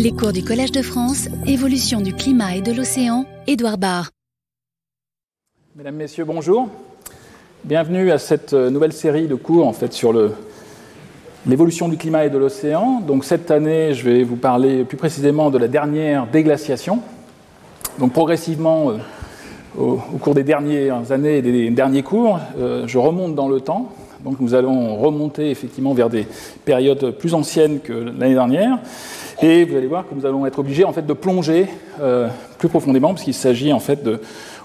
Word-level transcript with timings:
Les 0.00 0.12
cours 0.12 0.32
du 0.32 0.44
Collège 0.44 0.70
de 0.70 0.80
France, 0.80 1.28
évolution 1.44 2.00
du 2.00 2.14
climat 2.14 2.54
et 2.54 2.60
de 2.60 2.70
l'océan, 2.70 3.24
Édouard 3.48 3.78
Barr. 3.78 4.10
Mesdames, 5.74 5.96
Messieurs, 5.96 6.24
bonjour. 6.24 6.68
Bienvenue 7.64 8.12
à 8.12 8.18
cette 8.18 8.52
euh, 8.52 8.70
nouvelle 8.70 8.92
série 8.92 9.26
de 9.26 9.34
cours 9.34 9.66
en 9.66 9.72
fait, 9.72 9.92
sur 9.92 10.14
l'évolution 11.48 11.88
du 11.88 11.96
climat 11.96 12.26
et 12.26 12.30
de 12.30 12.38
l'océan. 12.38 13.00
Donc 13.00 13.24
cette 13.24 13.50
année, 13.50 13.92
je 13.92 14.08
vais 14.08 14.22
vous 14.22 14.36
parler 14.36 14.84
plus 14.84 14.96
précisément 14.96 15.50
de 15.50 15.58
la 15.58 15.66
dernière 15.66 16.28
déglaciation. 16.28 17.00
Donc 17.98 18.12
progressivement, 18.12 18.90
euh, 18.90 18.98
au, 19.76 19.96
cours 20.20 20.36
des 20.36 20.44
dernières 20.44 21.10
années 21.10 21.38
et 21.38 21.42
des 21.42 21.70
derniers 21.70 22.04
cours, 22.04 22.38
euh, 22.56 22.84
je 22.86 22.98
remonte 22.98 23.34
dans 23.34 23.48
le 23.48 23.60
temps. 23.60 23.92
Donc 24.24 24.38
nous 24.38 24.54
allons 24.54 24.96
remonter 24.96 25.50
effectivement 25.50 25.92
vers 25.92 26.08
des 26.08 26.28
périodes 26.64 27.10
plus 27.18 27.34
anciennes 27.34 27.80
que 27.80 27.92
l'année 27.92 28.34
dernière. 28.34 28.78
Et 29.40 29.64
vous 29.64 29.76
allez 29.76 29.86
voir 29.86 30.04
que 30.08 30.14
nous 30.16 30.26
allons 30.26 30.46
être 30.46 30.58
obligés 30.58 30.84
en 30.84 30.92
fait 30.92 31.06
de 31.06 31.12
plonger 31.12 31.68
euh, 32.00 32.28
plus 32.58 32.68
profondément, 32.68 33.14
puisqu'il 33.14 33.34
s'agit 33.34 33.72
en 33.72 33.78
fait 33.78 34.00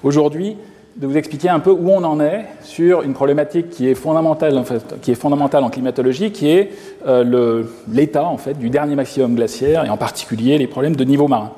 aujourd'hui 0.03 0.57
de 0.95 1.05
vous 1.05 1.15
expliquer 1.15 1.49
un 1.49 1.59
peu 1.59 1.69
où 1.69 1.89
on 1.89 2.03
en 2.03 2.19
est 2.19 2.45
sur 2.63 3.03
une 3.03 3.13
problématique 3.13 3.69
qui 3.69 3.87
est 3.87 3.93
fondamentale 3.93 4.57
en, 4.57 4.63
fait, 4.63 4.99
qui 5.01 5.11
est 5.11 5.15
fondamentale 5.15 5.63
en 5.63 5.69
climatologie, 5.69 6.31
qui 6.31 6.49
est 6.49 6.71
euh, 7.07 7.63
l'état 7.87 8.25
en 8.25 8.37
fait 8.37 8.55
du 8.55 8.71
dernier 8.71 8.95
maximum 8.95 9.35
glaciaire 9.35 9.85
et 9.85 9.89
en 9.89 9.97
particulier 9.97 10.57
les 10.57 10.67
problèmes 10.67 10.95
de 10.95 11.03
niveau 11.03 11.27
marin. 11.27 11.51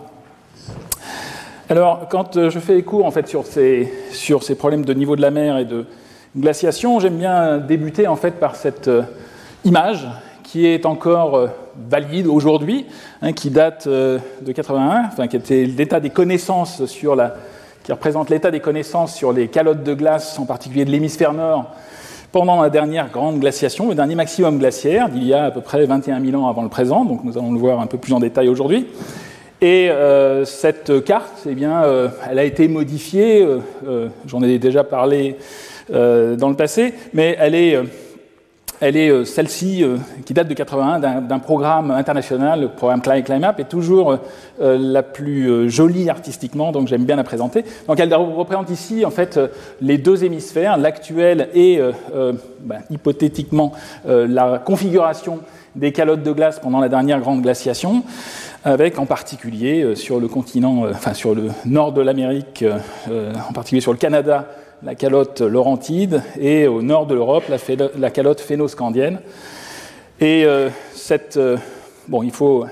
Alors, 1.70 2.08
quand 2.10 2.36
euh, 2.36 2.50
je 2.50 2.60
fais 2.60 2.76
les 2.76 2.84
cours 2.84 3.05
en 3.05 3.12
fait 3.12 3.30
sur 3.30 3.46
ces, 3.46 3.91
sur 4.12 4.44
ces 4.44 4.55
problèmes 4.55 4.84
de 4.84 4.94
niveau 4.94 5.16
de 5.16 5.22
la 5.22 5.32
mer 5.32 5.58
et 5.58 5.66
de 5.66 5.86
glaciation, 6.36 7.00
j'aime 7.00 7.18
bien 7.18 7.60
débuter 7.60 8.08
en 8.08 8.18
fait 8.18 8.32
par 8.32 8.58
cette 8.58 8.90
image 9.63 10.05
qui 10.44 10.66
est 10.68 10.86
encore 10.86 11.50
valide 11.90 12.28
aujourd'hui, 12.28 12.86
hein, 13.22 13.34
qui 13.34 13.50
date 13.50 13.86
euh, 13.88 14.20
de 14.42 14.52
81, 14.52 15.06
enfin, 15.08 15.28
qui 15.28 15.36
était 15.36 15.66
l'état 15.66 16.00
des 16.00 16.10
connaissances 16.10 16.86
sur 16.86 17.16
la, 17.16 17.36
qui 17.84 17.91
représente 17.91 18.30
l'état 18.30 18.52
des 18.52 18.60
connaissances 18.60 19.16
sur 19.16 19.34
les 19.34 19.48
calottes 19.48 19.84
de 19.84 19.94
glace, 19.94 20.38
en 20.40 20.46
particulier 20.46 20.86
de 20.86 20.91
l'hémisphère 20.91 21.34
nord, 21.34 21.72
pendant 22.32 22.62
la 22.62 22.70
dernière 22.70 23.10
grande 23.10 23.40
glaciation, 23.40 23.90
le 23.90 23.96
dernier 23.96 24.16
maximum 24.16 24.60
glaciaire 24.60 25.10
d'il 25.10 25.24
y 25.24 25.34
a 25.34 25.46
à 25.46 25.52
peu 25.52 25.62
près 25.62 25.86
21 25.86 26.24
000 26.24 26.41
ans 26.41 26.49
avant 26.49 26.64
le 26.64 26.70
présent, 26.70 27.05
donc 27.05 27.24
nous 27.24 27.38
allons 27.38 27.54
le 27.54 27.60
voir 27.60 27.80
un 27.80 27.88
peu 27.88 27.98
plus 27.98 28.14
en 28.14 28.20
détail 28.20 28.49
aujourd'hui. 28.49 28.88
Et 29.62 29.90
euh, 29.90 30.44
cette 30.44 31.04
carte, 31.05 31.44
eh 31.49 31.55
bien, 31.55 31.84
euh, 31.84 32.10
elle 32.30 32.40
a 32.40 32.44
été 32.44 32.68
modifiée, 32.68 33.48
j'en 34.26 34.42
ai 34.42 34.60
déjà 34.60 34.84
parlé 34.84 35.38
dans 35.90 36.49
le 36.49 36.55
passé, 36.55 36.94
mais 37.14 37.38
elle 37.40 37.55
est 37.55 37.80
elle 38.81 38.98
est 38.98 39.09
euh, 39.09 39.26
celle-ci, 39.26 39.84
euh, 39.84 39.98
qui 40.26 40.34
date 40.34 40.48
de 40.48 40.54
81, 40.54 41.21
d'un 41.21 41.40
programme 41.40 41.91
international, 41.91 42.62
le 42.62 42.68
programme 42.70 43.01
ClimUp, 43.01 43.59
est 43.59 43.70
toujours 43.70 44.18
euh, 44.62 44.77
la 44.77 45.04
plus 45.04 45.70
jolie 45.70 46.09
artistiquement, 46.09 46.71
donc 46.71 46.87
j'aime 46.87 47.05
bien 47.05 47.15
la 47.15 47.23
présenter. 47.23 47.63
Donc 47.87 47.99
elle 47.99 48.13
représente 48.13 48.70
ici 48.70 49.05
en 49.05 49.12
fait 49.12 49.40
les 49.81 49.98
deux 49.98 50.23
hémisphères, 50.23 50.77
l'actuel 50.77 51.49
et 51.53 51.79
ben, 52.62 52.81
hypothétiquement 52.90 53.73
la 54.05 54.59
configuration 54.59 55.40
des 55.76 55.91
calottes 55.91 56.23
de 56.23 56.31
glace 56.31 56.59
pendant 56.59 56.79
la 56.79 56.90
dernière 56.90 57.20
grande 57.20 57.41
glaciation, 57.41 58.03
avec 58.63 58.98
en 58.99 59.05
particulier 59.05 59.96
sur 59.96 60.20
le 60.20 60.27
continent, 60.27 60.85
enfin 60.90 61.13
sur 61.13 61.35
le 61.35 61.49
nord 61.65 61.91
de 61.91 62.01
l'Amérique, 62.01 62.63
en 63.07 63.53
particulier 63.53 63.81
sur 63.81 63.91
le 63.91 63.98
Canada, 63.98 64.47
la 64.84 64.95
calotte 64.95 65.41
laurentide, 65.41 66.22
et 66.40 66.68
au 66.68 66.81
nord 66.81 67.07
de 67.07 67.16
l'Europe, 67.16 67.45
la, 67.97 68.09
calotte 68.09 68.41
phénoscandienne. 68.41 69.19
Et 70.19 70.45
euh, 70.45 70.69
cette, 70.94 71.38
euh, 71.38 71.57
bon, 72.07 72.23
il 72.23 72.31
faut 72.31 72.66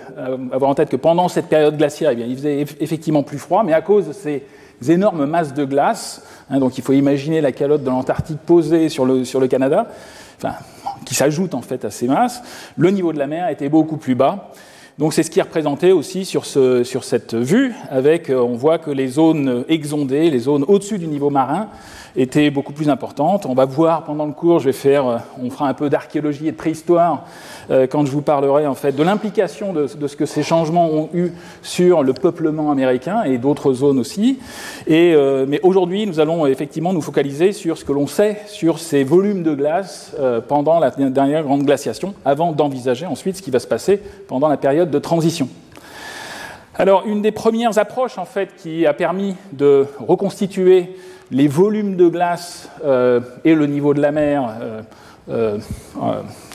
avoir 0.52 0.70
en 0.70 0.76
tête 0.76 0.90
que 0.90 0.96
pendant 0.96 1.28
cette 1.28 1.48
période 1.48 1.78
glaciaire, 1.78 2.12
eh 2.12 2.16
bien, 2.16 2.26
il 2.26 2.36
faisait 2.36 2.62
effectivement 2.80 3.24
plus 3.24 3.40
froid, 3.40 3.64
mais 3.64 3.74
à 3.74 3.82
cause 3.82 4.08
de 4.08 4.14
ces 4.14 4.44
énormes 4.90 5.26
masses 5.26 5.54
de 5.54 5.66
glace, 5.66 6.24
hein, 6.50 6.60
donc 6.60 6.78
il 6.78 6.84
faut 6.84 6.94
imaginer 6.94 7.42
la 7.42 7.52
calotte 7.52 7.84
de 7.84 7.90
l'Antarctique 7.90 8.40
posée 8.40 8.90
sur 8.90 9.06
le, 9.06 9.26
sur 9.26 9.40
le 9.40 9.48
Canada, 9.48 9.88
enfin, 10.38 10.56
qui 11.06 11.16
s'ajoute 11.16 11.54
en 11.54 11.62
fait 11.62 11.86
à 11.86 11.92
ces 11.92 12.08
masses, 12.08 12.42
le 12.78 12.90
niveau 12.92 13.14
de 13.14 13.20
la 13.20 13.28
mer 13.28 13.50
était 13.50 13.70
beaucoup 13.70 13.98
plus 13.98 14.16
bas. 14.16 14.52
Donc 15.00 15.14
c'est 15.14 15.24
ce 15.24 15.32
qui 15.32 15.40
est 15.40 15.44
représenté 15.44 15.92
aussi 15.92 16.24
sur, 16.24 16.46
ce, 16.46 16.84
sur 16.84 17.04
cette 17.04 17.34
vue, 17.34 17.74
avec, 17.90 18.30
euh, 18.30 18.40
on 18.40 18.54
voit 18.54 18.78
que 18.78 18.92
les 18.92 19.08
zones 19.08 19.66
exondées, 19.68 20.30
les 20.30 20.38
zones 20.38 20.64
au-dessus 20.68 21.00
du 21.00 21.08
niveau 21.08 21.32
marin, 21.32 21.70
étaient 22.16 22.52
beaucoup 22.52 22.74
plus 22.74 22.90
importantes. 22.90 23.48
On 23.48 23.56
va 23.56 23.66
voir 23.66 24.04
pendant 24.04 24.28
le 24.28 24.34
cours, 24.34 24.60
je 24.60 24.66
vais 24.66 24.72
faire, 24.72 25.08
euh, 25.08 25.18
on 25.44 25.50
fera 25.50 25.68
un 25.68 25.74
peu 25.74 25.90
d'archéologie 25.90 26.48
et 26.48 26.52
de 26.52 26.58
préhistoire 26.58 27.26
euh, 27.72 27.88
quand 27.88 28.06
je 28.06 28.12
vous 28.12 28.22
parlerai 28.22 28.68
en 28.68 28.76
fait 28.76 28.92
de 28.92 29.02
l'implication 29.02 29.74
de, 29.74 29.88
ce 29.88 30.16
que 30.16 30.28
ces 30.28 30.44
changements 30.44 30.92
ont 30.92 31.10
eu 31.16 31.32
sur 31.64 32.04
le 32.04 32.14
peuplement 32.14 32.70
américain 32.70 33.24
et 33.24 33.40
d'autres 33.40 33.74
zones 33.74 33.98
aussi. 33.98 34.38
Et, 34.86 35.16
mais 35.48 35.60
aujourd'hui, 35.64 36.06
nous 36.06 36.20
allons 36.20 36.46
effectivement 36.46 36.94
nous 36.94 37.02
focaliser 37.02 37.52
sur 37.52 37.78
ce 37.78 37.86
que 37.86 37.94
l'on 37.94 38.06
sait 38.06 38.42
sur 38.48 38.78
ces 38.78 39.04
volumes 39.04 39.42
de 39.44 39.56
glace 39.56 40.16
pendant 40.48 40.80
la 40.80 40.92
dernière 40.92 41.44
grande 41.44 41.64
glaciation, 41.64 42.14
avant 42.26 42.52
d'envisager 42.52 43.06
ensuite 43.06 43.38
ce 43.38 43.42
qui 43.42 43.50
va 43.50 43.60
se 43.60 43.68
passer 43.68 44.02
pendant 44.28 44.50
la 44.50 44.58
période 44.58 44.83
de 44.92 45.00
transition. 45.00 45.50
Alors, 46.76 47.04
une 47.06 47.22
des 47.22 47.32
premières 47.32 47.78
approches 47.78 48.18
en 48.18 48.26
fait 48.26 48.56
qui 48.58 48.88
a 48.88 48.94
permis 48.94 49.36
de 49.52 49.86
reconstituer 50.00 50.96
les 51.30 51.48
volumes 51.48 51.96
de 51.96 52.08
glace 52.08 52.70
euh, 52.84 53.20
et 53.44 53.54
le 53.54 53.68
niveau 53.68 53.94
de 53.94 54.02
la 54.02 54.12
mer, 54.12 54.56
euh, 54.62 54.82
euh, 55.30 55.58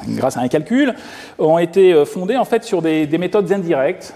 grâce 0.08 0.36
à 0.36 0.40
un 0.40 0.48
calcul, 0.48 0.94
ont 1.38 1.58
été 1.58 2.04
fondés 2.04 2.36
en 2.36 2.44
fait 2.44 2.64
sur 2.64 2.82
des, 2.82 3.06
méthodes 3.18 3.50
indirectes, 3.52 4.14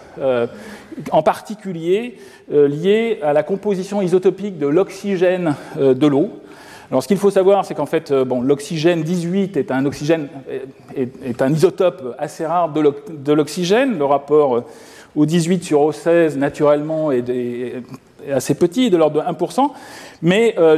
en 1.11 1.23
particulier 1.23 2.19
liées 2.51 3.19
à 3.23 3.33
la 3.33 3.43
composition 3.43 4.03
isotopique 4.03 4.59
de 4.59 4.67
l'oxygène 4.67 5.55
de 5.79 6.07
l'eau. 6.07 6.42
Alors, 6.93 7.03
ce 7.03 7.09
qu'il 7.09 7.17
faut 7.17 7.31
savoir, 7.31 7.65
c'est 7.65 7.73
qu'en 7.73 7.87
fait, 7.87 8.13
bon, 8.13 8.43
l'oxygène 8.43 9.03
18 9.03 9.57
est 9.57 9.71
un, 9.71 9.87
oxygène, 9.87 10.29
est, 10.95 11.41
un 11.41 11.51
isotope 11.51 12.15
assez 12.19 12.45
rare 12.45 12.71
de 12.71 13.33
l'oxygène. 13.33 13.97
Le 13.97 14.05
rapport 14.05 14.65
au 15.17 15.25
18 15.25 15.65
sur 15.65 15.81
au 15.81 15.93
16, 15.93 16.37
naturellement, 16.37 17.11
est, 17.11 17.83
assez 18.31 18.55
petit, 18.55 18.91
de 18.91 18.99
l'ordre 18.99 19.23
de 19.23 19.27
1%, 19.27 19.71
mais 20.21 20.55
euh, 20.59 20.77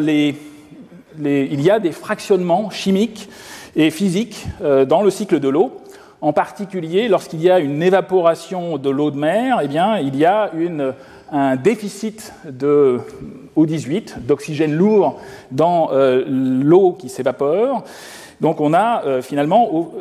il 1.19 1.61
y 1.61 1.71
a 1.73 1.81
des 1.81 1.91
fractionnements 1.91 2.71
chimiques 2.71 3.29
et 3.75 3.91
physiques 3.91 4.47
euh, 4.63 4.85
dans 4.85 5.03
le 5.03 5.11
cycle 5.11 5.41
de 5.41 5.49
l'eau. 5.49 5.73
En 6.21 6.33
particulier, 6.33 7.09
lorsqu'il 7.09 7.43
y 7.43 7.51
a 7.51 7.59
une 7.59 7.83
évaporation 7.83 8.79
de 8.79 8.89
l'eau 8.89 9.11
de 9.11 9.19
mer, 9.19 9.59
eh 9.65 9.67
bien, 9.67 9.99
il 9.99 10.15
y 10.15 10.25
a 10.25 10.53
un 11.33 11.57
déficit 11.57 12.33
de 12.49 13.01
O18, 13.57 14.21
d'oxygène 14.21 14.75
lourd 14.75 15.21
dans 15.51 15.91
euh, 15.93 16.25
l'eau 16.27 16.93
qui 16.93 17.09
s'évapore. 17.09 17.85
Donc 18.41 18.61
on 18.61 18.75
a 18.75 19.23
finalement 19.23 19.93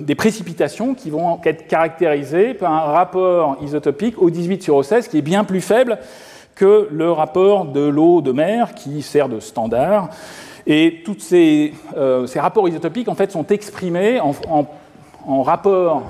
des 0.00 0.14
précipitations 0.16 0.94
qui 0.94 1.08
vont 1.08 1.38
être 1.44 1.68
caractérisées 1.68 2.52
par 2.52 2.72
un 2.72 2.92
rapport 2.92 3.56
isotopique 3.62 4.16
O18 4.16 4.60
sur 4.60 4.80
O16 4.80 5.08
qui 5.08 5.18
est 5.18 5.22
bien 5.22 5.44
plus 5.44 5.60
faible 5.60 5.98
que 6.58 6.88
le 6.90 7.12
rapport 7.12 7.64
de 7.66 7.80
l'eau 7.80 8.20
de 8.20 8.32
mer 8.32 8.74
qui 8.74 9.00
sert 9.02 9.28
de 9.28 9.38
standard. 9.38 10.10
Et 10.66 11.02
tous 11.04 11.18
ces, 11.20 11.72
euh, 11.96 12.26
rapports 12.36 12.68
isotopiques 12.68 13.08
en 13.08 13.14
fait, 13.14 13.32
sont 13.32 13.46
exprimés 13.46 14.20
en, 14.20 15.42
rapport, 15.42 16.02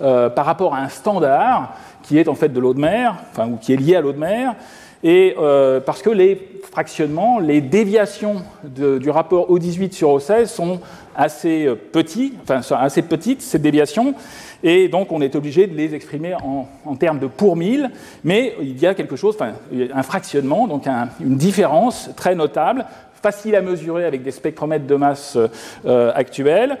euh, 0.00 0.28
par 0.28 0.44
rapport 0.46 0.74
à 0.74 0.78
un 0.78 0.88
standard 0.88 1.74
qui 2.10 2.18
est 2.18 2.26
en 2.26 2.34
fait 2.34 2.48
de 2.48 2.58
l'eau 2.58 2.74
de 2.74 2.80
mer, 2.80 3.14
enfin, 3.30 3.46
ou 3.46 3.56
qui 3.56 3.72
est 3.72 3.76
lié 3.76 3.94
à 3.94 4.00
l'eau 4.00 4.10
de 4.10 4.18
mer, 4.18 4.56
et 5.04 5.36
euh, 5.38 5.78
parce 5.78 6.02
que 6.02 6.10
les 6.10 6.60
fractionnements, 6.72 7.38
les 7.38 7.60
déviations 7.60 8.42
du 8.64 9.10
rapport 9.10 9.48
O18 9.48 9.92
sur 9.92 10.18
O16 10.18 10.46
sont 10.46 10.80
assez 11.14 11.68
petits, 11.92 12.34
enfin 12.42 12.62
assez 12.78 13.02
petites 13.02 13.42
ces 13.42 13.60
déviations, 13.60 14.16
et 14.64 14.88
donc 14.88 15.12
on 15.12 15.20
est 15.20 15.36
obligé 15.36 15.68
de 15.68 15.76
les 15.76 15.94
exprimer 15.94 16.34
en, 16.34 16.96
termes 16.96 17.20
de 17.20 17.28
pour 17.28 17.54
mille, 17.54 17.92
mais 18.24 18.56
il 18.60 18.80
y 18.80 18.88
a 18.88 18.94
quelque 18.94 19.14
chose, 19.14 19.36
enfin, 19.36 19.52
un 19.94 20.02
fractionnement, 20.02 20.66
donc 20.66 20.88
une 21.20 21.36
différence 21.36 22.10
très 22.16 22.34
notable, 22.34 22.86
facile 23.22 23.54
à 23.54 23.62
mesurer 23.62 24.04
avec 24.04 24.24
des 24.24 24.32
spectromètres 24.32 24.86
de 24.86 24.96
masse 24.96 25.38
euh, 25.86 26.12
actuels. 26.12 26.76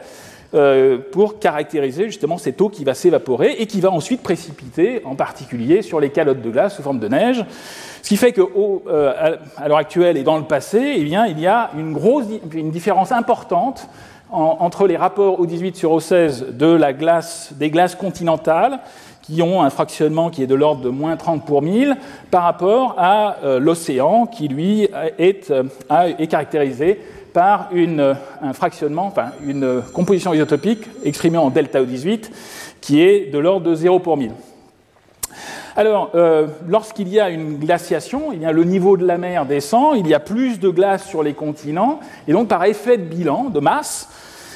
Euh, 0.52 0.98
pour 1.12 1.38
caractériser 1.38 2.06
justement 2.06 2.36
cette 2.36 2.60
eau 2.60 2.68
qui 2.68 2.82
va 2.82 2.92
s'évaporer 2.92 3.52
et 3.60 3.66
qui 3.66 3.80
va 3.80 3.92
ensuite 3.92 4.20
précipiter, 4.20 5.00
en 5.04 5.14
particulier 5.14 5.80
sur 5.80 6.00
les 6.00 6.10
calottes 6.10 6.42
de 6.42 6.50
glace 6.50 6.74
sous 6.74 6.82
forme 6.82 6.98
de 6.98 7.06
neige. 7.06 7.44
Ce 8.02 8.08
qui 8.08 8.16
fait 8.16 8.32
que 8.32 8.40
euh, 8.40 9.36
l'heure 9.64 9.76
actuelle 9.76 10.16
et 10.16 10.24
dans 10.24 10.38
le 10.38 10.42
passé, 10.42 10.94
eh 10.96 11.04
bien, 11.04 11.26
il 11.26 11.38
y 11.38 11.46
a 11.46 11.70
une, 11.78 11.92
grosse, 11.92 12.24
une 12.52 12.72
différence 12.72 13.12
importante 13.12 13.88
entre 14.32 14.88
les 14.88 14.96
rapports 14.96 15.40
O18 15.40 15.74
sur 15.74 15.96
O16 15.96 16.56
de 16.56 16.66
la 16.66 16.92
glace, 16.92 17.52
des 17.52 17.70
glaces 17.70 17.94
continentales, 17.94 18.80
qui 19.22 19.42
ont 19.42 19.62
un 19.62 19.70
fractionnement 19.70 20.30
qui 20.30 20.42
est 20.42 20.48
de 20.48 20.54
l'ordre 20.56 20.82
de 20.82 20.88
moins 20.88 21.16
30 21.16 21.46
pour 21.46 21.62
1000, 21.62 21.96
par 22.32 22.42
rapport 22.42 22.96
à 22.98 23.36
euh, 23.44 23.60
l'océan, 23.60 24.26
qui 24.26 24.48
lui 24.48 24.88
est 25.18 26.26
caractérisé 26.28 26.98
par 27.32 27.68
une, 27.72 28.16
un 28.42 28.52
fractionnement, 28.52 29.06
enfin 29.06 29.30
une 29.46 29.82
composition 29.92 30.34
isotopique 30.34 30.84
exprimée 31.04 31.38
en 31.38 31.50
delta 31.50 31.82
O18, 31.82 32.30
qui 32.80 33.02
est 33.02 33.32
de 33.32 33.38
l'ordre 33.38 33.70
de 33.70 33.74
0 33.74 34.00
pour 34.00 34.16
1000. 34.16 34.32
Alors, 35.76 36.10
euh, 36.14 36.48
lorsqu'il 36.68 37.08
y 37.08 37.20
a 37.20 37.30
une 37.30 37.58
glaciation, 37.58 38.32
il 38.32 38.42
y 38.42 38.52
le 38.52 38.64
niveau 38.64 38.96
de 38.96 39.06
la 39.06 39.18
mer 39.18 39.46
descend, 39.46 39.96
il 39.96 40.06
y 40.06 40.14
a 40.14 40.20
plus 40.20 40.58
de 40.58 40.68
glace 40.68 41.06
sur 41.06 41.22
les 41.22 41.32
continents, 41.32 42.00
et 42.26 42.32
donc 42.32 42.48
par 42.48 42.64
effet 42.64 42.98
de 42.98 43.04
bilan, 43.04 43.44
de 43.44 43.60
masse, 43.60 44.08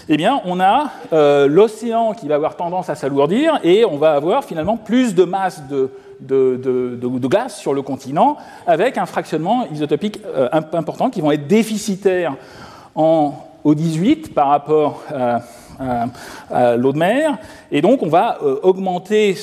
eh 0.09 0.17
bien, 0.17 0.43
on 0.45 0.61
a 0.61 0.91
euh, 1.13 1.47
l'océan 1.47 2.13
qui 2.13 2.29
va 2.29 2.35
avoir 2.35 2.57
tendance 2.57 2.91
à 2.91 2.95
s'alourdir, 2.95 3.59
et 3.63 3.85
on 3.85 3.97
va 3.97 4.13
avoir 4.13 4.45
finalement 4.45 4.77
plus 4.77 5.15
de 5.15 5.25
masse 5.25 5.63
de, 5.69 5.91
de, 6.21 7.27
glace 7.27 7.59
sur 7.59 7.75
le 7.75 7.83
continent, 7.83 8.37
avec 8.67 8.99
un 8.99 9.07
fractionnement 9.07 9.67
isotopique 9.73 10.21
euh, 10.27 10.49
important 10.53 11.11
qui 11.11 11.21
vont 11.21 11.31
être 11.31 11.47
déficitaires 11.47 12.37
en, 12.95 13.35
au 13.65 13.75
18 13.75 14.35
par 14.35 14.49
rapport 14.49 15.03
à 15.11 15.41
à, 16.51 16.77
l'eau 16.77 16.93
de 16.93 16.99
mer. 16.99 17.39
Et 17.71 17.81
donc, 17.81 18.03
on 18.03 18.09
va 18.09 18.39
euh, 18.43 18.57
augmenter 18.63 19.37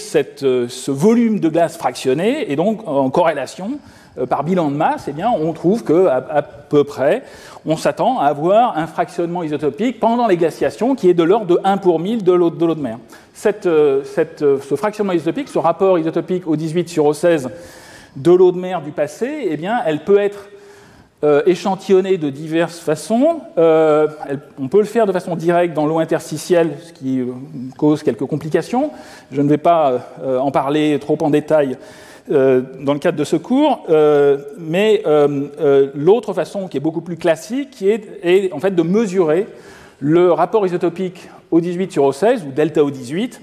euh, 0.44 0.68
ce 0.68 0.92
volume 0.92 1.40
de 1.40 1.50
glace 1.50 1.78
fractionné, 1.78 2.52
et 2.52 2.56
donc, 2.56 2.88
en 2.88 3.10
corrélation, 3.10 3.72
euh, 4.18 4.26
par 4.26 4.44
bilan 4.44 4.72
de 4.72 4.76
masse, 4.76 5.06
eh 5.08 5.14
bien, 5.14 5.30
on 5.32 5.54
trouve 5.54 5.84
qu'à 5.84 6.26
à 6.30 6.42
peu 6.42 6.84
près, 6.84 7.24
on 7.66 7.78
s'attend 7.78 8.20
à 8.20 8.26
avoir 8.26 8.78
un 8.78 8.88
fractionnement 8.88 9.44
isotopique 9.44 10.00
pendant 10.00 10.28
les 10.28 10.38
glaciations 10.38 10.96
qui 10.96 11.10
est 11.10 11.14
de 11.14 11.24
l'ordre 11.24 11.48
de 11.48 11.60
1 11.64 11.78
pour 11.78 12.00
1000 12.00 12.24
de 12.24 12.32
l'eau 12.32 12.50
de, 12.50 12.74
mer. 12.76 12.98
Ce 13.34 14.76
fractionnement 14.76 15.14
isotopique, 15.14 15.48
ce 15.48 15.60
rapport 15.60 16.00
isotopique 16.00 16.48
au 16.48 16.56
18 16.56 16.90
sur 16.90 17.06
au 17.06 17.14
16 17.14 17.50
de 18.16 18.32
l'eau 18.32 18.52
de 18.52 18.58
mer 18.58 18.82
du 18.82 18.92
passé, 18.92 19.48
eh 19.50 19.58
bien, 19.58 19.80
elle 19.86 20.04
peut 20.04 20.20
être 20.20 20.50
euh, 21.24 21.44
de 21.44 22.30
diverses 22.30 22.80
façons. 22.80 23.42
Euh, 23.58 24.08
on 24.60 24.68
peut 24.68 24.80
le 24.80 24.86
faire 24.86 25.06
de 25.06 25.12
façon 25.12 25.36
directe 25.36 25.74
dans 25.74 25.86
l'eau 25.86 26.00
interstitielle, 26.00 26.72
ce 26.84 26.94
qui 26.94 27.20
euh, 27.20 27.28
cause 27.78 28.04
quelques 28.04 28.26
complications. 28.26 28.92
Je 29.32 29.42
ne 29.42 29.50
vais 29.50 29.58
pas 29.58 30.00
en 30.24 30.52
parler 30.52 30.98
trop 31.00 31.18
en 31.22 31.30
détail 31.30 31.78
dans 32.30 32.94
le 32.94 33.00
cadre 33.00 33.18
de 33.18 33.24
ce 33.24 33.36
cours, 33.36 33.86
mais 34.58 35.04
l'autre 35.96 36.34
façon 36.34 36.68
qui 36.68 36.78
est 36.78 36.82
beaucoup 36.82 37.02
plus 37.02 37.18
classique, 37.18 37.82
est, 37.82 38.08
est, 38.24 38.54
en 38.54 38.60
fait 38.60 38.72
de 38.72 38.84
mesurer 38.84 39.48
le 40.00 40.32
rapport 40.32 40.66
isotopique 40.66 41.30
O18 41.52 41.92
sur 41.92 42.10
O16 42.10 42.48
ou 42.48 42.52
delta 42.52 42.82
O18 42.82 43.40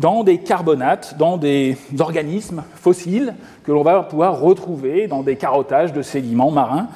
dans 0.00 0.24
des 0.24 0.38
carbonates, 0.38 1.16
dans 1.18 1.36
des 1.36 1.76
organismes 1.98 2.64
fossiles 2.74 3.34
que 3.64 3.70
l'on 3.70 3.82
va 3.82 4.02
pouvoir 4.02 4.40
retrouver 4.40 5.06
dans 5.06 5.22
des 5.22 5.36
carottages 5.36 5.92
de 5.92 6.02
sédiments 6.02 6.50
marins. 6.50 6.88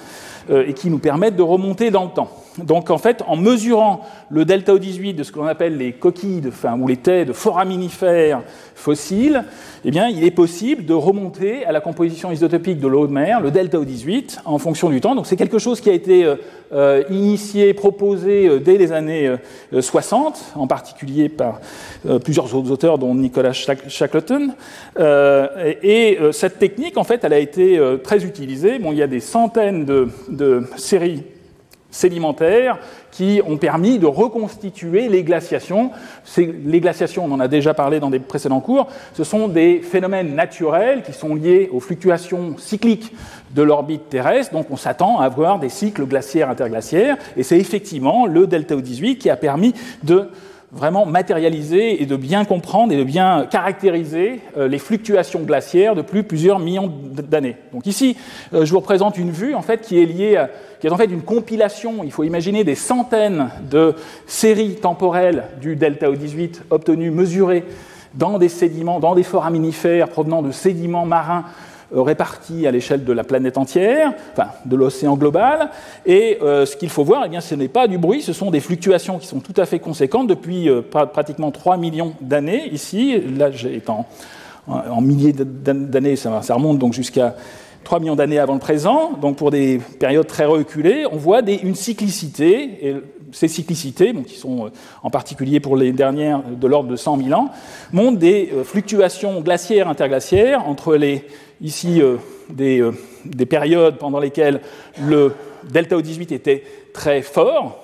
Euh, 0.50 0.66
et 0.66 0.74
qui 0.74 0.90
nous 0.90 0.98
permettent 0.98 1.36
de 1.36 1.42
remonter 1.42 1.90
dans 1.90 2.04
le 2.04 2.10
temps. 2.10 2.28
Donc 2.58 2.90
en 2.90 2.98
fait, 2.98 3.22
en 3.26 3.36
mesurant 3.36 4.02
le 4.30 4.44
delta 4.44 4.74
O18 4.74 5.16
de 5.16 5.22
ce 5.24 5.32
que 5.32 5.38
l'on 5.38 5.46
appelle 5.46 5.76
les 5.76 5.92
coquilles 5.92 6.42
enfin, 6.46 6.78
ou 6.78 6.86
les 6.86 6.96
têtes 6.96 7.28
de 7.28 7.32
foraminifères 7.32 8.42
fossiles, 8.76 9.44
eh 9.84 9.90
bien, 9.90 10.08
il 10.08 10.24
est 10.24 10.30
possible 10.30 10.84
de 10.84 10.94
remonter 10.94 11.64
à 11.64 11.72
la 11.72 11.80
composition 11.80 12.30
isotopique 12.30 12.78
de 12.78 12.86
l'eau 12.86 13.08
de 13.08 13.12
mer, 13.12 13.40
le 13.40 13.50
delta 13.50 13.78
O18, 13.78 14.38
en 14.44 14.58
fonction 14.58 14.88
du 14.88 15.00
temps. 15.00 15.16
Donc 15.16 15.26
c'est 15.26 15.36
quelque 15.36 15.58
chose 15.58 15.80
qui 15.80 15.90
a 15.90 15.92
été 15.92 16.24
euh, 16.24 16.36
euh, 16.72 17.02
initié, 17.10 17.74
proposé 17.74 18.60
dès 18.60 18.78
les 18.78 18.92
années 18.92 19.34
60, 19.78 20.52
en 20.54 20.66
particulier 20.68 21.28
par 21.28 21.60
plusieurs 22.22 22.54
autres 22.54 22.70
auteurs, 22.70 22.98
dont 22.98 23.14
Nicolas 23.14 23.52
Shackleton. 23.52 24.52
et, 25.82 26.18
cette 26.32 26.58
technique, 26.58 26.96
en 26.98 27.04
fait, 27.04 27.24
elle 27.24 27.32
a 27.32 27.38
été 27.38 27.80
très 28.02 28.24
utilisée. 28.24 28.78
Bon, 28.78 28.92
il 28.92 28.98
y 28.98 29.02
a 29.02 29.06
des 29.06 29.20
centaines 29.20 29.84
de 29.84 30.62
séries 30.76 31.22
sédimentaires 31.94 32.78
qui 33.10 33.40
ont 33.46 33.56
permis 33.56 33.98
de 33.98 34.06
reconstituer 34.06 35.08
les 35.08 35.22
glaciations. 35.22 35.92
Les 36.36 36.80
glaciations, 36.80 37.24
on 37.24 37.32
en 37.32 37.40
a 37.40 37.48
déjà 37.48 37.72
parlé 37.72 38.00
dans 38.00 38.10
des 38.10 38.18
précédents 38.18 38.60
cours, 38.60 38.88
ce 39.12 39.22
sont 39.22 39.46
des 39.46 39.80
phénomènes 39.80 40.34
naturels 40.34 41.02
qui 41.02 41.12
sont 41.12 41.34
liés 41.34 41.70
aux 41.72 41.80
fluctuations 41.80 42.56
cycliques 42.58 43.14
de 43.54 43.62
l'orbite 43.62 44.08
terrestre, 44.08 44.52
donc 44.52 44.66
on 44.70 44.76
s'attend 44.76 45.20
à 45.20 45.24
avoir 45.24 45.60
des 45.60 45.68
cycles 45.68 46.04
glaciaires 46.06 46.50
interglaciaires, 46.50 47.16
et 47.36 47.44
c'est 47.44 47.58
effectivement 47.58 48.26
le 48.26 48.48
delta 48.48 48.74
O18 48.74 49.18
qui 49.18 49.30
a 49.30 49.36
permis 49.36 49.74
de 50.02 50.28
vraiment 50.74 51.06
matérialiser 51.06 52.02
et 52.02 52.06
de 52.06 52.16
bien 52.16 52.44
comprendre 52.44 52.92
et 52.92 52.96
de 52.96 53.04
bien 53.04 53.46
caractériser 53.48 54.40
euh, 54.56 54.66
les 54.66 54.78
fluctuations 54.78 55.40
glaciaires 55.40 55.94
depuis 55.94 56.24
plusieurs 56.24 56.58
millions 56.58 56.92
d'années. 56.92 57.56
Donc 57.72 57.86
ici, 57.86 58.16
euh, 58.52 58.64
je 58.64 58.72
vous 58.72 58.80
représente 58.80 59.16
une 59.16 59.30
vue 59.30 59.54
en 59.54 59.62
fait 59.62 59.82
qui 59.82 60.02
est 60.02 60.06
liée, 60.06 60.36
à, 60.36 60.50
qui 60.80 60.88
est 60.88 60.90
en 60.90 60.96
fait 60.96 61.04
une 61.06 61.22
compilation. 61.22 62.02
Il 62.04 62.10
faut 62.10 62.24
imaginer 62.24 62.64
des 62.64 62.74
centaines 62.74 63.50
de 63.70 63.94
séries 64.26 64.74
temporelles 64.74 65.44
du 65.60 65.76
delta 65.76 66.10
O18 66.10 66.62
obtenues, 66.70 67.10
mesurées 67.10 67.64
dans 68.14 68.38
des 68.38 68.48
sédiments, 68.48 69.00
dans 69.00 69.14
des 69.14 69.22
foraminifères 69.22 70.08
provenant 70.08 70.42
de 70.42 70.50
sédiments 70.50 71.06
marins 71.06 71.44
répartis 71.92 72.66
à 72.66 72.70
l'échelle 72.70 73.04
de 73.04 73.12
la 73.12 73.24
planète 73.24 73.58
entière, 73.58 74.12
enfin 74.32 74.48
de 74.64 74.76
l'océan 74.76 75.16
global. 75.16 75.70
Et 76.06 76.38
euh, 76.42 76.66
ce 76.66 76.76
qu'il 76.76 76.90
faut 76.90 77.04
voir, 77.04 77.24
eh 77.26 77.28
bien, 77.28 77.40
ce 77.40 77.54
n'est 77.54 77.68
pas 77.68 77.86
du 77.86 77.98
bruit, 77.98 78.22
ce 78.22 78.32
sont 78.32 78.50
des 78.50 78.60
fluctuations 78.60 79.18
qui 79.18 79.26
sont 79.26 79.40
tout 79.40 79.58
à 79.60 79.66
fait 79.66 79.78
conséquentes 79.78 80.26
depuis 80.26 80.68
euh, 80.68 80.82
pratiquement 80.82 81.50
3 81.50 81.76
millions 81.76 82.14
d'années. 82.20 82.68
Ici, 82.72 83.20
là, 83.36 83.48
est 83.48 83.88
en, 83.90 85.00
milliers 85.00 85.32
d'années, 85.32 86.16
ça, 86.16 86.40
remonte 86.50 86.78
donc 86.78 86.94
jusqu'à 86.94 87.34
3 87.84 88.00
millions 88.00 88.16
d'années 88.16 88.38
avant 88.38 88.54
le 88.54 88.60
présent, 88.60 89.12
donc 89.20 89.36
pour 89.36 89.50
des 89.50 89.78
périodes 90.00 90.26
très 90.26 90.46
reculées, 90.46 91.04
on 91.12 91.16
voit 91.16 91.42
une 91.42 91.74
cyclicité, 91.74 92.88
et 92.88 92.96
ces 93.30 93.48
cyclicités, 93.48 94.14
qui 94.26 94.36
sont 94.36 94.70
en 95.02 95.10
particulier 95.10 95.60
pour 95.60 95.76
les 95.76 95.92
dernières 95.92 96.42
de 96.42 96.66
l'ordre 96.66 96.88
de 96.88 96.96
100 96.96 97.18
000 97.24 97.38
ans, 97.38 97.50
montrent 97.92 98.18
des 98.18 98.50
fluctuations 98.64 99.42
glaciaires 99.42 99.88
interglaciaires 99.88 100.66
entre 100.66 100.96
les 100.96 101.26
ici 101.60 102.00
euh, 102.00 102.16
euh, 102.60 102.92
des, 103.24 103.46
périodes 103.46 103.96
pendant 103.96 104.20
lesquelles 104.20 104.60
le 105.00 105.32
delta 105.70 105.96
O18 105.96 106.32
était 106.32 106.64
très 106.92 107.22
fort, 107.22 107.78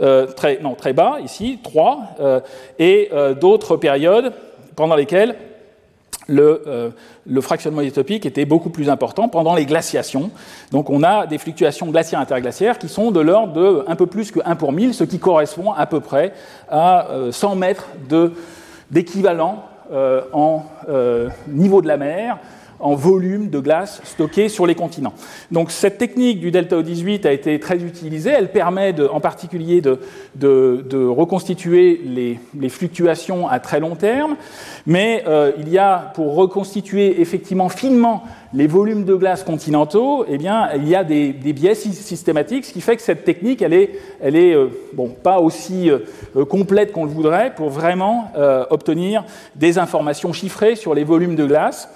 euh, 0.00 0.26
très, 0.26 0.58
non, 0.60 0.74
très 0.74 0.92
bas, 0.92 1.18
ici, 1.24 1.58
3, 1.62 2.16
et 2.78 3.10
d'autres 3.40 3.76
périodes 3.76 4.32
pendant 4.76 4.94
lesquelles 4.94 5.34
le, 6.28 6.92
fractionnement 7.40 7.80
isotopique 7.80 8.26
était 8.26 8.44
beaucoup 8.44 8.70
plus 8.70 8.90
important 8.90 9.28
pendant 9.28 9.54
les 9.54 9.64
glaciations. 9.64 10.30
Donc 10.70 10.90
on 10.90 11.02
a 11.02 11.26
des 11.26 11.38
fluctuations 11.38 11.86
glaciaires 11.86 12.20
interglaciaires 12.20 12.78
qui 12.78 12.88
sont 12.88 13.10
de 13.10 13.20
l'ordre 13.20 13.54
de 13.54 13.84
un 13.86 13.96
peu 13.96 14.06
plus 14.06 14.30
que 14.30 14.40
1 14.44 14.56
pour 14.56 14.72
1000, 14.72 14.92
ce 14.92 15.04
qui 15.04 15.18
correspond 15.18 15.72
à 15.72 15.86
peu 15.86 16.00
près 16.00 16.34
à 16.68 17.08
100 17.30 17.56
mètres 17.56 17.88
d'équivalent 18.90 19.64
en 19.90 20.62
niveau 21.46 21.80
de 21.82 21.88
la 21.88 21.96
mer 21.96 22.38
en 22.80 22.94
volume 22.94 23.50
de 23.50 23.58
glace 23.58 24.00
stocké 24.04 24.48
sur 24.48 24.66
les 24.66 24.74
continents. 24.74 25.14
Donc 25.50 25.70
cette 25.70 25.98
technique 25.98 26.40
du 26.40 26.50
delta 26.50 26.80
O18 26.80 27.26
a 27.26 27.32
été 27.32 27.58
très 27.58 27.76
utilisée. 27.76 28.30
Elle 28.30 28.52
permet 28.52 28.94
en 29.00 29.20
particulier 29.20 29.80
de, 29.80 31.06
reconstituer 31.08 32.00
les, 32.04 32.68
fluctuations 32.68 33.48
à 33.48 33.60
très 33.60 33.80
long 33.80 33.96
terme, 33.96 34.36
mais 34.86 35.24
euh, 35.26 35.52
il 35.58 35.68
y 35.68 35.78
a, 35.78 36.12
pour 36.14 36.34
reconstituer 36.34 37.20
effectivement 37.20 37.68
finement 37.68 38.22
les 38.54 38.66
volumes 38.66 39.04
de 39.04 39.14
glace 39.14 39.42
continentaux, 39.42 40.24
eh 40.28 40.38
bien, 40.38 40.70
il 40.74 40.88
y 40.88 40.94
a 40.94 41.04
des, 41.04 41.32
biais 41.32 41.74
systématiques, 41.74 42.64
ce 42.64 42.72
qui 42.72 42.80
fait 42.80 42.96
que 42.96 43.02
cette 43.02 43.24
technique, 43.24 43.62
elle 43.62 43.74
est 43.74 44.54
euh, 44.54 44.68
bon, 44.92 45.08
pas 45.08 45.40
aussi 45.40 45.90
euh, 45.90 46.44
complète 46.44 46.92
qu'on 46.92 47.04
le 47.04 47.10
voudrait 47.10 47.54
pour 47.54 47.70
vraiment 47.70 48.30
obtenir 48.70 49.24
des 49.56 49.78
informations 49.78 50.32
chiffrées 50.32 50.76
sur 50.76 50.94
les 50.94 51.04
volumes 51.04 51.36
de 51.36 51.46
glace. 51.46 51.88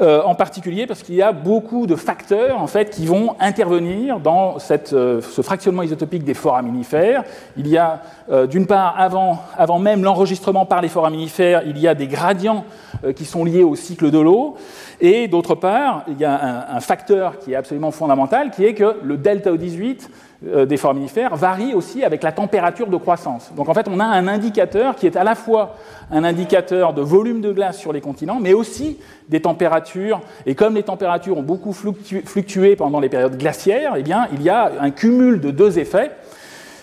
Euh, 0.00 0.22
en 0.24 0.34
particulier 0.34 0.88
parce 0.88 1.04
qu'il 1.04 1.14
y 1.14 1.22
a 1.22 1.30
beaucoup 1.30 1.86
de 1.86 1.94
facteurs 1.94 2.60
en 2.60 2.66
fait, 2.66 2.90
qui 2.90 3.06
vont 3.06 3.36
intervenir 3.38 4.18
dans 4.18 4.56
euh, 4.92 5.20
ce 5.22 5.40
fractionnement 5.40 5.82
isotopique 5.82 6.24
des 6.24 6.34
foraminifères. 6.34 7.22
Il 7.56 7.68
y 7.68 7.78
a, 7.78 8.02
euh, 8.28 8.48
d'une 8.48 8.66
part, 8.66 8.96
avant, 8.98 9.78
même 9.78 10.02
l'enregistrement 10.02 10.66
par 10.66 10.82
les 10.82 10.88
foraminifères, 10.88 11.62
il 11.64 11.78
y 11.78 11.86
a 11.86 11.94
des 11.94 12.08
gradients 12.08 12.64
qui 13.14 13.24
sont 13.24 13.44
liés 13.44 13.62
au 13.62 13.76
cycle 13.76 14.10
de 14.10 14.18
l'eau. 14.18 14.56
Et 15.00 15.28
d'autre 15.28 15.54
part, 15.54 16.02
il 16.08 16.18
y 16.18 16.24
a 16.24 16.32
un, 16.32 16.76
un, 16.76 16.80
facteur 16.80 17.38
qui 17.38 17.52
est 17.52 17.56
absolument 17.56 17.90
fondamental, 17.92 18.50
qui 18.50 18.64
est 18.64 18.74
que 18.74 18.96
le 19.04 19.16
delta 19.16 19.52
O18 19.52 20.08
euh, 20.08 20.33
des 20.66 20.76
foraminifères 20.76 21.36
varie 21.36 21.74
aussi 21.74 22.04
avec 22.04 22.22
la 22.22 22.32
température 22.32 22.88
de 22.88 22.96
croissance. 22.96 23.52
Donc 23.56 23.68
en 23.68 23.74
fait, 23.74 23.88
on 23.88 24.00
a 24.00 24.04
un 24.04 24.28
indicateur 24.28 24.94
qui 24.96 25.06
est 25.06 25.16
à 25.16 25.24
la 25.24 25.34
fois 25.34 25.76
un 26.10 26.24
indicateur 26.24 26.92
de 26.92 27.02
volume 27.02 27.40
de 27.40 27.52
glace 27.52 27.78
sur 27.78 27.92
les 27.92 28.00
continents, 28.00 28.38
mais 28.40 28.52
aussi 28.52 28.98
des 29.28 29.40
températures. 29.40 30.20
Et 30.46 30.54
comme 30.54 30.74
les 30.74 30.82
températures 30.82 31.38
ont 31.38 31.42
beaucoup 31.42 31.72
fluctué 31.72 32.76
pendant 32.76 33.00
les 33.00 33.08
périodes 33.08 33.38
glaciaires, 33.38 33.94
eh 33.96 34.02
bien, 34.02 34.28
il 34.32 34.42
y 34.42 34.50
a 34.50 34.72
un 34.80 34.90
cumul 34.90 35.40
de 35.40 35.50
deux 35.50 35.78
effets, 35.78 36.10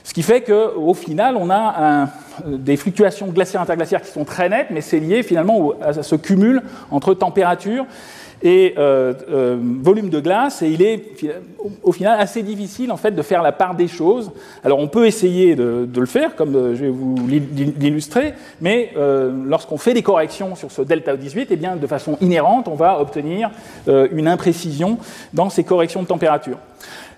ce 0.03 0.13
qui 0.13 0.24
fait 0.24 0.41
qu'au 0.41 0.94
final, 0.94 1.38
on 1.38 1.50
a 1.50 2.01
un, 2.01 2.10
des 2.48 2.75
fluctuations 2.75 3.27
glaciaires 3.27 3.62
interglaciaires 3.62 4.01
qui 4.01 4.12
sont 4.12 4.25
très 4.25 4.50
nettes, 4.50 4.68
mais 4.72 4.82
c'est 4.82 5.00
lié 5.00 5.22
finalement 5.22 5.74
à 5.82 5.94
ce 5.94 6.15
cumul 6.15 6.63
entre 6.89 7.13
température 7.13 7.86
et 8.43 8.74
euh, 8.77 9.13
euh, 9.29 9.57
volume 9.81 10.10
de 10.10 10.19
glace, 10.19 10.62
et 10.62 10.69
il 10.69 10.81
est 10.81 11.03
au 11.83 11.91
final 11.91 12.19
assez 12.19 12.41
difficile 12.41 12.91
en 12.91 12.98
fait 12.98 13.12
de 13.12 13.21
faire 13.21 13.41
la 13.41 13.51
part 13.51 13.75
des 13.75 13.88
choses. 13.88 14.31
Alors 14.63 14.79
on 14.79 14.88
peut 14.88 15.05
essayer 15.05 15.55
de, 15.55 15.88
le 15.95 16.05
faire, 16.05 16.36
comme 16.36 16.55
euh, 16.55 16.75
je 16.75 16.86
vais 16.86 16.89
vous 16.89 17.15
l'illustrer, 17.27 18.33
mais 18.60 18.93
lorsqu'on 19.45 19.77
fait 19.77 19.93
des 19.93 20.03
corrections 20.03 20.55
sur 20.55 20.71
ce 20.71 20.81
delta 20.81 21.15
18, 21.15 21.48
eh 21.51 21.55
bien 21.55 21.75
de 21.75 21.88
façon 21.88 22.17
inhérente, 22.21 22.67
on 22.67 22.75
va 22.75 23.00
obtenir 23.00 23.51
une 23.88 24.27
imprécision 24.27 24.98
dans 25.33 25.50
ces 25.50 25.63
corrections 25.63 26.01
de 26.01 26.07
température. 26.07 26.57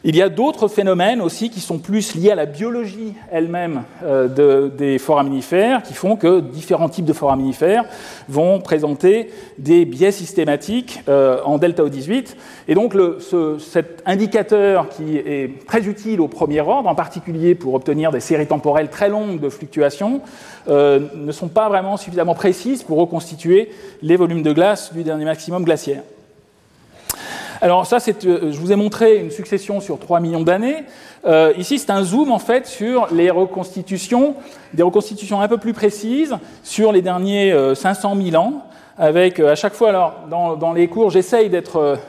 Il 0.05 0.17
y 0.17 0.21
a 0.21 0.27
d'autres 0.27 0.67
phénomènes 0.67 1.21
aussi 1.21 1.49
qui 1.49 1.61
sont 1.61 1.79
plus 1.79 2.13
liés 2.15 2.31
à 2.31 2.35
la 2.35 2.45
biologie 2.45 3.13
elle-même 3.31 3.83
euh, 4.03 4.67
des 4.67 4.97
foraminifères, 4.97 5.81
qui 5.81 5.93
font 5.93 6.17
que 6.17 6.41
différents 6.41 6.89
types 6.89 7.05
de 7.05 7.13
foraminifères 7.13 7.85
vont 8.27 8.59
présenter 8.59 9.29
des 9.57 9.85
biais 9.85 10.11
systématiques 10.11 10.99
euh, 11.07 11.39
en 11.45 11.57
delta 11.57 11.83
O18. 11.83 12.35
Et 12.67 12.75
donc 12.75 12.97
cet 13.59 14.03
indicateur 14.05 14.89
qui 14.89 15.15
est 15.15 15.65
très 15.67 15.87
utile 15.87 16.19
au 16.19 16.27
premier 16.27 16.59
ordre, 16.59 16.89
en 16.89 16.95
particulier 16.95 17.55
pour 17.55 17.73
obtenir 17.73 18.11
des 18.11 18.19
séries 18.19 18.47
temporelles 18.47 18.89
très 18.89 19.07
longues 19.07 19.39
de 19.39 19.47
fluctuations, 19.47 20.19
euh, 20.67 20.99
ne 21.15 21.31
sont 21.31 21.47
pas 21.47 21.69
vraiment 21.69 21.95
suffisamment 21.95 22.35
précises 22.35 22.83
pour 22.83 22.97
reconstituer 22.97 23.69
les 24.01 24.17
volumes 24.17 24.43
de 24.43 24.51
glace 24.51 24.93
du 24.93 25.03
dernier 25.03 25.23
maximum 25.23 25.63
glaciaire. 25.63 26.03
Alors 27.63 27.85
ça, 27.85 27.95
euh, 28.25 28.51
je 28.51 28.59
vous 28.59 28.73
ai 28.73 28.75
montré 28.75 29.15
une 29.15 29.31
succession 29.31 29.79
sur 29.79 29.97
3 29.97 30.19
millions 30.19 30.41
d'années. 30.41 30.83
Euh, 31.25 31.53
ici, 31.57 31.79
c'est 31.79 31.91
un 31.91 32.03
zoom 32.03 32.29
en 32.29 32.37
fait 32.37 32.67
sur 32.67 33.07
les 33.13 33.29
reconstitutions, 33.29 34.35
des 34.73 34.83
reconstitutions 34.83 35.39
un 35.39 35.47
peu 35.47 35.57
plus 35.57 35.71
précises 35.71 36.35
sur 36.61 36.91
les 36.91 37.01
derniers 37.01 37.55
500 37.73 38.17
euh, 38.17 38.31
000 38.31 38.43
ans, 38.43 38.65
avec 38.97 39.39
à 39.39 39.55
chaque 39.55 39.75
fois, 39.75 39.87
alors 39.87 40.57
dans, 40.59 40.73
les 40.73 40.89
cours, 40.89 41.09
j'essaye 41.09 41.49
d'être 41.49 41.99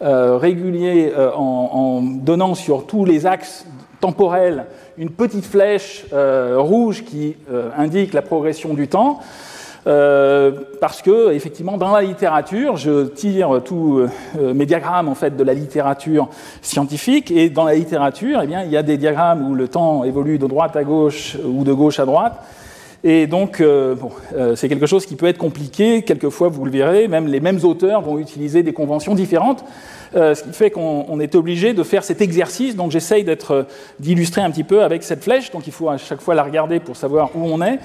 régulier 0.00 1.12
en, 1.16 1.70
en, 1.72 2.02
donnant 2.02 2.56
sur 2.56 2.88
tous 2.88 3.04
les 3.04 3.24
axes 3.24 3.66
temporels 4.00 4.66
une 4.98 5.10
petite 5.10 5.44
flèche 5.44 6.06
rouge 6.12 7.04
qui 7.04 7.36
indique 7.78 8.12
la 8.14 8.22
progression 8.22 8.74
du 8.74 8.88
temps. 8.88 9.20
Euh, 9.86 10.50
parce 10.80 11.00
que 11.00 11.32
effectivement 11.32 11.76
dans 11.76 11.92
la 11.92 12.02
littérature, 12.02 12.76
je 12.76 13.06
tire 13.06 13.60
tous 13.64 14.00
euh, 14.00 14.52
mes 14.52 14.66
diagrammes 14.66 15.08
en 15.08 15.14
fait 15.14 15.36
de 15.36 15.44
la 15.44 15.54
littérature 15.54 16.28
scientifique 16.60 17.30
et 17.30 17.50
dans 17.50 17.64
la 17.64 17.74
littérature, 17.74 18.40
eh 18.42 18.46
bien, 18.48 18.64
il 18.64 18.70
y 18.70 18.76
a 18.76 18.82
des 18.82 18.96
diagrammes 18.96 19.48
où 19.48 19.54
le 19.54 19.68
temps 19.68 20.02
évolue 20.02 20.38
de 20.38 20.46
droite 20.48 20.74
à 20.74 20.82
gauche 20.82 21.36
ou 21.44 21.62
de 21.62 21.72
gauche 21.72 22.00
à 22.00 22.04
droite. 22.04 22.42
Et 23.08 23.28
donc, 23.28 23.60
euh, 23.60 23.94
bon, 23.94 24.10
c'est 24.56 24.68
quelque 24.68 24.86
chose 24.86 25.06
qui 25.06 25.14
peut 25.14 25.26
être 25.26 25.38
compliqué. 25.38 26.02
Quelquefois, 26.02 26.48
vous 26.48 26.64
le 26.64 26.72
verrez, 26.72 27.06
même 27.06 27.28
les 27.28 27.38
mêmes 27.38 27.60
auteurs 27.62 28.00
vont 28.00 28.18
utiliser 28.18 28.64
des 28.64 28.72
conventions 28.72 29.14
différentes, 29.14 29.64
ce 30.12 30.42
qui 30.42 30.52
fait 30.52 30.70
qu'on 30.70 31.20
est 31.20 31.36
obligé 31.36 31.72
de 31.72 31.84
faire 31.84 32.02
cet 32.02 32.20
exercice. 32.20 32.74
Donc, 32.74 32.90
j'essaye 32.90 33.24
d'illustrer 34.00 34.40
un 34.40 34.50
petit 34.50 34.64
peu 34.64 34.82
avec 34.82 35.04
cette 35.04 35.22
flèche. 35.22 35.52
Donc, 35.52 35.68
il 35.68 35.72
faut 35.72 35.88
à 35.88 35.98
chaque 35.98 36.20
fois 36.20 36.34
la 36.34 36.42
regarder 36.42 36.80
pour 36.80 36.96
savoir 36.96 37.30
où 37.36 37.44
on 37.44 37.62
est. 37.62 37.78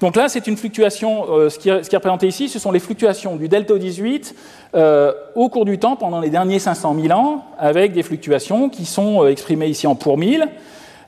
Donc 0.00 0.14
là, 0.14 0.28
c'est 0.28 0.46
une 0.46 0.56
fluctuation, 0.56 1.26
euh, 1.28 1.50
ce, 1.50 1.58
qui 1.58 1.68
est, 1.68 1.94
représenté 1.94 2.28
ici, 2.28 2.48
ce 2.48 2.60
sont 2.60 2.70
les 2.70 2.78
fluctuations 2.78 3.34
du 3.34 3.48
delta 3.48 3.76
18 3.76 4.34
euh, 4.74 5.12
au 5.34 5.48
cours 5.48 5.64
du 5.64 5.78
temps 5.78 5.96
pendant 5.96 6.20
les 6.20 6.30
derniers 6.30 6.60
500 6.60 6.96
000 7.00 7.18
ans, 7.18 7.44
avec 7.58 7.92
des 7.92 8.04
fluctuations 8.04 8.68
qui 8.68 8.84
sont 8.84 9.24
euh, 9.24 9.30
exprimées 9.30 9.66
ici 9.66 9.88
en 9.88 9.96
pour 9.96 10.16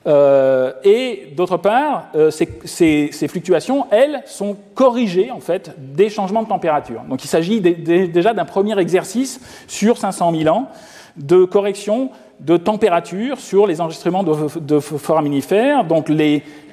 mille. 0.05 0.73
et 0.83 1.33
d'autre 1.35 1.57
part, 1.57 2.09
ces, 2.29 3.27
fluctuations, 3.27 3.87
elles, 3.91 4.21
sont 4.25 4.57
corrigées 4.73 5.31
en 5.31 5.39
fait 5.39 5.75
des 5.77 6.09
changements 6.09 6.43
de 6.43 6.49
température. 6.49 7.01
Donc 7.09 7.23
il 7.23 7.27
s'agit 7.27 7.61
déjà 7.61 8.33
d'un 8.33 8.45
premier 8.45 8.77
exercice 8.79 9.39
sur 9.67 9.97
500 9.97 10.33
000 10.35 10.55
ans 10.55 10.67
de 11.17 11.45
correction 11.45 12.09
de 12.41 12.57
température 12.57 13.39
sur 13.39 13.67
les 13.67 13.81
enregistrements 13.81 14.23
de, 14.23 14.79
foraminifères. 14.79 15.83
Donc 15.85 16.11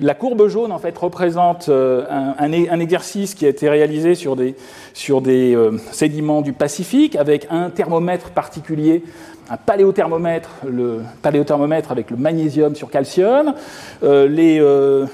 la 0.00 0.14
courbe 0.14 0.48
jaune 0.48 0.72
en 0.72 0.78
fait 0.78 0.96
représente 0.96 1.68
euh, 1.68 2.04
un, 2.38 2.80
exercice 2.80 3.34
qui 3.34 3.44
a 3.44 3.50
été 3.50 3.68
réalisé 3.68 4.14
sur 4.14 4.34
des, 4.34 4.54
sur 4.94 5.20
des 5.20 5.54
euh, 5.54 5.76
sédiments 5.92 6.40
du 6.40 6.54
Pacifique 6.54 7.16
avec 7.16 7.46
un 7.50 7.68
thermomètre 7.68 8.30
particulier, 8.30 9.02
un 9.50 9.56
paléothermomètre, 9.56 10.50
le 10.68 11.00
paléothermomètre 11.22 11.90
avec 11.90 12.10
le 12.10 12.16
magnésium 12.16 12.74
sur 12.74 12.90
calcium. 12.90 13.54
Euh, 14.02 15.06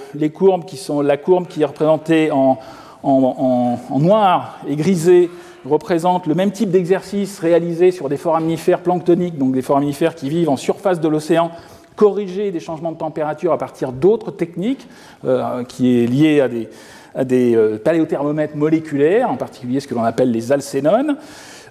sont 0.76 1.00
la 1.00 1.17
courbe 1.17 1.47
qui 1.47 1.62
est 1.62 1.67
représentée 1.67 2.31
en, 2.33 2.59
noir 3.99 4.59
et 4.69 4.76
grisé 4.76 5.31
représente 5.64 6.26
le 6.26 6.35
même 6.35 6.50
type 6.50 6.71
d'exercice 6.71 7.38
réalisé 7.38 7.91
sur 7.91 8.09
des 8.09 8.17
foraminifères 8.17 8.81
planctoniques, 8.81 9.38
donc 9.38 9.53
des 9.53 9.62
foraminifères 9.62 10.14
qui 10.14 10.29
vivent 10.29 10.50
en 10.50 10.57
surface 10.57 11.00
de 11.00 11.09
l'océan, 11.09 11.50
corriger 11.97 12.50
des 12.50 12.61
changements 12.61 12.93
de 12.93 12.99
température 12.99 13.53
à 13.53 13.59
partir 13.59 13.93
d'autres 13.93 14.31
techniques, 14.31 14.87
euh, 15.25 15.64
qui 15.64 16.03
est 16.03 16.07
liée 16.07 16.41
à 16.41 16.49
des, 16.49 16.69
à 17.14 17.25
des 17.25 17.55
euh, 17.57 17.79
paléothermomètres 17.79 18.57
moléculaires, 18.57 19.31
en 19.31 19.37
particulier 19.37 19.81
ce 19.81 19.88
que 19.88 19.95
l'on 19.95 20.05
appelle 20.05 20.31
les 20.31 20.53
alcénones. 20.53 21.17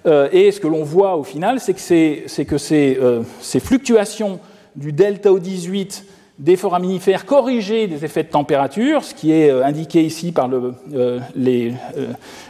Euh, 0.06 0.28
et 0.32 0.50
ce 0.52 0.60
que 0.60 0.66
l'on 0.66 0.84
voit 0.84 1.16
au 1.16 1.24
final, 1.24 1.60
c'est 1.60 1.74
que, 1.74 2.42
que 2.42 2.58
ces, 2.58 2.98
ces, 3.40 3.60
fluctuations 3.60 4.38
du 4.76 4.92
delta 4.92 5.30
O18 5.30 6.02
des 6.38 6.56
foraminifères 6.56 7.26
corrigés 7.26 7.86
des 7.86 8.04
effets 8.04 8.24
de 8.24 8.28
température, 8.28 9.04
ce 9.04 9.14
qui 9.14 9.30
est 9.30 9.50
euh, 9.50 9.64
indiqué 9.64 10.02
ici 10.02 10.32
par 10.32 10.48
le, 10.48 10.74
euh, 10.92 11.20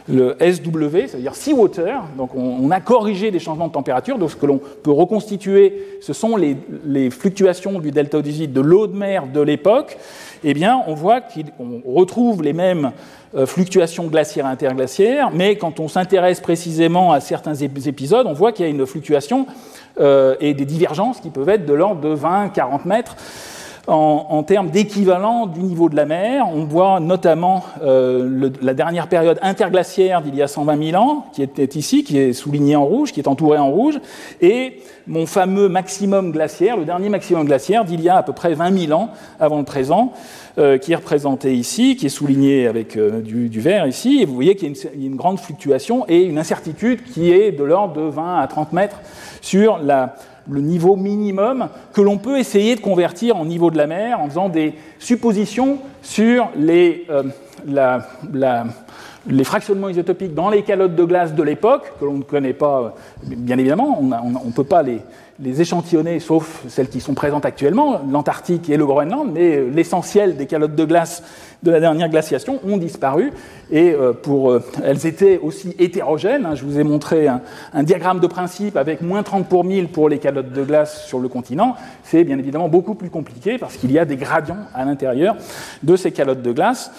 euh, 0.09 0.33
SW, 0.39 1.07
c'est-à-dire 1.07 1.35
seawater. 1.35 2.03
Donc 2.17 2.33
on, 2.35 2.71
a 2.71 2.79
corrigé 2.79 3.29
des 3.29 3.37
changements 3.37 3.67
de 3.67 3.73
température. 3.73 4.17
Donc 4.17 4.31
ce 4.31 4.35
que 4.35 4.47
l'on 4.47 4.57
peut 4.57 4.91
reconstituer, 4.91 5.99
ce 6.01 6.13
sont 6.13 6.35
les, 6.35 7.09
fluctuations 7.11 7.79
du 7.79 7.91
delta 7.91 8.21
18 8.21 8.47
de 8.47 8.61
l'eau 8.61 8.87
de 8.87 8.97
mer 8.97 9.27
de 9.27 9.41
l'époque. 9.41 9.97
Eh 10.47 10.53
bien, 10.53 10.83
on 10.85 10.93
voit 10.93 11.21
qu'on 11.21 11.81
retrouve 11.87 12.43
les 12.43 12.53
mêmes 12.53 12.91
fluctuations 13.47 14.05
glaciaires 14.05 14.45
interglaciaires, 14.45 15.31
mais 15.33 15.55
quand 15.55 15.79
on 15.79 15.87
s'intéresse 15.87 16.39
précisément 16.39 17.11
à 17.11 17.19
certains 17.19 17.55
épisodes, 17.55 18.27
on 18.27 18.33
voit 18.33 18.51
qu'il 18.51 18.63
y 18.63 18.67
a 18.67 18.71
une 18.71 18.85
fluctuation 18.85 19.47
et 19.99 20.53
des 20.53 20.65
divergences 20.65 21.19
qui 21.19 21.31
peuvent 21.31 21.49
être 21.49 21.65
de 21.65 21.73
l'ordre 21.73 22.01
de 22.01 22.15
20-40 22.15 22.87
mètres 22.87 23.15
en, 23.87 24.43
termes 24.43 24.69
d'équivalent 24.69 25.45
du 25.47 25.61
niveau 25.61 25.89
de 25.89 25.95
la 25.95 26.05
mer. 26.05 26.45
On 26.53 26.65
voit 26.65 26.99
notamment 26.99 27.63
euh, 27.83 28.49
la 28.61 28.73
dernière 28.73 29.07
période 29.07 29.39
interglaciaire 29.41 30.21
d'il 30.21 30.35
y 30.35 30.41
a 30.41 30.47
120 30.47 30.91
000 30.91 31.01
ans, 31.01 31.25
qui 31.33 31.43
était 31.43 31.77
ici, 31.77 32.03
qui 32.03 32.17
est 32.17 32.33
soulignée 32.33 32.75
en 32.75 32.85
rouge, 32.85 33.11
qui 33.11 33.19
est 33.19 33.27
entourée 33.27 33.57
en 33.57 33.69
rouge, 33.69 33.99
et 34.41 34.79
mon 35.07 35.25
fameux 35.25 35.69
maximum 35.69 36.31
glaciaire, 36.31 36.77
le 36.77 36.85
dernier 36.85 37.09
maximum 37.09 37.45
glaciaire 37.45 37.85
d'il 37.85 38.01
y 38.01 38.09
a 38.09 38.17
à 38.17 38.23
peu 38.23 38.33
près 38.33 38.53
20 38.53 38.87
000 38.87 38.99
ans 38.99 39.09
avant 39.39 39.59
le 39.59 39.65
présent, 39.65 40.13
euh, 40.57 40.77
qui 40.77 40.93
est 40.93 40.95
représenté 40.95 41.53
ici, 41.53 41.95
qui 41.95 42.07
est 42.07 42.09
souligné 42.09 42.67
avec 42.67 42.97
euh, 42.97 43.21
du, 43.21 43.59
vert 43.59 43.85
ici, 43.85 44.21
et 44.21 44.25
vous 44.25 44.33
voyez 44.33 44.55
qu'il 44.55 44.75
y, 44.75 44.87
a 44.87 44.89
une 44.95 45.15
grande 45.15 45.39
fluctuation 45.39 46.05
et 46.07 46.23
une 46.23 46.37
incertitude 46.37 47.03
qui 47.03 47.31
est 47.31 47.51
de 47.51 47.63
l'ordre 47.63 47.93
de 47.93 48.09
20 48.09 48.39
à 48.39 48.47
30 48.47 48.73
mètres 48.73 48.99
sur 49.41 49.77
la, 49.77 50.15
le 50.49 50.61
niveau 50.61 50.95
minimum 50.95 51.69
que 51.93 52.01
l'on 52.01 52.17
peut 52.17 52.37
essayer 52.37 52.75
de 52.75 52.81
convertir 52.81 53.35
en 53.37 53.45
niveau 53.45 53.71
de 53.71 53.77
la 53.77 53.87
mer 53.87 54.19
en 54.19 54.29
faisant 54.29 54.49
des 54.49 54.73
suppositions 54.99 55.79
sur 56.01 56.49
les, 56.55 57.05
euh, 57.09 57.23
les 59.27 59.43
fractionnements 59.43 59.89
isotopiques 59.89 60.35
dans 60.35 60.49
les 60.49 60.61
calottes 60.61 60.95
de 60.95 61.03
glace 61.03 61.33
de 61.33 61.43
l'époque, 61.43 61.93
que 61.99 62.05
l'on 62.05 62.17
ne 62.17 62.23
connaît 62.23 62.53
pas, 62.53 62.81
euh, 62.81 63.35
bien 63.35 63.57
évidemment, 63.57 63.99
on 63.99 64.47
ne 64.47 64.53
peut 64.53 64.63
pas 64.63 64.83
les, 64.83 65.01
les 65.39 65.61
échantillonner, 65.61 66.19
sauf 66.19 66.63
celles 66.69 66.87
qui 66.87 67.01
sont 67.01 67.13
présentes 67.13 67.45
actuellement, 67.45 68.01
l'Antarctique 68.09 68.69
et 68.69 68.77
le 68.77 68.85
Groenland, 68.85 69.29
mais 69.33 69.61
l'essentiel 69.61 70.37
des 70.37 70.45
calottes 70.45 70.75
de 70.75 70.85
glace 70.85 71.23
de 71.63 71.71
la 71.71 71.79
dernière 71.79 72.09
glaciation 72.09 72.59
ont 72.65 72.77
disparu 72.77 73.31
et 73.71 73.91
euh, 73.91 74.13
pour, 74.13 74.51
euh, 74.51 74.63
elles 74.83 75.05
étaient 75.07 75.39
aussi 75.41 75.75
hétérogènes. 75.79 76.45
Hein. 76.45 76.55
Je 76.55 76.63
vous 76.63 76.79
ai 76.79 76.83
montré 76.83 77.27
un, 77.27 77.41
diagramme 77.83 78.19
de 78.19 78.27
principe 78.27 78.77
avec 78.77 79.01
moins 79.01 79.23
30 79.23 79.47
pour 79.47 79.63
1000 79.63 79.87
pour 79.87 80.07
les 80.07 80.19
calottes 80.19 80.53
de 80.53 80.63
glace 80.63 81.05
sur 81.05 81.19
le 81.19 81.27
continent. 81.27 81.75
C'est 82.03 82.23
bien 82.23 82.37
évidemment 82.37 82.69
beaucoup 82.69 82.93
plus 82.93 83.09
compliqué 83.09 83.57
parce 83.57 83.77
qu'il 83.77 83.91
y 83.91 83.99
a 83.99 84.05
des 84.05 84.15
gradients 84.15 84.57
à 84.73 84.85
l'intérieur 84.85 85.35
de 85.83 85.95
ces 85.95 86.11
calottes 86.11 86.43
de 86.43 86.51
glace. 86.51 86.91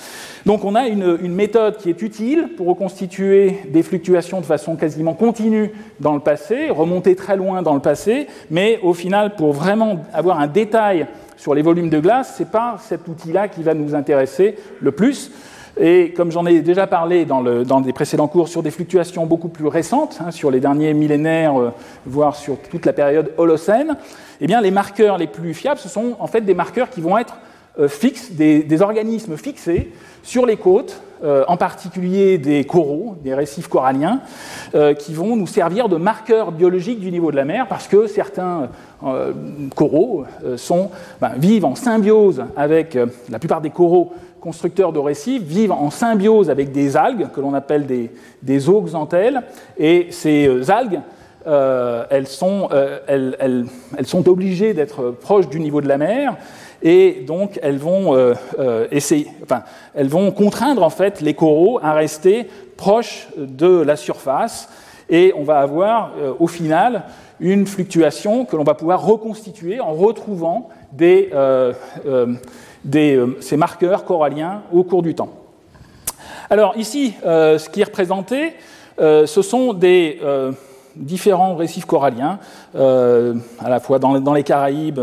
Donc 0.47 0.65
on 0.65 0.77
a 0.77 0.87
une, 0.87 1.17
méthode 1.27 1.77
qui 1.77 1.91
est 1.91 2.03
utile 2.03 2.51
pour 2.57 2.69
reconstituer 2.69 3.59
des 3.69 3.83
fluctuations 3.83 4.41
de 4.41 4.47
façon 4.47 4.77
quasiment 4.77 5.15
continue 5.15 5.73
dans 5.99 6.15
le 6.15 6.21
passé, 6.21 6.71
remonter 6.71 7.17
très 7.17 7.37
loin 7.37 7.63
dans 7.63 7.75
le 7.75 7.81
passé, 7.81 8.26
mais 8.51 8.79
au 8.83 8.95
final, 8.95 9.35
pour 9.37 9.53
vraiment 9.53 10.05
avoir 10.13 10.41
un 10.41 10.47
détail 10.47 11.07
sur 11.37 11.55
les 11.55 11.63
volumes 11.63 11.91
de 11.91 12.01
glace, 12.01 12.35
ce 12.37 12.43
n'est 12.43 12.49
pas 12.49 12.77
cet 12.81 13.07
outil-là 13.09 13.49
qui 13.49 13.63
va 13.63 13.75
nous 13.75 13.95
intéresser 13.95 14.57
le 14.81 14.93
plus. 14.93 15.31
Et 15.79 16.15
comme 16.17 16.33
j'en 16.33 16.47
ai 16.47 16.63
déjà 16.63 16.87
parlé 16.87 17.27
dans, 17.27 17.43
des 17.81 17.93
précédents 17.93 18.29
cours 18.29 18.49
sur 18.49 18.63
des 18.63 18.71
fluctuations 18.71 19.27
beaucoup 19.27 19.49
plus 19.49 19.67
récentes, 19.67 20.19
hein, 20.25 20.31
sur 20.31 20.51
les 20.51 20.61
derniers 20.61 20.95
millénaires, 20.95 21.61
euh, 21.61 21.73
voire 22.07 22.35
sur 22.35 22.59
toute 22.71 22.87
la 22.87 22.95
période 22.95 23.33
Holocène, 23.37 23.97
eh 24.41 24.47
les 24.47 24.71
marqueurs 24.71 25.19
les 25.19 25.27
plus 25.27 25.53
fiables, 25.53 25.79
ce 25.79 25.89
sont 25.89 26.17
en 26.19 26.27
fait 26.27 26.41
des 26.41 26.55
marqueurs 26.55 26.89
qui 26.89 27.03
vont 27.03 27.19
être 27.19 27.37
fixes, 27.89 28.33
des, 28.33 28.83
organismes 28.83 29.37
fixés 29.37 29.93
sur 30.23 30.47
les 30.47 30.57
côtes, 30.57 31.01
en 31.23 31.57
particulier 31.57 32.39
des 32.39 32.65
coraux, 32.65 33.17
des 33.23 33.35
récifs 33.35 33.69
coralliens, 33.69 34.21
qui 34.99 35.15
vont 35.15 35.37
nous 35.37 35.47
servir 35.47 35.89
de 35.89 35.97
marqueurs 35.97 36.53
biologiques 36.53 37.01
du 37.01 37.11
niveau 37.11 37.31
de 37.31 37.37
la 37.37 37.45
mer, 37.45 37.67
parce 37.69 37.89
que 37.89 38.07
certains 38.07 38.69
coraux 39.75 40.25
sont, 40.57 40.91
ben, 41.21 41.33
vivent 41.37 41.65
en 41.65 41.75
symbiose 41.75 42.45
avec 42.57 42.99
la 43.29 43.39
plupart 43.39 43.61
des 43.61 43.71
coraux 43.71 44.13
constructeurs 44.47 44.93
de 44.93 45.01
récifs 45.01 45.43
vivent 45.43 45.73
en 45.73 45.91
symbiose 45.91 46.51
avec 46.51 46.71
des 46.71 46.97
algues 46.97 47.33
que 47.35 47.41
l'on 47.41 47.53
appelle 47.53 47.85
des, 47.85 48.13
des. 48.45 48.61
Et 49.77 50.07
ces 50.11 50.47
euh, 50.47 50.71
algues, 50.71 51.01
euh, 51.49 52.05
euh, 52.13 52.95
elles, 53.97 54.07
sont, 54.07 54.29
obligées 54.29 54.73
d'être 54.73 55.11
proches 55.21 55.49
du 55.49 55.59
niveau 55.59 55.81
de 55.81 55.89
la 55.89 55.99
mer. 55.99 56.37
Et 56.83 57.25
donc, 57.27 57.59
elles 57.63 57.79
vont, 57.79 58.35
essayer, 58.91 59.29
enfin, 59.43 59.63
elles 59.95 60.09
vont 60.09 60.31
contraindre 60.31 60.83
en 60.83 60.91
fait 60.91 61.21
les 61.21 61.35
coraux 61.35 61.81
à 61.83 61.93
rester 61.93 62.47
proches 62.77 63.29
de 63.37 63.81
la 63.81 63.97
surface. 63.97 64.69
Et 65.09 65.33
on 65.37 65.43
va 65.43 65.61
avoir 65.61 66.13
au 66.39 66.47
final 66.47 67.05
une 67.41 67.67
fluctuation 67.67 68.45
que 68.45 68.57
l'on 68.57 68.65
va 68.65 68.75
pouvoir 68.75 69.05
reconstituer 69.05 69.81
en 69.81 69.93
retrouvant 69.93 70.69
des, 70.93 71.31
euh, 71.33 71.73
ces 73.41 73.57
marqueurs 73.57 74.05
coralliens 74.05 74.63
au 74.73 74.85
cours 74.85 75.03
du 75.03 75.15
temps. 75.15 75.31
Alors 76.49 76.77
ici, 76.77 77.15
euh, 77.25 77.59
ce 77.59 77.69
qui 77.69 77.81
est 77.81 77.85
représenté, 77.85 78.55
euh, 79.01 79.27
ce 79.27 79.43
sont 79.43 79.73
des 79.73 80.21
différents 80.97 81.57
récifs 81.57 81.85
coralliens, 81.85 82.39
à 82.75 83.69
la 83.69 83.81
fois 83.81 83.99
dans, 83.99 84.33
les 84.33 84.43
Caraïbes, 84.43 85.01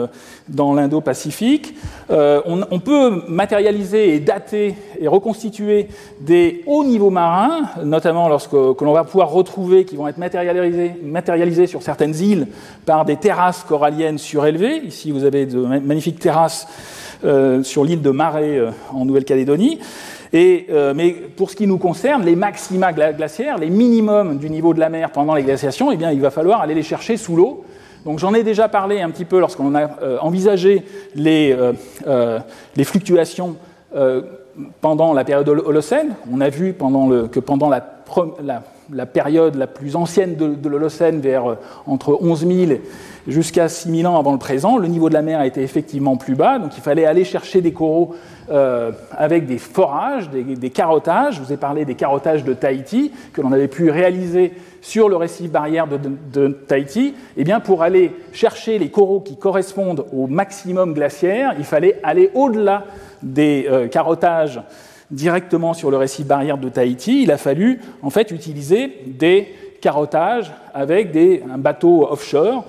dans 0.50 0.74
l'Indo-Pacifique. 0.74 1.76
On, 2.10 2.80
peut 2.80 3.24
matérialiser 3.28 4.16
et 4.16 4.20
dater 4.20 4.76
et 5.00 5.08
reconstituer 5.08 5.88
des 6.20 6.64
hauts 6.66 6.84
niveaux 6.84 7.10
marins, 7.10 7.70
notamment 7.84 8.28
lorsque 8.28 8.52
que 8.52 8.84
l'on 8.84 8.94
va 8.94 9.04
pouvoir 9.04 9.30
retrouver, 9.30 9.86
qui 9.86 9.96
vont 9.96 10.08
être 10.08 10.18
matérialisés, 10.18 11.68
sur 11.68 11.82
certaines 11.82 12.16
îles 12.16 12.48
par 12.86 13.06
des 13.06 13.18
terrasses 13.18 13.64
coralliennes 13.64 14.18
surélevées. 14.18 14.78
Ici, 14.86 15.12
vous 15.12 15.24
avez 15.24 15.46
de 15.46 15.60
magnifiques 15.60 16.20
terrasses 16.20 16.68
euh, 17.26 17.64
sur 17.64 17.86
l'île 17.86 18.02
de 18.02 18.10
Marais 18.10 18.58
euh, 18.58 18.72
en 18.92 19.06
Nouvelle-Calédonie. 19.06 19.80
Euh, 20.36 20.94
mais 20.96 21.12
pour 21.12 21.52
ce 21.52 21.56
qui 21.56 21.68
nous 21.68 21.78
concerne, 21.78 22.24
les 22.24 22.36
maxima 22.36 22.92
glaciaires, 22.92 23.58
les 23.58 23.70
minimums 23.70 24.38
du 24.38 24.50
niveau 24.50 24.74
de 24.74 24.80
la 24.80 24.90
mer 24.90 25.12
pendant 25.12 25.36
les 25.36 25.44
glaciations, 25.44 25.92
eh 25.92 25.98
bien, 25.98 26.12
il 26.12 26.22
va 26.22 26.32
falloir 26.32 26.62
aller 26.62 26.74
les 26.74 26.84
chercher 26.84 27.18
sous 27.18 27.36
l'eau. 27.36 27.66
Donc 28.06 28.20
j'en 28.20 28.34
ai 28.34 28.44
déjà 28.44 28.68
parlé 28.68 29.02
un 29.02 29.10
petit 29.10 29.26
peu 29.26 29.40
lorsqu'on 29.40 29.76
a 29.76 30.20
envisagé 30.20 30.84
les, 31.16 31.56
les 32.76 32.84
fluctuations 32.84 33.56
pendant 34.82 35.14
la 35.14 35.24
période 35.24 35.48
Holocène. 35.48 36.16
On 36.30 36.42
a 36.42 36.50
vu 36.50 36.74
que 36.74 37.40
pendant 37.40 37.70
la, 37.70 38.04
la, 38.44 38.64
la, 38.92 39.06
période 39.06 39.56
la 39.56 39.68
plus 39.68 39.96
ancienne 39.96 40.36
de, 40.36 40.70
l'Holocène, 40.70 41.20
vers 41.20 41.58
entre 41.86 42.18
11 42.22 42.48
000 42.48 42.80
jusqu'à 43.28 43.70
6000 43.70 44.08
ans 44.08 44.18
avant 44.18 44.34
le 44.34 44.38
présent, 44.38 44.78
le 44.78 44.88
niveau 44.88 45.10
de 45.10 45.14
la 45.14 45.22
mer 45.22 45.42
était 45.44 45.64
effectivement 45.64 46.18
plus 46.18 46.36
bas, 46.36 46.60
donc 46.60 46.76
il 46.78 46.82
fallait 46.82 47.06
aller 47.06 47.24
chercher 47.24 47.62
des 47.62 47.72
coraux 47.72 48.16
euh, 48.52 48.92
avec 49.12 49.46
des 49.46 49.58
forages, 49.58 50.30
des, 50.30 50.70
carottages. 50.70 51.36
Je 51.36 51.42
vous 51.42 51.54
ai 51.54 51.58
parlé 51.58 51.86
des 51.86 51.96
carottages 51.96 52.44
de 52.44 52.54
Tahiti, 52.54 53.12
que 53.32 53.42
l'on 53.42 53.54
avait 53.54 53.70
pu 53.70 53.90
réaliser 53.90 54.54
sur 54.82 55.08
le 55.08 55.16
récif 55.16 55.50
barrière 55.50 55.88
de, 55.88 56.48
Tahiti. 56.50 57.14
Eh 57.38 57.44
bien, 57.46 57.62
pour 57.62 57.84
aller 57.84 58.12
chercher 58.34 58.80
les 58.80 58.90
coraux 58.90 59.22
qui 59.22 59.38
correspondent 59.38 60.06
au 60.12 60.28
maximum 60.28 60.94
glaciaire, 60.94 61.56
il 61.58 61.64
fallait 61.64 62.00
aller 62.04 62.32
au-delà 62.34 62.84
des 63.22 63.66
euh, 63.72 63.88
carottages 63.88 64.60
directement 65.14 65.74
sur 65.74 65.92
le 65.92 65.98
récif 65.98 66.26
barrière 66.26 66.58
de 66.58 66.70
Tahiti. 66.70 67.24
Il 67.24 67.32
a 67.32 67.38
fallu 67.38 67.80
en 68.02 68.10
fait 68.10 68.32
utiliser 68.32 69.04
des 69.08 69.48
carottages 69.82 70.52
avec 70.74 71.12
des, 71.12 71.44
un 71.50 71.58
bateau 71.58 72.08
offshore 72.10 72.66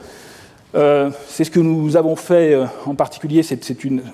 euh, 0.75 1.11
c'est 1.29 1.45
ce 1.45 1.51
que 1.53 1.61
nous 1.61 1.97
avons 1.97 2.17
fait 2.17 2.53
euh, 2.53 2.65
en 2.87 2.97
particulier 2.97 3.43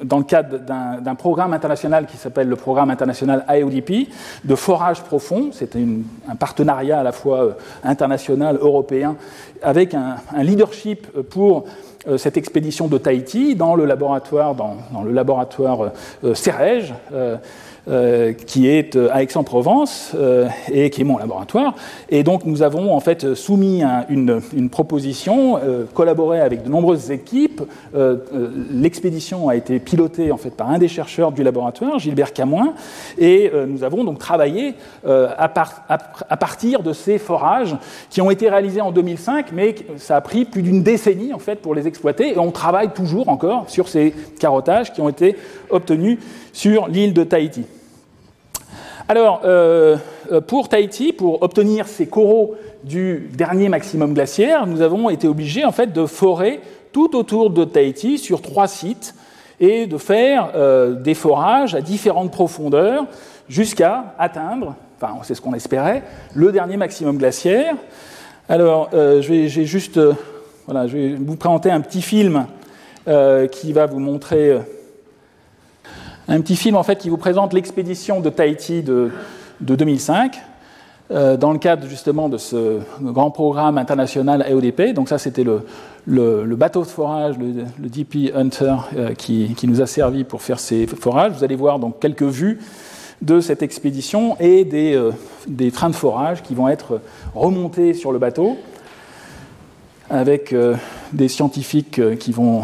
dans 0.05 0.19
le 0.19 0.25
cadre 0.25 0.59
d'un 0.59 1.15
programme 1.15 1.55
international 1.55 2.07
qui 2.07 2.19
s'appelle 2.19 2.49
le 2.49 2.57
programme 2.57 2.91
international 2.91 3.47
IODP 3.49 4.11
de 4.45 4.55
forage 4.55 5.03
profond. 5.03 5.51
C'est 5.53 5.75
un 5.75 6.35
partenariat 6.39 7.01
à 7.01 7.03
la 7.03 7.13
fois 7.13 7.45
euh, 7.45 7.53
international, 7.83 8.59
européen, 8.61 9.17
avec 9.63 9.95
un, 9.95 10.17
leadership 10.43 11.07
pour 11.31 11.65
cette 12.17 12.39
expédition 12.39 12.89
de 12.89 12.97
Tahiti 12.97 13.55
dans 13.55 13.75
le 13.75 13.85
laboratoire, 13.85 14.55
dans, 14.55 14.77
le 15.05 15.13
laboratoire. 15.13 15.93
Euh, 17.91 18.35
qui 18.35 18.69
est 18.69 18.95
euh, 18.95 19.09
à 19.11 19.21
Aix-en-Provence 19.25 20.13
euh, 20.15 20.47
et 20.71 20.91
qui 20.91 21.01
est 21.01 21.05
mon 21.05 21.19
laboratoire. 21.19 21.75
Et 22.09 22.23
donc 22.23 22.45
nous 22.45 22.63
avons 22.63 22.95
en 22.95 23.01
fait 23.01 23.35
soumis 23.35 23.83
une, 24.09 24.41
proposition, 24.71 25.59
collaboré 25.95 26.41
avec 26.41 26.63
de 26.63 26.69
nombreuses 26.69 27.11
équipes. 27.11 27.63
L'expédition 28.71 29.49
a 29.49 29.57
été 29.57 29.81
pilotée 29.81 30.31
en 30.31 30.37
fait 30.37 30.51
par 30.51 30.71
un 30.71 30.79
des 30.79 30.89
chercheurs 30.89 31.33
du 31.33 31.43
laboratoire, 31.43 31.99
Gilbert 31.99 32.33
Camoin, 32.33 32.75
et 33.19 33.51
nous 33.69 33.85
avons 33.85 34.05
donc 34.05 34.19
travaillé 34.19 34.75
à, 35.07 35.53
à, 35.89 36.37
partir 36.37 36.83
de 36.83 36.93
ces 36.93 37.19
forages 37.19 37.77
qui 38.11 38.21
ont 38.21 38.31
été 38.31 38.49
réalisés 38.49 38.81
en 38.81 38.93
2005, 38.93 39.53
mais 39.53 39.75
ça 39.97 40.17
a 40.17 40.21
pris 40.21 40.45
plus 40.45 40.63
d'une 40.63 40.83
décennie 40.83 41.33
en 41.33 41.39
fait 41.39 41.61
pour 41.61 41.75
les 41.75 41.87
exploiter, 41.87 42.35
et 42.35 42.39
on 42.39 42.51
travaille 42.51 42.91
toujours 42.91 43.29
encore 43.29 43.69
sur 43.69 43.89
ces 43.89 44.15
carottages 44.39 44.93
qui 44.93 45.01
ont 45.01 45.09
été 45.09 45.37
obtenus 45.71 46.19
sur 46.53 46.89
l'île 46.89 47.15
de 47.15 47.25
Tahiti. 47.25 47.65
Alors, 49.11 49.41
euh, 49.45 49.97
euh, 50.31 50.41
pour 50.41 50.69
Tahiti, 50.69 51.13
pour 51.13 51.43
obtenir 51.43 51.89
ces 51.89 52.07
coraux 52.07 52.55
du 52.85 53.29
dernier 53.35 53.69
maximum 53.69 54.15
glaciaire, 54.15 54.69
nous 54.69 54.83
avons 54.83 55.11
été 55.11 55.27
obligés 55.27 55.65
en 55.65 55.73
fait 55.73 55.93
de 55.93 56.07
forer 56.07 56.61
tout 56.93 57.17
autour 57.17 57.51
de 57.51 57.65
Tahiti 57.65 58.19
sur 58.19 58.41
trois 58.41 58.69
sites 58.69 59.17
et 59.59 59.89
de 59.89 59.99
faire 59.99 60.53
euh, 60.55 60.95
des 60.95 61.15
forages 61.15 61.75
à 61.75 61.81
différentes 61.81 62.31
profondeurs 62.31 63.07
jusqu'à 63.49 64.15
atteindre, 64.17 64.77
enfin 64.97 65.15
c'est 65.25 65.35
ce 65.35 65.41
qu'on 65.41 65.55
espérait, 65.55 66.05
le 66.37 66.53
dernier 66.53 66.77
maximum 66.77 67.19
glaciaire. 67.19 67.75
Alors, 68.49 68.91
je 68.93 69.29
vais, 69.29 69.49
juste, 69.49 69.99
voilà, 70.67 70.87
je 70.87 70.97
vais 70.97 71.15
vous 71.15 71.35
présenter 71.35 71.69
un 71.69 71.81
petit 71.81 72.03
film 72.03 72.47
qui 73.51 73.73
va 73.73 73.87
vous 73.87 73.99
montrer 73.99 74.57
un 76.31 76.41
petit 76.41 76.57
film 76.57 76.77
en 76.77 76.83
fait 76.85 76.97
qui 76.97 77.09
vous 77.11 77.17
présente 77.17 77.53
l'expédition 77.53 78.21
de 78.21 78.31
Tahiti 78.31 78.83
de, 78.83 79.11
2005 79.61 80.37
euh, 81.11 81.37
dans 81.37 81.53
le 81.53 81.59
cadre 81.59 81.89
justement 81.89 82.29
de 82.29 82.39
ce 82.39 82.79
grand 83.01 83.33
programme 83.33 83.77
international 83.79 84.43
AODP. 84.43 84.95
Donc 84.95 85.09
ça 85.09 85.19
c'était 85.19 85.43
le, 85.45 85.65
bateau 86.57 86.83
de 86.83 86.87
forage, 86.87 87.35
le, 87.37 87.89
DP 87.89 88.33
Hunter 88.35 88.77
euh, 88.97 89.15
qui, 89.15 89.57
nous 89.65 89.83
a 89.83 89.87
servi 89.87 90.23
pour 90.23 90.41
faire 90.41 90.61
ces 90.61 90.87
forages. 90.87 91.33
Vous 91.33 91.43
allez 91.43 91.57
voir 91.57 91.81
donc 91.81 91.99
quelques 91.99 92.23
vues 92.23 92.61
de 93.23 93.41
cette 93.41 93.63
expédition 93.63 94.37
et 94.39 94.65
des, 94.65 94.95
euh, 94.95 95.11
des 95.49 95.73
trains 95.73 95.91
de 95.91 95.97
forage 95.97 96.43
qui 96.43 96.55
vont 96.55 96.69
être 96.69 97.01
remontés 97.35 97.93
sur 97.93 98.13
le 98.13 98.21
bateau 98.21 98.57
avec 100.09 100.53
des 101.13 101.29
scientifiques 101.29 102.01
qui 102.19 102.33
vont 102.33 102.63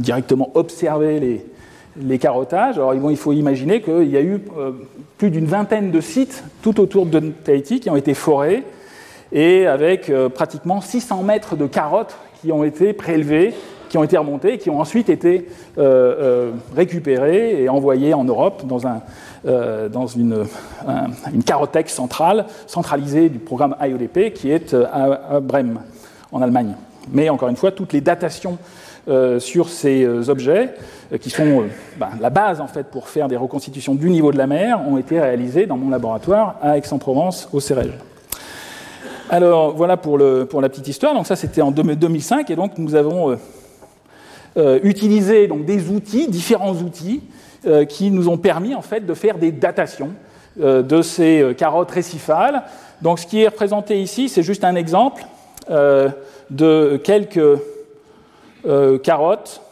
directement 0.00 0.50
observer 0.54 1.20
les, 1.20 1.49
les 1.96 2.18
carottages. 2.18 2.76
Alors 2.76 2.94
il 2.94 3.16
faut 3.16 3.32
imaginer 3.32 3.80
qu'il 3.80 4.10
y 4.10 4.16
a 4.16 4.22
eu 4.22 4.40
euh, 4.56 4.72
plus 5.18 5.30
d'une 5.30 5.46
vingtaine 5.46 5.90
de 5.90 6.00
sites 6.00 6.44
tout 6.62 6.80
autour 6.80 7.06
de 7.06 7.20
Tahiti 7.20 7.80
qui 7.80 7.90
ont 7.90 7.96
été 7.96 8.14
forés 8.14 8.64
et 9.32 9.66
avec 9.66 10.10
euh, 10.10 10.28
pratiquement 10.28 10.80
600 10.80 11.22
mètres 11.22 11.56
de 11.56 11.66
carottes 11.66 12.16
qui 12.40 12.52
ont 12.52 12.64
été 12.64 12.92
prélevées, 12.92 13.54
qui 13.88 13.98
ont 13.98 14.04
été 14.04 14.16
remontées, 14.16 14.58
qui 14.58 14.70
ont 14.70 14.80
ensuite 14.80 15.08
été 15.08 15.48
euh, 15.78 16.52
récupérées 16.74 17.62
et 17.62 17.68
envoyées 17.68 18.14
en 18.14 18.24
Europe 18.24 18.62
dans, 18.66 18.86
un, 18.86 19.02
une, 20.16 20.46
une, 21.34 21.42
carothèque 21.42 21.90
centrale, 21.90 22.46
centralisée 22.66 23.28
du 23.28 23.38
programme 23.38 23.76
IODP 23.80 24.32
qui 24.32 24.50
est 24.50 24.74
à, 24.74 25.34
à 25.36 25.40
Brême, 25.40 25.80
en 26.32 26.40
Allemagne. 26.40 26.76
Mais 27.12 27.28
encore 27.28 27.48
une 27.48 27.56
fois, 27.56 27.72
toutes 27.72 27.92
les 27.92 28.00
datations 28.00 28.58
euh, 28.58 28.79
sur 29.38 29.68
ces 29.68 30.04
euh, 30.04 30.28
objets, 30.28 30.74
euh, 31.12 31.18
qui 31.18 31.30
sont 31.30 31.64
bah, 31.98 32.10
la 32.20 32.30
base 32.30 32.60
en 32.60 32.68
fait 32.68 32.84
pour 32.84 33.08
faire 33.08 33.28
des 33.28 33.36
reconstitutions 33.36 33.94
du 33.94 34.08
niveau 34.08 34.30
de 34.32 34.38
la 34.38 34.46
mer, 34.46 34.80
ont 34.88 34.98
été 34.98 35.20
réalisés 35.20 35.66
dans 35.66 35.76
mon 35.76 35.90
laboratoire 35.90 36.56
à 36.62 36.78
Aix-en-Provence, 36.78 37.48
au 37.52 37.60
CEREG. 37.60 37.90
Alors 39.28 39.74
voilà 39.74 39.96
pour, 39.96 40.18
la 40.18 40.68
petite 40.68 40.88
histoire. 40.88 41.14
Donc 41.14 41.26
ça 41.26 41.36
c'était 41.36 41.62
en 41.62 41.70
2005 41.70 42.50
et 42.50 42.56
donc 42.56 42.78
nous 42.78 42.94
avons 42.94 43.36
utilisé 44.82 45.46
donc, 45.46 45.64
des 45.64 45.88
outils, 45.88 46.26
différents 46.26 46.74
outils, 46.74 47.22
qui 47.88 48.10
nous 48.10 48.28
ont 48.28 48.38
permis 48.38 48.74
en 48.74 48.82
fait 48.82 49.06
de 49.06 49.14
faire 49.14 49.38
des 49.38 49.52
datations 49.52 50.10
de 50.56 51.02
ces 51.02 51.54
carottes 51.56 51.92
récifales. 51.92 52.64
Donc 53.02 53.20
ce 53.20 53.26
qui 53.26 53.42
est 53.42 53.48
représenté 53.48 54.02
ici, 54.02 54.28
c'est 54.28 54.42
juste 54.42 54.64
un 54.64 54.74
exemple 54.74 55.24
de 55.68 57.00
quelques 57.04 57.60
euh, 58.66 58.98
carottes 58.98 59.62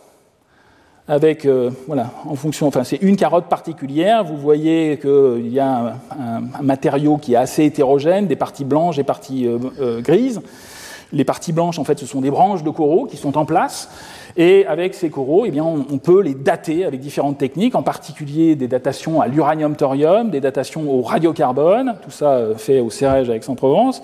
avec, 1.09 1.47
euh, 1.47 1.71
voilà, 1.87 2.11
en 2.27 2.35
fonction, 2.35 2.67
enfin 2.67 2.85
c'est 2.85 3.01
une 3.01 3.17
carotte 3.17 3.47
particulière, 3.47 4.25
vous 4.25 4.37
voyez 4.37 4.99
qu'il 4.99 5.49
y 5.49 5.59
a 5.59 5.97
un, 6.11 6.63
matériau 6.63 7.17
qui 7.17 7.33
est 7.33 7.37
assez 7.37 7.65
hétérogène, 7.65 8.27
des 8.27 8.37
parties 8.37 8.67
blanches 8.67 8.99
et 8.99 9.05
parties 9.05 9.47
euh, 9.47 9.59
euh, 9.81 10.01
grises. 10.03 10.43
Les 11.11 11.25
parties 11.25 11.55
blanches, 11.55 11.79
en 11.79 11.85
fait, 11.85 11.99
ce 11.99 12.05
sont 12.05 12.21
des 12.21 12.31
branches 12.31 12.63
de 12.63 12.69
coraux 12.69 13.07
qui 13.07 13.17
sont 13.17 13.39
en 13.39 13.47
place, 13.47 13.89
et 14.37 14.67
avec 14.67 14.93
ces 14.93 15.09
coraux, 15.09 15.47
eh 15.47 15.51
bien, 15.51 15.65
on, 15.65 15.97
peut 15.97 16.21
les 16.21 16.35
dater 16.35 16.85
avec 16.85 17.01
différentes 17.01 17.39
techniques, 17.39 17.75
en 17.75 17.83
particulier 17.83 18.57
des 18.57 18.69
datations 18.69 19.23
à 19.23 19.27
l'uranium-thorium, 19.27 20.29
des 20.29 20.41
datations 20.41 20.93
au 20.93 21.01
radiocarbone, 21.01 21.97
tout 22.03 22.11
ça 22.11 22.49
fait 22.59 22.81
au 22.81 22.91
CEREG 22.91 23.31
à 23.31 23.37
Aix-en-Provence, 23.37 24.03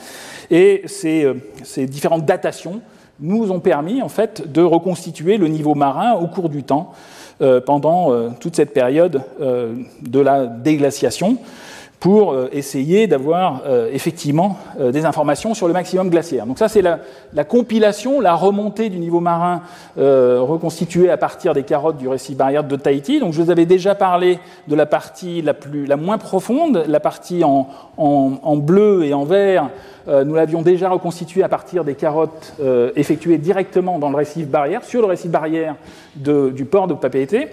et 0.51 0.83
ces 0.87 1.87
différentes 1.87 2.25
datations 2.25 2.81
nous 3.21 3.51
ont 3.51 3.61
permis 3.61 4.03
en 4.03 4.09
fait 4.09 4.51
de 4.51 4.63
reconstituer 4.63 5.37
le 5.37 5.49
niveau 5.49 5.75
marin 5.75 6.15
au 6.15 6.27
cours 6.27 6.49
du 6.49 6.63
temps 6.63 6.93
euh, 7.41 7.61
pendant 7.61 8.13
euh, 8.13 8.31
toute 8.39 8.57
cette 8.57 8.73
période 8.73 9.23
euh, 9.41 9.75
de 10.03 10.21
la 10.21 10.47
déglaciation 10.47 11.39
pour 12.05 12.35
euh, 12.35 12.51
essayer 12.53 13.07
d'avoir 13.07 13.63
euh, 13.65 13.89
effectivement 13.91 14.59
euh, 14.79 14.93
des 14.93 15.07
informations 15.07 15.55
sur 15.55 15.69
le 15.69 15.73
maximum 15.73 16.11
glaciaire. 16.11 16.45
Donc 16.45 16.59
ça, 16.59 16.69
c'est 16.69 16.83
la, 16.83 16.99
compilation, 17.45 18.21
la 18.21 18.35
remontée 18.35 18.91
du 18.91 18.99
niveau 18.99 19.21
marin 19.21 19.63
reconstituée 19.97 21.09
à 21.09 21.17
partir 21.17 21.55
des 21.55 21.63
carottes 21.63 21.97
du 21.97 22.07
récif 22.07 22.37
barrière 22.37 22.63
de 22.63 22.77
Tahiti. 22.77 23.21
Donc 23.21 23.33
je 23.33 23.41
vous 23.41 23.51
avais 23.51 23.65
déjà 23.65 23.95
parlé 23.95 24.39
de 24.69 24.75
la 24.75 24.85
partie 24.85 25.41
la, 25.41 25.55
plus, 25.55 25.87
la 25.87 25.97
moins 25.97 26.19
profonde, 26.19 26.85
la 26.87 27.01
partie 27.01 27.43
en, 27.43 27.69
en, 27.97 28.57
bleu 28.57 29.05
et 29.05 29.15
en 29.15 29.25
vert. 29.25 29.71
nous 30.07 30.35
l'avions 30.35 30.61
déjà 30.61 30.91
reconstituée 30.91 31.43
à 31.43 31.49
partir 31.49 31.85
des 31.85 31.95
carottes 31.95 32.55
effectuées 32.97 33.39
directement 33.39 33.99
dans 33.99 34.11
le 34.11 34.17
récif 34.17 34.49
barrière, 34.49 34.85
sur 34.85 35.01
le 35.01 35.07
récif 35.07 35.31
barrière 35.31 35.77
du 36.17 36.65
port 36.65 36.87
de 36.87 36.95
Papeete. 36.95 37.49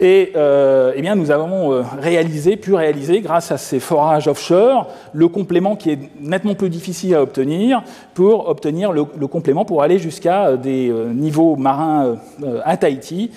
Et 0.00 0.32
euh, 0.36 0.92
eh 0.94 1.02
bien, 1.02 1.14
nous 1.14 1.30
avons 1.30 1.72
euh, 1.72 1.82
réalisé, 2.00 2.56
pu 2.56 2.74
réaliser, 2.74 3.20
grâce 3.20 3.52
à 3.52 3.58
ces 3.58 3.80
forages 3.80 4.28
offshore, 4.28 4.88
le 5.12 5.28
complément 5.28 5.76
qui 5.76 5.90
est 5.90 5.98
nettement 6.20 6.54
plus 6.54 6.70
difficile 6.70 7.14
à 7.14 7.22
obtenir 7.22 7.82
pour 8.14 8.48
obtenir 8.48 8.92
le, 8.92 9.04
complément 9.04 9.64
pour 9.64 9.82
aller 9.82 9.98
jusqu'à 9.98 10.46
euh, 10.46 10.56
des 10.56 10.92
niveaux 11.14 11.56
marins 11.56 12.16
à 12.64 12.76
Tahiti 12.76 13.30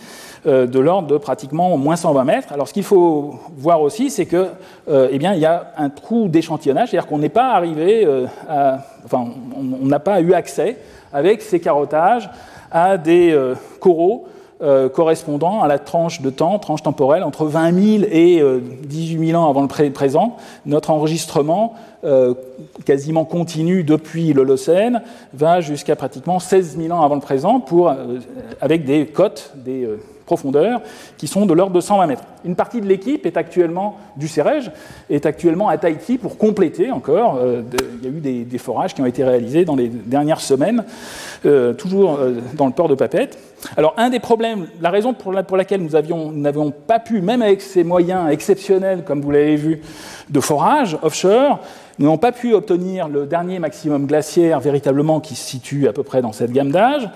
de 0.46 0.80
l'ordre 0.80 1.08
de 1.08 1.18
pratiquement 1.18 1.76
moins 1.76 1.96
120 1.96 2.24
mètres. 2.24 2.54
Alors, 2.54 2.68
ce 2.68 2.74
qu'il 2.74 2.84
faut 2.84 3.39
voir 3.58 3.82
aussi, 3.82 4.12
c'est 4.12 4.28
que, 4.28 4.50
eh 4.88 5.18
bien, 5.18 5.34
il 5.34 5.39
y 5.39 5.46
a 5.46 5.72
un 5.76 5.89
trou 5.89 6.28
d'échantillonnage, 6.28 6.89
c'est-à-dire 6.89 7.08
qu'on 7.08 7.18
n'est 7.18 7.30
pas 7.30 7.54
arrivé 7.54 8.08
à, 8.48 8.78
enfin, 9.04 9.26
on 9.58 9.86
n'a 9.88 10.00
pas 10.00 10.22
eu 10.22 10.34
accès 10.34 10.78
avec 11.12 11.41
ces 11.41 11.60
carottages 11.60 12.30
à 12.72 12.98
des 12.98 13.36
coraux 13.80 14.28
euh, 14.62 14.88
correspondant 14.88 15.62
à 15.62 15.68
la 15.68 15.80
tranche 15.80 16.22
de 16.22 16.30
temps, 16.30 16.60
tranche 16.60 16.82
temporelle, 16.82 17.24
entre 17.24 17.46
20 17.46 18.00
000 18.00 18.04
et 18.10 18.41
18 18.84 19.28
000 19.28 19.41
ans 19.41 19.50
avant 19.50 19.62
le 19.62 19.91
présent. 19.91 20.38
Notre 20.65 20.91
enregistrement, 20.91 21.74
euh, 22.06 22.36
quasiment 22.86 23.26
continu 23.26 23.84
depuis 23.84 24.32
l'Holocène, 24.32 25.02
va 25.34 25.60
jusqu'à 25.60 25.96
pratiquement 25.96 26.39
16 26.39 26.78
000 26.78 26.96
ans 26.96 27.02
avant 27.02 27.15
le 27.15 27.22
présent, 27.22 27.60
pour, 27.60 27.89
euh, 27.89 28.20
avec 28.62 28.86
des 28.86 29.08
cotes, 29.08 29.54
des 29.56 29.89
profondeurs 30.26 30.82
qui 31.18 31.28
sont 31.28 31.46
de 31.46 31.54
l'ordre 31.54 31.76
de 31.76 31.82
120 31.82 32.08
mètres. 32.08 32.24
Une 32.44 32.56
partie 32.56 32.82
de 32.82 32.88
l'équipe 32.88 33.26
est 33.26 33.38
actuellement 33.38 33.98
du 34.18 34.28
CEREJ, 34.28 34.72
est 35.10 35.26
actuellement 35.26 35.70
à 35.70 35.78
Tahiti 35.78 36.18
pour 36.18 36.38
compléter 36.38 36.92
encore. 36.92 37.38
Euh, 37.38 37.62
il 38.02 38.04
y 38.04 38.14
a 38.14 38.18
eu 38.18 38.46
des, 38.46 38.58
forages 38.58 38.94
qui 38.94 39.02
ont 39.02 39.06
été 39.06 39.24
réalisés 39.24 39.66
dans 39.66 39.76
les 39.76 39.88
dernières 39.88 40.42
semaines, 40.42 40.84
euh, 41.46 41.74
toujours 41.74 42.16
euh, 42.16 42.36
dans 42.54 42.66
le 42.68 42.72
port 42.72 42.88
de 42.88 42.96
Papette. 42.96 43.38
Alors 43.78 43.94
un 43.98 44.10
des 44.10 44.20
problèmes, 44.20 44.68
la 44.82 44.90
raison 44.90 45.14
pour, 45.14 45.32
laquelle 45.34 45.82
nous 45.82 46.32
n'avions 46.34 46.72
pas 46.72 47.00
pu, 47.00 47.22
même 47.22 47.42
avec 47.42 47.62
ces 47.62 47.84
moyens 47.84 48.30
exceptionnels, 48.30 49.04
comme 49.04 49.22
vous 49.22 49.32
l'avez 49.32 49.56
vu, 49.56 49.82
de 50.30 50.40
forage 50.40 50.98
offshore, 51.02 51.60
nous 51.98 52.06
n'avons 52.06 52.18
pas 52.18 52.32
pu 52.32 52.54
obtenir 52.54 53.08
le 53.08 53.26
dernier 53.26 53.60
maximum 53.60 54.06
glaciaire 54.06 54.60
véritablement 54.60 55.20
qui 55.20 55.36
se 55.36 55.48
situe 55.48 55.88
à 55.88 55.94
peu 55.94 56.04
près 56.04 56.22
dans 56.22 56.34
cette 56.34 56.52
gamme 56.52 56.72
d'âge. 56.72 57.10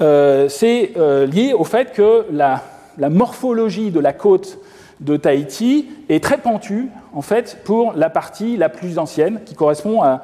Euh, 0.00 0.48
c'est 0.48 0.92
euh, 0.96 1.26
lié 1.26 1.52
au 1.52 1.64
fait 1.64 1.92
que 1.92 2.26
la, 2.32 2.62
morphologie 2.98 3.90
de 3.90 4.00
la 4.00 4.12
côte 4.12 4.58
de 5.00 5.16
Tahiti 5.16 5.86
est 6.08 6.22
très 6.22 6.38
pentue, 6.38 6.88
en 7.12 7.22
fait, 7.22 7.58
pour 7.64 7.92
la 7.94 8.10
partie 8.10 8.56
la 8.56 8.68
plus 8.68 8.98
ancienne, 8.98 9.40
qui 9.44 9.54
correspond 9.54 10.02
à, 10.02 10.22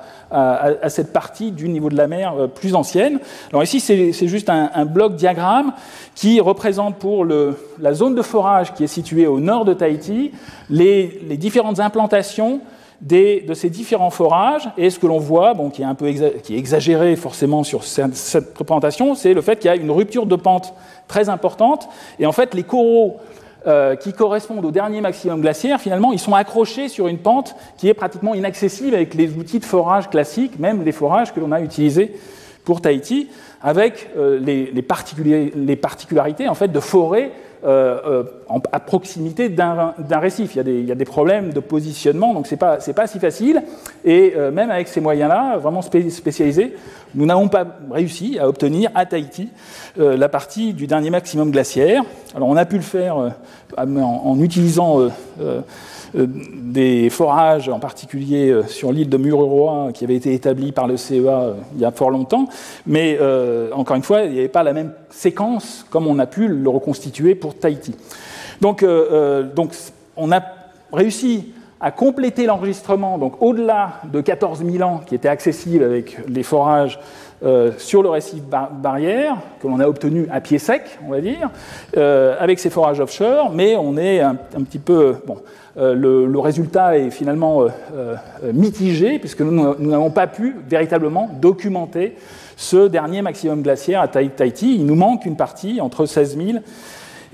cette 0.89 1.13
partie 1.13 1.51
du 1.51 1.69
niveau 1.69 1.89
de 1.89 1.97
la 1.97 2.07
mer 2.07 2.35
euh, 2.35 2.47
plus 2.47 2.75
ancienne. 2.75 3.21
Alors 3.51 3.63
ici, 3.63 3.81
c'est 3.81 4.29
juste 4.29 4.49
un, 4.49 4.85
bloc 4.87 5.15
diagramme 5.15 5.73
qui 6.15 6.41
représente 6.41 6.97
pour 6.97 7.25
la 7.25 7.95
zone 7.95 8.15
de 8.15 8.23
forage 8.23 8.75
qui 8.75 8.85
est 8.85 8.89
située 8.89 9.27
au 9.27 9.41
nord 9.41 9.65
de 9.65 9.75
Tahiti 9.75 10.33
les, 10.69 11.21
les 11.29 11.37
différentes 11.37 11.81
implantations 11.81 12.61
de 13.01 13.55
ces 13.55 13.71
différents 13.71 14.11
forages. 14.11 14.69
Et 14.77 14.91
ce 14.91 14.99
que 14.99 15.07
l'on 15.07 15.19
voit, 15.19 15.55
bon, 15.55 15.71
qui, 15.71 15.83
est 15.83 15.87
un 15.87 15.95
peu 15.95 16.11
qui 16.11 16.55
est 16.55 16.59
exagéré 16.59 17.17
forcément 17.17 17.65
sur 17.65 17.85
cette, 17.85 18.57
représentation, 18.57 19.15
c'est 19.15 19.35
le 19.35 19.41
fait 19.41 19.59
qu'il 19.59 19.71
y 19.71 19.73
a 19.73 19.77
une 19.77 19.91
rupture 19.91 20.27
de 20.27 20.37
pente 20.37 20.75
très 21.09 21.29
importante. 21.29 21.89
Et 22.19 22.27
en 22.27 22.33
fait, 22.33 22.55
les 22.55 22.63
coraux 22.63 23.17
euh, 23.67 23.97
qui 23.97 24.13
correspondent 24.13 24.65
au 24.65 24.71
dernier 24.71 25.01
maximum 25.01 25.41
glaciaire, 25.41 25.81
finalement, 25.81 26.13
ils 26.13 26.19
sont 26.19 26.35
accrochés 26.35 26.89
sur 26.89 27.09
une 27.09 27.19
pente 27.19 27.55
qui 27.79 27.89
est 27.89 27.95
pratiquement 27.95 28.35
inaccessible 28.35 28.95
avec 28.95 29.15
les 29.15 29.37
outils 29.37 29.59
de 29.59 29.65
forage 29.65 30.11
classiques, 30.11 30.59
même 30.59 30.85
les 30.85 30.93
forages 30.93 31.33
que 31.33 31.41
l'on 31.41 31.53
a 31.53 31.61
utilisés 31.61 32.15
pour 32.65 32.81
Tahiti, 32.81 33.29
avec 33.63 34.11
euh, 34.17 34.39
les, 34.39 34.83
particularités 34.83 36.49
en 36.49 36.55
fait, 36.55 36.69
de 36.69 36.81
forêt 36.81 37.33
euh, 37.63 37.99
euh, 38.07 38.59
à 38.73 38.81
proximité 38.81 39.51
d'un 39.51 39.93
récif. 40.19 40.55
Il 40.57 40.87
y, 40.87 40.93
a 40.93 40.95
des, 40.95 41.05
problèmes 41.05 41.53
de 41.53 41.61
positionnement, 41.61 42.33
donc 42.33 42.47
ce 42.47 42.55
n'est 42.55 42.59
pas, 42.59 42.79
pas, 42.97 43.07
si 43.07 43.19
facile. 43.19 43.63
Et 44.03 44.33
euh, 44.35 44.51
même 44.51 44.71
avec 44.71 44.89
ces 44.89 45.03
moyens-là, 45.03 45.59
vraiment 45.59 45.83
spécialisés, 45.83 46.75
nous 47.15 47.27
n'avons 47.27 47.49
pas 47.49 47.67
réussi 47.91 48.39
à 48.39 48.49
obtenir 48.49 48.91
à 48.95 49.05
Tahiti 49.05 49.51
la 49.97 50.29
partie 50.31 50.73
du 50.73 50.87
dernier 50.87 51.11
maximum 51.11 51.51
glaciaire. 51.51 52.03
Alors 52.35 52.49
on 52.49 52.57
a 52.57 52.65
pu 52.65 52.77
le 52.77 52.83
faire 52.83 53.35
en, 53.77 54.41
utilisant 54.41 55.11
des 56.15 57.11
forages, 57.11 57.69
en 57.69 57.79
particulier 57.79 58.51
euh, 58.51 58.67
sur 58.67 58.93
l'île 58.93 59.09
de 59.09 59.17
Mururoa, 59.17 59.93
qui 59.93 60.05
avait 60.05 60.17
été 60.17 60.35
établi 60.35 60.73
par 60.73 60.87
le 60.87 60.97
CEA 60.97 61.15
euh, 61.15 61.55
il 61.75 61.81
y 61.81 61.85
a 61.85 61.91
fort 61.91 62.11
longtemps. 62.11 62.47
Mais 62.87 63.19
encore 63.73 63.97
une 63.97 64.03
fois, 64.03 64.23
il 64.23 64.33
n'y 64.33 64.39
avait 64.39 64.49
pas 64.49 64.63
la 64.63 64.73
même 64.73 64.93
séquence 65.11 65.87
comme 65.91 66.07
on 66.07 66.19
a 66.19 66.27
pu 66.27 66.49
le 66.49 66.69
reconstituer 66.69 67.35
pour 67.35 67.55
Tahiti. 67.55 67.95
Donc 68.61 68.85
on 70.17 70.33
a 70.33 70.43
réussi 70.93 71.53
à 71.81 71.91
compléter 71.91 72.47
l'enregistrement, 72.47 73.19
donc 73.19 73.41
au-delà 73.41 74.01
de 74.13 74.21
14 74.21 74.65
000 74.65 74.83
ans 74.87 75.01
qui 75.05 75.15
était 75.15 75.29
accessible 75.29 75.85
avec 75.85 76.19
les 76.29 76.43
forages 76.43 76.99
sur 77.79 78.03
le 78.03 78.11
récif 78.11 78.43
barrière, 78.43 79.39
que 79.63 79.67
l'on 79.67 79.81
a 79.81 79.87
obtenu 79.89 80.27
à 80.31 80.43
pied 80.43 80.59
sec, 80.59 80.83
on 81.07 81.11
va 81.11 81.23
dire, 81.23 81.49
avec 81.97 82.59
ces 82.59 82.69
forages 82.69 83.01
offshore, 83.01 83.51
mais 83.51 83.77
on 83.77 83.97
est 83.97 84.21
un, 84.21 84.35
petit 84.35 84.79
peu. 84.79 85.17
Bon, 85.27 85.39
euh, 85.77 85.95
le, 85.95 86.39
résultat 86.39 86.99
est 86.99 87.11
finalement 87.11 87.63
euh, 87.63 87.69
euh, 87.95 88.17
mitigé, 88.53 89.19
puisque 89.19 89.41
nous 89.41 89.75
n'avons 89.79 90.11
pas 90.11 90.27
pu 90.27 90.57
véritablement 90.69 91.31
documenter 91.41 92.17
ce 92.57 92.89
dernier 92.89 93.23
maximum 93.23 93.63
glaciaire 93.63 94.01
à 94.01 94.09
Tahiti. 94.09 94.75
Il 94.75 94.87
nous 94.87 94.95
manque 94.95 95.27
une 95.27 95.37
partie 95.37 95.81
entre 95.81 96.07
16 96.07 96.37
000 96.37 96.59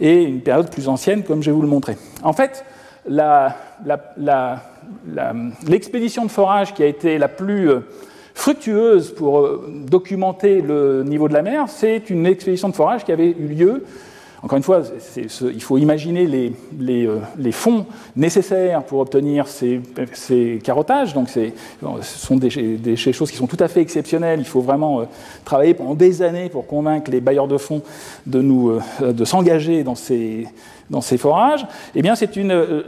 et 0.00 0.22
une 0.22 0.40
période 0.40 0.70
plus 0.70 0.88
ancienne, 0.88 1.22
comme 1.22 1.42
je 1.42 1.50
vais 1.50 1.56
vous 1.56 1.62
le 1.62 1.68
montrer. 1.68 1.96
En 2.22 2.32
fait, 2.32 2.64
l'expédition 5.66 6.24
de 6.24 6.30
forage 6.30 6.74
qui 6.74 6.82
a 6.82 6.86
été 6.86 7.18
la 7.18 7.28
plus 7.28 7.70
fructueuse 8.34 9.14
pour 9.14 9.48
documenter 9.68 10.60
le 10.60 11.02
niveau 11.04 11.28
de 11.28 11.34
la 11.34 11.42
mer, 11.42 11.64
c'est 11.68 12.10
une 12.10 12.26
expédition 12.26 12.68
de 12.68 12.74
forage 12.74 13.04
qui 13.04 13.12
avait 13.12 13.30
eu 13.30 13.48
lieu 13.48 13.84
encore 14.46 14.58
une 14.58 14.62
fois, 14.62 14.82
il 15.16 15.62
faut 15.62 15.76
imaginer 15.76 16.52
euh, 16.80 17.18
les, 17.36 17.52
fonds 17.52 17.84
nécessaires 18.14 18.84
pour 18.84 19.00
obtenir 19.00 19.48
ces, 19.48 19.80
carottages. 20.62 21.14
Donc, 21.14 21.30
ce 21.30 21.50
sont 22.02 22.36
des, 22.36 22.96
choses 22.96 23.30
qui 23.30 23.36
sont 23.36 23.48
tout 23.48 23.56
à 23.58 23.66
fait 23.66 23.80
exceptionnelles. 23.80 24.38
Il 24.38 24.46
faut 24.46 24.60
vraiment 24.60 25.00
euh, 25.00 25.04
travailler 25.44 25.74
pendant 25.74 25.94
des 25.94 26.22
années 26.22 26.48
pour 26.48 26.66
convaincre 26.68 27.10
les 27.10 27.20
bailleurs 27.20 27.48
de 27.48 27.56
fonds 27.56 27.82
de, 28.26 28.38
euh, 28.38 29.12
de 29.12 29.24
s'engager 29.24 29.82
dans 29.82 29.96
ces, 29.96 30.46
dans 30.90 31.00
ces 31.00 31.18
forages. 31.18 31.66
Eh 31.94 32.02
bien, 32.02 32.14
une 32.36 32.84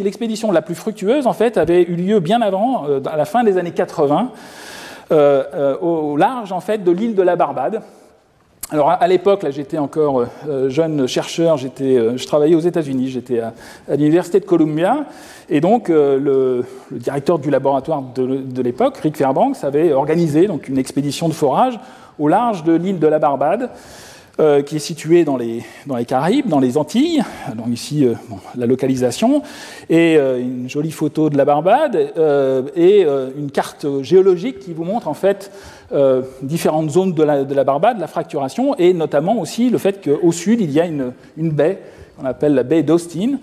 l'expédition 0.00 0.52
la, 0.52 0.62
plus 0.62 0.74
fructueuse 0.74 1.26
en 1.26 1.32
fait 1.32 1.56
avait 1.56 1.82
eu 1.82 1.94
lieu 1.94 2.20
bien 2.20 2.40
avant, 2.42 2.84
à 3.06 3.16
la 3.16 3.24
fin 3.24 3.44
des 3.44 3.58
années 3.58 3.72
80, 3.72 4.30
au 5.80 6.16
large 6.16 6.52
en 6.52 6.60
fait 6.60 6.84
de 6.84 6.90
l'île 6.90 7.14
de 7.14 7.22
la 7.22 7.36
Barbade. 7.36 7.82
Alors 8.70 8.90
à 8.90 9.06
l'époque, 9.06 9.44
là, 9.44 9.50
j'étais 9.50 9.78
encore 9.78 10.26
euh, 10.46 10.68
jeune 10.68 11.06
chercheur, 11.06 11.56
j'étais, 11.56 11.96
euh, 11.96 12.18
je 12.18 12.26
travaillais 12.26 12.54
aux 12.54 12.60
États-Unis, 12.60 13.08
j'étais 13.08 13.40
à, 13.40 13.54
l'université 13.88 14.40
de 14.40 14.44
Columbia, 14.44 15.06
et 15.48 15.62
donc 15.62 15.88
euh, 15.88 16.18
le, 16.20 16.64
directeur 16.98 17.38
du 17.38 17.48
laboratoire 17.48 18.02
de, 18.14 18.60
l'époque, 18.62 18.98
Rick 18.98 19.16
Fairbanks, 19.16 19.64
avait 19.64 19.94
organisé 19.94 20.48
donc 20.48 20.68
une 20.68 20.76
expédition 20.76 21.28
de 21.28 21.32
forage 21.32 21.80
au 22.18 22.28
large 22.28 22.62
de 22.62 22.74
l'île 22.74 22.98
de 22.98 23.06
la 23.06 23.18
Barbade, 23.18 23.70
euh, 24.40 24.62
qui 24.62 24.76
est 24.76 24.78
situé 24.78 25.24
dans 25.24 25.36
les, 25.36 25.64
dans 25.86 25.96
les 25.96 26.04
Caraïbes, 26.04 26.46
dans 26.46 26.60
les 26.60 26.76
Antilles. 26.76 27.24
Donc 27.56 27.66
ici, 27.72 28.06
euh, 28.06 28.14
la 28.54 28.66
localisation. 28.66 29.42
Et 29.90 30.16
euh, 30.16 30.38
une 30.40 30.70
jolie 30.70 30.92
photo 30.92 31.28
de 31.28 31.36
la 31.36 31.44
Barbade 31.44 32.12
et 32.76 33.04
une 33.36 33.50
carte 33.50 33.84
géologique 34.02 34.60
qui 34.60 34.74
vous 34.74 34.84
montre 34.84 35.08
en 35.08 35.14
fait 35.14 35.50
différentes 36.40 36.90
zones 36.90 37.14
de 37.14 37.22
la, 37.24 37.42
de 37.42 37.52
la, 37.52 37.64
Barbade, 37.64 37.98
la 37.98 38.06
fracturation, 38.06 38.76
et 38.76 38.92
notamment 38.92 39.40
aussi 39.40 39.70
le 39.70 39.78
fait 39.78 40.00
qu'au 40.00 40.30
sud, 40.30 40.60
il 40.60 40.70
y 40.70 40.78
a 40.78 40.86
une, 40.86 41.12
une 41.36 41.50
baie 41.50 41.80
qu'on 42.16 42.24
appelle 42.24 42.54
la 42.54 42.62
baie 42.62 42.84
d'Austin. 42.84 43.38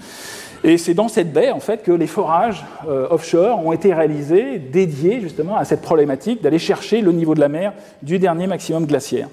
Et 0.64 0.78
c'est 0.78 0.94
dans 0.94 1.10
cette 1.10 1.34
baie, 1.34 1.52
en 1.52 1.60
fait, 1.60 1.84
que 1.84 1.92
les 1.92 2.08
forages 2.08 2.64
offshore 3.10 3.66
ont 3.66 3.74
été 3.74 3.94
réalisés, 3.94 4.60
dédiés 4.60 5.20
justement 5.20 5.58
à 5.58 5.66
cette 5.66 5.82
problématique 5.82 6.42
d'aller 6.42 6.60
chercher 6.60 7.02
le 7.02 7.12
niveau 7.12 7.36
de 7.36 7.42
la 7.42 7.50
mer 7.50 7.74
du 8.02 8.18
dernier 8.18 8.48
maximum 8.48 8.86
glaciaire. 8.86 9.28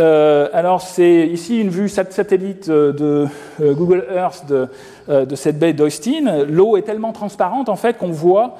Euh, 0.00 0.48
alors, 0.52 0.80
c'est 0.80 1.28
ici 1.28 1.60
une 1.60 1.68
vue 1.68 1.88
satellite 1.88 2.68
euh, 2.68 2.92
de 2.92 3.28
euh, 3.60 3.74
Google 3.74 4.04
Earth 4.12 4.44
de, 4.46 5.34
cette 5.36 5.58
baie 5.58 5.72
d'Austin. 5.72 6.44
L'eau 6.48 6.76
est 6.76 6.82
tellement 6.82 7.12
transparente 7.12 7.68
en 7.68 7.76
fait 7.76 7.98
qu'on 7.98 8.10
voit 8.10 8.56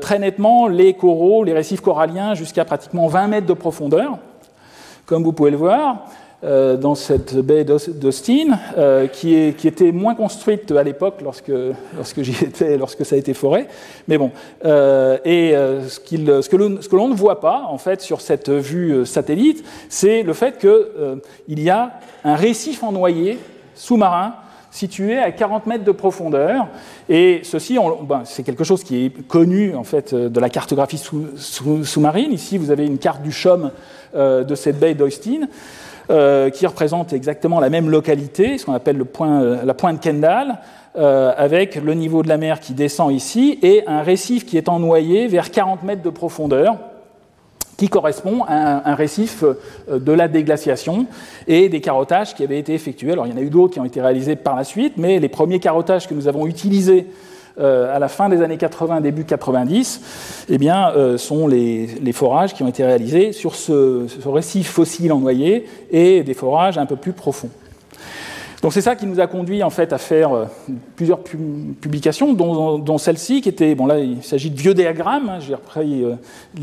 très 0.00 0.20
nettement 0.20 0.68
les 0.68 0.94
coraux, 0.94 1.42
les 1.42 1.52
récifs 1.52 1.80
coralliens 1.80 2.34
jusqu'à 2.34 2.64
pratiquement 2.64 3.08
20 3.08 3.26
mètres 3.26 3.46
de 3.48 3.52
profondeur, 3.52 4.16
comme 5.06 5.24
vous 5.24 5.32
pouvez 5.32 5.50
le 5.50 5.56
voir. 5.56 6.06
Euh, 6.44 6.76
dans 6.76 6.96
cette 6.96 7.36
baie 7.36 7.62
d'Austin, 7.62 8.58
euh, 8.76 9.06
qui, 9.06 9.54
qui, 9.56 9.68
était 9.68 9.92
moins 9.92 10.16
construite 10.16 10.72
à 10.72 10.82
l'époque 10.82 11.20
lorsque, 11.22 11.52
lorsque 11.96 12.22
j'y 12.22 12.32
étais, 12.44 12.76
lorsque 12.76 13.06
ça 13.06 13.14
a 13.14 13.18
été 13.18 13.32
foré. 13.32 13.68
Mais 14.08 14.18
bon, 14.18 14.32
euh, 14.64 15.18
et 15.24 15.54
ce, 15.86 16.00
ce, 16.00 16.48
que 16.48 16.96
l'on 16.96 17.08
ne 17.08 17.14
voit 17.14 17.38
pas, 17.38 17.66
en 17.68 17.78
fait, 17.78 18.00
sur 18.00 18.20
cette 18.20 18.50
vue 18.50 19.06
satellite, 19.06 19.64
c'est 19.88 20.24
le 20.24 20.32
fait 20.32 20.58
qu'il 20.58 21.60
y 21.60 21.70
a 21.70 21.92
un 22.24 22.34
récif 22.34 22.82
en 22.82 22.90
noyer 22.90 23.38
sous-marin 23.76 24.34
situé 24.72 25.18
à 25.18 25.30
40 25.30 25.66
mètres 25.66 25.84
de 25.84 25.92
profondeur. 25.92 26.66
Et 27.08 27.42
ceci, 27.44 27.78
ben, 28.02 28.22
c'est 28.24 28.42
quelque 28.42 28.64
chose 28.64 28.82
qui 28.82 29.04
est 29.04 29.28
connu 29.28 29.76
en 29.76 29.84
fait 29.84 30.12
de 30.12 30.40
la 30.40 30.50
cartographie 30.50 31.00
sous-marine. 31.36 32.32
Ici, 32.32 32.58
vous 32.58 32.72
avez 32.72 32.84
une 32.84 32.98
carte 32.98 33.22
du 33.22 33.30
CHOM 33.30 33.70
de 34.12 34.54
cette 34.56 34.80
baie 34.80 34.94
d'Austin. 34.94 35.46
Euh, 36.10 36.50
qui 36.50 36.66
représente 36.66 37.12
exactement 37.12 37.60
la 37.60 37.70
même 37.70 37.88
localité, 37.88 38.58
ce 38.58 38.66
qu'on 38.66 38.72
appelle 38.72 39.00
euh, 39.20 39.64
la 39.64 39.72
pointe 39.72 40.00
Kendall, 40.00 40.58
euh, 40.96 41.32
avec 41.36 41.76
le 41.76 41.94
niveau 41.94 42.24
de 42.24 42.28
la 42.28 42.38
mer 42.38 42.58
qui 42.58 42.72
descend 42.72 43.12
ici 43.12 43.60
et 43.62 43.84
un 43.86 44.02
récif 44.02 44.44
qui 44.44 44.56
est 44.56 44.68
en 44.68 44.80
noyé 44.80 45.28
vers 45.28 45.52
40 45.52 45.84
mètres 45.84 46.02
de 46.02 46.10
profondeur 46.10 46.76
qui 47.76 47.88
correspond 47.88 48.42
à 48.48 48.90
un, 48.90 48.94
récif 48.96 49.44
de 49.88 50.12
la 50.12 50.26
déglaciation 50.26 51.06
et 51.46 51.68
des 51.68 51.80
carottages 51.80 52.34
qui 52.34 52.42
avaient 52.42 52.58
été 52.58 52.74
effectués. 52.74 53.12
Alors 53.12 53.26
il 53.26 53.32
y 53.32 53.34
en 53.34 53.38
a 53.38 53.42
eu 53.42 53.50
d'autres 53.50 53.74
qui 53.74 53.80
ont 53.80 53.84
été 53.84 54.00
réalisés 54.00 54.36
par 54.36 54.56
la 54.56 54.64
suite, 54.64 54.94
mais 54.96 55.20
les 55.20 55.28
premiers 55.28 55.60
carottages 55.60 56.08
que 56.08 56.14
nous 56.14 56.28
avons 56.28 56.46
utilisés 56.46 57.06
euh, 57.58 57.94
à 57.94 57.98
la 57.98 58.08
fin 58.08 58.30
des 58.30 58.40
années 58.40 58.56
80, 58.56 59.02
début 59.02 59.24
90, 59.24 60.46
eh 60.48 60.58
bien, 60.58 60.90
euh, 60.90 61.18
sont 61.18 61.46
les, 61.46 62.12
forages 62.12 62.54
qui 62.54 62.62
ont 62.62 62.68
été 62.68 62.84
réalisés 62.84 63.32
sur 63.32 63.54
ce, 63.54 64.06
récif 64.26 64.70
fossile 64.70 65.12
en 65.12 65.18
noyer 65.18 65.66
et 65.90 66.22
des 66.22 66.34
forages 66.34 66.78
un 66.78 66.86
peu 66.86 66.96
plus 66.96 67.12
profonds. 67.12 67.50
Donc 68.62 68.72
c'est 68.72 68.80
ça 68.80 68.94
qui 68.94 69.06
nous 69.06 69.18
a 69.18 69.26
conduit 69.26 69.62
en 69.64 69.70
fait 69.70 69.92
à 69.92 69.98
faire 69.98 70.32
euh, 70.32 70.44
plusieurs 70.96 71.18
publications, 71.20 72.32
dont, 72.32 72.98
celle-ci 72.98 73.42
qui 73.42 73.48
était, 73.48 73.74
bon 73.74 73.86
là 73.86 73.98
il 73.98 74.22
s'agit 74.22 74.50
de 74.50 74.58
vieux 74.58 74.72
diagrammes, 74.72 75.28
hein, 75.28 75.38
j'ai 75.40 75.54
repris 75.54 76.04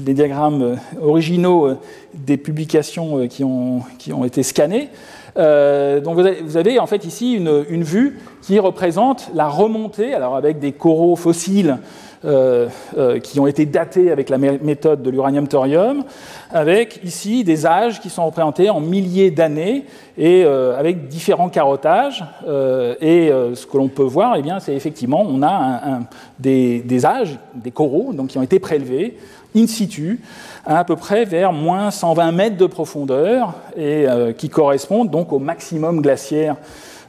les 0.06 0.13
diagrammes 0.13 0.78
originaux 1.02 1.78
des 2.13 2.38
publications 2.38 3.28
qui 3.28 3.43
ont, 3.43 3.82
qui 3.99 4.13
ont 4.13 4.23
été 4.23 4.43
scannés. 4.43 4.89
Euh, 5.38 6.00
donc 6.00 6.20
vous 6.20 6.58
avez, 6.58 6.80
en 6.80 6.88
fait 6.88 7.06
ici 7.06 7.34
une, 7.34 7.84
vue 7.84 8.20
qui 8.42 8.60
représente 8.60 9.30
la 9.34 9.48
remontée, 9.48 10.13
alors 10.13 10.36
avec 10.36 10.60
des 10.60 10.72
coraux 10.72 11.15
fossiles 11.15 11.78
euh, 12.26 12.68
euh, 12.98 13.20
qui 13.20 13.39
ont 13.39 13.48
été 13.48 13.65
datés 13.65 14.12
avec 14.12 14.30
la 14.30 14.38
méthode 14.38 15.02
de 15.02 15.10
l'uranium-thorium, 15.10 16.04
avec 16.52 17.00
ici 17.04 17.44
des 17.44 17.65
âges 17.65 18.02
qui 18.02 18.10
sont 18.10 18.26
représentés 18.26 18.70
en 18.70 18.82
milliers 18.82 19.32
d'années 19.32 19.86
et 20.18 20.44
avec 20.44 21.08
différents 21.08 21.50
carottages. 21.50 22.26
et 22.46 23.32
ce 23.54 23.65
que 23.65 23.78
l'on 23.78 23.88
peut 23.88 24.04
voir, 24.04 24.36
eh 24.36 24.44
c'est 24.60 24.76
effectivement, 24.76 25.24
on 25.26 25.42
a 25.44 26.00
des, 26.38 26.82
des, 26.82 27.06
âges, 27.06 27.39
des 27.56 27.72
coraux, 27.72 28.12
donc 28.13 28.28
qui 28.28 28.38
ont 28.38 28.44
été 28.44 28.60
prélevés 28.60 29.15
in 29.56 29.68
situ 29.68 30.20
à, 30.66 30.84
peu 30.84 30.96
près 30.96 31.26
vers 31.26 31.54
moins 31.54 31.92
120 31.92 32.32
mètres 32.32 32.58
de 32.58 32.66
profondeur 32.66 33.56
et 33.76 34.08
euh, 34.08 34.32
qui 34.34 34.50
correspondent 34.50 35.10
donc 35.10 35.34
au 35.34 35.40
maximum 35.40 36.02
glaciaire, 36.02 36.56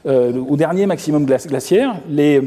euh, 0.06 0.32
au 0.48 0.56
dernier 0.56 0.86
maximum 0.86 1.26
glaciaire. 1.26 1.96
Les, 2.08 2.42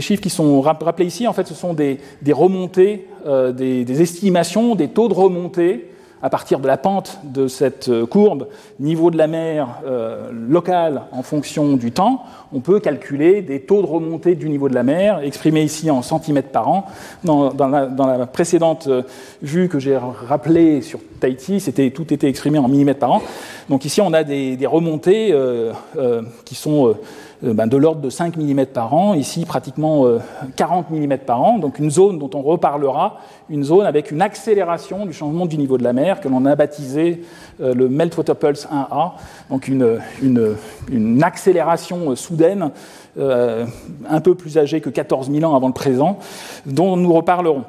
chiffres 0.00 0.22
qui 0.22 0.30
sont 0.30 0.60
rappelés 0.60 1.06
ici, 1.06 1.26
en 1.26 1.32
fait, 1.32 1.46
ce 1.46 1.54
sont 1.54 1.74
des, 1.74 1.98
remontées, 2.30 3.06
euh, 3.26 3.52
des, 3.52 4.02
estimations 4.02 4.74
des 4.74 4.88
taux 4.88 5.08
de 5.08 5.14
remontée 5.14 5.90
à 6.22 6.30
partir 6.30 6.58
de 6.58 6.66
la 6.66 6.76
pente 6.76 7.20
de 7.24 7.48
cette 7.48 7.88
euh, 7.88 8.06
courbe, 8.06 8.48
niveau 8.80 9.10
de 9.10 9.16
la 9.16 9.26
mer 9.26 9.80
euh, 9.86 10.30
local 10.32 11.02
en 11.12 11.22
fonction 11.22 11.76
du 11.76 11.92
temps, 11.92 12.24
on 12.52 12.60
peut 12.60 12.80
calculer 12.80 13.42
des 13.42 13.60
taux 13.60 13.82
de 13.82 13.86
remontée 13.86 14.34
du 14.34 14.48
niveau 14.48 14.68
de 14.68 14.74
la 14.74 14.82
mer, 14.82 15.20
exprimés 15.20 15.62
ici 15.62 15.90
en 15.90 16.02
centimètres 16.02 16.48
par 16.50 16.68
an. 16.68 16.86
Dans, 17.24 17.52
la, 17.68 18.26
précédente 18.26 18.86
euh, 18.88 19.02
vue 19.42 19.68
que 19.68 19.78
j'ai 19.78 19.96
rappelée 19.96 20.82
sur 20.82 21.00
Tahiti, 21.20 21.60
c'était, 21.60 21.90
tout 21.90 22.12
était 22.12 22.28
exprimé 22.28 22.58
en 22.58 22.68
millimètres 22.68 23.00
par 23.00 23.12
an. 23.12 23.22
Donc 23.68 23.84
ici, 23.84 24.00
on 24.00 24.12
a 24.12 24.24
des, 24.24 24.58
remontées 24.66 25.34
qui 26.44 26.54
sont 26.54 26.88
euh, 26.88 26.94
de 27.42 27.76
l'ordre 27.76 28.00
de 28.00 28.10
5 28.10 28.36
mm 28.36 28.66
par 28.66 28.94
an, 28.94 29.14
ici 29.14 29.44
pratiquement 29.44 30.06
40 30.56 30.86
euh, 30.90 30.96
mm 30.96 31.18
par 31.18 31.42
an, 31.42 31.58
donc 31.58 31.78
une 31.78 31.90
zone 31.90 32.18
dont 32.18 32.30
on 32.34 32.42
reparlera, 32.42 33.18
une 33.48 33.62
zone 33.62 33.86
avec 33.86 34.10
une 34.10 34.22
accélération 34.22 35.06
du 35.06 35.12
changement 35.12 35.46
du 35.46 35.56
niveau 35.56 35.78
de 35.78 35.84
la 35.84 35.92
mer 35.92 36.20
que 36.20 36.28
l'on 36.28 36.44
a 36.46 36.56
baptisé 36.56 37.22
euh, 37.60 37.74
le 37.74 37.88
Meltwater 37.88 38.36
Pulse 38.36 38.66
1A, 38.66 39.12
donc 39.50 39.68
une, 39.68 39.98
une, 40.20 41.22
accélération 41.22 42.14
soudaine 42.16 42.70
un 43.18 44.20
peu 44.20 44.34
plus 44.34 44.58
âgée 44.58 44.80
que 44.80 44.90
14 44.90 45.30
000 45.30 45.50
ans 45.50 45.56
avant 45.56 45.66
le 45.66 45.72
présent, 45.72 46.18
dont 46.66 46.96
nous 46.96 47.12
reparlerons. 47.12 47.64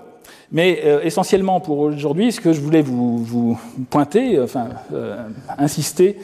Mais 0.51 0.83
essentiellement 1.03 1.59
pour 1.59 1.79
aujourd'hui, 1.79 2.31
ce 2.31 2.39
que 2.39 2.53
je 2.53 2.61
voulais 2.61 2.81
vous, 2.81 3.17
vous 3.17 3.59
pointer, 3.89 4.39
enfin 4.39 4.67
insister, 5.57 6.17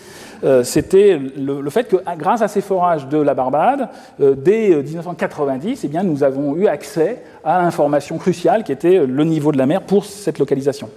euh, 0.43 0.63
c'était 0.63 1.19
le, 1.37 1.69
fait 1.69 1.85
que 1.85 1.97
grâce 2.17 2.41
à 2.41 2.47
ces 2.47 2.61
forages 2.61 3.07
de 3.07 3.17
la 3.17 3.33
Barbade, 3.33 3.89
euh, 4.21 4.35
dès 4.35 4.69
1990, 4.75 5.69
euh, 5.69 5.81
eh 5.83 5.87
bien, 5.87 6.03
nous 6.03 6.23
avons 6.23 6.55
eu 6.55 6.67
accès 6.67 7.23
à 7.43 7.61
l'information 7.61 8.17
cruciale 8.17 8.63
qui 8.63 8.71
était 8.71 9.05
le 9.05 9.23
niveau 9.23 9.51
de 9.51 9.57
la 9.57 9.65
mer 9.65 9.81
pour 9.81 10.05
cette 10.05 10.39
localisation. 10.39 10.89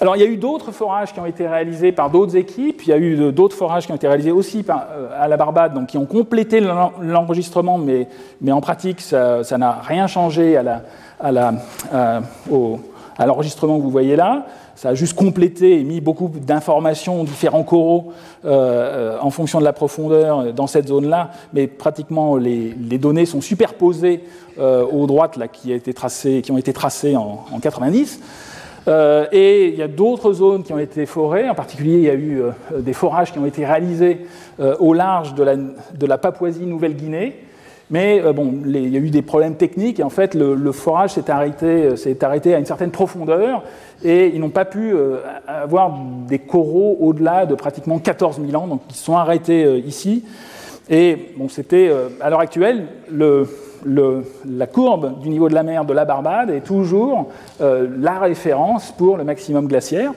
Alors, 0.00 0.16
il 0.16 0.22
y 0.22 0.24
a 0.24 0.28
eu 0.28 0.36
d'autres 0.36 0.72
forages 0.72 1.12
qui 1.12 1.20
ont 1.20 1.26
été 1.26 1.46
réalisés 1.46 1.92
par 1.92 2.10
d'autres 2.10 2.36
équipes. 2.36 2.82
Il 2.82 2.88
y 2.88 2.92
a 2.92 2.98
eu 2.98 3.32
d'autres 3.32 3.56
forages 3.56 3.86
qui 3.86 3.92
ont 3.92 3.96
été 3.96 4.08
réalisés 4.08 4.32
aussi 4.32 4.64
à 4.68 5.28
la 5.28 5.36
Barbade, 5.36 5.72
donc 5.72 5.86
qui 5.86 5.98
ont 5.98 6.04
complété 6.04 6.60
l'enregistrement, 6.60 7.78
mais, 7.78 8.08
mais, 8.40 8.50
en 8.50 8.60
pratique, 8.60 9.00
ça 9.00 9.56
n'a 9.56 9.78
rien 9.86 10.08
changé 10.08 10.56
à 10.56 11.30
l'enregistrement 13.20 13.78
que 13.78 13.82
vous 13.82 13.90
voyez 13.90 14.16
là. 14.16 14.46
Ça 14.76 14.90
a 14.90 14.94
juste 14.94 15.14
complété 15.14 15.78
et 15.78 15.84
mis 15.84 16.00
beaucoup 16.00 16.28
d'informations, 16.28 17.22
différents 17.24 17.62
coraux 17.62 18.12
euh, 18.44 19.16
en 19.20 19.30
fonction 19.30 19.60
de 19.60 19.64
la 19.64 19.72
profondeur 19.72 20.52
dans 20.52 20.66
cette 20.66 20.88
zone-là, 20.88 21.30
mais 21.52 21.66
pratiquement 21.66 22.36
les, 22.36 22.74
données 22.98 23.26
sont 23.26 23.40
superposées 23.40 24.24
euh, 24.58 24.84
aux 24.84 25.06
droites 25.06 25.36
là, 25.36 25.48
qui, 25.48 25.72
a 25.72 25.76
été 25.76 25.94
tracées, 25.94 26.42
qui 26.42 26.52
ont 26.52 26.58
été 26.58 26.72
tracées 26.72 27.16
en, 27.16 27.44
90. 27.60 28.20
Euh, 28.86 29.26
et 29.32 29.68
il 29.68 29.76
y 29.76 29.82
a 29.82 29.88
d'autres 29.88 30.32
zones 30.32 30.62
qui 30.62 30.72
ont 30.72 30.78
été 30.78 31.06
forées, 31.06 31.48
en 31.48 31.54
particulier 31.54 31.94
il 31.94 32.04
y 32.04 32.10
a 32.10 32.14
eu 32.14 32.42
des 32.80 32.92
forages 32.92 33.32
qui 33.32 33.38
ont 33.38 33.46
été 33.46 33.64
réalisés 33.64 34.26
au 34.78 34.92
large 34.92 35.34
de 35.34 36.06
la, 36.06 36.18
Papouasie-Nouvelle-Guinée, 36.18 37.44
mais 37.90 38.22
euh, 38.24 38.32
bon, 38.32 38.54
il 38.64 38.88
y 38.88 38.96
a 38.96 39.00
eu 39.00 39.10
des 39.10 39.22
problèmes 39.22 39.56
techniques. 39.56 40.00
Et 40.00 40.02
en 40.02 40.10
fait 40.10 40.34
le, 40.34 40.72
forage 40.72 41.10
s'est 41.10 41.30
arrêté, 41.30 41.66
euh, 41.84 42.14
arrêté, 42.22 42.54
à 42.54 42.58
une 42.58 42.66
certaine 42.66 42.90
profondeur 42.90 43.62
et 44.02 44.28
ils 44.28 44.40
n'ont 44.40 44.50
pas 44.50 44.64
pu 44.64 44.92
euh, 44.92 45.18
avoir 45.46 45.96
des 46.26 46.38
coraux 46.38 46.96
au-delà 47.00 47.46
de 47.46 47.54
pratiquement 47.54 47.98
14 47.98 48.40
000 48.44 48.60
ans, 48.62 48.66
donc 48.66 48.82
ils 48.90 48.96
sont 48.96 49.16
arrêtés 49.16 49.78
ici. 49.78 50.24
Et 50.90 51.32
bon, 51.36 51.48
c'était 51.48 51.90
à 52.20 52.28
l'heure 52.28 52.40
actuelle 52.40 52.86
le, 53.10 53.46
la 54.46 54.66
courbe 54.66 55.20
du 55.20 55.30
niveau 55.30 55.48
de 55.48 55.54
la 55.54 55.62
mer 55.62 55.84
de 55.86 55.94
la 55.94 56.04
Barbade 56.04 56.50
est 56.50 56.60
toujours 56.60 57.30
la 57.60 58.18
référence 58.18 58.92
pour 58.92 59.16
le 59.16 59.24
maximum 59.24 59.66
glaciaire. 59.66 60.12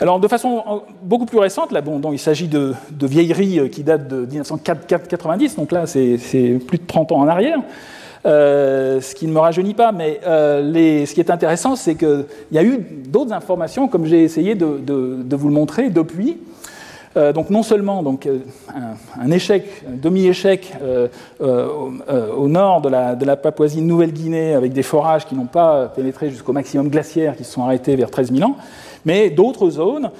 Alors, 0.00 0.20
de 0.20 0.28
façon 0.28 0.82
beaucoup 1.02 1.26
plus 1.26 1.38
récente, 1.38 1.72
là, 1.72 1.80
bon, 1.80 2.00
il 2.12 2.18
s'agit 2.18 2.46
de, 2.46 2.74
vieilleries 3.02 3.58
euh, 3.58 3.68
qui 3.68 3.82
datent 3.82 4.06
de 4.06 4.26
1990, 4.26 5.56
donc 5.56 5.72
là, 5.72 5.86
c'est 5.86 6.58
plus 6.66 6.78
de 6.78 6.86
30 6.86 7.12
ans 7.12 7.20
en 7.20 7.28
arrière. 7.28 7.58
Euh, 8.26 9.00
ce 9.00 9.14
qui 9.14 9.26
ne 9.26 9.32
me 9.32 9.38
rajeunit 9.38 9.74
pas, 9.74 9.92
mais 9.92 10.20
euh, 10.26 11.06
ce 11.06 11.14
qui 11.14 11.20
est 11.20 11.30
intéressant, 11.30 11.76
c'est 11.76 11.94
qu'il 11.94 12.24
y 12.52 12.58
a 12.58 12.64
eu 12.64 12.78
d'autres 13.06 13.32
informations, 13.32 13.88
comme 13.88 14.06
j'ai 14.06 14.22
essayé 14.22 14.54
de, 14.54 14.66
vous 15.36 15.48
le 15.48 15.54
montrer 15.54 15.90
depuis, 15.90 16.38
donc 17.34 17.50
non 17.50 17.64
seulement 17.64 18.04
donc, 18.04 18.28
un, 19.20 19.30
échec, 19.32 19.64
un 19.88 19.96
demi-échec 19.96 20.72
au, 21.40 22.48
nord 22.48 22.80
de 22.80 22.88
la, 22.88 23.16
de 23.16 23.24
la 23.24 23.36
Papouasie-Nouvelle-Guinée 23.36 24.54
avec 24.54 24.72
des 24.72 24.84
forages 24.84 25.26
qui 25.26 25.34
n'ont 25.34 25.46
pas 25.46 25.86
pénétré 25.96 26.30
jusqu'au 26.30 26.52
maximum 26.52 26.88
glaciaire, 26.88 27.36
qui 27.36 27.42
se 27.42 27.52
sont 27.52 27.64
arrêtés 27.64 27.96
vers 27.96 28.10
13 28.10 28.32
000 28.32 28.48
ans, 28.48 28.56
mais 29.04 29.30
d'autres 29.30 29.70
zones. 29.70 30.10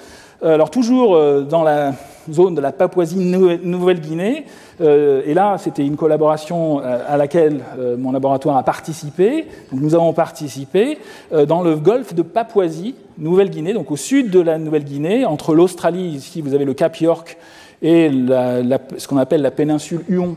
Euh, 0.44 0.54
alors 0.54 0.70
toujours 0.70 1.16
euh, 1.16 1.42
dans 1.42 1.64
la 1.64 1.94
zone 2.32 2.54
de 2.54 2.60
la 2.60 2.72
Papouasie-Nouvelle-Guinée, 2.72 4.44
euh, 4.80 5.22
et 5.24 5.34
là 5.34 5.56
c'était 5.58 5.84
une 5.84 5.96
collaboration 5.96 6.78
à 6.80 7.16
laquelle 7.16 7.60
mon 7.98 8.12
laboratoire 8.12 8.56
a 8.56 8.62
participé. 8.62 9.46
Nous 9.72 9.94
avons 9.94 10.12
participé 10.12 10.98
dans 11.46 11.62
le 11.62 11.76
golfe 11.76 12.14
de 12.14 12.22
Papouasie, 12.22 12.94
Nouvelle-Guinée, 13.18 13.72
donc 13.72 13.90
au 13.90 13.96
sud 13.96 14.30
de 14.30 14.40
la 14.40 14.58
Nouvelle-Guinée, 14.58 15.24
entre 15.24 15.54
l'Australie, 15.54 16.08
ici 16.08 16.40
vous 16.40 16.54
avez 16.54 16.64
le 16.64 16.74
Cap 16.74 16.96
York, 16.96 17.36
et 17.82 18.10
ce 18.10 19.08
qu'on 19.08 19.18
appelle 19.18 19.42
la 19.42 19.50
péninsule 19.50 20.00
Huon 20.08 20.36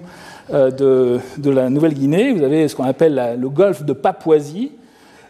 de, 0.51 1.19
la 1.45 1.69
Nouvelle-Guinée. 1.69 2.33
Vous 2.33 2.43
avez 2.43 2.67
ce 2.67 2.75
qu'on 2.75 2.83
appelle 2.83 3.37
le 3.39 3.49
golfe 3.49 3.83
de 3.83 3.93
Papouasie, 3.93 4.71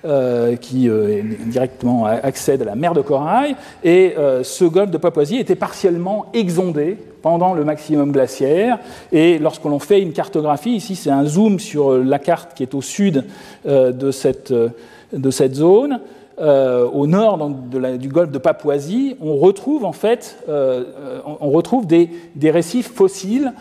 euh, 0.04 0.56
qui 0.56 0.90
euh, 0.90 1.22
directement 1.46 2.06
accède 2.06 2.64
à 2.64 2.66
la 2.66 2.74
mer 2.74 2.96
de 2.96 3.02
Corail. 3.02 3.56
Et 3.84 4.16
euh, 4.18 4.44
ce 4.44 4.66
golfe 4.66 4.90
de 4.90 4.98
Papouasie 4.98 5.38
était 5.38 5.54
partiellement 5.54 6.26
exondé 6.34 6.98
pendant 7.22 7.54
le 7.54 7.64
maximum 7.64 8.12
glaciaire. 8.12 8.80
Et 9.12 9.38
lorsque 9.38 9.64
l'on 9.64 9.78
fait 9.78 10.02
une 10.02 10.12
cartographie, 10.12 10.72
ici 10.72 10.96
c'est 10.96 11.12
un 11.12 11.26
zoom 11.26 11.60
sur 11.60 12.00
la 12.00 12.18
carte 12.18 12.56
qui 12.56 12.64
est 12.64 12.74
au 12.74 12.82
sud 12.82 13.26
de 13.64 14.12
cette, 14.12 14.52
de, 14.52 15.30
cette, 15.30 15.54
zone, 15.54 16.00
au 16.40 17.06
nord 17.06 17.52
du 18.00 18.08
golfe 18.08 18.32
de 18.32 18.40
Papouasie, 18.40 19.18
on 19.22 19.38
retrouve 19.38 19.86
en 19.86 19.94
fait 19.94 20.38
on 20.48 21.52
retrouve 21.52 21.86
des 21.86 22.50
récifs 22.52 22.92
fossiles 22.92 23.54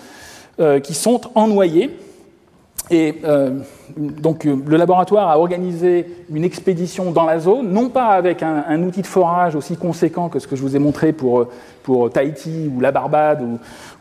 qui 0.83 0.95
sont 0.95 1.21
ennoyés. 1.35 1.91
Et 2.91 3.15
euh, 3.25 3.51
donc 3.97 4.45
euh, 4.47 4.57
le 4.67 4.77
laboratoire 4.77 5.31
a 5.31 5.39
organisé 5.39 6.07
une 6.33 6.43
expédition 6.43 7.13
dans 7.13 7.25
la 7.25 7.39
zone, 7.39 7.71
non 7.71 7.89
pas 7.89 8.09
avec 8.09 8.43
un, 8.43 8.83
outil 8.83 9.03
de 9.03 9.07
forage 9.07 9.55
aussi 9.55 9.77
conséquent 9.77 10.29
que 10.29 10.41
ce 10.41 10.49
que 10.49 10.57
je 10.57 10.63
vous 10.63 10.75
ai 10.75 10.81
montré 10.81 11.13
pour, 11.13 11.47
Tahiti 12.13 12.71
ou 12.73 12.81
la 12.81 12.93
Barbade 12.93 13.45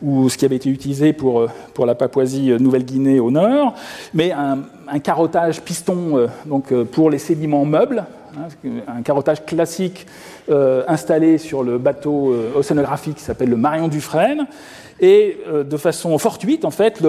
ou, 0.02 0.28
ce 0.28 0.36
qui 0.36 0.44
avait 0.44 0.56
été 0.56 0.70
utilisé 0.70 1.12
pour, 1.12 1.46
la 1.84 1.94
Papouasie-Nouvelle-Guinée 1.94 3.20
au 3.20 3.30
nord, 3.30 3.74
mais 4.12 4.32
un, 4.32 4.98
carottage 4.98 5.60
piston 5.60 6.16
euh, 6.16 6.26
donc, 6.46 6.74
pour 6.84 7.10
les 7.10 7.18
sédiments 7.18 7.64
meubles, 7.64 8.04
hein, 8.36 8.48
un 8.88 9.02
carottage 9.02 9.44
classique 9.44 10.06
installé 10.88 11.38
sur 11.38 11.62
le 11.62 11.78
bateau 11.78 12.34
océanographique 12.56 13.16
qui 13.16 13.22
s'appelle 13.22 13.50
le 13.50 13.56
Marion 13.56 13.86
Dufresne 13.86 14.48
et 15.00 15.38
euh, 15.48 15.64
de 15.64 15.76
façon 15.76 16.16
fortuite, 16.18 16.64
en 16.64 16.70
fait, 16.70 17.02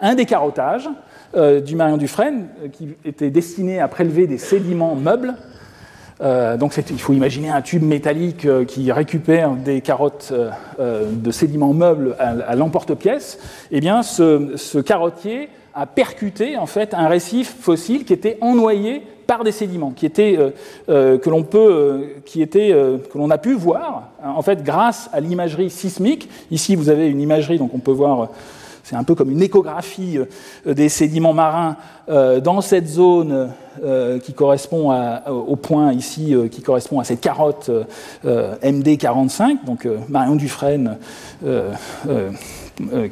un 0.00 0.14
des 0.14 0.24
carottages 0.24 0.88
euh, 1.36 1.60
du 1.60 1.76
Marion 1.76 1.96
Dufresne, 1.96 2.48
euh, 2.64 2.68
qui 2.68 2.90
était 3.04 3.30
destiné 3.30 3.80
à 3.80 3.88
prélever 3.88 4.26
des 4.26 4.38
sédiments 4.38 4.94
meubles, 4.94 5.34
donc 6.58 6.76
il 6.76 7.00
faut 7.00 7.14
imaginer 7.14 7.48
un 7.48 7.62
tube 7.62 7.82
métallique 7.82 8.46
qui 8.66 8.92
récupère 8.92 9.52
des 9.52 9.80
carottes 9.80 10.34
de 10.78 11.30
sédiments 11.30 11.72
meubles 11.72 12.14
à, 12.18 12.54
l'emporte-pièce. 12.56 13.38
Eh 13.70 13.80
bien, 13.80 14.02
ce, 14.02 14.52
ce, 14.56 14.76
carottier 14.80 15.48
a 15.72 15.86
percuté 15.86 16.58
en 16.58 16.66
fait 16.66 16.92
un 16.92 17.08
récif 17.08 17.56
fossile 17.60 18.04
qui 18.04 18.12
était 18.12 18.36
ennoyé 18.42 19.02
par 19.30 19.44
des 19.44 19.52
sédiments 19.52 19.92
qui 19.92 20.06
étaient, 20.06 20.36
euh, 20.36 20.50
euh, 20.88 21.16
que 21.16 21.30
l'on 21.30 21.44
peut, 21.44 21.70
euh, 21.70 22.20
qui 22.26 22.44
que 22.48 22.98
l'on 23.16 23.30
a 23.30 23.38
pu 23.38 23.54
voir 23.54 24.08
hein, 24.20 24.32
en 24.34 24.42
fait 24.42 24.64
grâce 24.64 25.08
à 25.12 25.20
l'imagerie 25.20 25.70
sismique. 25.70 26.28
Ici, 26.50 26.74
vous 26.74 26.88
avez 26.88 27.06
une 27.06 27.20
imagerie, 27.20 27.56
donc 27.56 27.70
on 27.72 27.78
peut 27.78 27.92
voir. 27.92 28.30
C'est 28.82 28.96
un 28.96 29.04
peu 29.04 29.14
comme 29.14 29.30
une 29.30 29.40
échographie 29.40 30.18
des 30.66 30.88
sédiments 30.88 31.32
marins 31.32 31.76
dans 32.08 32.60
cette 32.60 32.88
zone 32.88 33.52
qui 34.24 34.32
correspond 34.32 34.92
au 35.28 35.54
point 35.54 35.92
ici, 35.92 36.34
qui 36.50 36.60
correspond 36.60 36.98
à 36.98 37.04
cette 37.04 37.20
carotte 37.20 37.70
MD45, 38.24 39.64
donc 39.64 39.86
Marion 40.08 40.34
Dufresne 40.34 40.96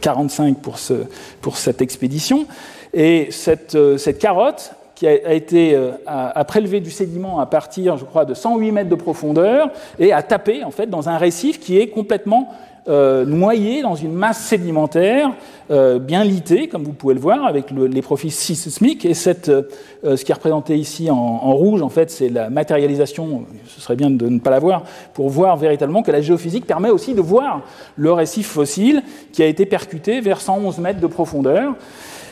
45 0.01 0.59
pour, 0.59 0.81
ce, 0.81 0.95
pour 1.41 1.57
cette 1.59 1.81
expédition. 1.81 2.47
Et 2.93 3.29
cette, 3.31 3.77
cette 3.99 4.19
carotte, 4.19 4.73
qui 4.99 5.07
a, 5.07 5.33
été 5.33 5.77
euh, 5.77 5.93
à, 6.07 6.45
prélever 6.45 6.81
du 6.81 6.91
sédiment 6.91 7.39
à 7.39 7.47
partir, 7.47 7.97
je 7.97 8.05
crois, 8.05 8.25
de 8.25 8.35
108 8.35 8.73
mètres 8.73 8.91
de 8.91 8.97
profondeur 8.97 9.71
et 10.01 10.13
à 10.13 10.25
taper 10.25 10.65
en 10.65 10.73
fait 10.73 10.91
dans 10.91 11.09
un 11.09 11.19
récif 11.19 11.61
qui 11.61 11.79
est 11.79 11.87
complètement 11.87 12.49
euh, 12.89 13.25
noyé 13.25 13.83
dans 13.83 13.95
une 13.95 14.13
masse 14.13 14.39
sédimentaire 14.39 15.31
euh, 15.71 16.01
bien 16.01 16.25
litée, 16.25 16.67
comme 16.67 16.83
vous 16.83 16.95
pouvez 16.95 17.15
le 17.15 17.21
voir, 17.21 17.45
avec 17.45 17.71
les 17.71 18.03
profils 18.03 18.33
sismiques. 18.33 19.05
Et 19.05 19.15
cette, 19.15 19.53
ce 20.03 20.25
qui 20.25 20.33
est 20.33 20.35
représenté 20.35 20.75
ici 20.77 21.13
en, 21.13 21.55
rouge, 21.55 21.81
en 21.81 21.91
fait, 21.91 22.11
c'est 22.11 22.29
la 22.29 22.51
matérialisation. 22.51 23.45
Ce 23.69 23.81
serait 23.81 23.95
bien 23.95 24.11
de 24.11 24.29
ne 24.29 24.41
pas 24.41 24.51
la 24.51 24.59
voir 24.59 24.83
pour 25.15 25.29
voir 25.29 25.57
véritablement 25.59 26.03
que 26.03 26.11
la 26.11 26.23
géophysique 26.23 26.67
permet 26.67 26.91
aussi 26.91 27.15
de 27.15 27.21
voir 27.21 27.61
le 27.95 28.11
récif 28.11 28.49
fossile 28.49 29.05
qui 29.33 29.45
a 29.45 29.47
été 29.47 29.65
percuté 29.65 30.21
vers 30.21 30.41
111 30.41 30.79
mètres 30.79 31.01
de 31.01 31.07
profondeur. 31.07 31.77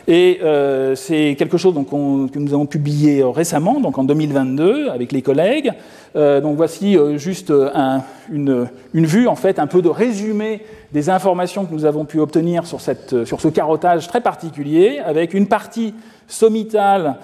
Et 0.08 0.38
euh, 0.42 0.94
c'est 0.94 1.34
quelque 1.36 1.56
chose 1.56 1.74
donc, 1.74 1.90
que 1.90 2.38
nous 2.38 2.54
avons 2.54 2.66
publié 2.66 3.24
récemment, 3.24 3.80
donc 3.80 3.98
en 3.98 4.04
2022, 4.04 4.88
avec 4.88 5.10
les 5.10 5.20
collègues. 5.20 5.72
Euh, 6.14 6.40
donc 6.40 6.56
voici 6.56 6.96
euh, 6.96 7.18
juste 7.18 7.52
une, 8.30 8.68
vue, 8.94 9.26
en 9.26 9.34
fait, 9.34 9.58
un 9.58 9.66
peu 9.66 9.82
de 9.82 9.88
résumé 9.88 10.62
des 10.92 11.10
informations 11.10 11.64
que 11.64 11.72
nous 11.72 11.84
avons 11.84 12.04
pu 12.04 12.20
obtenir 12.20 12.66
sur, 12.66 12.80
cette, 12.80 13.24
sur 13.24 13.40
ce 13.40 13.48
carottage 13.48 14.06
très 14.06 14.20
particulier, 14.20 15.00
avec 15.04 15.34
une 15.34 15.48
partie 15.48 15.94
sommitale 16.28 17.16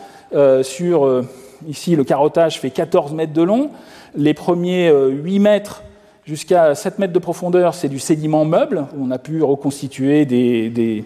sur, 0.62 1.23
ici 1.68 1.95
le 1.95 2.05
carottage 2.05 2.59
fait 2.59 2.71
14 2.71 3.12
mètres 3.12 3.35
de 3.35 3.42
long, 3.42 3.71
les 4.16 4.33
premiers 4.33 4.90
8 4.90 5.38
mètres 5.40 5.83
Jusqu'à 6.24 6.76
7 6.76 7.00
mètres 7.00 7.12
de 7.12 7.18
profondeur, 7.18 7.74
c'est 7.74 7.88
du 7.88 7.98
sédiment 7.98 8.44
meuble. 8.44 8.87
On 8.96 9.11
a 9.11 9.18
pu 9.18 9.42
reconstituer 9.42 10.24
des, 10.24 11.04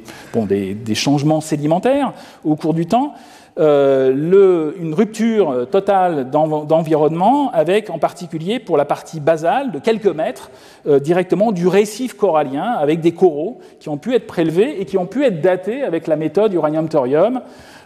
changements 0.93 1.41
sédimentaires 1.41 2.13
au 2.45 2.55
cours 2.55 2.75
du 2.75 2.85
temps. 2.85 3.15
Euh, 3.59 4.73
une 4.79 4.93
rupture 4.93 5.67
totale 5.71 6.29
d'environnement, 6.29 7.51
avec 7.53 7.89
en 7.89 7.99
particulier 7.99 8.59
pour 8.59 8.77
la 8.77 8.85
partie 8.85 9.19
basale 9.19 9.73
de 9.73 9.79
quelques 9.79 10.05
mètres, 10.05 10.51
euh, 10.87 11.01
directement 11.01 11.51
du 11.51 11.67
récif 11.67 12.13
corallien, 12.13 12.73
avec 12.73 13.01
des 13.01 13.13
coraux 13.13 13.61
qui 13.81 13.89
ont 13.89 13.97
pu 13.97 14.15
être 14.15 14.27
prélevés 14.27 14.83
et 14.83 14.85
qui 14.85 14.99
ont 14.99 15.07
pu 15.07 15.25
être 15.25 15.41
datés 15.41 15.83
avec 15.83 16.09
la 16.09 16.17
méthode 16.17 16.53
uranium-thorium 16.53 17.41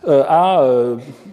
à 0.06 0.64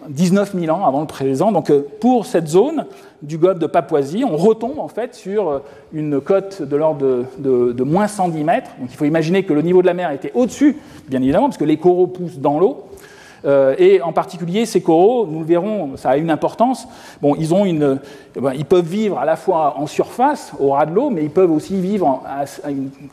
19 0.08 0.54
000 0.58 0.76
ans 0.76 0.86
avant 0.86 1.00
le 1.00 1.06
présent. 1.06 1.52
Donc 1.52 1.72
pour 2.00 2.26
cette 2.26 2.48
zone, 2.48 2.84
du 3.22 3.38
golfe 3.38 3.58
de 3.58 3.66
Papouasie, 3.66 4.24
on 4.24 4.36
retombe 4.36 4.78
en 4.78 4.88
fait 4.88 5.14
sur 5.14 5.48
euh, 5.48 5.58
une 5.92 6.20
côte 6.20 6.62
de 6.62 6.76
l'ordre 6.76 7.24
de, 7.38 7.82
moins 7.82 8.06
110 8.06 8.44
mètres. 8.44 8.70
Donc 8.78 8.88
il 8.90 8.96
faut 8.96 9.04
imaginer 9.04 9.42
que 9.42 9.52
le 9.52 9.62
niveau 9.62 9.82
de 9.82 9.86
la 9.86 9.94
mer 9.94 10.10
était 10.12 10.32
au-dessus, 10.34 10.76
bien 11.08 11.20
évidemment, 11.20 11.46
parce 11.46 11.58
que 11.58 11.64
les 11.64 11.78
coraux 11.78 12.06
poussent 12.06 12.38
dans 12.38 12.60
l'eau. 12.60 12.84
Euh, 13.44 13.74
et 13.78 14.00
en 14.02 14.12
particulier, 14.12 14.66
ces 14.66 14.80
coraux, 14.80 15.26
nous 15.26 15.40
le 15.40 15.44
verrons, 15.44 15.96
ça 15.96 16.10
a 16.10 16.16
une 16.16 16.30
importance. 16.30 16.88
Bon, 17.22 17.34
ils, 17.36 17.48
eh 18.36 18.40
ben, 18.40 18.52
ils 18.54 18.64
peuvent 18.64 18.86
vivre 18.86 19.18
à 19.18 19.24
la 19.24 19.36
fois 19.36 19.74
en 19.78 19.86
surface, 19.86 20.52
au 20.58 20.70
ras 20.70 20.86
de 20.86 20.94
l'eau, 20.94 21.10
mais 21.10 21.22
ils 21.22 21.30
peuvent 21.30 21.52
aussi 21.52 21.80
vivre 21.80 22.22
à, 22.26 22.44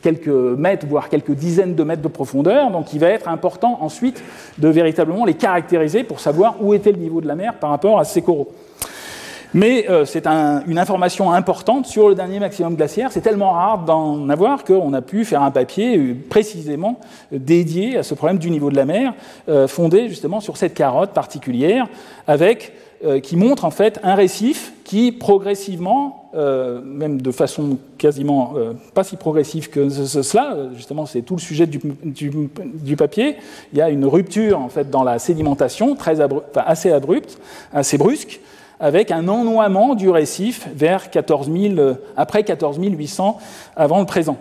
quelques 0.02 0.28
mètres, 0.28 0.86
voire 0.86 1.08
quelques 1.08 1.32
dizaines 1.32 1.74
de 1.74 1.84
mètres 1.84 2.02
de 2.02 2.08
profondeur. 2.08 2.70
Donc 2.70 2.92
il 2.92 3.00
va 3.00 3.08
être 3.08 3.28
important 3.28 3.78
ensuite 3.80 4.22
de 4.58 4.68
véritablement 4.68 5.24
les 5.24 5.34
caractériser 5.34 6.04
pour 6.04 6.20
savoir 6.20 6.56
où 6.60 6.74
était 6.74 6.92
le 6.92 6.98
niveau 6.98 7.20
de 7.20 7.28
la 7.28 7.34
mer 7.34 7.54
par 7.54 7.70
rapport 7.70 7.98
à 7.98 8.04
ces 8.04 8.22
coraux. 8.22 8.52
Mais 9.56 9.88
euh, 9.88 10.04
c'est 10.04 10.26
une 10.26 10.78
information 10.78 11.32
importante 11.32 11.86
sur 11.86 12.10
le 12.10 12.14
dernier 12.14 12.38
maximum 12.40 12.76
glaciaire. 12.76 13.10
C'est 13.10 13.22
tellement 13.22 13.52
rare 13.52 13.86
d'en 13.86 14.28
avoir 14.28 14.64
qu'on 14.64 14.92
a 14.92 15.00
pu 15.00 15.24
faire 15.24 15.40
un 15.40 15.50
papier 15.50 15.96
euh, 15.96 16.14
précisément 16.28 17.00
dédié 17.32 17.96
à 17.96 18.02
ce 18.02 18.12
problème 18.12 18.36
du 18.36 18.50
niveau 18.50 18.68
de 18.68 18.76
la 18.76 18.84
mer, 18.84 19.14
euh, 19.48 19.66
fondé 19.66 20.10
justement 20.10 20.40
sur 20.40 20.58
cette 20.58 20.74
carotte 20.74 21.12
particulière, 21.12 21.88
avec, 22.26 22.74
qui 23.22 23.36
montre 23.36 23.66
en 23.66 23.70
fait 23.70 24.00
un 24.02 24.14
récif 24.14 24.72
qui 24.82 25.12
progressivement, 25.12 26.30
même 26.34 27.20
de 27.20 27.30
façon 27.30 27.76
quasiment 27.98 28.54
pas 28.94 29.04
si 29.04 29.16
progressive 29.16 29.68
que 29.68 29.90
cela, 29.90 30.56
justement 30.74 31.04
c'est 31.04 31.20
tout 31.20 31.36
le 31.36 31.40
sujet 31.40 31.66
du, 31.66 32.96
papier, 32.96 33.36
il 33.74 33.78
y 33.78 33.82
a 33.82 33.90
une 33.90 34.06
rupture 34.06 34.58
en 34.58 34.70
fait 34.70 34.88
dans 34.88 35.04
la 35.04 35.18
sédimentation 35.18 35.94
très 35.94 36.22
assez 36.54 36.90
abrupte, 36.90 37.38
assez 37.74 37.98
brusque, 37.98 38.40
avec 38.80 39.10
un 39.10 39.28
ennoiement 39.28 39.94
du 39.94 40.10
récif 40.10 40.68
vers 40.74 41.10
14 41.10 41.50
000, 41.50 41.74
après 42.16 42.44
14 42.44 42.78
800 42.80 43.38
avant 43.76 44.00
le 44.00 44.06
présent. 44.06 44.36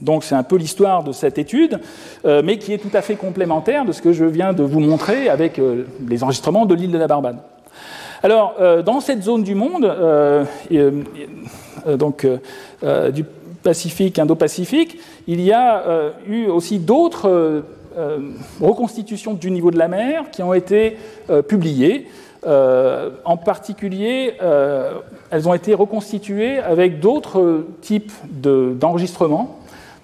Donc 0.00 0.24
c'est 0.24 0.34
un 0.34 0.42
peu 0.42 0.56
l'histoire 0.56 1.02
de 1.02 1.12
cette 1.12 1.38
étude, 1.38 1.80
euh, 2.24 2.42
mais 2.44 2.58
qui 2.58 2.72
est 2.72 2.78
tout 2.78 2.94
à 2.94 3.02
fait 3.02 3.16
complémentaire 3.16 3.84
de 3.84 3.92
ce 3.92 4.02
que 4.02 4.12
je 4.12 4.24
viens 4.24 4.52
de 4.52 4.62
vous 4.62 4.80
montrer 4.80 5.28
avec 5.28 5.58
euh, 5.58 5.84
les 6.06 6.22
enregistrements 6.22 6.66
de 6.66 6.74
l'île 6.74 6.92
de 6.92 6.98
la 6.98 7.06
Barbade. 7.06 7.38
Alors, 8.22 8.54
euh, 8.60 8.82
dans 8.82 9.00
cette 9.00 9.22
zone 9.22 9.42
du 9.42 9.54
monde, 9.54 9.92
donc, 11.86 12.26
du 13.12 13.24
Pacifique, 13.62 14.18
Indo-Pacifique, 14.18 14.98
il 15.26 15.40
y 15.40 15.52
a 15.52 16.12
eu 16.26 16.46
aussi 16.46 16.78
d'autres 16.78 17.62
reconstitutions 18.60 19.34
du 19.34 19.50
niveau 19.50 19.70
de 19.70 19.78
la 19.78 19.88
mer 19.88 20.30
qui 20.32 20.42
ont 20.42 20.54
été 20.54 20.96
publiées. 21.48 22.08
En 22.46 23.36
particulier, 23.36 24.34
elles 25.30 25.48
ont 25.48 25.54
été 25.54 25.74
reconstituées 25.74 26.58
avec 26.58 27.00
d'autres 27.00 27.64
types 27.80 28.12
d'enregistrements 28.30 29.58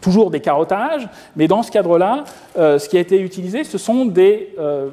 toujours 0.05 0.31
des 0.31 0.41
carottages, 0.41 1.09
mais 1.35 1.49
dans 1.49 1.63
ce 1.63 1.71
cadre-là, 1.71 2.25
euh, 2.59 2.79
ce 2.79 2.91
qui 2.91 2.99
a 2.99 3.01
été 3.01 3.19
utilisé, 3.19 3.65
ce 3.65 3.79
sont 3.79 4.05
des, 4.05 4.55
euh, 4.59 4.91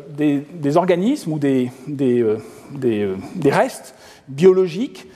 organismes 0.75 1.33
ou 1.33 1.37
des, 1.39 1.69
euh, 2.01 3.15
restes 3.43 3.93
biologiques 4.27 5.07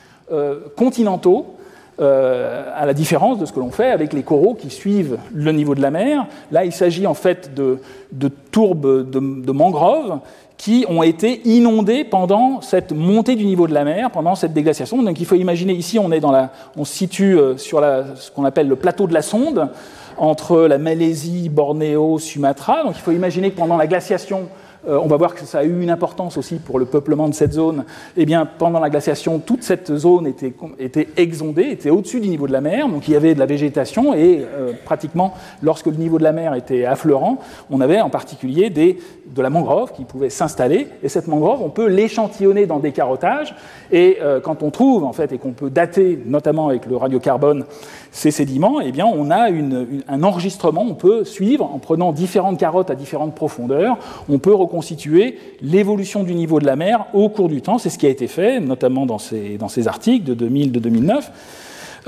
continentaux, 0.76 1.55
à 1.97 2.86
la 2.86 2.93
différence 2.93 3.39
de 3.39 3.45
ce 3.45 3.53
que 3.53 3.59
l'on 3.61 3.71
fait 3.71 3.89
avec 3.89 4.11
les 4.11 4.23
coraux 4.23 4.53
qui 4.53 4.69
suivent 4.69 5.17
le 5.34 5.51
niveau 5.53 5.76
de 5.76 5.82
la 5.82 5.91
mer. 5.91 6.26
Là, 6.51 6.65
il 6.65 6.73
s'agit 6.73 7.07
en 7.07 7.13
fait 7.13 7.53
de, 7.53 7.78
de 8.11 8.28
tourbes 8.28 9.09
de, 9.09 9.19
de 9.19 9.51
mangroves 9.53 10.19
qui 10.58 10.86
ont 10.88 11.03
été 11.03 11.41
inondés 11.45 12.03
pendant 12.03 12.62
cette 12.62 12.91
montée 12.91 13.36
du 13.36 13.45
niveau 13.45 13.68
de 13.68 13.74
la 13.74 13.84
mer, 13.84 14.12
pendant 14.12 14.36
cette 14.36 14.53
déglaciation. 14.53 15.01
Donc 15.03 15.20
il 15.20 15.26
faut 15.26 15.36
imaginer, 15.36 15.74
ici 15.74 15.99
on, 15.99 16.12
est 16.12 16.20
dans 16.20 16.32
la, 16.32 16.51
on 16.78 16.86
se 16.86 16.93
situe 16.93 17.38
euh, 17.38 17.58
sur 17.58 17.82
ce 17.82 18.32
qu'on 18.32 18.45
appelle 18.45 18.68
le 18.68 18.76
plateau 18.76 19.08
de 19.08 19.14
la 19.14 19.22
sonde, 19.22 19.70
entre 20.18 20.62
la 20.62 20.78
Malaisie, 20.78 21.49
Bornéo, 21.49 22.20
Sumatra. 22.20 22.84
Donc 22.84 22.93
il 22.95 23.01
faut 23.01 23.12
imaginer 23.12 23.51
que 23.51 23.58
pendant 23.58 23.78
la 23.78 23.88
glaciation, 23.88 24.47
on 24.88 25.08
va 25.08 25.18
voir 25.18 25.36
que 25.36 25.46
ça 25.46 25.60
a 25.60 25.64
eu 25.64 25.82
une 25.82 25.90
importance 25.90 26.38
aussi 26.38 26.56
pour 26.56 26.80
le 26.80 26.86
peuplement 26.86 27.28
de 27.28 27.34
cette 27.34 27.54
zone. 27.54 27.86
Eh 28.18 28.26
bien, 28.26 28.46
pendant 28.46 28.80
la 28.80 28.90
glaciation, 28.90 29.40
toute 29.40 29.64
cette 29.64 29.96
zone 29.96 30.28
était, 30.28 30.54
était 30.80 31.08
exondée, 31.18 31.70
était 31.72 31.90
au-dessus 31.90 32.20
du 32.20 32.30
niveau 32.30 32.48
de 32.48 32.54
la 32.54 32.62
mer, 32.62 32.88
donc 32.90 33.08
il 33.08 33.12
y 33.12 33.16
avait 33.16 33.34
de 33.34 33.40
la 33.40 33.46
végétation 33.46 34.14
et 34.14 34.44
euh, 34.44 34.74
pratiquement, 34.86 35.34
lorsque 35.62 35.88
le 35.88 35.94
niveau 35.94 36.18
de 36.18 36.24
la 36.24 36.32
mer 36.32 36.54
était 36.54 36.86
affleurant, 36.86 37.40
on 37.70 37.82
avait 37.82 38.02
en 38.02 38.10
particulier 38.10 38.70
des, 38.70 39.00
de 39.28 39.42
la 39.42 39.50
mangrove 39.50 39.94
qui 39.94 40.06
pouvait 40.06 40.30
s'installer. 40.30 40.88
Et 41.04 41.10
cette 41.10 41.28
mangrove, 41.28 41.62
on 41.62 41.70
peut 41.70 41.88
l'échantillonner 41.88 42.66
dans 42.66 42.80
des 42.80 42.92
carottages. 42.92 43.56
Et 43.92 44.18
euh, 44.22 44.40
quand 44.40 44.64
on 44.64 44.72
trouve, 44.72 45.04
en 45.04 45.14
fait, 45.14 45.32
et 45.32 45.38
qu'on 45.38 45.54
peut 45.54 45.70
dater, 45.70 46.20
notamment 46.26 46.70
avec 46.70 46.86
le 46.86 46.96
radiocarbone, 46.98 47.66
ces 48.16 48.32
sédiments, 48.32 48.80
eh 48.80 48.93
on 49.03 49.30
a 49.30 49.49
un 50.07 50.24
enregistrement, 50.24 50.86
on 50.88 50.93
peut 50.93 51.26
suivre 51.26 51.66
en 51.66 51.80
prenant 51.80 52.13
différentes 52.13 52.57
carottes 52.57 52.89
à 52.89 52.95
différentes 52.95 53.36
profondeurs, 53.36 53.97
on 54.30 54.39
peut 54.39 54.53
reconstituer 54.53 55.38
l'évolution 55.61 56.24
du 56.24 56.34
niveau 56.34 56.61
de 56.61 56.66
la 56.66 56.78
mer 56.78 57.07
au 57.13 57.28
cours 57.28 57.49
du 57.49 57.61
temps. 57.61 57.78
C'est 57.78 57.89
ce 57.89 57.97
qui 57.97 58.05
a 58.05 58.09
été 58.09 58.28
fait, 58.28 58.61
notamment 58.61 59.05
dans 59.05 59.18
ces, 59.18 59.59
articles 59.88 60.24
de 60.24 60.34
2000, 60.34 60.72
de 60.72 60.80
2009, 60.80 61.32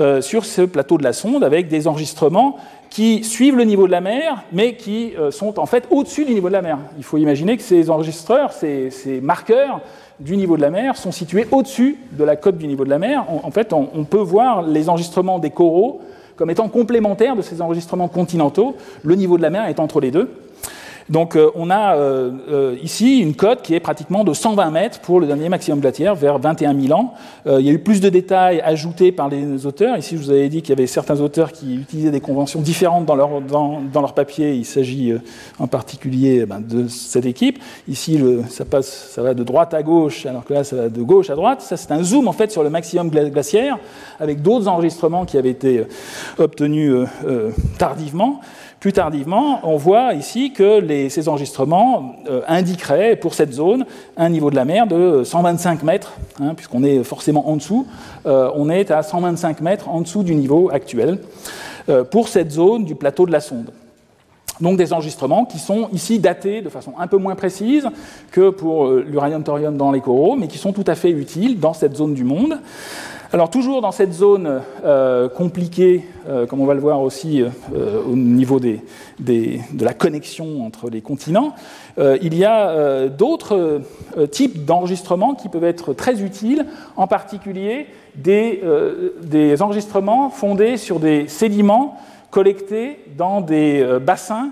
euh, 0.00 0.22
sur 0.22 0.46
ce 0.46 0.62
plateau 0.62 0.96
de 0.96 1.04
la 1.04 1.12
sonde, 1.12 1.44
avec 1.44 1.68
des 1.68 1.86
enregistrements 1.86 2.56
qui 2.88 3.22
suivent 3.22 3.56
le 3.56 3.64
niveau 3.64 3.86
de 3.86 3.92
la 3.92 4.00
mer, 4.00 4.44
mais 4.50 4.76
qui 4.76 5.12
euh, 5.18 5.30
sont 5.30 5.60
en 5.60 5.66
fait 5.66 5.86
au-dessus 5.90 6.24
du 6.24 6.32
niveau 6.32 6.48
de 6.48 6.54
la 6.54 6.62
mer. 6.62 6.78
Il 6.96 7.04
faut 7.04 7.18
imaginer 7.18 7.58
que 7.58 7.62
ces 7.62 7.90
enregistreurs, 7.90 8.54
ces 8.54 9.20
marqueurs, 9.22 9.82
du 10.20 10.36
niveau 10.36 10.56
de 10.56 10.62
la 10.62 10.70
mer 10.70 10.96
sont 10.96 11.12
situés 11.12 11.46
au-dessus 11.50 11.98
de 12.12 12.24
la 12.24 12.36
cote 12.36 12.58
du 12.58 12.66
niveau 12.66 12.84
de 12.84 12.90
la 12.90 12.98
mer. 12.98 13.24
En, 13.28 13.50
fait, 13.50 13.72
on, 13.72 14.04
peut 14.04 14.18
voir 14.18 14.62
les 14.62 14.88
enregistrements 14.88 15.38
des 15.38 15.50
coraux 15.50 16.00
comme 16.36 16.50
étant 16.50 16.68
complémentaires 16.68 17.34
de 17.34 17.42
ces 17.42 17.60
enregistrements 17.60 18.08
continentaux. 18.08 18.76
Le 19.02 19.14
niveau 19.16 19.36
de 19.36 19.42
la 19.42 19.50
mer 19.50 19.66
est 19.66 19.80
entre 19.80 20.00
les 20.00 20.10
deux. 20.10 20.30
Donc 21.10 21.36
euh, 21.36 21.50
on 21.54 21.70
a 21.70 21.96
euh, 21.96 22.30
euh, 22.50 22.76
ici 22.82 23.20
une 23.20 23.34
cote 23.34 23.62
qui 23.62 23.74
est 23.74 23.80
pratiquement 23.80 24.24
de 24.24 24.34
120 24.34 24.70
mètres 24.70 25.00
pour 25.00 25.20
le 25.20 25.26
dernier 25.26 25.48
maximum 25.48 25.80
glaciaire, 25.80 26.14
vers 26.14 26.38
21 26.38 26.78
000 26.78 26.98
ans. 26.98 27.14
il 27.46 27.60
y 27.60 27.70
a 27.70 27.72
eu 27.72 27.78
plus 27.78 28.00
de 28.00 28.08
détails 28.08 28.60
ajoutés 28.60 29.12
par 29.12 29.28
les 29.28 29.64
auteurs. 29.66 29.96
Ici, 29.96 30.16
je 30.16 30.22
vous 30.22 30.30
avais 30.30 30.48
dit 30.48 30.60
qu'il 30.60 30.70
y 30.70 30.72
avait 30.72 30.86
certains 30.86 31.20
auteurs 31.20 31.52
qui 31.52 31.76
utilisaient 31.76 32.10
des 32.10 32.20
conventions 32.20 32.60
différentes 32.60 33.06
dans 33.06 33.14
leur, 33.14 33.40
dans, 33.40 34.00
leur 34.00 34.14
papier. 34.14 34.54
Il 34.54 34.64
s'agit 34.64 35.14
en 35.58 35.66
particulier 35.66 36.40
eh 36.42 36.46
ben, 36.46 36.60
de 36.60 36.88
cette 36.88 37.26
équipe. 37.26 37.58
Ici, 37.88 38.20
ça, 38.48 38.64
passe, 38.64 39.10
ça 39.12 39.22
va 39.22 39.34
de 39.34 39.42
droite 39.42 39.74
à 39.74 39.82
gauche, 39.82 40.26
alors 40.26 40.44
que 40.44 40.52
là, 40.52 40.64
ça 40.64 40.76
va 40.76 40.88
de 40.88 41.02
gauche 41.02 41.30
à 41.30 41.34
droite. 41.34 41.62
Ça, 41.62 41.76
c'est 41.76 41.92
un 41.92 42.02
zoom 42.02 42.28
en 42.28 42.32
fait 42.32 42.52
sur 42.52 42.62
le 42.62 42.70
maximum 42.70 43.08
glaciaire, 43.10 43.78
avec 44.20 44.42
d'autres 44.42 44.68
enregistrements 44.68 45.24
qui 45.24 45.38
avaient 45.38 45.50
été 45.50 45.84
obtenus 46.38 47.06
tardivement. 47.78 48.40
Plus 48.80 48.92
tardivement, 48.92 49.58
on 49.64 49.76
voit 49.76 50.14
ici 50.14 50.52
que 50.52 50.86
ces 51.08 51.28
enregistrements 51.28 52.14
euh, 52.30 52.42
indiqueraient 52.46 53.16
pour 53.16 53.34
cette 53.34 53.52
zone 53.52 53.84
un 54.16 54.28
niveau 54.28 54.50
de 54.50 54.54
la 54.54 54.64
mer 54.64 54.86
de 54.86 55.24
125 55.24 55.82
mètres, 55.82 56.12
hein, 56.40 56.54
puisqu'on 56.54 56.84
est 56.84 57.02
forcément 57.02 57.48
en 57.48 57.56
dessous, 57.56 57.88
euh, 58.26 58.48
on 58.54 58.70
est 58.70 58.92
à 58.92 59.02
125 59.02 59.62
mètres 59.62 59.88
en 59.88 60.02
dessous 60.02 60.22
du 60.22 60.36
niveau 60.36 60.70
actuel, 60.72 61.18
euh, 61.88 62.04
pour 62.04 62.28
cette 62.28 62.52
zone 62.52 62.84
du 62.84 62.94
plateau 62.94 63.26
de 63.26 63.32
la 63.32 63.40
sonde. 63.40 63.72
Donc 64.60 64.76
des 64.76 64.92
enregistrements 64.92 65.44
qui 65.44 65.58
sont 65.58 65.88
ici 65.92 66.20
datés 66.20 66.62
de 66.62 66.68
façon 66.68 66.92
un 66.98 67.08
peu 67.08 67.16
moins 67.16 67.34
précise 67.34 67.88
que 68.30 68.50
pour 68.50 68.90
l'uranium-thorium 68.90 69.76
dans 69.76 69.90
les 69.90 70.00
coraux, 70.00 70.36
mais 70.36 70.46
qui 70.46 70.58
sont 70.58 70.72
tout 70.72 70.84
à 70.86 70.94
fait 70.94 71.10
utiles 71.10 71.58
dans 71.58 71.72
cette 71.72 71.96
zone 71.96 72.14
du 72.14 72.24
monde. 72.24 72.58
Alors 73.30 73.50
toujours 73.50 73.82
dans 73.82 73.92
cette 73.92 74.14
zone 74.14 74.62
euh, 74.86 75.28
compliquée, 75.28 76.02
euh, 76.26 76.46
comme 76.46 76.62
on 76.62 76.64
va 76.64 76.72
le 76.72 76.80
voir 76.80 77.02
aussi 77.02 77.42
euh, 77.42 78.02
au 78.02 78.16
niveau 78.16 78.58
de 78.58 79.58
la 79.78 79.92
connexion 79.92 80.64
entre 80.64 80.88
les 80.88 81.02
continents, 81.02 81.54
il 81.98 82.34
y 82.34 82.44
a 82.44 83.08
d'autres 83.08 83.82
types 84.30 84.64
d'enregistrements 84.64 85.34
qui 85.34 85.48
peuvent 85.48 85.64
être 85.64 85.92
très 85.92 86.22
utiles, 86.22 86.64
en 86.96 87.06
particulier 87.08 87.86
des, 88.14 88.62
enregistrements 89.60 90.30
fondés 90.30 90.76
sur 90.76 91.00
des 91.00 91.26
sédiments 91.26 91.96
collectés 92.30 93.00
dans 93.16 93.40
des 93.40 93.98
bassins 94.00 94.50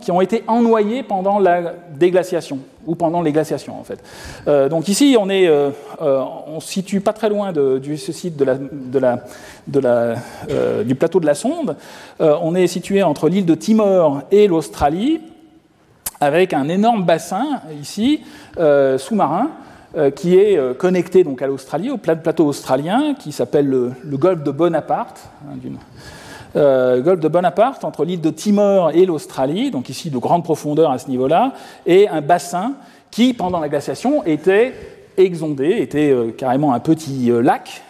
qui, 0.00 0.10
ont 0.10 0.20
été 0.20 0.44
ennoyés 0.46 1.02
pendant 1.02 1.38
la 1.38 1.74
déglaciation 1.94 2.58
ou 2.86 2.94
pendant 2.94 3.22
les 3.22 3.32
glaciations 3.32 3.78
en 3.78 3.84
fait. 3.84 4.02
Euh, 4.48 4.68
donc 4.68 4.88
ici 4.88 5.16
on 5.18 5.28
est, 5.28 5.46
euh, 5.46 5.70
euh, 6.00 6.24
se 6.60 6.68
situe 6.68 7.00
pas 7.00 7.12
très 7.12 7.28
loin 7.28 7.52
de, 7.52 7.78
du 7.78 7.96
ce 7.96 8.12
site 8.12 8.36
de 8.36 8.98
la, 8.98 9.26
du 10.84 10.94
plateau 10.94 11.20
de 11.20 11.26
la 11.26 11.34
sonde. 11.34 11.76
on 12.18 12.54
est 12.54 12.66
situé 12.66 13.02
entre 13.02 13.28
l'île 13.28 13.46
de 13.46 13.54
Timor 13.54 14.22
et 14.30 14.46
l'Australie, 14.46 15.20
avec 16.20 16.52
un 16.52 16.68
énorme 16.68 17.04
bassin 17.04 17.60
ici 17.80 18.20
sous-marin. 18.56 19.50
qui 20.14 20.36
est 20.36 20.78
connecté 20.78 21.24
donc 21.24 21.42
à 21.42 21.46
l'Australie, 21.46 21.90
au 21.90 21.96
plateau 21.96 22.46
australien, 22.46 23.14
qui 23.18 23.32
s'appelle 23.32 23.68
le, 23.68 24.16
golfe 24.16 24.42
de 24.42 24.50
Bonaparte, 24.50 25.20
hein, 25.44 25.56
euh, 26.56 27.00
golfe 27.00 27.20
de 27.20 27.28
Bonaparte, 27.28 27.84
entre 27.84 28.04
l'île 28.04 28.20
de 28.20 28.30
Timor 28.30 28.90
et 28.90 29.06
l'Australie, 29.06 29.70
donc 29.70 29.88
ici 29.88 30.10
de 30.10 30.18
grande 30.18 30.42
profondeur 30.42 30.90
à 30.90 30.98
ce 30.98 31.08
niveau-là, 31.08 31.52
et 31.86 32.08
un 32.08 32.20
bassin 32.20 32.74
qui, 33.10 33.34
pendant 33.34 33.60
la 33.60 33.68
glaciation, 33.68 34.24
était 34.24 34.74
exondé, 35.16 35.76
était 35.80 36.10
euh, 36.10 36.32
carrément 36.36 36.72
un 36.72 36.80
petit 36.80 37.30
euh, 37.30 37.40
lac, 37.40 37.82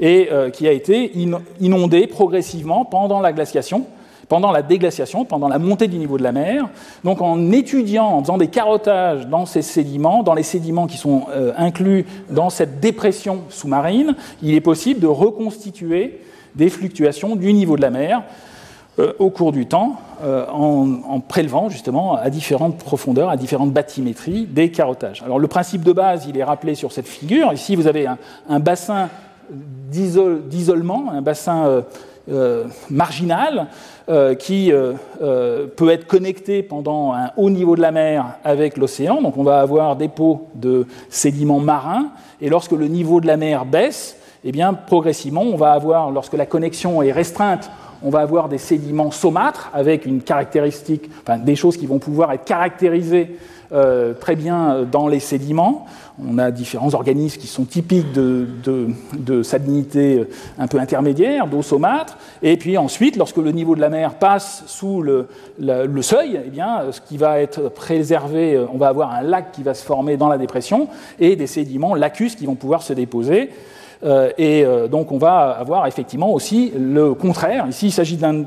et 0.00 0.28
qui 0.52 0.66
a 0.68 0.72
été 0.72 1.12
inondé 1.60 2.06
progressivement 2.06 2.84
pendant 2.84 3.20
la 3.20 3.32
glaciation, 3.32 3.86
pendant 4.28 4.50
la 4.50 4.62
déglaciation, 4.62 5.26
pendant 5.26 5.48
la 5.48 5.58
montée 5.58 5.86
du 5.86 5.98
niveau 5.98 6.16
de 6.16 6.22
la 6.22 6.32
mer. 6.32 6.68
Donc 7.04 7.20
en 7.20 7.52
étudiant, 7.52 8.06
en 8.06 8.20
faisant 8.20 8.38
des 8.38 8.48
carottages 8.48 9.26
dans 9.26 9.44
ces 9.44 9.60
sédiments, 9.60 10.22
dans 10.22 10.34
les 10.34 10.42
sédiments 10.42 10.86
qui 10.86 10.96
sont 10.96 11.24
inclus 11.56 12.06
dans 12.30 12.48
cette 12.48 12.80
dépression 12.80 13.42
sous-marine, 13.50 14.14
il 14.42 14.54
est 14.54 14.60
possible 14.62 15.00
de 15.00 15.06
reconstituer 15.06 16.20
des 16.54 16.70
fluctuations 16.70 17.36
du 17.36 17.52
niveau 17.52 17.76
de 17.76 17.82
la 17.82 17.90
mer 17.90 18.22
euh, 19.00 19.12
au 19.18 19.28
cours 19.30 19.50
du 19.50 19.66
temps, 19.66 19.96
euh, 20.22 20.46
en, 20.46 21.18
prélevant 21.18 21.68
justement 21.68 22.14
à 22.14 22.30
différentes 22.30 22.78
profondeurs, 22.78 23.28
à 23.28 23.36
différentes 23.36 23.72
bathymétries, 23.72 24.46
des 24.46 24.70
carottages. 24.70 25.20
Alors 25.24 25.40
le 25.40 25.48
principe 25.48 25.82
de 25.82 25.92
base, 25.92 26.26
il 26.28 26.38
est 26.38 26.44
rappelé 26.44 26.76
sur 26.76 26.92
cette 26.92 27.08
figure. 27.08 27.52
Ici, 27.52 27.74
vous 27.74 27.88
avez 27.88 28.06
un, 28.06 28.60
bassin 28.60 29.08
d'isolement, 29.50 31.10
un 31.10 31.22
bassin 31.22 31.82
euh, 32.30 32.64
marginal, 32.88 33.66
qui 34.38 34.70
peut 34.70 35.88
être 35.88 36.06
connecté 36.06 36.62
pendant 36.62 37.14
un 37.14 37.30
haut 37.38 37.48
niveau 37.48 37.74
de 37.74 37.80
la 37.80 37.90
mer 37.90 38.36
avec 38.44 38.76
l'océan. 38.76 39.22
Donc 39.22 39.38
on 39.38 39.42
va 39.42 39.60
avoir 39.60 39.96
des 39.96 40.08
pots 40.08 40.48
de 40.54 40.86
sédiments 41.08 41.58
marins, 41.58 42.10
et 42.40 42.50
lorsque 42.50 42.72
le 42.72 42.86
niveau 42.86 43.22
de 43.22 43.26
la 43.26 43.38
mer 43.38 43.64
baisse, 43.64 44.18
eh 44.44 44.52
bien, 44.52 44.74
progressivement, 44.74 45.42
on 45.42 45.56
va 45.56 45.72
avoir, 45.72 46.10
lorsque 46.10 46.34
la 46.34 46.46
connexion 46.46 47.02
est 47.02 47.12
restreinte, 47.12 47.70
on 48.02 48.10
va 48.10 48.20
avoir 48.20 48.50
des 48.50 48.58
sédiments 48.58 49.10
saumâtres 49.10 49.70
avec 49.72 50.04
une 50.04 50.20
caractéristique, 50.20 51.10
des 51.44 51.56
choses 51.56 51.78
qui 51.78 51.86
vont 51.86 51.98
pouvoir 51.98 52.30
être 52.32 52.44
caractérisées 52.44 53.38
euh, 53.72 54.12
très 54.12 54.36
bien 54.36 54.86
dans 54.90 55.08
les 55.08 55.20
sédiments. 55.20 55.86
On 56.22 56.36
a 56.36 56.50
différents 56.50 56.92
organismes 56.92 57.40
qui 57.40 57.46
sont 57.46 57.64
typiques 57.64 58.12
de, 58.12 58.46
de, 59.16 59.42
salinité 59.42 60.26
un 60.58 60.66
peu 60.66 60.78
intermédiaire, 60.78 61.46
d'eau 61.46 61.62
saumâtre. 61.62 62.18
Et 62.42 62.58
puis 62.58 62.76
ensuite, 62.76 63.16
lorsque 63.16 63.38
le 63.38 63.50
niveau 63.50 63.74
de 63.74 63.80
la 63.80 63.88
mer 63.88 64.14
passe 64.16 64.64
sous 64.66 65.00
le, 65.00 65.28
le, 65.58 66.02
seuil, 66.02 66.38
eh 66.46 66.50
bien, 66.50 66.82
ce 66.92 67.00
qui 67.00 67.16
va 67.16 67.40
être 67.40 67.70
préservé, 67.70 68.62
on 68.72 68.76
va 68.76 68.88
avoir 68.88 69.12
un 69.12 69.22
lac 69.22 69.52
qui 69.52 69.62
va 69.62 69.72
se 69.72 69.84
former 69.84 70.18
dans 70.18 70.28
la 70.28 70.36
dépression 70.36 70.88
et 71.18 71.34
des 71.34 71.46
sédiments 71.46 71.94
lacus 71.94 72.36
qui 72.36 72.44
vont 72.44 72.56
pouvoir 72.56 72.82
se 72.82 72.92
déposer. 72.92 73.50
Euh, 74.04 74.30
et 74.36 74.64
euh, 74.64 74.86
donc 74.86 75.12
on 75.12 75.18
va 75.18 75.50
avoir 75.50 75.86
effectivement 75.86 76.30
aussi 76.32 76.72
le 76.76 77.14
contraire. 77.14 77.66
Ici, 77.68 77.86
il 77.86 77.92
s'agit 77.92 78.16
d'un 78.16 78.44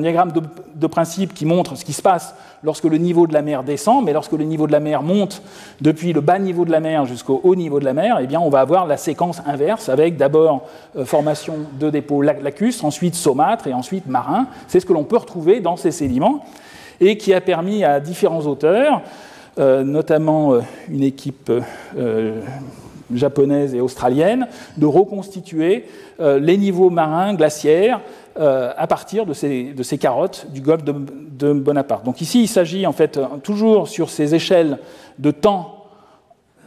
diagramme 0.00 0.32
de, 0.74 0.86
principe 0.88 1.34
qui 1.34 1.44
montre 1.44 1.76
ce 1.76 1.84
qui 1.84 1.92
se 1.92 2.02
passe 2.02 2.34
lorsque 2.64 2.84
le 2.84 2.96
niveau 2.98 3.26
de 3.26 3.32
la 3.32 3.42
mer 3.42 3.62
descend, 3.62 4.04
mais 4.04 4.12
lorsque 4.12 4.32
le 4.32 4.44
niveau 4.44 4.66
de 4.66 4.72
la 4.72 4.80
mer 4.80 5.02
monte 5.02 5.42
depuis 5.80 6.12
le 6.12 6.20
bas 6.20 6.38
niveau 6.38 6.64
de 6.64 6.72
la 6.72 6.80
mer 6.80 7.04
jusqu'au 7.04 7.40
haut 7.44 7.54
niveau 7.54 7.78
de 7.78 7.84
la 7.84 7.92
mer, 7.92 8.18
eh 8.20 8.26
bien 8.26 8.40
on 8.40 8.48
va 8.48 8.60
avoir 8.60 8.86
la 8.86 8.96
séquence 8.96 9.40
inverse 9.46 9.88
avec 9.88 10.16
d'abord 10.16 10.66
euh, 10.96 11.04
formation 11.04 11.58
de 11.78 11.90
dépôts 11.90 12.22
lacustres, 12.22 12.84
ensuite 12.84 13.14
saumâtres 13.14 13.68
et 13.68 13.74
ensuite 13.74 14.06
marins. 14.06 14.46
C'est 14.66 14.80
ce 14.80 14.86
que 14.86 14.92
l'on 14.92 15.04
peut 15.04 15.18
retrouver 15.18 15.60
dans 15.60 15.76
ces 15.76 15.92
sédiments 15.92 16.44
et 17.00 17.16
qui 17.16 17.32
a 17.32 17.40
permis 17.40 17.84
à 17.84 18.00
différents 18.00 18.40
auteurs, 18.40 19.02
notamment 19.56 20.54
une 20.88 21.04
équipe 21.04 21.50
japonaise 23.14 23.74
et 23.74 23.80
australienne, 23.80 24.46
de 24.76 24.86
reconstituer 24.86 25.86
euh, 26.20 26.38
les 26.38 26.56
niveaux 26.56 26.90
marins 26.90 27.34
glaciaires 27.34 28.00
euh, 28.38 28.72
à 28.76 28.86
partir 28.86 29.26
de 29.26 29.32
ces, 29.32 29.98
carottes 30.00 30.46
du 30.52 30.60
golfe 30.60 30.84
de, 30.84 31.52
Bonaparte. 31.52 32.04
Donc 32.04 32.20
ici, 32.20 32.42
il 32.42 32.48
s'agit 32.48 32.86
en 32.86 32.92
fait 32.92 33.20
toujours 33.44 33.86
sur 33.86 34.10
ces 34.10 34.34
échelles 34.34 34.78
de 35.18 35.30
temps 35.30 35.84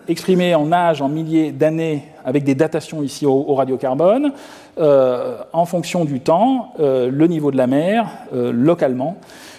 exprimées 0.07 0.55
en 0.55 0.71
âge, 0.71 1.01
en 1.01 1.09
milliers 1.09 1.51
d'années, 1.51 2.05
avec 2.23 2.45
des 2.45 2.55
datations 2.55 3.03
ici 3.03 3.25
au, 3.25 3.53
radiocarbone, 3.53 4.31
euh, 4.79 5.37
en 5.51 5.65
fonction 5.65 6.05
du 6.05 6.21
temps, 6.21 6.73
le 6.79 7.25
niveau 7.27 7.51
de 7.51 7.57
la 7.57 7.67
mer 7.67 8.07
localement 8.31 9.17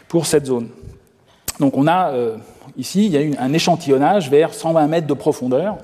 pour 0.08 0.24
cette 0.24 0.46
zone. 0.46 0.68
Donc 1.60 1.76
on 1.76 1.86
a 1.86 2.10
ici, 2.78 3.06
il 3.06 3.12
y 3.12 3.16
a 3.16 3.22
eu 3.22 3.34
un 3.38 3.52
échantillonnage 3.52 4.30
vers 4.30 4.54
120 4.54 4.86
mètres 4.86 5.06
de 5.06 5.14
profondeur 5.14 5.76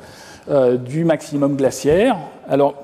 euh, 0.51 0.77
du 0.77 1.05
maximum 1.05 1.57
glaciaire. 1.57 2.17
Alors, 2.49 2.75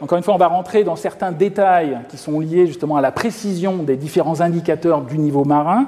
encore 0.00 0.18
une 0.18 0.24
fois, 0.24 0.34
on 0.34 0.38
va 0.38 0.48
rentrer 0.48 0.84
dans 0.84 0.96
certains 0.96 1.32
détails 1.32 1.98
qui 2.08 2.16
sont 2.16 2.40
liés 2.40 2.66
justement 2.66 2.96
à 2.96 3.00
la 3.00 3.12
précision 3.12 3.82
des 3.82 3.96
différents 3.96 4.40
indicateurs 4.40 5.02
du 5.02 5.18
niveau 5.18 5.44
marin. 5.44 5.86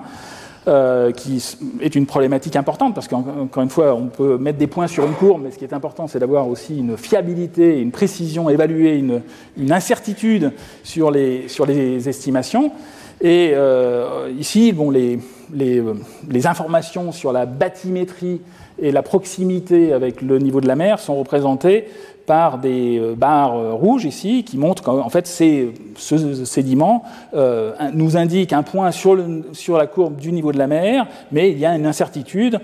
Euh, 0.67 1.13
qui 1.13 1.45
est 1.81 1.95
une 1.95 2.07
problématique 2.07 2.57
importante 2.57 2.95
parce 2.95 3.07
qu'encore 3.07 3.63
une 3.63 3.69
fois, 3.69 3.95
on 3.95 4.07
peut 4.07 4.39
mettre 4.39 4.57
des 4.57 4.67
points 4.67 4.87
sur 4.87 5.05
une 5.05 5.13
courbe, 5.13 5.43
mais 5.45 5.51
ce 5.51 5.59
qui 5.59 5.65
est 5.65 5.75
important, 5.75 6.07
c'est 6.07 6.19
d'avoir 6.19 6.49
aussi 6.49 6.79
une 6.79 6.97
fiabilité, 6.97 7.83
une 7.83 7.91
précision, 7.91 8.49
évaluer 8.49 8.97
une, 8.97 9.21
une 9.59 9.73
incertitude 9.73 10.53
sur 10.83 11.11
les, 11.11 11.49
sur 11.49 11.67
les 11.67 12.09
estimations. 12.09 12.73
Et 13.21 13.53
euh, 13.53 14.33
ici, 14.39 14.73
bon, 14.73 14.91
les, 14.91 15.19
les, 15.53 15.83
les, 16.31 16.47
informations 16.47 17.13
sur 17.13 17.33
la 17.33 17.45
bathymétrie 17.45 18.41
et 18.81 18.91
la 18.91 19.03
proximité 19.03 19.93
avec 19.93 20.21
le 20.23 20.39
niveau 20.39 20.61
de 20.61 20.67
la 20.67 20.77
mer 20.77 20.99
sont 20.99 21.17
représentées 21.17 21.87
par 22.27 22.59
des 22.59 22.99
euh, 22.99 23.15
barres 23.15 23.57
euh, 23.57 23.73
rouges 23.73 24.05
ici 24.05 24.45
qui 24.45 24.57
montrent 24.57 24.83
qu'en 24.83 25.09
fait 25.09 25.27
ces, 25.27 25.73
ce 25.97 26.45
sédiment 26.45 27.05
euh, 27.35 27.73
nous 27.93 28.17
indique 28.17 28.53
un 28.53 28.63
point 28.63 28.91
sur, 28.91 29.17
la 29.17 29.87
courbe 29.87 30.17
du 30.17 30.33
niveau 30.33 30.53
de 30.53 30.59
la 30.59 30.67
mer, 30.67 31.07
mais 31.33 31.51
il 31.51 31.59
y 31.59 31.67
a 31.67 31.75
une 31.75 31.87
incertitude 31.87 32.61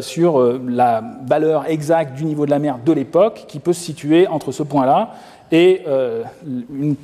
sur 0.00 0.60
la 0.66 1.02
valeur 1.26 1.66
exacte 1.68 2.16
du 2.16 2.24
niveau 2.24 2.46
de 2.46 2.50
la 2.50 2.58
mer 2.58 2.78
de 2.84 2.92
l'époque 2.92 3.44
qui 3.48 3.58
peut 3.58 3.72
se 3.72 3.84
situer 3.84 4.26
entre 4.26 4.52
ce 4.52 4.62
point-là 4.62 5.14
et 5.50 5.82
une, 6.46 6.64
une, 6.70 6.96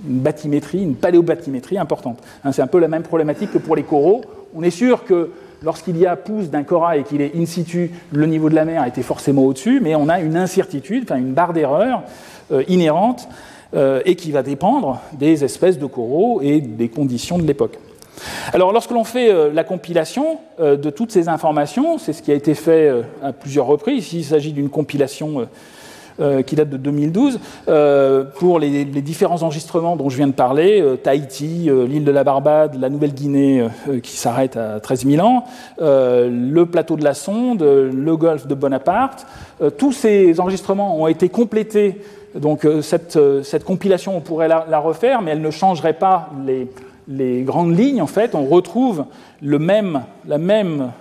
bathymétrie, 0.00 0.82
une 0.82 0.96
paléobathymétrie 0.96 1.78
importante. 1.78 2.18
Hein, 2.44 2.52
C'est 2.52 2.62
un 2.62 2.66
peu 2.66 2.78
la 2.78 2.88
même 2.88 3.02
problématique 3.02 3.52
que 3.52 3.58
pour 3.58 3.76
les 3.76 3.84
coraux. 3.84 4.22
On 4.54 4.62
est 4.62 4.70
sûr 4.70 5.04
que 5.04 5.30
lorsqu'il 5.64 5.96
y 5.96 6.06
a 6.06 6.16
pousse 6.16 6.50
d'un 6.50 6.62
corail 6.62 7.00
et 7.00 7.04
qu'il 7.04 7.20
est 7.20 7.32
in 7.36 7.46
situ, 7.46 7.90
le 8.12 8.26
niveau 8.26 8.48
de 8.48 8.54
la 8.54 8.64
mer 8.64 8.84
était 8.86 9.02
forcément 9.02 9.42
au-dessus, 9.42 9.80
mais 9.80 9.94
on 9.94 10.08
a 10.08 10.20
une 10.20 10.36
incertitude, 10.36 11.10
une 11.10 11.32
barre 11.32 11.52
d'erreur 11.52 12.02
euh, 12.50 12.64
inhérente 12.68 13.28
euh, 13.74 14.02
et 14.04 14.16
qui 14.16 14.32
va 14.32 14.42
dépendre 14.42 15.00
des 15.12 15.44
espèces 15.44 15.78
de 15.78 15.86
coraux 15.86 16.40
et 16.42 16.60
des 16.60 16.88
conditions 16.88 17.38
de 17.38 17.46
l'époque. 17.46 17.78
Alors, 18.52 18.72
lorsque 18.72 18.90
l'on 18.90 19.04
fait 19.04 19.32
euh, 19.32 19.50
la 19.52 19.64
compilation 19.64 20.38
de 20.58 20.90
toutes 20.90 21.10
ces 21.10 21.28
informations, 21.28 21.98
c'est 21.98 22.12
ce 22.12 22.22
qui 22.22 22.30
a 22.30 22.34
été 22.34 22.54
fait 22.54 22.88
à 23.22 23.32
plusieurs 23.32 23.66
reprises. 23.66 24.12
Il 24.12 24.22
s'agit 24.22 24.52
d'une 24.52 24.68
compilation 24.68 25.48
euh, 26.22 26.42
qui 26.42 26.54
date 26.54 26.70
de 26.70 26.76
2012, 26.76 27.40
euh, 27.68 28.22
pour 28.38 28.60
les, 28.60 28.84
différents 28.84 29.42
enregistrements 29.42 29.96
dont 29.96 30.08
je 30.08 30.16
viens 30.16 30.28
de 30.28 30.32
parler, 30.32 30.80
euh, 30.80 30.94
Tahiti, 30.94 31.68
l'île 31.88 32.04
de 32.04 32.12
la 32.12 32.22
Barbade, 32.22 32.78
la 32.80 32.90
Nouvelle-Guinée 32.90 33.66
qui 34.02 34.16
s'arrête 34.16 34.56
à 34.56 34.78
13 34.78 35.04
000 35.06 35.26
ans, 35.26 35.44
le 35.80 36.64
plateau 36.64 36.96
de 36.96 37.02
la 37.02 37.14
Sonde, 37.14 37.62
le 37.62 38.16
golfe 38.16 38.46
de 38.46 38.54
Bonaparte. 38.54 39.26
tous 39.78 39.92
ces 39.92 40.38
enregistrements 40.38 41.00
ont 41.00 41.08
été 41.08 41.28
complétés. 41.28 42.00
Donc 42.34 42.66
cette, 42.82 43.64
compilation, 43.64 44.16
on 44.16 44.20
pourrait 44.20 44.48
la, 44.48 44.78
refaire, 44.78 45.22
mais 45.22 45.32
elle 45.32 45.42
ne 45.42 45.50
changerait 45.50 45.94
pas 45.94 46.30
les, 47.08 47.42
grandes 47.42 47.76
lignes, 47.76 48.00
en 48.00 48.06
fait, 48.06 48.34
on 48.34 48.44
retrouve 48.44 49.04
la 49.42 49.58
même 50.38 50.92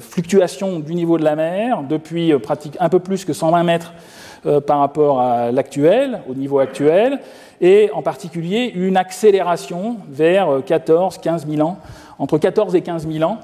fluctuation 0.00 0.80
du 0.80 0.94
niveau 0.94 1.18
de 1.18 1.24
la 1.24 1.36
mer 1.36 1.82
depuis 1.88 2.32
euh, 2.32 2.38
un 2.80 2.88
peu 2.88 2.98
plus 2.98 3.24
que 3.24 3.32
120 3.32 3.62
mètres 3.62 3.92
euh, 4.46 4.60
par 4.60 4.78
rapport 4.78 5.20
à 5.20 5.50
l'actuel, 5.52 6.20
au 6.28 6.34
niveau 6.34 6.58
actuel, 6.58 7.20
et 7.60 7.90
en 7.92 8.02
particulier 8.02 8.72
une 8.74 8.96
accélération 8.96 9.96
vers 10.08 10.60
14, 10.64 11.18
15 11.18 11.46
000 11.48 11.66
ans, 11.66 11.78
entre 12.18 12.38
14 12.38 12.74
et 12.74 12.80
15 12.82 13.08
000 13.10 13.28
ans, 13.28 13.38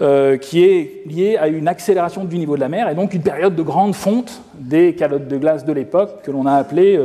euh, 0.00 0.36
qui 0.36 0.62
est 0.62 1.02
liée 1.06 1.36
à 1.36 1.48
une 1.48 1.66
accélération 1.66 2.24
du 2.24 2.38
niveau 2.38 2.54
de 2.54 2.60
la 2.60 2.68
mer 2.68 2.88
et 2.88 2.94
donc 2.94 3.14
une 3.14 3.22
période 3.22 3.56
de 3.56 3.62
grande 3.62 3.96
fonte 3.96 4.42
des 4.54 4.94
calottes 4.94 5.26
de 5.26 5.36
glace 5.36 5.64
de 5.64 5.72
l'époque 5.72 6.22
que 6.22 6.30
l'on 6.30 6.46
a 6.46 6.52
appelée 6.52 7.00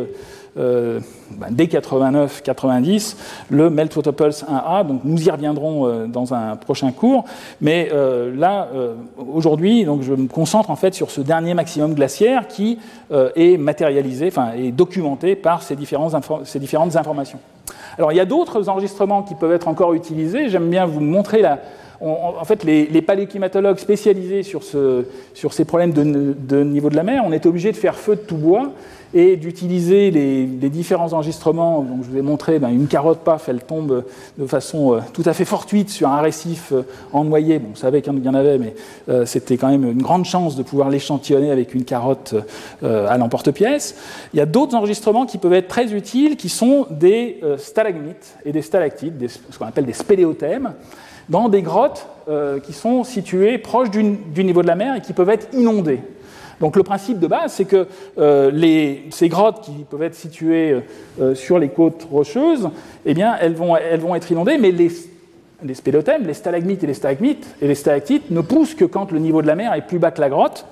euh, 0.55 0.99
ben, 1.31 1.47
dès 1.49 1.65
89-90 1.65 3.15
le 3.49 3.71
Melt 3.71 3.95
Water 3.95 4.13
Pulse 4.13 4.43
1A. 4.43 4.85
Donc 4.85 5.01
nous 5.03 5.27
y 5.27 5.31
reviendrons 5.31 5.87
euh, 5.87 6.05
dans 6.05 6.35
un 6.35 6.55
prochain 6.55 6.91
cours. 6.91 7.25
Mais 7.59 7.89
euh, 7.91 8.35
là, 8.35 8.67
aujourd'hui, 9.17 9.83
donc 9.83 10.03
je 10.03 10.13
me 10.13 10.27
concentre 10.27 10.69
en 10.69 10.75
fait 10.75 10.93
sur 10.93 11.09
ce 11.09 11.21
dernier 11.21 11.53
maximum 11.55 11.93
glaciaire 11.93 12.47
qui 12.47 12.77
est 13.35 13.57
matérialisé, 13.57 14.27
enfin 14.27 14.51
est 14.53 14.71
documenté 14.71 15.35
par 15.35 15.63
ces, 15.63 15.75
différentes 15.75 16.15
informations. 16.95 17.39
Alors 17.97 18.11
il 18.11 18.15
y 18.15 18.19
a 18.21 18.25
d'autres 18.25 18.69
enregistrements 18.69 19.23
qui 19.23 19.35
peuvent 19.35 19.53
être 19.53 19.67
encore 19.67 19.93
utilisés. 19.93 20.49
J'aime 20.49 20.69
bien 20.69 20.85
vous 20.85 20.99
montrer 20.99 21.41
la, 21.41 21.59
en 22.01 22.43
fait, 22.45 22.63
les, 22.63 23.01
paléoclimatologues 23.01 23.77
spécialisés 23.77 24.43
sur 24.43 24.63
ces 24.63 25.65
problèmes 25.65 25.93
de, 25.93 26.35
de, 26.37 26.63
niveau 26.63 26.89
de 26.89 26.95
la 26.95 27.03
mer, 27.03 27.23
on 27.25 27.31
est 27.31 27.45
obligé 27.45 27.71
de 27.71 27.77
faire 27.77 27.95
feu 27.95 28.15
de 28.15 28.21
tout 28.21 28.37
bois 28.37 28.71
et 29.14 29.38
d'utiliser 29.38 30.11
les, 30.11 30.45
différents 30.70 31.14
enregistrements. 31.14 31.82
Donc, 31.82 32.03
je 32.03 32.09
vous 32.09 32.18
ai 32.18 32.22
montré 32.22 32.57
ben, 32.57 32.70
une 32.70 32.88
carotte 32.88 33.20
paf, 33.20 33.47
elle 33.47 33.61
tombe 33.61 34.03
de 34.38 34.45
façon 34.47 34.93
euh, 34.93 34.99
tout 35.14 35.24
à 35.26 35.34
fait 35.34 35.45
fortuite 35.45 35.89
sur 35.89 36.09
un 36.09 36.22
récif 36.22 36.72
euh, 36.72 36.84
en 37.11 37.24
noyer. 37.24 37.59
Bon, 37.59 37.70
on 37.74 37.76
savait 37.76 38.01
qu'il 38.01 38.14
y 38.24 38.30
en 38.30 38.34
avait, 38.34 38.57
mais 38.57 38.74
euh, 39.09 39.26
c'était 39.26 39.57
quand 39.57 39.70
même 39.70 39.84
une 39.84 40.01
grande 40.01 40.26
chance 40.26 40.55
de 40.55 40.64
pouvoir 40.64 40.89
l'échantillonner 40.89 41.51
avec 41.51 41.76
une 41.76 41.86
carotte 41.86 42.34
euh, 42.84 43.07
à 43.07 43.18
l'emporte-pièce. 43.18 43.95
Il 44.34 44.38
y 44.38 44.41
a 44.41 44.45
d'autres 44.45 44.76
enregistrements 44.76 45.26
qui 45.26 45.38
peuvent 45.38 45.53
être 45.53 45.68
très 45.68 45.93
utiles, 45.93 46.38
qui 46.38 46.49
sont 46.49 46.88
des 46.89 47.41
stalagmites 47.57 48.36
et 48.45 48.51
des 48.51 48.61
stalactites, 48.61 49.14
ce 49.30 49.57
qu'on 49.57 49.66
appelle 49.66 49.86
des 49.86 49.93
spéléothèmes 49.93 50.74
dans 51.30 51.49
des 51.49 51.61
grottes 51.61 52.07
qui 52.64 52.74
sont 52.74 53.03
situées 53.03 53.57
proches 53.57 53.89
du, 53.89 54.03
niveau 54.43 54.61
de 54.61 54.68
la 54.68 54.76
mer 54.76 54.95
et 54.95 55.01
qui 55.01 55.14
peuvent 55.14 55.30
être 55.30 55.47
inondées. 55.53 55.99
Donc 56.64 56.78
le 56.78 56.84
principe 56.84 57.20
de 57.20 57.28
base, 57.28 57.51
c'est 57.51 57.66
que 57.66 57.88
euh, 58.18 58.97
ces 59.09 59.28
grottes 59.28 59.66
qui 59.66 59.84
peuvent 59.84 60.01
être 60.01 60.16
situées 60.16 60.82
euh, 61.20 61.36
sur 61.36 61.59
les 61.59 61.68
côtes 61.68 62.07
rocheuses, 62.09 62.70
eh 63.05 63.14
elles 63.41 63.53
vont, 63.53 63.76
être 63.76 64.32
inondées, 64.32 64.57
mais 64.57 64.72
les, 64.72 64.89
les 65.61 65.74
spélothèmes, 65.74 66.26
les 66.26 66.34
stalagmites 66.34 66.82
et 66.82 66.88
les 66.88 66.93
stalagmites 66.93 67.45
et 67.61 67.68
les 67.68 67.76
stalactites 67.76 68.32
ne 68.32 68.39
poussent 68.39 68.76
que 68.76 68.86
quand 68.86 69.11
le 69.11 69.20
niveau 69.20 69.41
de 69.41 69.47
la 69.47 69.55
mer 69.55 69.74
est 69.74 69.82
plus 69.82 69.99
bas 69.99 70.11
que 70.11 70.22
la 70.22 70.30
grotte. 70.30 70.66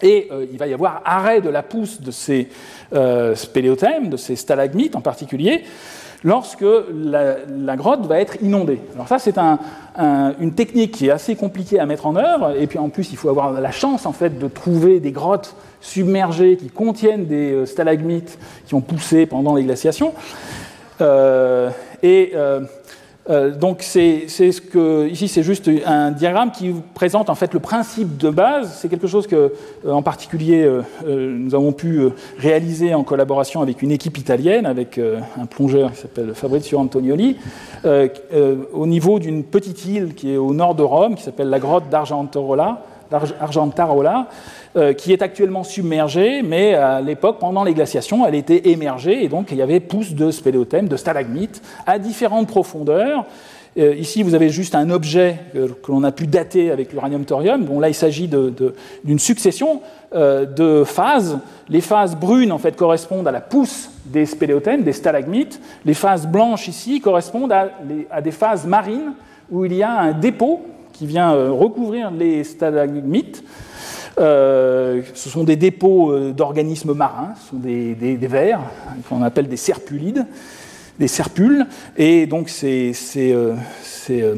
Et 0.00 0.28
euh, 0.30 0.46
il 0.48 0.58
va 0.58 0.68
y 0.68 0.74
avoir 0.74 1.02
arrêt 1.04 1.40
de 1.40 1.48
la 1.48 1.64
pousse 1.64 2.00
de 2.00 2.12
ces 2.12 2.48
euh, 2.92 3.34
spéléothèmes, 3.34 4.10
de 4.10 4.16
ces 4.16 4.36
stalagmites 4.36 4.94
en 4.94 5.00
particulier, 5.00 5.64
lorsque 6.24 6.64
la, 6.94 7.76
grotte 7.76 8.06
va 8.06 8.20
être 8.20 8.36
inondée. 8.42 8.80
Alors 8.94 9.08
ça, 9.08 9.18
c'est 9.18 9.38
un, 9.38 9.58
un, 9.96 10.34
une 10.40 10.52
technique 10.52 10.92
qui 10.92 11.06
est 11.06 11.10
assez 11.10 11.36
compliquée 11.36 11.78
à 11.78 11.86
mettre 11.86 12.06
en 12.06 12.16
œuvre, 12.16 12.54
et 12.58 12.66
puis 12.66 12.78
en 12.78 12.88
plus, 12.88 13.12
il 13.12 13.16
faut 13.16 13.28
avoir 13.28 13.52
la 13.52 13.70
chance 13.70 14.06
en 14.06 14.12
fait 14.12 14.38
de 14.38 14.48
trouver 14.48 15.00
des 15.00 15.12
grottes 15.12 15.54
submergées 15.80 16.56
qui 16.56 16.68
contiennent 16.68 17.26
des 17.26 17.52
euh, 17.52 17.66
stalagmites 17.66 18.38
qui 18.66 18.74
ont 18.74 18.80
poussé 18.80 19.26
pendant 19.26 19.54
les 19.54 19.64
glaciations. 19.64 20.12
Euh, 21.00 21.70
et 22.02 22.32
euh, 22.34 22.60
euh, 23.30 23.54
donc 23.54 23.82
c'est 23.82 24.26
ici 24.26 25.28
c'est 25.28 25.42
juste 25.42 25.70
un 25.86 26.10
diagramme 26.10 26.50
qui 26.50 26.68
vous 26.70 26.82
présente 26.94 27.30
en 27.30 27.34
fait 27.34 27.54
le 27.54 27.60
principe 27.60 28.16
de 28.16 28.28
base. 28.28 28.78
C'est 28.80 28.88
quelque 28.88 29.06
chose 29.06 29.26
que 29.26 29.52
euh, 29.86 29.92
en 29.92 30.02
particulier 30.02 30.64
euh, 30.64 30.82
nous 31.38 31.54
avons 31.54 31.72
pu 31.72 32.08
réaliser 32.38 32.92
en 32.94 33.04
collaboration 33.04 33.62
avec 33.62 33.82
une 33.82 33.92
équipe 33.92 34.18
italienne, 34.18 34.66
avec 34.66 34.98
un 34.98 35.46
plongeur 35.46 35.92
qui 35.92 35.98
s'appelle 35.98 36.32
Fabrizio 36.34 36.78
Antonioli, 36.78 37.36
au 37.84 38.86
niveau 38.86 39.18
d'une 39.18 39.44
petite 39.44 39.84
île 39.84 40.14
qui 40.14 40.32
est 40.32 40.36
au 40.36 40.52
nord 40.52 40.74
de 40.74 40.82
Rome, 40.82 41.14
qui 41.14 41.22
s'appelle 41.22 41.48
la 41.48 41.58
grotte 41.58 41.88
d'Argentorola, 41.88 42.84
d'Argentarola, 43.10 44.28
qui 44.96 45.12
est 45.12 45.22
actuellement 45.22 45.64
submergée, 45.64 46.42
mais 46.42 46.74
à 46.74 47.00
l'époque, 47.00 47.38
pendant 47.40 47.64
les 47.64 47.74
glaciations, 47.74 48.24
elle 48.26 48.36
était 48.36 48.68
émergée, 48.70 49.24
et 49.24 49.28
donc 49.28 49.48
il 49.50 49.58
y 49.58 49.62
avait 49.62 49.80
pousse 49.80 50.14
de 50.14 50.30
spéléothèmes, 50.30 50.88
de 50.88 50.96
stalagmites, 50.96 51.60
à 51.86 51.98
différentes 51.98 52.46
profondeurs. 52.46 53.26
Euh, 53.78 53.94
ici, 53.94 54.22
vous 54.22 54.34
avez 54.34 54.48
juste 54.48 54.74
un 54.74 54.90
objet 54.90 55.36
que, 55.54 55.92
l'on 55.92 56.02
a 56.02 56.10
pu 56.10 56.26
dater 56.26 56.70
avec 56.70 56.92
l'uranium-thorium. 56.92 57.64
Bon, 57.64 57.78
là, 57.78 57.88
il 57.88 57.94
s'agit 57.94 58.28
d'une 58.28 59.18
succession 59.18 59.80
euh, 60.14 60.44
de 60.44 60.82
phases. 60.84 61.38
Les 61.68 61.80
phases 61.80 62.16
brunes, 62.16 62.50
en 62.50 62.58
fait, 62.58 62.74
correspondent 62.76 63.28
à 63.28 63.32
la 63.32 63.40
pousse 63.40 63.90
des 64.06 64.26
spéléothèmes, 64.26 64.82
des 64.82 64.92
stalagmites. 64.92 65.60
Les 65.84 65.94
phases 65.94 66.26
blanches, 66.26 66.66
ici, 66.66 67.00
correspondent 67.00 67.52
à, 67.52 68.20
des 68.20 68.32
phases 68.32 68.66
marines 68.66 69.12
où 69.50 69.64
il 69.64 69.74
y 69.74 69.82
a 69.82 69.92
un 69.92 70.12
dépôt 70.12 70.62
qui 71.00 71.06
vient 71.06 71.32
euh, 71.32 71.50
recouvrir 71.50 72.10
les 72.10 72.44
stalagmites. 72.44 73.42
ce 74.18 75.02
sont 75.14 75.44
des 75.44 75.56
dépôts 75.56 76.14
d'organismes 76.32 76.92
marins, 76.92 77.32
ce 77.42 77.50
sont 77.52 77.56
des, 77.56 77.94
vers 78.20 78.60
qu'on 79.08 79.22
appelle 79.22 79.48
des 79.48 79.56
serpulides 79.56 80.26
des 81.00 81.08
serpules. 81.08 81.66
Et 81.96 82.26
donc 82.26 82.48
ces, 82.48 82.92
euh, 83.16 83.56
euh, 84.10 84.36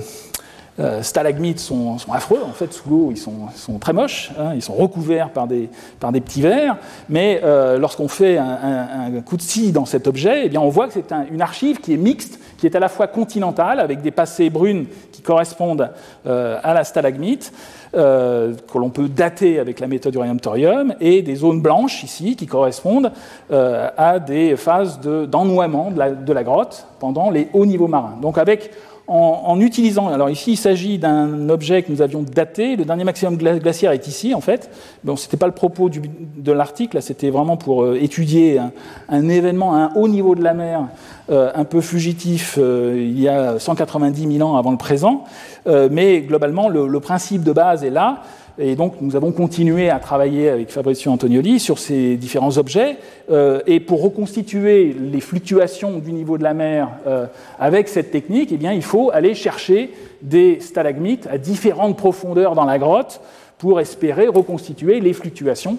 euh, 0.78 1.02
stalagmites 1.02 1.58
sont, 1.58 1.96
affreux, 2.12 2.40
en 2.44 2.52
fait, 2.52 2.72
sous 2.72 2.88
l'eau, 2.88 3.08
ils 3.10 3.18
sont, 3.18 3.78
très 3.78 3.92
moches, 3.92 4.30
hein. 4.38 4.52
ils 4.54 4.62
sont 4.62 4.74
recouverts 4.74 5.30
par 5.30 5.46
des, 5.46 5.68
petits 6.00 6.42
vers, 6.42 6.76
mais 7.08 7.40
lorsqu'on 7.78 8.08
fait 8.08 8.38
un, 8.38 9.10
coup 9.24 9.36
de 9.36 9.42
scie 9.42 9.72
dans 9.72 9.86
cet 9.86 10.06
objet, 10.06 10.42
eh 10.46 10.48
bien, 10.48 10.60
on 10.60 10.68
voit 10.68 10.88
que 10.88 10.94
c'est 10.94 11.12
une 11.30 11.42
archive 11.42 11.80
qui 11.80 11.92
est 11.92 11.98
mixte, 11.98 12.38
qui 12.58 12.66
est 12.66 12.76
à 12.76 12.80
la 12.80 12.88
fois 12.88 13.06
continentale, 13.06 13.80
avec 13.80 14.02
des 14.02 14.10
passées 14.10 14.50
brunes 14.50 14.86
qui 15.12 15.22
correspondent 15.22 15.90
à 16.24 16.74
la 16.74 16.84
stalagmite, 16.84 17.52
euh, 17.94 18.54
que 18.72 18.78
l'on 18.78 18.88
peut 18.88 19.06
dater 19.06 19.58
avec 19.58 19.78
la 19.78 19.86
méthode 19.86 20.14
uranium-thorium, 20.14 20.94
et 20.98 21.20
des 21.20 21.34
zones 21.34 21.60
blanches 21.60 22.02
ici 22.02 22.36
qui 22.36 22.46
correspondent 22.46 23.12
euh, 23.50 23.90
à 23.98 24.18
des 24.18 24.56
phases 24.56 24.98
d'ennoiement 25.00 25.90
de, 25.90 26.24
de, 26.24 26.32
la 26.32 26.42
grotte 26.42 26.86
pendant 27.00 27.28
les 27.28 27.48
hauts 27.52 27.66
niveaux 27.66 27.88
marins. 27.88 28.16
Donc 28.22 28.38
avec 28.38 28.70
en, 29.08 29.60
utilisant, 29.60 30.08
alors 30.08 30.30
ici 30.30 30.52
il 30.52 30.56
s'agit 30.56 30.98
d'un 30.98 31.48
objet 31.48 31.82
que 31.82 31.90
nous 31.90 32.02
avions 32.02 32.22
daté, 32.22 32.76
le 32.76 32.84
dernier 32.84 33.04
maximum 33.04 33.36
glaciaire 33.36 33.92
est 33.92 34.06
ici 34.06 34.34
en 34.34 34.40
fait, 34.40 34.70
bon 35.04 35.16
ce 35.16 35.26
n'était 35.26 35.36
pas 35.36 35.46
le 35.46 35.52
propos 35.52 35.90
de 35.90 36.52
l'article, 36.52 37.02
c'était 37.02 37.30
vraiment 37.30 37.56
pour 37.56 37.82
euh, 37.82 37.98
étudier 38.00 38.60
un, 39.08 39.28
événement 39.28 39.74
à 39.74 39.78
un 39.78 39.90
haut 39.96 40.08
niveau 40.08 40.34
de 40.34 40.42
la 40.42 40.54
mer 40.54 40.86
euh, 41.30 41.50
un 41.54 41.64
peu 41.64 41.80
fugitif 41.80 42.58
euh, 42.58 42.94
il 42.96 43.20
y 43.20 43.28
a 43.28 43.58
190 43.58 44.38
000 44.38 44.48
ans 44.48 44.56
avant 44.56 44.70
le 44.70 44.78
présent, 44.78 45.24
mais 45.66 46.20
globalement 46.20 46.68
le, 46.68 47.00
principe 47.00 47.42
de 47.42 47.52
base 47.52 47.84
est 47.84 47.90
là, 47.90 48.22
et 48.58 48.76
donc, 48.76 48.94
nous 49.00 49.16
avons 49.16 49.32
continué 49.32 49.88
à 49.88 49.98
travailler 49.98 50.50
avec 50.50 50.70
Fabrizio 50.70 51.10
Antonioli 51.10 51.58
sur 51.58 51.78
ces 51.78 52.16
différents 52.16 52.58
objets. 52.58 52.98
Euh, 53.30 53.60
et 53.66 53.80
pour 53.80 54.02
reconstituer 54.02 54.94
les 54.98 55.20
fluctuations 55.20 55.98
du 55.98 56.12
niveau 56.12 56.36
de 56.36 56.42
la 56.42 56.52
mer 56.52 56.90
euh, 57.06 57.26
avec 57.58 57.88
cette 57.88 58.10
technique, 58.10 58.50
eh 58.52 58.58
bien, 58.58 58.72
il 58.72 58.82
faut 58.82 59.10
aller 59.10 59.34
chercher 59.34 59.90
des 60.20 60.60
stalagmites 60.60 61.26
à 61.30 61.38
différentes 61.38 61.96
profondeurs 61.96 62.54
dans 62.54 62.66
la 62.66 62.78
grotte 62.78 63.22
pour 63.56 63.80
espérer 63.80 64.26
reconstituer 64.28 65.00
les 65.00 65.14
fluctuations 65.14 65.78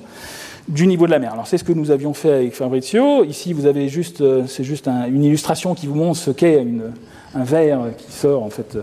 du 0.67 0.87
niveau 0.87 1.05
de 1.05 1.11
la 1.11 1.19
mer. 1.19 1.33
Alors 1.33 1.45
c'est 1.45 1.57
ce 1.57 1.63
que 1.63 1.73
nous 1.73 1.91
avions 1.91 2.13
fait 2.13 2.31
avec 2.31 2.53
Fabrizio. 2.53 3.23
Ici, 3.25 3.53
vous 3.53 3.65
avez 3.65 3.89
juste, 3.89 4.21
euh, 4.21 4.43
c'est 4.47 4.63
juste 4.63 4.87
une 4.87 5.23
illustration 5.23 5.75
qui 5.75 5.87
vous 5.87 5.95
montre 5.95 6.17
ce 6.17 6.31
qu'est 6.31 6.65
un 7.35 7.43
verre 7.43 7.79
qui 7.97 8.11
sort 8.11 8.43
en 8.43 8.49
fait 8.49 8.77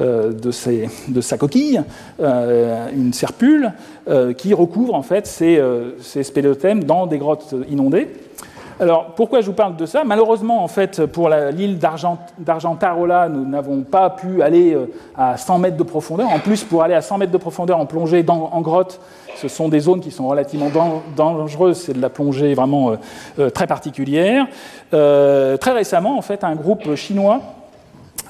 euh, 0.00 0.32
de, 0.32 1.20
sa 1.20 1.38
coquille, 1.38 1.82
euh, 2.20 2.88
une 2.92 3.12
serpule, 3.12 3.72
euh, 4.08 4.32
qui 4.32 4.54
recouvre 4.54 4.94
en 4.94 5.02
fait 5.02 5.26
ces, 5.26 5.60
ces 6.00 6.22
spéléothèmes 6.22 6.84
dans 6.84 7.06
des 7.06 7.18
grottes 7.18 7.54
inondées. 7.68 8.08
Alors, 8.80 9.06
pourquoi 9.16 9.40
je 9.40 9.46
vous 9.46 9.54
parle 9.54 9.74
de 9.74 9.86
ça? 9.86 10.04
Malheureusement, 10.04 10.62
en 10.62 10.68
fait, 10.68 11.04
pour 11.06 11.28
l'île 11.28 11.80
d'Argentarola, 11.80 13.28
nous 13.28 13.44
n'avons 13.44 13.82
pas 13.82 14.08
pu 14.10 14.40
aller 14.40 14.76
à 15.16 15.36
100 15.36 15.58
mètres 15.58 15.76
de 15.76 15.82
profondeur. 15.82 16.28
En 16.28 16.38
plus, 16.38 16.62
pour 16.62 16.84
aller 16.84 16.94
à 16.94 17.02
100 17.02 17.18
mètres 17.18 17.32
de 17.32 17.38
profondeur 17.38 17.80
en 17.80 17.86
plongée 17.86 18.24
en 18.28 18.60
grotte, 18.60 19.00
ce 19.34 19.48
sont 19.48 19.68
des 19.68 19.80
zones 19.80 19.98
qui 19.98 20.12
sont 20.12 20.28
relativement 20.28 20.70
dangereuses. 21.16 21.78
C'est 21.78 21.94
de 21.94 22.00
la 22.00 22.08
plongée 22.08 22.54
vraiment 22.54 22.92
très 23.52 23.66
particulière. 23.66 24.46
très 24.90 25.72
récemment, 25.72 26.16
en 26.16 26.22
fait, 26.22 26.44
un 26.44 26.54
groupe 26.54 26.94
chinois 26.94 27.40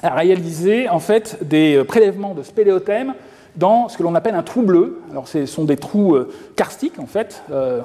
a 0.03 0.15
réalisé 0.15 0.89
en 0.89 0.99
fait 0.99 1.37
des 1.41 1.75
euh, 1.75 1.83
prélèvements 1.83 2.33
de 2.33 2.43
spéléothèmes 2.43 3.13
dans 3.55 3.89
ce 3.89 3.97
que 3.97 4.03
l'on 4.03 4.15
appelle 4.15 4.35
un 4.35 4.43
trou 4.43 4.61
bleu. 4.61 5.01
Alors, 5.11 5.27
ce 5.27 5.45
sont 5.45 5.65
des 5.65 5.77
trous 5.77 6.15
euh, 6.15 6.31
karstiques 6.55 6.99
en 6.99 7.05
fait. 7.05 7.43
Euh, 7.51 7.81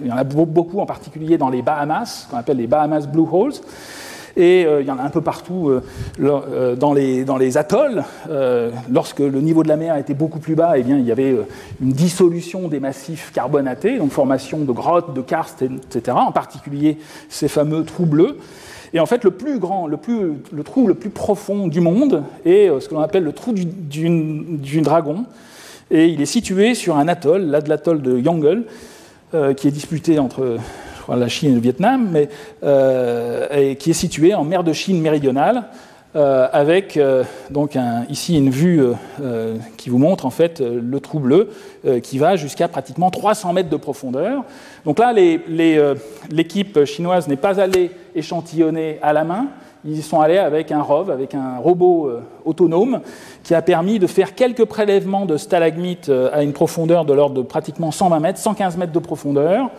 il 0.00 0.06
y 0.06 0.12
en 0.12 0.16
a 0.16 0.24
beaucoup 0.24 0.80
en 0.80 0.86
particulier 0.86 1.36
dans 1.36 1.50
les 1.50 1.62
Bahamas, 1.62 2.28
qu'on 2.30 2.38
appelle 2.38 2.56
les 2.56 2.66
Bahamas 2.66 3.06
Blue 3.06 3.26
Holes. 3.30 3.52
Et 4.36 4.62
il 4.62 4.86
y 4.86 4.90
en 4.90 4.98
a 4.98 5.02
un 5.02 5.10
peu 5.10 5.20
partout 5.20 5.70
dans, 6.18 6.94
les, 6.94 7.58
atolls. 7.58 8.02
lorsque 8.90 9.18
le 9.18 9.40
niveau 9.40 9.62
de 9.62 9.68
la 9.68 9.76
mer 9.76 9.96
était 9.96 10.14
beaucoup 10.14 10.38
plus 10.38 10.54
bas, 10.54 10.78
eh 10.78 10.82
bien, 10.82 10.96
il 10.96 11.04
y 11.04 11.12
avait 11.12 11.36
une 11.82 11.92
dissolution 11.92 12.68
des 12.68 12.80
massifs 12.80 13.32
carbonatés, 13.34 13.98
donc 13.98 14.12
formation 14.12 14.60
de 14.60 14.72
grottes, 14.72 15.12
de 15.12 15.20
karsts, 15.20 15.62
etc., 15.62 16.16
en 16.18 16.32
particulier 16.32 16.98
ces 17.28 17.48
fameux 17.48 17.84
trous 17.84 18.06
bleus. 18.06 18.38
Et 18.92 19.00
en 19.00 19.06
fait, 19.06 19.24
le 19.24 19.30
plus 19.30 19.58
grand, 19.58 19.86
le, 19.86 19.96
plus, 19.96 20.32
le 20.52 20.62
trou 20.64 20.86
le 20.86 20.94
plus 20.94 21.10
profond 21.10 21.68
du 21.68 21.80
monde 21.80 22.24
est 22.44 22.68
euh, 22.68 22.80
ce 22.80 22.88
que 22.88 22.94
l'on 22.94 23.00
appelle 23.00 23.22
le 23.22 23.32
trou 23.32 23.52
du, 23.52 24.80
dragon. 24.80 25.24
Et 25.90 26.06
il 26.06 26.20
est 26.20 26.26
situé 26.26 26.74
sur 26.74 26.96
un 26.96 27.08
atoll, 27.08 27.42
l'atoll 27.46 28.02
de 28.02 28.18
Yongle, 28.18 28.64
euh, 29.34 29.54
qui 29.54 29.68
est 29.68 29.72
disputé 29.72 30.18
entre 30.18 30.58
la 31.08 31.28
Chine 31.28 31.52
et 31.52 31.54
le 31.54 31.60
Vietnam, 31.60 32.08
mais 32.12 32.28
euh, 32.62 33.46
et 33.50 33.76
qui 33.76 33.90
est 33.90 33.94
situé 33.94 34.34
en 34.34 34.44
mer 34.44 34.64
de 34.64 34.72
Chine 34.72 35.00
méridionale. 35.00 35.64
Euh, 36.16 36.48
avec 36.52 36.96
euh, 36.96 37.22
donc 37.50 37.78
ici 38.08 38.36
une 38.36 38.50
vue 38.50 38.82
euh, 39.22 39.54
qui 39.76 39.90
vous 39.90 39.98
montre 39.98 40.26
en 40.26 40.30
fait 40.30 40.60
le 40.60 40.98
trou 40.98 41.20
bleu 41.20 41.50
qui 42.02 42.18
va 42.18 42.34
jusqu'à 42.34 42.66
pratiquement 42.66 43.10
300 43.10 43.52
mètres 43.52 43.70
de 43.70 43.76
profondeur. 43.76 44.42
Donc 44.84 44.98
là, 44.98 45.12
l'équipe 45.14 46.84
chinoise 46.84 47.28
n'est 47.28 47.36
pas 47.36 47.60
allée 47.60 47.92
échantillonner 48.14 48.98
à 49.02 49.12
la 49.12 49.24
main, 49.24 49.46
ils 49.84 50.02
sont 50.02 50.20
allés 50.20 50.36
avec 50.36 50.72
un 50.72 50.82
ROV, 50.82 51.10
avec 51.10 51.34
un 51.34 51.58
robot 51.58 52.10
autonome, 52.44 53.00
qui 53.44 53.54
a 53.54 53.62
permis 53.62 53.98
de 53.98 54.06
faire 54.06 54.34
quelques 54.34 54.66
prélèvements 54.66 55.24
de 55.24 55.36
stalagmites 55.36 56.10
à 56.32 56.42
une 56.42 56.52
profondeur 56.52 57.04
de 57.04 57.14
l'ordre 57.14 57.36
de 57.36 57.42
pratiquement 57.42 57.92
120 57.92 58.20
mètres, 58.20 58.38
115 58.38 58.76
mètres 58.76 58.92
de 58.92 58.98
profondeur. 58.98 59.70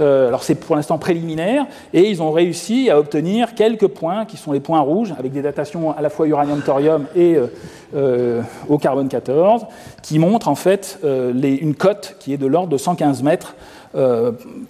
Euh, 0.00 0.28
alors 0.28 0.42
c'est 0.42 0.54
pour 0.54 0.76
l'instant 0.76 0.98
préliminaire, 0.98 1.66
et 1.92 2.08
ils 2.08 2.22
ont 2.22 2.30
réussi 2.30 2.90
à 2.90 2.98
obtenir 2.98 3.54
quelques 3.54 3.88
points 3.88 4.24
qui 4.24 4.36
sont 4.36 4.52
les 4.52 4.60
points 4.60 4.80
rouges, 4.80 5.14
avec 5.18 5.32
des 5.32 5.42
datations 5.42 5.96
à 5.96 6.02
la 6.02 6.10
fois 6.10 6.26
uranium-thorium 6.26 7.06
et 7.14 7.36
euh, 7.36 7.46
euh, 7.94 8.42
au 8.68 8.78
carbone 8.78 9.08
14, 9.08 9.66
qui 10.02 10.18
montrent 10.18 10.48
en 10.48 10.54
fait 10.54 10.98
une 11.04 11.74
cote 11.74 12.16
qui 12.18 12.32
est 12.32 12.36
de 12.36 12.46
l'ordre 12.46 12.68
de 12.68 12.78
115 12.78 13.22
mètres 13.22 13.54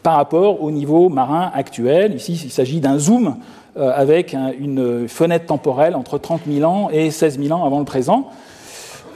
par 0.03 0.17
rapport 0.17 0.63
au 0.63 0.71
niveau 0.71 1.09
marin 1.09 1.51
actuel. 1.55 2.15
Ici, 2.15 2.39
il 2.45 2.51
s'agit 2.51 2.81
d'un 2.81 2.99
zoom 2.99 3.37
avec 3.77 4.37
une 4.61 5.09
fenêtre 5.09 5.47
temporelle 5.47 5.97
entre 5.97 6.19
30 6.19 6.43
000 6.47 6.71
ans 6.71 6.91
et 6.93 7.11
16 7.11 7.41
000 7.41 7.59
ans 7.59 7.65
avant 7.65 7.79
le 7.79 7.87
présent. 7.87 8.29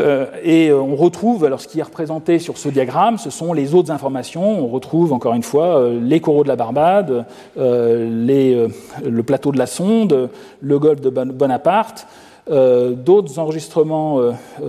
Euh, 0.01 0.27
et 0.43 0.69
euh, 0.69 0.81
on 0.81 0.97
retrouve, 0.97 1.45
alors 1.45 1.61
ce 1.61 1.69
qui 1.69 1.81
est 1.81 1.83
représenté 1.83 2.39
sur 2.39 2.59
ce 2.59 2.69
diagramme, 2.69 3.19
ce 3.19 3.31
sont 3.31 3.53
les 3.53 3.75
autres 3.75 3.91
informations. 3.91 4.65
On 4.65 4.69
retrouve 4.69 5.13
encore 5.13 5.35
une 5.35 5.43
fois 5.43 5.79
euh, 5.79 6.01
les 6.01 6.21
coraux 6.21 6.45
de 6.45 6.49
la 6.49 6.57
Barbade, 6.57 7.25
le 7.57 9.23
plateau 9.23 9.53
de 9.53 9.59
la 9.59 9.67
Sonde, 9.67 10.31
le 10.61 10.79
golfe 10.79 11.01
de 11.01 11.11
Bonaparte. 11.11 12.07
d'autres 12.49 13.39
enregistrements 13.39 14.21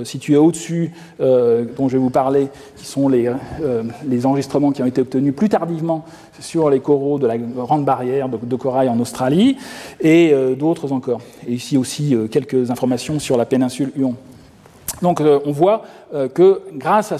situés 0.04 0.36
au-dessus, 0.38 0.92
dont 1.20 1.88
je 1.88 1.94
vais 1.94 2.00
vous 2.00 2.10
parler, 2.10 2.50
qui 2.76 2.86
sont 2.86 3.08
les, 3.08 3.32
enregistrements 4.26 4.72
qui 4.72 4.82
ont 4.82 4.86
été 4.86 5.02
obtenus 5.02 5.34
plus 5.36 5.50
tardivement 5.50 6.04
sur 6.40 6.70
les 6.70 6.80
coraux 6.80 7.20
de 7.20 7.28
la 7.28 7.38
Grande 7.38 7.86
Barrière 7.86 8.28
de, 8.28 8.38
de 8.38 8.56
corail 8.56 8.90
en 8.90 9.00
Australie, 9.00 9.58
et 10.02 10.34
d'autres 10.58 10.92
encore. 10.92 11.22
Et 11.48 11.54
ici 11.54 11.78
aussi 11.78 12.16
quelques 12.32 12.70
informations 12.72 13.20
sur 13.20 13.38
la 13.38 13.46
péninsule 13.46 13.92
Huon. 13.96 14.16
Donc 15.02 15.22
euh, 15.22 15.40
on 15.46 15.52
voit 15.52 15.84
euh, 16.14 16.28
que 16.28 16.62
grâce 16.74 17.12
à 17.12 17.18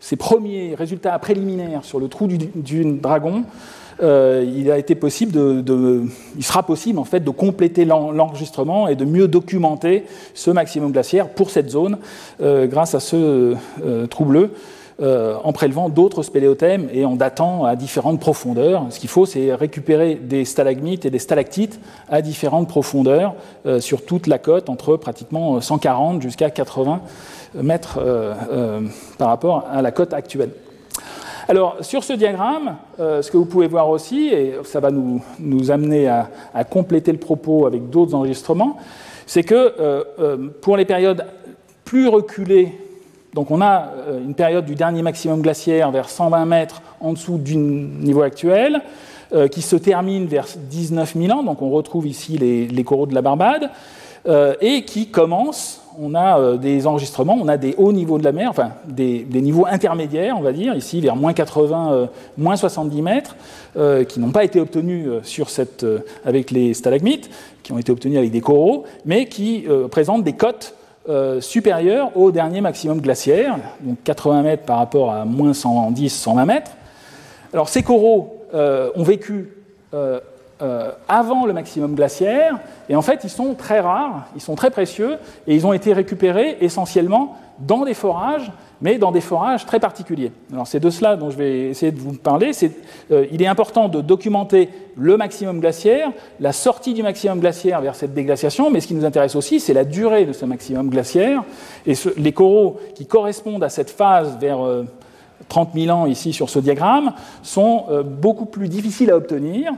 ces 0.00 0.16
premiers 0.16 0.74
résultats 0.74 1.18
préliminaires 1.18 1.84
sur 1.84 2.00
le 2.00 2.08
trou 2.08 2.26
du, 2.26 2.84
dragon, 2.84 3.44
euh, 4.00 4.44
il 4.46 4.66
sera 6.44 6.62
possible 6.62 6.98
en 6.98 7.04
fait 7.04 7.20
de 7.20 7.30
compléter 7.30 7.84
l'enregistrement 7.84 8.88
et 8.88 8.96
de 8.96 9.04
mieux 9.04 9.28
documenter 9.28 10.04
ce 10.34 10.50
maximum 10.50 10.92
glaciaire 10.92 11.28
pour 11.28 11.50
cette 11.50 11.70
zone 11.70 11.98
grâce 12.40 12.94
à 12.94 13.00
ce 13.00 13.54
trou 14.08 14.24
bleu 14.24 14.52
en 15.00 15.52
prélevant 15.52 15.88
d'autres 15.88 16.22
spéléothèmes 16.22 16.88
et 16.92 17.04
en 17.04 17.14
datant 17.14 17.64
à 17.64 17.76
différentes 17.76 18.18
profondeurs. 18.18 18.86
Ce 18.90 18.98
qu'il 18.98 19.08
faut, 19.08 19.26
c'est 19.26 19.54
récupérer 19.54 20.16
des 20.16 20.44
stalagmites 20.44 21.06
et 21.06 21.10
des 21.10 21.20
stalactites 21.20 21.78
à 22.08 22.20
différentes 22.20 22.68
profondeurs 22.68 23.34
sur 23.78 24.04
toute 24.04 24.26
la 24.26 24.38
côte, 24.38 24.68
entre 24.68 24.96
pratiquement 24.96 25.60
140 25.60 26.20
jusqu'à 26.20 26.50
80 26.50 27.00
mètres 27.54 28.00
par 29.18 29.28
rapport 29.28 29.66
à 29.70 29.82
la 29.82 29.92
côte 29.92 30.12
actuelle. 30.12 30.50
Alors, 31.50 31.78
sur 31.80 32.04
ce 32.04 32.12
diagramme, 32.12 32.76
euh, 33.00 33.22
ce 33.22 33.30
que 33.30 33.38
vous 33.38 33.46
pouvez 33.46 33.68
voir 33.68 33.88
aussi, 33.88 34.28
et 34.28 34.56
ça 34.64 34.80
va 34.80 34.90
nous, 34.90 35.22
amener 35.70 36.06
à, 36.06 36.28
compléter 36.68 37.10
le 37.10 37.18
propos 37.18 37.64
avec 37.64 37.88
d'autres 37.88 38.14
enregistrements, 38.14 38.76
c'est 39.24 39.44
que 39.44 39.54
euh, 39.54 40.04
euh, 40.18 40.36
pour 40.60 40.76
les 40.76 40.84
périodes 40.84 41.24
plus 41.86 42.06
reculées, 42.06 42.74
donc 43.34 43.50
on 43.50 43.60
a 43.60 43.92
une 44.24 44.34
période 44.34 44.64
du 44.64 44.74
dernier 44.74 45.02
maximum 45.02 45.42
glaciaire 45.42 45.90
vers 45.90 46.08
120 46.08 46.44
mètres 46.46 46.82
en 47.00 47.12
dessous 47.12 47.38
du 47.38 47.56
niveau 47.56 48.22
actuel, 48.22 48.80
qui 49.50 49.60
se 49.60 49.76
termine 49.76 50.26
vers 50.26 50.46
19 50.56 51.14
000 51.14 51.38
ans, 51.38 51.42
donc 51.42 51.60
on 51.60 51.68
retrouve 51.68 52.06
ici 52.06 52.38
les, 52.38 52.84
coraux 52.84 53.06
de 53.06 53.14
la 53.14 53.20
Barbade, 53.20 53.70
et 54.60 54.84
qui 54.84 55.08
commence 55.08 55.82
on 56.00 56.14
a 56.14 56.38
euh, 56.38 56.56
des 56.56 56.86
enregistrements, 56.86 57.36
on 57.40 57.48
a 57.48 57.56
des 57.56 57.74
hauts 57.76 57.92
niveaux 57.92 58.18
de 58.18 58.24
la 58.24 58.32
mer, 58.32 58.48
enfin 58.50 58.72
des, 58.86 59.24
niveaux 59.30 59.66
intermédiaires, 59.66 60.36
on 60.38 60.42
va 60.42 60.52
dire, 60.52 60.74
ici 60.74 61.00
vers 61.00 61.16
moins 61.16 61.32
80, 61.32 61.92
euh, 61.92 62.06
moins 62.36 62.56
70 62.56 63.02
mètres, 63.02 63.36
euh, 63.76 64.04
qui 64.04 64.20
n'ont 64.20 64.30
pas 64.30 64.44
été 64.44 64.60
obtenus 64.60 65.08
avec 66.24 66.50
les 66.50 66.74
stalagmites, 66.74 67.28
qui 67.62 67.72
ont 67.72 67.78
été 67.78 67.90
obtenus 67.92 68.18
avec 68.18 68.30
des 68.30 68.40
coraux, 68.40 68.84
mais 69.04 69.26
qui 69.26 69.66
présentent 69.90 70.24
des 70.24 70.32
cotes 70.32 70.74
supérieures 71.40 72.16
au 72.16 72.30
dernier 72.30 72.60
maximum 72.60 73.00
glaciaire, 73.00 73.56
donc 73.80 73.96
80 74.04 74.42
mètres 74.42 74.64
par 74.64 74.78
rapport 74.78 75.12
à 75.12 75.24
moins 75.24 75.54
110, 75.54 76.10
120 76.10 76.44
mètres. 76.44 76.70
Alors 77.52 77.68
ces 77.68 77.82
coraux 77.82 78.36
ont 78.52 79.02
vécu 79.02 79.48
euh, 80.60 80.90
avant 81.06 81.46
le 81.46 81.52
maximum 81.52 81.94
glaciaire, 81.94 82.58
et 82.88 82.96
en 82.96 83.02
fait 83.02 83.20
ils 83.22 83.30
sont 83.30 83.54
très 83.54 83.78
rares, 83.78 84.26
ils 84.34 84.40
sont 84.40 84.56
très 84.56 84.70
précieux, 84.70 85.16
et 85.46 85.54
ils 85.54 85.64
ont 85.68 85.72
été 85.72 85.92
récupérés 85.92 86.58
essentiellement 86.60 87.36
dans 87.60 87.84
des 87.84 87.94
forages, 87.94 88.50
mais 88.80 88.98
dans 88.98 89.12
des 89.12 89.20
forages 89.20 89.66
très 89.66 89.80
particuliers. 89.80 90.32
Alors 90.52 90.66
c'est 90.66 90.80
de 90.80 90.90
cela 90.90 91.16
dont 91.16 91.30
je 91.30 91.36
vais 91.36 91.68
essayer 91.68 91.92
de 91.92 91.98
vous 91.98 92.12
parler. 92.12 92.52
Euh, 93.10 93.26
il 93.30 93.42
est 93.42 93.46
important 93.46 93.88
de 93.88 94.00
documenter 94.00 94.68
le 94.96 95.16
maximum 95.16 95.60
glaciaire, 95.60 96.10
la 96.40 96.52
sortie 96.52 96.94
du 96.94 97.02
maximum 97.02 97.40
glaciaire 97.40 97.80
vers 97.80 97.94
cette 97.94 98.14
déglaciation, 98.14 98.70
mais 98.70 98.80
ce 98.80 98.86
qui 98.86 98.94
nous 98.94 99.04
intéresse 99.04 99.36
aussi, 99.36 99.60
c'est 99.60 99.74
la 99.74 99.84
durée 99.84 100.24
de 100.24 100.32
ce 100.32 100.44
maximum 100.44 100.90
glaciaire, 100.90 101.42
et 101.86 101.94
les 102.16 102.32
coraux 102.32 102.78
qui 102.94 103.06
correspondent 103.06 103.64
à 103.64 103.70
cette 103.70 103.90
phase 103.90 104.38
vers... 104.40 104.58
30 105.48 105.70
euh, 105.74 105.80
000 105.80 105.96
ans 105.96 106.06
ici 106.06 106.32
sur 106.32 106.50
ce 106.50 106.58
diagramme, 106.58 107.12
sont 107.42 107.84
beaucoup 108.04 108.44
plus 108.44 108.68
difficiles 108.68 109.10
à 109.10 109.16
obtenir 109.16 109.72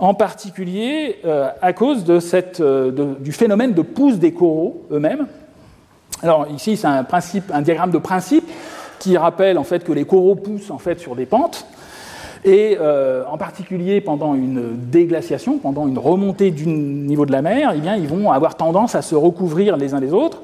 en 0.00 0.14
particulier 0.14 1.18
euh, 1.24 1.50
à 1.60 1.72
cause 1.72 2.04
euh, 2.08 3.16
du 3.20 3.32
phénomène 3.32 3.74
de 3.74 3.82
pousse 3.82 4.18
des 4.18 4.32
coraux 4.32 4.86
eux-mêmes. 4.90 5.26
Alors 6.22 6.46
ici, 6.54 6.76
c'est 6.76 6.86
un, 6.86 7.62
diagramme 7.62 7.90
de 7.90 7.98
principe 7.98 8.48
qui 8.98 9.16
rappelle 9.16 9.56
en 9.58 9.64
fait 9.64 9.84
que 9.84 9.92
les 9.92 10.04
coraux 10.04 10.34
poussent 10.34 10.70
en 10.70 10.78
fait 10.78 11.00
sur 11.00 11.16
des 11.16 11.26
pentes. 11.26 11.66
Et 12.44 12.78
euh, 12.80 13.22
en 13.30 13.36
particulier 13.36 14.00
pendant 14.00 14.34
une 14.34 14.76
déglaciation, 14.76 15.58
pendant 15.58 15.86
une 15.86 15.98
remontée 15.98 16.50
du 16.50 16.66
niveau 16.66 17.26
de 17.26 17.32
la 17.32 17.42
mer, 17.42 17.72
eh 17.74 17.80
bien, 17.80 17.96
ils 17.96 18.08
vont 18.08 18.30
avoir 18.30 18.56
tendance 18.56 18.94
à 18.94 19.02
se 19.02 19.14
recouvrir 19.14 19.76
les 19.76 19.94
uns 19.94 20.00
les 20.00 20.12
autres. 20.12 20.42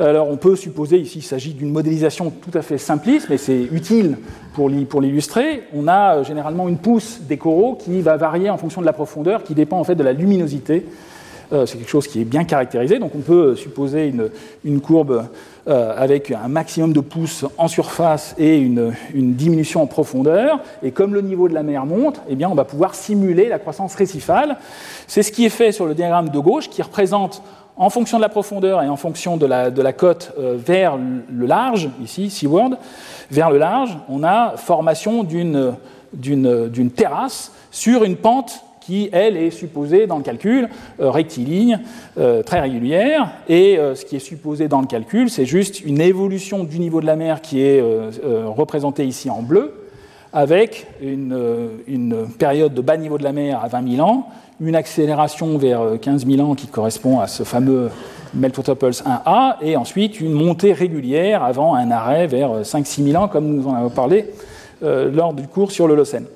Alors 0.00 0.30
on 0.30 0.38
peut 0.38 0.56
supposer 0.56 0.98
ici 0.98 1.14
qu'il 1.14 1.24
s'agit 1.24 1.52
d'une 1.52 1.70
modélisation 1.70 2.30
tout 2.30 2.56
à 2.56 2.62
fait 2.62 2.78
simpliste, 2.78 3.26
mais 3.28 3.36
c'est 3.36 3.68
utile 3.70 4.16
pour 4.54 4.70
l'illustrer. 4.70 5.64
On 5.74 5.88
a 5.88 6.16
euh, 6.16 6.24
généralement 6.24 6.68
une 6.68 6.78
pousse 6.78 7.20
des 7.20 7.36
coraux 7.36 7.74
qui 7.74 8.00
va 8.00 8.16
varier 8.16 8.48
en 8.48 8.56
fonction 8.56 8.80
de 8.80 8.86
la 8.86 8.92
profondeur, 8.92 9.42
qui 9.42 9.54
dépend 9.54 9.78
en 9.78 9.84
fait 9.84 9.96
de 9.96 10.02
la 10.02 10.12
luminosité. 10.12 10.86
Euh, 11.52 11.66
c'est 11.66 11.78
quelque 11.78 11.90
chose 11.90 12.06
qui 12.06 12.20
est 12.20 12.24
bien 12.24 12.44
caractérisé, 12.44 12.98
donc 12.98 13.12
on 13.14 13.20
peut 13.20 13.56
supposer 13.56 14.12
une, 14.64 14.80
courbe 14.80 15.26
euh, 15.66 15.94
avec 15.96 16.30
un 16.30 16.46
maximum 16.46 16.92
de 16.92 17.00
pouces 17.00 17.44
en 17.58 17.66
surface 17.66 18.34
et 18.38 18.58
une, 18.58 18.92
diminution 19.14 19.82
en 19.82 19.86
profondeur. 19.86 20.60
Et 20.82 20.92
comme 20.92 21.12
le 21.12 21.22
niveau 21.22 21.48
de 21.48 21.54
la 21.54 21.62
mer 21.62 21.86
monte, 21.86 22.20
eh 22.28 22.36
bien, 22.36 22.48
on 22.48 22.54
va 22.54 22.64
pouvoir 22.64 22.94
simuler 22.94 23.48
la 23.48 23.58
croissance 23.58 23.94
récifale. 23.96 24.58
C'est 25.08 25.22
ce 25.22 25.32
qui 25.32 25.44
est 25.44 25.50
fait 25.50 25.72
sur 25.72 25.86
le 25.86 25.94
diagramme 25.94 26.28
de 26.28 26.38
gauche, 26.38 26.68
qui 26.68 26.82
représente 26.82 27.42
en 27.76 27.90
fonction 27.90 28.18
de 28.18 28.22
la 28.22 28.28
profondeur 28.28 28.82
et 28.82 28.88
en 28.88 28.96
fonction 28.96 29.36
de 29.36 29.46
la, 29.46 29.70
de 29.70 29.90
côte 29.90 30.32
euh, 30.38 30.56
vers 30.56 30.98
le 30.98 31.46
large, 31.46 31.88
ici, 32.02 32.30
seaward, 32.30 32.76
vers 33.30 33.50
le 33.50 33.58
large, 33.58 33.96
on 34.08 34.22
a 34.22 34.56
formation 34.56 35.24
d'une 35.24 36.90
terrasse 36.94 37.52
sur 37.70 38.04
une 38.04 38.16
pente 38.16 38.64
qui, 38.80 39.08
elle, 39.12 39.36
est 39.36 39.50
supposée 39.50 40.06
dans 40.06 40.16
le 40.16 40.22
calcul 40.22 40.68
euh, 41.00 41.10
rectiligne, 41.10 41.80
euh, 42.18 42.42
très 42.42 42.60
régulière. 42.60 43.30
Et 43.48 43.78
ce 43.94 44.04
qui 44.04 44.16
est 44.16 44.20
supposé 44.20 44.68
dans 44.68 44.80
le 44.80 44.86
calcul, 44.86 45.30
c'est 45.30 45.46
juste 45.46 45.80
une 45.80 46.00
évolution 46.00 46.64
du 46.64 46.78
niveau 46.78 47.00
de 47.00 47.06
la 47.06 47.16
mer 47.16 47.40
qui 47.40 47.60
est 47.60 47.82
représentée 48.46 49.04
ici 49.04 49.30
en 49.30 49.42
bleu, 49.42 49.74
avec 50.32 50.86
une, 51.00 52.26
période 52.38 52.74
de 52.74 52.80
bas 52.80 52.96
niveau 52.96 53.18
de 53.18 53.24
la 53.24 53.32
mer 53.32 53.60
à 53.62 53.68
20 53.68 53.96
000 53.96 54.08
ans, 54.08 54.28
une 54.60 54.76
accélération 54.76 55.58
vers 55.58 55.82
15 56.00 56.24
euh, 56.24 56.36
000 56.36 56.48
ans 56.48 56.54
qui 56.54 56.66
correspond 56.66 57.20
à 57.20 57.26
ce 57.26 57.42
fameux 57.42 57.90
Meltwater 58.34 58.76
Pulse 58.76 59.02
1A, 59.02 59.56
et 59.62 59.76
ensuite 59.76 60.20
une 60.20 60.32
montée 60.32 60.72
régulière 60.72 61.42
avant 61.42 61.74
un 61.74 61.90
arrêt 61.90 62.26
vers 62.26 62.60
5-6 62.60 63.00
euh, 63.00 63.12
000 63.12 63.22
ans, 63.22 63.28
comme 63.28 63.46
nous 63.46 63.66
en 63.66 63.74
avons 63.74 63.90
parlé 63.90 64.26
euh, 64.82 65.10
lors 65.10 65.32
du 65.32 65.48
cours 65.48 65.72
sur 65.72 65.88
l'Holocène. 65.88 66.26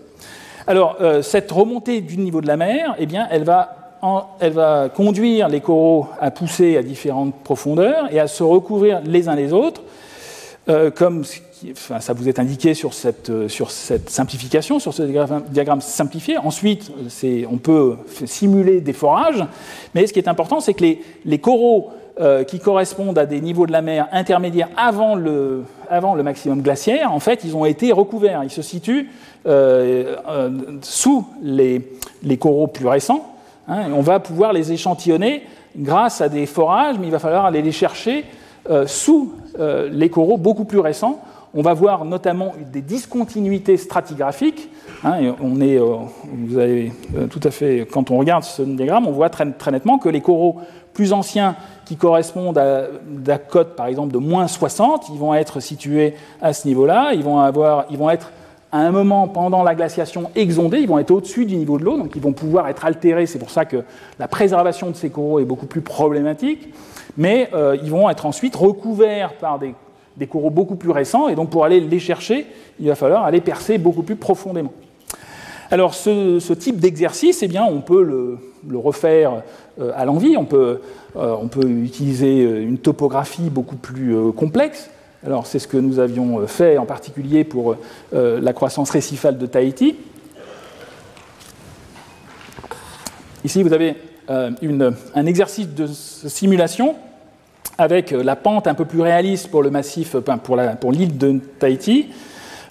Alors, 0.66 0.96
cette 1.22 1.50
remontée 1.52 2.00
du 2.00 2.16
niveau 2.16 2.40
de 2.40 2.46
la 2.46 2.56
mer, 2.56 2.94
eh 2.98 3.06
elle 4.40 4.52
va 4.52 4.88
conduire 4.88 5.48
les 5.48 5.60
coraux 5.60 6.08
à 6.20 6.30
pousser 6.30 6.76
à 6.76 6.82
différentes 6.82 7.34
profondeurs 7.42 8.06
et 8.10 8.18
à 8.18 8.26
se 8.26 8.42
recouvrir 8.42 9.00
les 9.04 9.28
uns 9.28 9.34
les 9.34 9.52
autres, 9.52 9.82
comme 10.94 11.24
ça 11.74 12.12
vous 12.12 12.28
est 12.28 12.38
indiqué 12.38 12.74
sur 12.74 12.94
cette, 12.94 13.30
euh, 13.30 13.48
simplification, 14.06 14.78
sur 14.78 14.92
ce 14.92 15.02
diagramme, 15.02 15.80
simplifié. 15.80 16.36
Ensuite, 16.38 16.90
on 17.50 17.58
peut 17.58 17.96
simuler 18.26 18.80
des 18.80 18.92
forages, 18.92 19.44
mais 19.94 20.06
ce 20.06 20.12
qui 20.12 20.18
est 20.18 20.28
important, 20.28 20.60
c'est 20.60 20.74
que 20.74 20.84
les, 21.24 21.38
coraux 21.38 21.90
euh, 22.20 22.44
qui 22.44 22.58
correspondent 22.58 23.18
à 23.18 23.26
des 23.26 23.40
niveaux 23.40 23.66
de 23.66 23.72
la 23.72 23.82
mer 23.82 24.08
intermédiaires 24.12 24.68
avant 24.76 25.14
le, 25.14 25.64
maximum 26.22 26.62
glaciaire, 26.62 27.12
en 27.12 27.20
fait, 27.20 27.40
ils 27.44 27.56
ont 27.56 27.64
été 27.64 27.92
recouverts. 27.92 28.42
Ils 28.44 28.50
se 28.50 28.62
situent 28.62 29.08
euh, 29.46 30.16
sous 30.82 31.26
les, 31.42 31.82
coraux 32.38 32.66
plus 32.66 32.86
récents. 32.86 33.30
Hein, 33.68 33.92
on 33.94 34.02
va 34.02 34.20
pouvoir 34.20 34.52
les 34.52 34.72
échantillonner 34.72 35.42
grâce 35.76 36.20
à 36.20 36.28
des 36.28 36.46
forages, 36.46 36.96
mais 37.00 37.06
il 37.06 37.12
va 37.12 37.18
falloir 37.18 37.46
aller 37.46 37.62
les 37.62 37.72
chercher 37.72 38.24
sous 38.86 39.32
les 39.58 40.10
coraux 40.10 40.36
beaucoup 40.36 40.64
plus 40.64 40.80
récents 40.80 41.20
on 41.54 41.62
va 41.62 41.72
voir 41.72 42.04
notamment 42.04 42.52
des 42.72 42.82
discontinuités 42.82 43.76
stratigraphiques. 43.76 44.68
Hein, 45.04 45.34
on 45.40 45.60
est, 45.60 45.78
euh, 45.78 45.96
euh, 46.56 47.26
tout 47.28 47.40
à 47.42 47.50
fait, 47.50 47.86
quand 47.90 48.10
on 48.10 48.18
regarde 48.18 48.42
ce 48.42 48.62
diagramme, 48.62 49.06
on 49.06 49.12
voit 49.12 49.30
très, 49.30 49.46
nettement 49.70 49.98
que 49.98 50.08
les 50.08 50.20
coraux 50.20 50.56
plus 50.92 51.12
anciens 51.12 51.56
qui 51.84 51.96
correspondent 51.96 52.58
à 52.58 52.86
la 53.26 53.38
cote, 53.38 53.76
par 53.76 53.86
exemple, 53.86 54.12
de 54.12 54.18
moins 54.18 54.48
60, 54.48 55.08
ils 55.12 55.18
vont 55.18 55.34
être 55.34 55.60
situés 55.60 56.14
à 56.40 56.52
ce 56.52 56.66
niveau-là. 56.66 57.12
Ils 57.14 57.22
vont 57.22 57.38
avoir, 57.38 57.86
ils 57.90 57.98
vont 57.98 58.10
être 58.10 58.32
à 58.72 58.78
un 58.78 58.90
moment 58.90 59.28
pendant 59.28 59.62
la 59.62 59.76
glaciation 59.76 60.30
exondés, 60.34 60.78
ils 60.78 60.88
vont 60.88 60.98
être 60.98 61.12
au-dessus 61.12 61.46
du 61.46 61.56
niveau 61.56 61.78
de 61.78 61.84
l'eau, 61.84 61.96
donc 61.96 62.16
ils 62.16 62.22
vont 62.22 62.32
pouvoir 62.32 62.68
être 62.68 62.84
altérés. 62.84 63.26
C'est 63.26 63.38
pour 63.38 63.50
ça 63.50 63.64
que 63.64 63.84
la 64.18 64.26
préservation 64.26 64.90
de 64.90 64.96
ces 64.96 65.10
coraux 65.10 65.38
est 65.38 65.44
beaucoup 65.44 65.66
plus 65.66 65.82
problématique. 65.82 66.74
Mais 67.16 67.50
euh, 67.54 67.76
ils 67.82 67.90
vont 67.90 68.08
être 68.10 68.26
ensuite 68.26 68.56
recouverts 68.56 69.34
par 69.34 69.58
des 69.58 70.26
coraux 70.26 70.50
beaucoup 70.50 70.76
plus 70.76 70.90
récents, 70.90 71.28
et 71.28 71.34
donc 71.34 71.50
pour 71.50 71.64
aller 71.64 71.80
les 71.80 71.98
chercher, 71.98 72.46
il 72.80 72.88
va 72.88 72.94
falloir 72.94 73.24
aller 73.24 73.40
percer 73.40 73.78
beaucoup 73.78 74.02
plus 74.02 74.16
profondément. 74.16 74.72
Alors 75.70 75.94
ce, 75.94 76.52
type 76.52 76.78
d'exercice, 76.78 77.42
eh 77.42 77.48
bien, 77.48 77.64
on 77.64 77.80
peut 77.80 78.02
le, 78.02 78.78
refaire 78.78 79.42
euh, 79.80 79.90
à 79.96 80.04
l'envie, 80.04 80.36
on 80.36 80.46
euh, 80.52 80.78
on 81.14 81.48
peut 81.48 81.68
utiliser 81.68 82.44
euh, 82.44 82.62
une 82.62 82.78
topographie 82.78 83.50
beaucoup 83.50 83.76
plus 83.76 84.14
complexe. 84.32 84.90
Alors 85.26 85.46
c'est 85.46 85.58
ce 85.58 85.66
que 85.66 85.76
nous 85.76 85.98
avions 85.98 86.46
fait 86.46 86.76
en 86.78 86.84
particulier 86.84 87.44
pour 87.44 87.76
la 88.12 88.52
croissance 88.52 88.90
récifale 88.90 89.38
de 89.38 89.46
Tahiti. 89.46 89.96
Ici, 93.42 93.62
vous 93.62 93.72
avez 93.72 93.96
un 94.28 95.26
exercice 95.26 95.68
de 95.68 95.86
simulation 95.86 96.96
avec 97.78 98.12
euh, 98.12 98.22
la 98.22 98.36
pente 98.36 98.66
un 98.66 98.74
peu 98.74 98.84
plus 98.84 99.00
réaliste 99.00 99.50
pour 99.50 99.62
le 99.62 99.70
massif, 99.70 100.14
euh, 100.14 100.20
pour 100.20 100.92
l'île 100.92 101.18
de 101.18 101.40
Tahiti, 101.58 102.08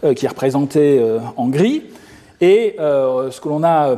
euh, 0.03 0.13
qui 0.13 0.25
est 0.25 0.29
représentée 0.29 1.03
en 1.37 1.47
gris. 1.47 1.83
Et 2.41 2.75
ce 2.77 3.39
que 3.39 3.47
l'on 3.47 3.63
a 3.63 3.95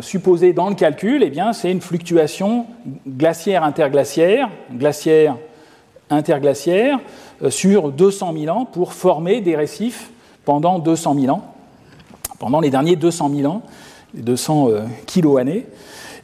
supposé 0.00 0.54
dans 0.54 0.70
le 0.70 0.74
calcul, 0.74 1.22
eh 1.22 1.32
c'est 1.52 1.70
une 1.70 1.82
fluctuation 1.82 2.64
glaciaire-interglaciaire, 3.06 4.48
glaciaire 4.72 5.36
interglaciaires 6.08 7.00
sur 7.50 7.92
200 7.92 8.34
000 8.38 8.56
ans 8.56 8.64
pour 8.64 8.94
former 8.94 9.42
des 9.42 9.56
récifs 9.56 10.08
pendant 10.46 10.78
200 10.78 11.16
000 11.20 11.36
ans, 11.36 11.42
pendant 12.38 12.60
les 12.60 12.70
derniers 12.70 12.96
200 12.96 13.30
000 13.36 13.52
ans, 13.52 13.62
200 14.14 14.70
kilo-années. 15.04 15.66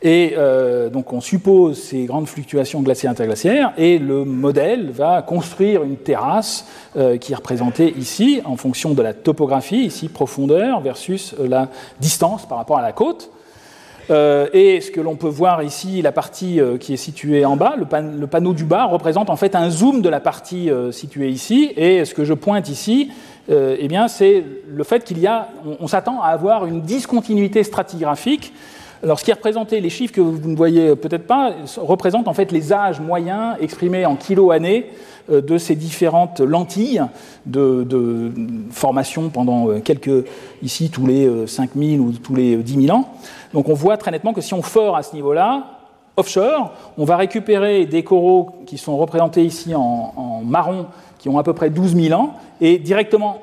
Et 0.03 0.35
euh, 0.37 0.91
donc 0.91 1.13
on 1.13 1.21
suppose 1.21 1.77
ces 1.77 2.05
grandes 2.05 2.29
fluctuations 2.29 2.83
glaciaires 2.83 3.11
interglaciaires 3.11 3.73
et 3.77 3.99
le 3.99 4.25
modèle 4.25 4.91
va 4.91 5.23
construire 5.23 5.83
une 5.83 5.97
terrasse 5.97 6.67
euh, 6.97 7.17
qui 7.17 7.33
est 7.33 7.37
représentée 7.37 7.93
ici 7.99 8.41
en 8.45 8.57
fonction 8.57 8.95
de 8.95 9.03
la 9.03 9.13
topographie, 9.13 9.85
ici 9.85 10.09
profondeur 10.09 10.81
versus 10.81 11.35
euh, 11.41 11.49
la 11.49 11.69
distance 11.99 12.47
par 12.47 12.59
rapport 12.59 12.79
à 12.79 12.83
la 12.83 12.93
côte. 12.93 13.31
et 14.11 14.81
ce 14.81 14.91
que 14.91 15.03
l'on 15.03 15.17
peut 15.17 15.29
voir 15.29 15.63
ici, 15.63 16.01
la 16.01 16.13
partie 16.13 16.61
qui 16.81 16.95
est 16.95 16.97
située 16.97 17.45
en 17.45 17.57
bas, 17.57 17.75
le, 17.77 18.27
panneau 18.27 18.55
du 18.55 18.65
bas 18.65 18.87
représente 18.87 19.29
en 19.29 19.37
fait 19.37 19.55
un 19.55 19.69
zoom 19.69 20.01
de 20.01 20.09
la 20.09 20.21
partie 20.21 20.71
située 20.93 21.29
ici. 21.29 21.75
Et 21.77 22.07
ce 22.07 22.15
que 22.15 22.25
je 22.25 22.33
pointe 22.33 22.71
ici, 22.71 23.11
eh 23.51 23.87
bien, 23.87 24.09
c'est 24.09 24.43
le 24.67 24.83
fait 24.83 25.05
qu'il 25.05 25.19
y 25.19 25.27
a, 25.27 25.49
on 25.79 25.89
s'attend 25.89 26.23
à 26.23 26.29
avoir 26.29 26.65
une 26.65 26.81
discontinuité 26.81 27.63
stratigraphique 27.63 28.55
alors, 29.03 29.21
ce 29.21 29.25
qui 29.25 29.31
est 29.31 29.35
représenté, 29.35 29.81
les 29.81 29.91
chiffres 29.91 30.13
que 30.13 30.21
vous 30.21 30.49
ne 30.49 30.57
voyez 30.57 30.97
peut-être 30.97 31.27
pas, 31.27 31.53
représentent 31.77 32.27
en 32.27 32.35
fait 32.35 32.51
les 32.51 32.73
âges 32.73 33.01
moyens 33.01 33.57
exprimés 33.61 34.05
en 34.07 34.17
kilo-années 34.17 34.87
euh, 35.31 35.41
de 35.41 35.57
ces 35.57 35.77
différentes 35.77 36.41
lentilles 36.41 37.03
de, 37.47 38.33
formation 38.71 39.29
pendant 39.29 39.69
euh, 39.69 39.79
quelques, 39.79 40.27
ici, 40.63 40.91
tous 40.91 41.07
les 41.07 41.47
5000 41.47 41.99
euh, 41.99 42.03
ou 42.03 42.13
tous 42.13 42.35
les 42.35 42.57
10 42.57 42.87
000 42.87 42.97
ans. 42.97 43.09
Donc, 43.55 43.69
on 43.69 43.75
voit 43.75 43.97
très 43.97 44.11
nettement 44.11 44.33
que 44.33 44.41
si 44.41 44.53
on 44.53 44.63
fort 44.63 44.97
à 44.97 45.05
ce 45.05 45.15
niveau-là, 45.15 45.65
offshore, 46.17 46.73
on 46.97 47.05
va 47.05 47.17
récupérer 47.17 47.87
des 47.87 48.03
coraux 48.03 48.51
qui 48.67 48.79
sont 48.79 48.97
représentés 48.97 49.45
ici 49.45 49.77
en, 49.77 50.13
en 50.17 50.43
marron, 50.45 50.87
qui 51.21 51.29
ont 51.29 51.39
à 51.39 51.45
peu 51.45 51.53
près 51.53 51.71
12 51.71 51.95
000 51.95 52.21
ans, 52.21 52.35
et 52.61 52.79
directement 52.79 53.39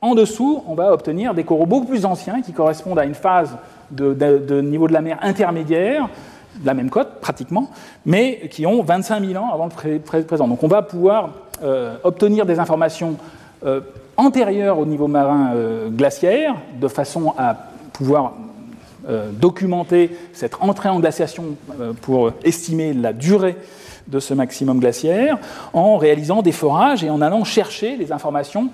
en 0.00 0.14
dessous, 0.14 0.62
on 0.66 0.74
va 0.74 0.92
obtenir 0.92 1.34
des 1.34 1.44
coraux 1.44 1.66
beaucoup 1.66 1.86
plus 1.86 2.04
anciens 2.04 2.40
qui 2.40 2.52
correspondent 2.52 2.98
à 2.98 3.04
une 3.04 3.14
phase 3.14 3.56
de, 3.90 4.60
niveau 4.60 4.88
de 4.88 4.92
la 4.92 5.00
mer 5.00 5.18
intermédiaire, 5.22 6.08
de 6.56 6.66
la 6.66 6.74
même 6.74 6.90
côte 6.90 7.20
pratiquement, 7.20 7.70
mais 8.04 8.48
qui 8.50 8.66
ont 8.66 8.82
25 8.82 9.24
000 9.24 9.42
ans 9.42 9.52
avant 9.52 9.68
le 9.84 9.98
présent. 10.22 10.48
Donc 10.48 10.62
on 10.62 10.68
va 10.68 10.82
pouvoir 10.82 11.30
euh, 11.62 11.96
obtenir 12.04 12.46
des 12.46 12.58
informations 12.58 13.16
euh, 13.64 13.80
antérieures 14.16 14.78
au 14.78 14.86
niveau 14.86 15.08
marin 15.08 15.52
euh, 15.54 15.88
glaciaire, 15.88 16.56
de 16.80 16.88
façon 16.88 17.34
à 17.36 17.56
pouvoir 17.92 18.34
documenter 19.40 20.10
cette 20.34 20.56
entrée 20.60 20.90
en 20.90 21.00
glaciation 21.00 21.56
pour 22.02 22.32
estimer 22.44 22.92
la 22.92 23.14
durée 23.14 23.56
de 24.06 24.20
ce 24.20 24.34
maximum 24.34 24.80
glaciaire, 24.80 25.38
en 25.72 25.96
réalisant 25.96 26.42
des 26.42 26.52
forages 26.52 27.04
et 27.04 27.08
en 27.08 27.22
allant 27.22 27.42
chercher 27.42 27.96
les 27.96 28.12
informations 28.12 28.68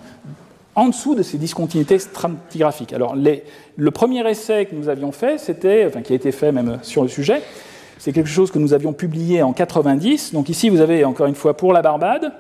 en 0.76 0.88
dessous 0.88 1.14
de 1.14 1.22
ces 1.22 1.38
discontinuités 1.38 1.98
stratigraphiques. 1.98 2.92
Alors, 2.92 3.14
le 3.16 3.90
premier 3.90 4.28
essai 4.28 4.66
que 4.66 4.74
nous 4.74 4.88
avions 4.88 5.12
fait, 5.12 5.38
c'était, 5.38 5.86
enfin, 5.86 6.02
qui 6.02 6.12
a 6.12 6.16
été 6.16 6.32
fait 6.32 6.52
même 6.52 6.78
sur 6.82 7.02
le 7.02 7.08
sujet, 7.08 7.42
c'est 7.98 8.12
quelque 8.12 8.28
chose 8.28 8.50
que 8.50 8.58
nous 8.58 8.74
avions 8.74 8.92
publié 8.92 9.42
en 9.42 9.52
90. 9.52 10.34
Donc 10.34 10.48
ici, 10.48 10.68
vous 10.68 10.80
avez 10.80 11.04
encore 11.04 11.26
une 11.26 11.34
fois 11.34 11.56
pour 11.56 11.72
la 11.72 11.80
Barbade, 11.80 12.32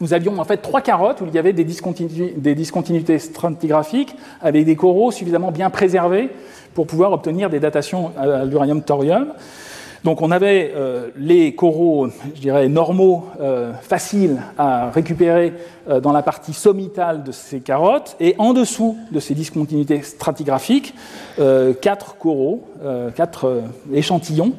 nous 0.00 0.12
avions 0.12 0.38
en 0.38 0.44
fait 0.44 0.56
trois 0.58 0.80
carottes 0.80 1.20
où 1.20 1.26
il 1.26 1.34
y 1.34 1.38
avait 1.38 1.52
des 1.52 1.64
des 1.64 2.54
discontinuités 2.54 3.18
stratigraphiques 3.18 4.16
avec 4.40 4.64
des 4.64 4.74
coraux 4.74 5.12
suffisamment 5.12 5.52
bien 5.52 5.70
préservés 5.70 6.30
pour 6.74 6.86
pouvoir 6.86 7.12
obtenir 7.12 7.48
des 7.48 7.60
datations 7.60 8.10
à 8.18 8.44
l'uranium-thorium. 8.44 9.32
Donc 10.04 10.20
on 10.20 10.30
avait 10.30 10.72
euh, 10.76 11.08
les 11.16 11.54
coraux, 11.54 12.08
je 12.34 12.40
dirais, 12.40 12.68
normaux, 12.68 13.26
euh, 13.40 13.72
faciles 13.80 14.42
à 14.58 14.90
récupérer 14.90 15.54
euh, 15.88 15.98
dans 16.00 16.12
la 16.12 16.22
partie 16.22 16.52
sommitale 16.52 17.24
de 17.24 17.32
ces 17.32 17.60
carottes, 17.60 18.14
et 18.20 18.34
en 18.36 18.52
dessous 18.52 18.98
de 19.12 19.18
ces 19.18 19.34
discontinuités 19.34 20.02
stratigraphiques, 20.02 20.94
quatre 21.80 22.16
coraux, 22.18 22.68
quatre 23.16 23.62
échantillons 23.92 24.52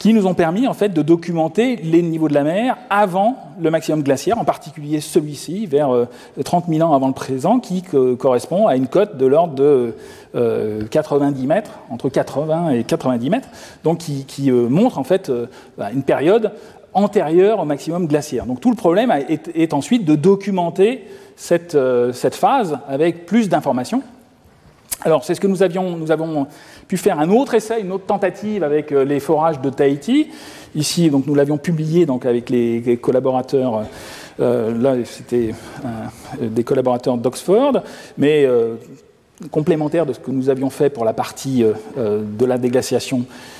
qui 0.00 0.14
nous 0.14 0.26
ont 0.26 0.32
permis 0.32 0.66
en 0.66 0.72
fait 0.72 0.88
de 0.88 1.02
documenter 1.02 1.76
les 1.76 2.00
niveaux 2.00 2.28
de 2.28 2.34
la 2.34 2.42
mer 2.42 2.78
avant 2.88 3.36
le 3.60 3.70
maximum 3.70 4.02
glaciaire, 4.02 4.38
en 4.38 4.46
particulier 4.46 5.00
celui-ci, 5.00 5.66
vers 5.66 5.90
30 6.42 6.64
000 6.68 6.88
ans 6.88 6.94
avant 6.94 7.06
le 7.06 7.12
présent, 7.12 7.60
qui 7.60 7.82
correspond 8.18 8.66
à 8.66 8.76
une 8.76 8.88
cote 8.88 9.18
de 9.18 9.26
l'ordre 9.26 9.54
de 9.54 9.94
90 10.90 11.46
mètres, 11.46 11.72
entre 11.90 12.08
80 12.08 12.70
et 12.70 12.84
90 12.84 13.30
mètres, 13.30 13.48
donc 13.84 13.98
qui, 13.98 14.50
montre 14.50 14.98
en 14.98 15.04
fait 15.04 15.30
bah, 15.76 15.90
une 15.92 16.02
période 16.02 16.52
antérieure 16.94 17.60
au 17.60 17.66
maximum 17.66 18.06
glaciaire. 18.06 18.46
Donc 18.46 18.60
tout 18.60 18.70
le 18.70 18.76
problème 18.76 19.12
est, 19.28 19.74
ensuite 19.74 20.06
de 20.06 20.14
documenter 20.14 21.04
cette 21.36 21.76
phase 22.34 22.78
avec 22.88 23.26
plus 23.26 23.50
d'informations. 23.50 24.02
Alors 25.02 25.24
c'est 25.24 25.34
ce 25.34 25.40
que 25.40 25.46
nous 25.46 25.62
avions, 25.62 25.96
nous 25.96 26.10
avons 26.10 26.46
pu 26.86 26.96
faire 26.96 27.18
un 27.18 27.30
autre 27.30 27.54
essai, 27.54 27.80
une 27.80 27.92
autre 27.92 28.04
tentative 28.06 28.62
avec 28.62 28.92
euh, 28.92 29.04
les 29.04 29.20
forages 29.20 29.60
de 29.60 29.70
Tahiti. 29.70 30.28
Ici, 30.74 31.10
donc, 31.10 31.26
nous 31.26 31.34
l'avions 31.34 31.58
publié 31.58 32.06
donc, 32.06 32.26
avec 32.26 32.50
les, 32.50 32.98
collaborateurs. 33.00 33.84
Euh, 34.38 34.76
là, 34.78 34.94
c'était 35.04 35.52
des 36.40 36.62
collaborateurs 36.62 37.16
d'Oxford, 37.16 37.82
mais 38.16 38.44
euh, 38.44 38.76
complémentaire 39.50 40.06
de 40.06 40.12
ce 40.12 40.20
que 40.20 40.30
nous 40.30 40.48
avions 40.48 40.70
fait 40.70 40.88
pour 40.88 41.04
la 41.04 41.12
partie 41.12 41.64
de 41.96 42.44
la 42.44 42.56
déglaciation 42.56 43.24
euh, 43.26 43.59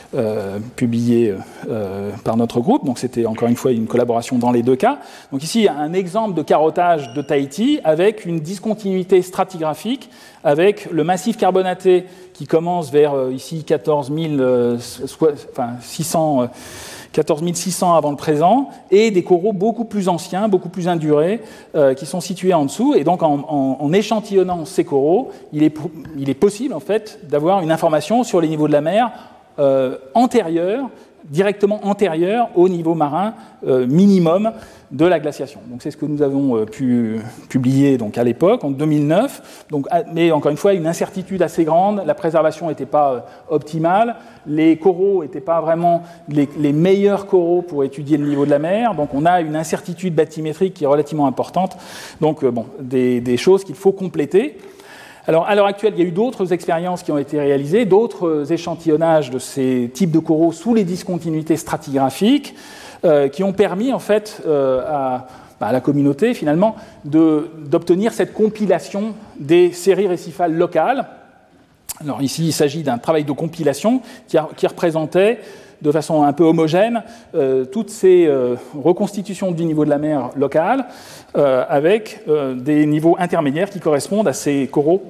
publié 0.77 1.35
euh, 1.69 2.11
par 2.25 2.37
notre 2.37 2.61
groupe. 2.61 2.85
Donc 2.85 2.99
c'était 2.99 3.27
encore 3.27 3.49
une 3.49 3.57
fois 3.57 3.71
une 3.71 3.87
collaboration 3.87 4.39
dans 4.39 4.51
les 4.51 4.63
deux 4.63 4.77
cas. 4.77 4.99
Donc 5.31 5.43
ici 5.45 5.69
un 5.69 5.93
exemple 5.93 6.35
de 6.35 6.43
carottage 6.43 7.15
de 7.15 7.23
Tahiti 7.23 7.81
avec 7.85 8.25
une 8.25 8.41
discontinuité 8.41 9.23
stratigraphique 9.23 10.11
avec 10.43 10.91
le 10.91 11.05
massif 11.05 11.37
carbonaté 11.37 12.07
qui 12.33 12.47
commence 12.47 12.91
vers 12.91 13.15
euh, 13.15 13.33
ici 13.33 13.63
14 13.63 14.11
600 15.81 16.49
14 17.13 17.43
avant 17.83 18.11
le 18.11 18.17
présent, 18.17 18.69
et 18.93 19.11
des 19.11 19.25
coraux 19.25 19.53
beaucoup 19.53 19.85
plus 19.85 20.09
anciens, 20.09 20.47
beaucoup 20.47 20.69
plus 20.69 20.87
indurés, 20.87 21.41
qui 21.97 22.07
sont 22.07 22.21
situés 22.21 22.55
en 22.55 22.67
dessous. 22.67 22.95
Et 22.95 23.03
donc, 23.03 23.25
en, 23.25 23.93
échantillonnant 23.93 24.65
ces 24.65 24.85
coraux, 24.85 25.31
il 25.53 25.65
est, 25.65 25.77
il 26.17 26.31
est 26.31 26.35
possible, 26.35 26.73
en 26.73 26.79
fait, 26.79 27.19
d'avoir 27.29 27.63
une 27.63 27.73
information 27.73 28.23
sur 28.23 28.41
les 28.41 28.47
niveaux 28.47 28.69
de 28.69 28.73
la 28.73 28.81
mer 28.81 29.11
euh, 29.61 29.99
antérieure, 30.15 30.89
directement 31.25 31.87
antérieure 31.87 32.49
au 32.55 32.71
niveau 32.71 32.95
marin 32.95 33.35
euh, 33.67 33.87
minimum 33.87 34.53
de 34.91 35.05
la 35.05 35.21
glaciation. 35.21 35.61
Donc 35.69 35.83
c'est 35.83 35.91
ce 35.91 35.99
que 35.99 36.07
nous 36.07 36.23
avons 36.23 36.57
euh, 36.57 36.65
pu 36.65 37.19
publier 37.51 37.99
donc 37.99 38.17
à 38.17 38.25
l'époque, 38.25 38.65
en 38.65 38.71
2009. 38.71 39.67
Donc, 39.71 39.87
ah, 39.91 40.05
mais 40.15 40.33
encore 40.33 40.51
une 40.51 40.57
fois, 40.57 40.73
une 40.73 40.87
incertitude 40.87 41.43
assez 41.43 41.65
grande. 41.65 42.03
La 42.07 42.15
préservation 42.15 42.69
n'était 42.69 42.87
pas 42.87 43.27
optimale. 43.51 44.17
Les 44.47 44.79
coraux 44.79 45.23
n'étaient 45.23 45.43
pas 45.43 45.61
vraiment 45.61 46.05
les, 46.29 46.73
meilleurs 46.73 47.27
coraux 47.27 47.61
pour 47.61 47.85
étudier 47.85 48.17
le 48.17 48.27
niveau 48.27 48.47
de 48.47 48.51
la 48.51 48.59
mer. 48.59 48.95
Donc 48.95 49.11
on 49.13 49.27
a 49.27 49.43
une 49.43 49.57
incertitude 49.57 50.15
bathymétrique 50.15 50.73
qui 50.73 50.85
est 50.85 50.87
relativement 50.87 51.27
importante. 51.27 51.77
Donc 52.23 52.47
bon, 52.47 52.65
des 52.81 53.37
choses 53.37 53.65
qu'il 53.65 53.75
faut 53.75 53.93
compléter. 53.93 54.57
Alors, 55.27 55.47
à 55.47 55.55
l'heure 55.55 55.67
actuelle, 55.67 55.93
il 55.97 56.03
y 56.03 56.05
a 56.05 56.09
eu 56.09 56.13
d'autres 56.13 56.53
expériences 56.53 57.03
qui 57.03 57.13
ont 57.13 57.19
été 57.19 57.39
réalisées, 57.39 57.85
d'autres 57.85 58.51
échantillonnages 58.53 59.31
de 59.31 59.39
ces 59.39 59.91
types 59.93 60.11
de 60.11 60.19
coraux 60.19 60.53
sous 60.53 60.75
les 60.75 60.85
discontinuités 60.85 61.57
stratigraphiques, 61.57 62.55
euh, 63.05 63.29
qui 63.29 63.43
ont 63.43 63.53
permis, 63.53 63.93
en 63.93 63.99
fait, 63.99 64.43
euh, 64.47 64.83
bah, 65.61 65.67
à, 65.67 65.73
la 65.73 65.81
communauté, 65.81 66.35
finalement, 66.35 66.77
d'obtenir 67.05 68.13
cette 68.13 68.33
compilation 68.33 69.15
des 69.39 69.73
séries 69.73 70.09
récifales 70.09 70.55
locales. 70.55 71.07
Alors, 72.01 72.23
ici, 72.23 72.47
il 72.47 72.53
s'agit 72.53 72.83
d'un 72.83 72.99
travail 72.99 73.25
de 73.25 73.33
compilation 73.33 74.01
qui, 74.27 74.67
représentait 74.67 75.41
de 75.83 75.93
façon 75.93 76.23
un 76.23 76.33
peu 76.33 76.45
homogène 76.45 77.03
euh, 77.35 77.65
toutes 77.65 77.91
ces 77.91 78.31
reconstitutions 78.75 79.53
du 79.53 79.65
niveau 79.65 79.85
de 79.85 79.91
la 79.91 79.99
mer 79.99 80.31
locale 80.37 80.87
avec 81.35 82.23
des 82.57 82.87
niveaux 82.87 83.17
intermédiaires 83.19 83.71
qui 83.71 83.81
correspondent 83.81 84.29
à 84.29 84.33
ces 84.33 84.67
coraux 84.67 85.03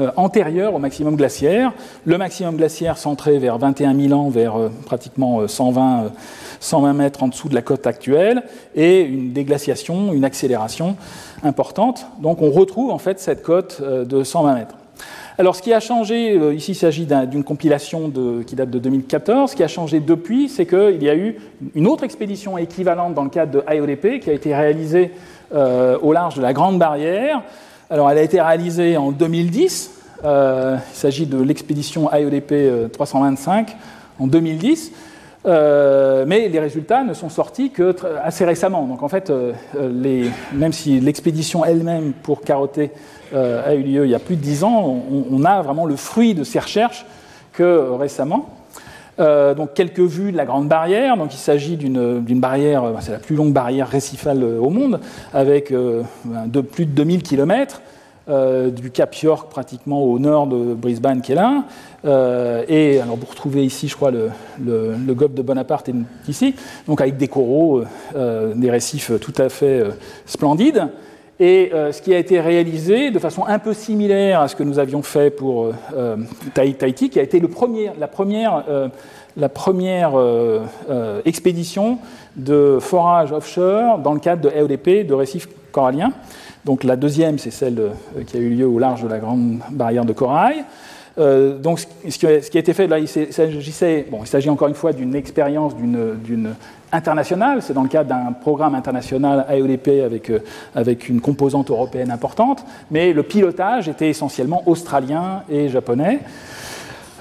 euh, 0.00 0.10
antérieur 0.16 0.74
au 0.74 0.78
maximum 0.78 1.16
glaciaire. 1.16 1.72
Le 2.06 2.16
maximum 2.16 2.56
glaciaire 2.56 2.96
centré 2.96 3.38
vers 3.38 3.58
21 3.58 3.94
000 3.94 4.18
ans, 4.18 4.30
vers 4.30 4.56
euh, 4.56 4.70
pratiquement 4.86 5.46
120, 5.46 6.04
euh, 6.04 6.08
120 6.60 6.92
mètres 6.94 7.22
en 7.22 7.28
dessous 7.28 7.48
de 7.48 7.54
la 7.54 7.62
côte 7.62 7.86
actuelle, 7.86 8.44
et 8.74 9.00
une 9.00 9.32
déglaciation, 9.32 10.12
une 10.12 10.24
accélération 10.24 10.96
importante. 11.42 12.06
Donc 12.20 12.40
on 12.40 12.50
retrouve 12.50 12.90
en 12.90 12.98
fait 12.98 13.18
cette 13.18 13.42
côte 13.42 13.82
de 13.82 14.22
120 14.24 14.54
mètres. 14.54 14.76
Alors 15.38 15.56
ce 15.56 15.62
qui 15.62 15.72
a 15.72 15.80
changé, 15.80 16.34
ici 16.54 16.72
il 16.72 16.74
s'agit 16.74 17.06
d'une 17.06 17.44
compilation 17.44 18.12
qui 18.46 18.56
date 18.56 18.70
de 18.70 18.78
2014, 18.78 19.50
ce 19.50 19.56
qui 19.56 19.62
a 19.62 19.68
changé 19.68 20.00
depuis, 20.00 20.48
c'est 20.48 20.66
qu'il 20.66 21.02
y 21.02 21.08
a 21.08 21.16
eu 21.16 21.36
une 21.74 21.86
autre 21.86 22.04
expédition 22.04 22.58
équivalente 22.58 23.14
dans 23.14 23.24
le 23.24 23.30
cadre 23.30 23.52
de 23.52 23.74
IODP 23.74 24.20
qui 24.20 24.30
a 24.30 24.32
été 24.32 24.54
réalisée 24.54 25.12
au 25.52 26.12
large 26.12 26.36
de 26.36 26.42
la 26.42 26.52
Grande 26.52 26.78
Barrière, 26.78 27.42
alors, 27.92 28.08
elle 28.08 28.18
a 28.18 28.22
été 28.22 28.40
réalisée 28.40 28.96
en 28.96 29.10
2010. 29.10 29.90
Euh, 30.24 30.76
il 30.92 30.96
s'agit 30.96 31.26
de 31.26 31.42
l'expédition 31.42 32.08
IODP 32.12 32.92
325 32.92 33.70
euh, 33.70 33.72
en 34.22 34.28
2010. 34.28 34.92
mais 35.44 36.48
les 36.48 36.60
résultats 36.60 37.02
ne 37.02 37.12
sont 37.12 37.28
sortis 37.28 37.70
que 37.70 37.96
assez 38.22 38.44
récemment. 38.44 38.86
Donc 38.86 39.02
en 39.02 39.08
fait, 39.08 39.32
même 39.74 40.72
si 40.72 41.00
l'expédition 41.00 41.64
elle-même 41.64 42.12
pour 42.12 42.42
carotter 42.42 42.92
a 43.34 43.74
eu 43.74 43.82
lieu 43.82 44.04
il 44.04 44.10
y 44.10 44.14
a 44.14 44.18
plus 44.18 44.36
de 44.36 44.40
dix 44.40 44.64
ans, 44.64 45.02
on, 45.30 45.44
a 45.44 45.62
vraiment 45.62 45.86
le 45.86 45.96
fruit 45.96 46.34
de 46.34 46.44
ces 46.44 46.58
recherches 46.58 47.04
que 47.52 47.90
récemment. 47.92 48.48
Euh, 49.20 49.54
donc 49.54 49.74
quelques 49.74 50.00
vues 50.00 50.32
de 50.32 50.36
la 50.36 50.46
Grande 50.46 50.68
Barrière. 50.68 51.16
Donc 51.16 51.34
il 51.34 51.38
s'agit 51.38 51.76
d'une 51.76 52.40
barrière, 52.40 52.84
euh, 52.84 52.94
c'est 53.00 53.12
la 53.12 53.18
plus 53.18 53.36
longue 53.36 53.52
barrière 53.52 53.88
récifale 53.88 54.42
euh, 54.42 54.58
au 54.58 54.70
monde, 54.70 55.00
avec 55.34 55.72
de 55.72 56.60
plus 56.60 56.86
de 56.86 56.92
2000 56.92 57.22
km. 57.22 57.82
du 58.28 58.90
Cap 58.90 59.14
York 59.16 59.50
pratiquement 59.50 60.02
au 60.02 60.18
nord 60.18 60.46
de 60.46 60.74
Brisbane 60.74 61.20
qui 61.20 61.32
est 61.32 61.34
là. 61.34 61.64
et 62.68 63.00
alors 63.00 63.16
vous 63.16 63.26
retrouvez 63.26 63.64
ici, 63.64 63.88
je 63.88 63.96
crois, 63.96 64.10
le, 64.10 64.30
le, 64.64 65.14
de 65.14 65.42
Bonaparte 65.42 65.88
est 65.88 65.94
ici, 66.28 66.54
donc 66.86 67.00
avec 67.00 67.16
des 67.16 67.28
coraux, 67.28 67.82
des 68.14 68.70
récifs 68.70 69.10
tout 69.20 69.34
à 69.38 69.48
fait 69.48 69.82
splendides. 70.26 70.88
Et 71.42 71.72
ce 71.72 72.02
qui 72.02 72.12
a 72.12 72.18
été 72.18 72.38
réalisé 72.38 73.10
de 73.10 73.18
façon 73.18 73.46
un 73.46 73.58
peu 73.58 73.72
similaire 73.72 74.42
à 74.42 74.48
ce 74.48 74.54
que 74.54 74.62
nous 74.62 74.78
avions 74.78 75.00
fait 75.00 75.30
pour 75.30 75.72
Tahiti, 76.52 77.08
qui 77.08 77.18
a 77.18 77.22
été 77.22 77.40
la 77.40 78.08
première 78.08 78.52
la 79.36 79.48
première 79.48 80.18
euh, 80.18 80.60
euh, 80.88 81.20
expédition 81.24 81.98
de 82.36 82.78
forage 82.80 83.32
offshore 83.32 83.98
dans 83.98 84.12
le 84.12 84.20
cadre 84.20 84.42
de 84.42 84.48
EODP, 84.48 85.06
de 85.06 85.14
récifs 85.14 85.48
coralliens. 85.72 86.12
Donc 86.64 86.84
la 86.84 86.96
deuxième, 86.96 87.38
c'est 87.38 87.50
celle 87.50 87.78
euh, 87.78 88.22
qui 88.26 88.36
a 88.36 88.40
eu 88.40 88.50
lieu 88.50 88.66
au 88.66 88.78
large 88.78 89.02
de 89.02 89.08
la 89.08 89.18
grande 89.18 89.60
barrière 89.70 90.04
de 90.04 90.12
corail. 90.12 90.64
Donc, 91.20 91.80
ce 91.80 92.18
qui, 92.18 92.26
a, 92.26 92.60
été 92.60 92.72
fait 92.72 92.86
là, 92.86 92.98
il 92.98 93.08
s'agissait, 93.08 94.06
bon, 94.10 94.20
il 94.22 94.26
s'agit 94.26 94.48
encore 94.48 94.68
une 94.68 94.74
fois 94.74 94.92
d'une 94.92 95.14
expérience 95.14 95.76
d'une 95.76 96.54
internationale. 96.92 97.62
C'est 97.62 97.74
dans 97.74 97.82
le 97.82 97.88
cadre 97.88 98.08
d'un 98.08 98.32
programme 98.32 98.74
international 98.74 99.46
AEDP 99.48 100.02
avec, 100.04 100.32
avec 100.74 101.08
une 101.08 101.20
composante 101.20 101.70
européenne 101.70 102.10
importante, 102.10 102.64
mais 102.90 103.12
le 103.12 103.22
pilotage 103.22 103.88
était 103.88 104.08
essentiellement 104.08 104.62
australien 104.66 105.42
et 105.50 105.68
japonais. 105.68 106.20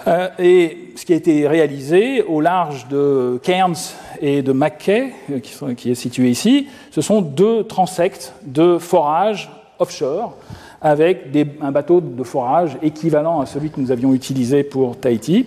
Euh, 0.07 0.29
et 0.39 0.91
ce 0.95 1.05
qui 1.05 1.13
a 1.13 1.15
été 1.15 1.47
réalisé 1.47 2.23
au 2.23 2.41
large 2.41 2.87
de 2.87 3.39
Cairns 3.43 3.93
et 4.21 4.41
de 4.41 4.51
Mackay, 4.51 5.13
euh, 5.31 5.39
qui, 5.75 5.91
est 5.91 5.95
situé 5.95 6.29
ici, 6.29 6.67
ce 6.91 7.01
sont 7.01 7.21
deux 7.21 7.63
transects 7.65 8.33
de 8.43 8.77
forage 8.77 9.51
offshore 9.77 10.35
avec 10.81 11.27
un 11.61 11.71
bateau 11.71 12.01
de 12.01 12.23
forage 12.23 12.77
équivalent 12.81 13.41
à 13.41 13.45
celui 13.45 13.69
que 13.69 13.79
nous 13.79 13.91
avions 13.91 14.13
utilisé 14.13 14.63
pour 14.63 14.97
Tahiti. 14.97 15.45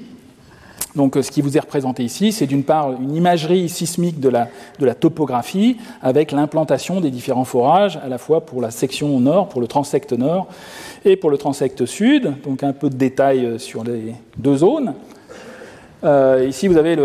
Donc, 0.95 1.17
ce 1.21 1.31
qui 1.31 1.41
vous 1.41 1.57
est 1.57 1.61
représenté 1.61 2.05
ici, 2.05 2.33
c'est 2.33 2.47
d'une 2.47 2.65
part 2.65 2.93
une 2.93 3.15
imagerie 3.17 3.71
sismique 3.71 4.21
de 4.21 4.29
la, 4.29 4.95
topographie 4.95 5.79
avec 6.03 6.33
l'implantation 6.33 7.01
des 7.01 7.11
différents 7.11 7.47
forages, 7.47 7.99
à 8.05 8.09
la 8.09 8.19
fois 8.19 8.45
pour 8.45 8.61
la 8.61 8.71
section 8.71 9.19
nord, 9.19 9.49
pour 9.49 9.63
le 9.63 9.67
transect 9.67 10.13
nord, 10.13 10.49
et 11.07 11.17
pour 11.17 11.31
le 11.31 11.39
transect 11.39 11.87
sud. 11.87 12.35
Donc, 12.45 12.63
un 12.63 12.75
peu 12.75 12.91
de 12.91 12.97
détails 12.97 13.59
sur 13.59 13.85
les 13.85 14.15
deux 14.37 14.57
zones. 14.57 14.95
Euh, 16.05 16.45
ici, 16.47 16.69
vous 16.69 16.77
avez 16.77 16.97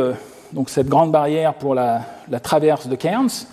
donc, 0.51 0.69
cette 0.69 0.89
grande 0.89 1.13
barrière 1.13 1.53
pour 1.53 1.73
la 1.73 2.03
traverse 2.43 2.87
de 2.87 2.95
Cairns 2.95 3.47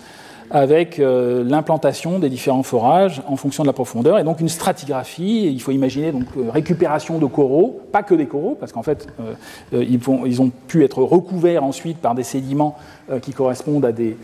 avec 0.51 0.99
euh, 0.99 1.43
l'implantation 1.43 2.19
des 2.19 2.29
différents 2.29 2.63
forages 2.63 3.21
en 3.27 3.35
fonction 3.35 3.63
de 3.63 3.67
la 3.67 3.73
profondeur, 3.73 4.19
et 4.19 4.23
donc 4.23 4.39
une 4.39 4.49
stratigraphie. 4.49 5.51
Il 5.51 5.61
faut 5.61 5.71
imaginer 5.71 6.11
donc 6.11 6.25
euh, 6.37 6.49
récupération 6.51 7.17
de 7.17 7.25
coraux, 7.25 7.81
pas 7.91 8.03
que 8.03 8.15
des 8.15 8.25
coraux, 8.25 8.55
parce 8.59 8.71
qu'en 8.71 8.83
fait 8.83 9.07
euh, 9.19 9.83
ils, 9.83 10.41
ont 10.41 10.51
pu 10.67 10.83
être 10.83 11.01
recouverts 11.01 11.63
ensuite 11.63 11.97
par 11.97 12.15
des 12.15 12.23
sédiments 12.23 12.77
qui 13.21 13.33
correspondent 13.33 13.85
à 13.85 13.91
des, 13.91 14.17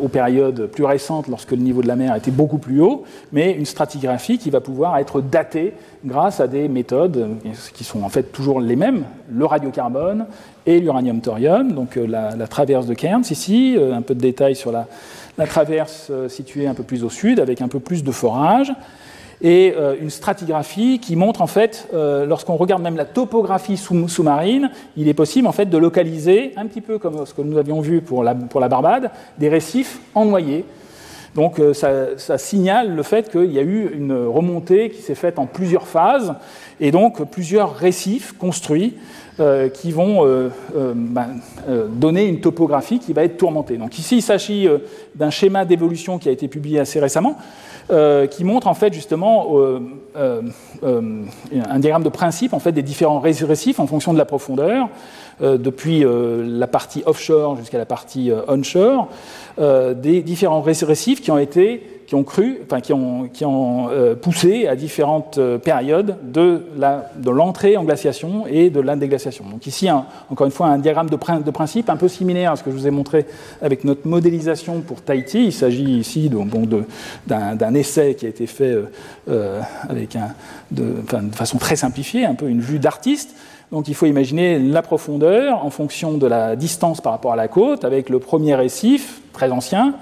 aux 0.00 0.08
périodes 0.08 0.66
plus 0.66 0.84
récentes, 0.84 1.28
lorsque 1.28 1.52
le 1.52 1.58
niveau 1.58 1.82
de 1.82 1.88
la 1.88 1.96
mer 1.96 2.14
était 2.16 2.30
beaucoup 2.30 2.58
plus 2.58 2.80
haut, 2.80 3.04
mais 3.32 3.52
une 3.52 3.66
stratigraphie 3.66 4.38
qui 4.38 4.50
va 4.50 4.60
pouvoir 4.60 4.98
être 4.98 5.20
datée 5.20 5.74
grâce 6.04 6.40
à 6.40 6.48
des 6.48 6.68
méthodes 6.68 7.36
qui 7.74 7.84
sont 7.84 8.02
en 8.02 8.08
fait 8.08 8.32
toujours 8.32 8.60
les 8.60 8.76
mêmes, 8.76 9.04
le 9.30 9.44
radiocarbone 9.44 10.26
et 10.66 10.80
l'uranium-thorium, 10.80 11.72
donc 11.72 11.96
la, 11.96 12.46
traverse 12.48 12.86
de 12.86 12.94
Cairns 12.94 13.24
ici, 13.30 13.76
un 13.78 14.02
peu 14.02 14.14
de 14.14 14.20
détails 14.20 14.56
sur 14.56 14.72
la 14.72 14.86
la 15.40 15.46
traverse 15.46 16.08
euh, 16.10 16.28
située 16.28 16.66
un 16.66 16.74
peu 16.74 16.82
plus 16.82 17.02
au 17.02 17.10
sud, 17.10 17.40
avec 17.40 17.62
un 17.62 17.68
peu 17.68 17.80
plus 17.80 18.04
de 18.04 18.12
forage, 18.12 18.72
et 19.42 19.74
euh, 19.76 19.96
une 20.00 20.10
stratigraphie 20.10 20.98
qui 20.98 21.16
montre 21.16 21.42
en 21.42 21.46
fait, 21.46 21.88
euh, 21.94 22.26
lorsqu'on 22.26 22.56
regarde 22.56 22.82
même 22.82 22.96
la 22.96 23.04
topographie 23.04 23.76
sous-marine, 23.76 24.70
il 24.96 25.08
est 25.08 25.14
possible 25.14 25.46
en 25.46 25.52
fait 25.52 25.66
de 25.66 25.78
localiser, 25.78 26.52
un 26.56 26.66
petit 26.66 26.80
peu 26.80 26.98
comme 26.98 27.24
ce 27.24 27.34
que 27.34 27.42
nous 27.42 27.56
avions 27.56 27.80
vu 27.80 28.00
pour 28.00 28.22
la, 28.22 28.34
Barbade, 28.34 29.10
des 29.38 29.48
récifs 29.48 30.00
en 30.14 30.26
noyer. 30.26 30.64
Donc 31.36 31.62
ça, 31.74 32.18
ça, 32.18 32.38
signale 32.38 32.96
le 32.96 33.04
fait 33.04 33.30
qu'il 33.30 33.52
y 33.52 33.58
a 33.60 33.62
eu 33.62 33.88
une 33.94 34.12
remontée 34.12 34.90
qui 34.90 35.00
s'est 35.00 35.14
faite 35.14 35.38
en 35.38 35.46
plusieurs 35.46 35.86
phases, 35.86 36.34
et 36.80 36.90
donc 36.90 37.24
plusieurs 37.30 37.76
récifs 37.76 38.32
construits 38.36 38.96
euh, 39.40 39.70
qui 39.70 39.90
vont 39.90 40.26
euh, 40.26 40.50
euh, 40.76 40.92
ben, 40.94 41.40
donner 41.88 42.26
une 42.26 42.40
topographie 42.40 42.98
qui 42.98 43.14
va 43.14 43.24
être 43.24 43.38
tourmentée. 43.38 43.78
Donc 43.78 43.98
ici, 43.98 44.16
il 44.16 44.22
s'agit 44.22 44.68
d'un 45.14 45.30
schéma 45.30 45.64
d'évolution 45.64 46.18
qui 46.18 46.28
a 46.28 46.32
été 46.32 46.46
publié 46.46 46.78
assez 46.78 47.00
récemment, 47.00 47.38
qui 48.30 48.44
montre 48.44 48.66
en 48.68 48.74
fait 48.74 48.92
justement 48.92 49.56
un 50.14 51.78
diagramme 51.78 52.02
de 52.02 52.08
principe 52.08 52.52
en 52.52 52.58
fait 52.58 52.72
des 52.72 52.82
différents 52.82 53.20
récifs 53.20 53.80
en 53.80 53.86
fonction 53.86 54.12
de 54.12 54.18
la 54.18 54.24
profondeur, 54.24 54.88
depuis 55.40 56.04
la 56.04 56.66
partie 56.66 57.02
offshore 57.06 57.56
jusqu'à 57.56 57.78
la 57.78 57.86
partie 57.86 58.30
onshore, 58.48 59.08
des 59.58 60.22
différents 60.22 60.60
récifs 60.60 61.20
qui 61.20 61.30
ont 61.30 61.38
été 61.38 61.99
qui 62.10 62.16
ont 62.16 62.24
cru, 62.24 62.58
enfin 62.64 62.80
qui 62.80 62.92
ont, 62.92 63.88
euh, 63.92 64.16
poussé 64.16 64.66
à 64.66 64.74
différentes 64.74 65.38
euh, 65.38 65.58
périodes 65.58 66.16
de, 66.24 66.60
l'entrée 67.24 67.76
en 67.76 67.84
glaciation 67.84 68.48
et 68.48 68.68
de 68.68 68.80
l'indéglaciation. 68.80 69.44
Donc 69.48 69.68
ici, 69.68 69.88
encore 70.28 70.44
une 70.44 70.52
fois, 70.52 70.66
un 70.66 70.78
diagramme 70.78 71.08
de, 71.08 71.50
principe 71.52 71.88
un 71.88 71.96
peu 71.96 72.08
similaire 72.08 72.50
à 72.50 72.56
ce 72.56 72.64
que 72.64 72.72
je 72.72 72.76
vous 72.76 72.88
ai 72.88 72.90
montré 72.90 73.26
avec 73.62 73.84
notre 73.84 74.08
modélisation 74.08 74.80
pour 74.80 75.02
Tahiti. 75.02 75.44
Il 75.44 75.52
s'agit 75.52 75.98
ici 76.00 76.28
d'un, 77.28 77.74
essai 77.74 78.16
qui 78.16 78.26
a 78.26 78.28
été 78.28 78.48
fait 78.48 78.76
euh, 79.28 79.60
de, 80.72 80.94
de 81.12 81.34
façon 81.36 81.58
très 81.58 81.76
simplifiée, 81.76 82.24
un 82.24 82.34
peu 82.34 82.48
une 82.48 82.60
vue 82.60 82.80
d'artiste. 82.80 83.36
Donc 83.70 83.86
il 83.86 83.94
faut 83.94 84.06
imaginer 84.06 84.58
la 84.58 84.82
profondeur 84.82 85.64
en 85.64 85.70
fonction 85.70 86.18
de 86.18 86.26
la 86.26 86.56
distance 86.56 87.00
par 87.00 87.12
rapport 87.12 87.34
à 87.34 87.36
la 87.36 87.46
côte, 87.46 87.84
avec 87.84 88.08
le 88.08 88.18
premier 88.18 88.56
récif, 88.56 89.20
très 89.32 89.52
ancien, 89.52 89.94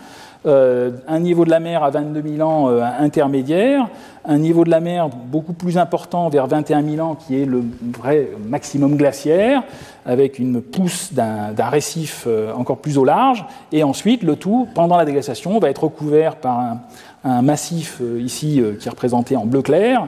euh, 0.47 0.93
un 1.09 1.19
niveau 1.19 1.45
de 1.45 1.51
la 1.51 1.59
mer 1.59 1.83
à 1.83 1.91
22 1.91 2.23
000 2.37 2.49
ans 2.49 2.71
euh, 2.71 2.81
intermédiaire, 3.01 3.89
un 4.25 4.39
niveau 4.39 4.63
de 4.63 4.71
la 4.71 4.79
mer 4.79 5.09
beaucoup 5.09 5.53
plus 5.53 5.79
important 5.79 6.29
vers 6.29 6.47
21 6.47 6.89
000 6.89 7.05
ans 7.05 7.17
qui 7.17 7.43
est 7.43 7.45
le 7.45 7.65
vrai 7.99 8.29
maximum 8.47 8.97
glaciaire, 8.97 9.65
avec 10.07 10.39
une 10.39 10.63
pousse 10.63 11.13
d'un 11.13 11.69
récif 11.69 12.25
euh, 12.29 12.53
encore 12.55 12.79
plus 12.79 12.99
au 12.99 13.05
large, 13.05 13.45
et 13.73 13.83
ensuite 13.83 14.23
le 14.23 14.37
tout, 14.37 14.69
pendant 14.77 14.97
la 14.97 15.05
déglaciation, 15.05 15.59
va 15.59 15.71
être 15.71 15.85
recouvert 15.85 16.37
par 16.37 16.77
un, 17.25 17.43
massif 17.43 18.01
ici 18.21 18.63
qui 18.79 18.87
est 18.87 18.91
représenté 18.91 19.37
en 19.37 19.45
bleu 19.45 19.61
clair, 19.61 20.07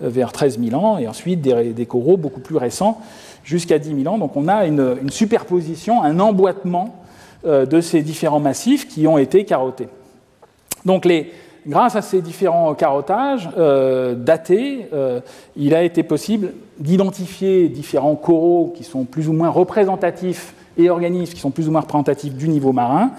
vers 0.00 0.30
13 0.30 0.60
000 0.60 0.80
ans, 0.80 0.96
et 0.96 1.08
ensuite 1.08 1.40
des, 1.40 1.86
coraux 1.86 2.16
beaucoup 2.16 2.40
plus 2.40 2.56
récents 2.56 3.00
jusqu'à 3.42 3.80
10 3.80 4.02
000 4.04 4.14
ans. 4.14 4.16
Donc 4.16 4.36
on 4.36 4.46
a 4.46 4.64
une 4.64 5.10
superposition, 5.10 6.02
un 6.02 6.20
emboîtement 6.20 7.01
de 7.44 7.80
ces 7.80 8.02
différents 8.02 8.40
massifs 8.40 8.86
qui 8.86 9.06
ont 9.06 9.18
été 9.18 9.44
carottés. 9.44 9.88
Donc, 10.84 11.06
grâce 11.66 11.96
à 11.96 12.02
ces 12.02 12.20
différents 12.20 12.74
carottages 12.74 13.48
euh, 13.56 14.14
datés, 14.14 14.88
euh, 14.92 15.20
il 15.56 15.74
a 15.74 15.82
été 15.82 16.02
possible 16.02 16.52
d'identifier 16.78 17.68
différents 17.68 18.16
coraux 18.16 18.72
qui 18.76 18.84
sont 18.84 19.04
plus 19.04 19.28
ou 19.28 19.32
moins 19.32 19.50
représentatifs 19.50 20.54
et 20.76 20.90
organismes 20.90 21.34
qui 21.34 21.40
sont 21.40 21.50
plus 21.50 21.68
ou 21.68 21.72
moins 21.72 21.82
représentatifs 21.82 22.34
du 22.34 22.48
niveau 22.48 22.72
marin 22.72 23.10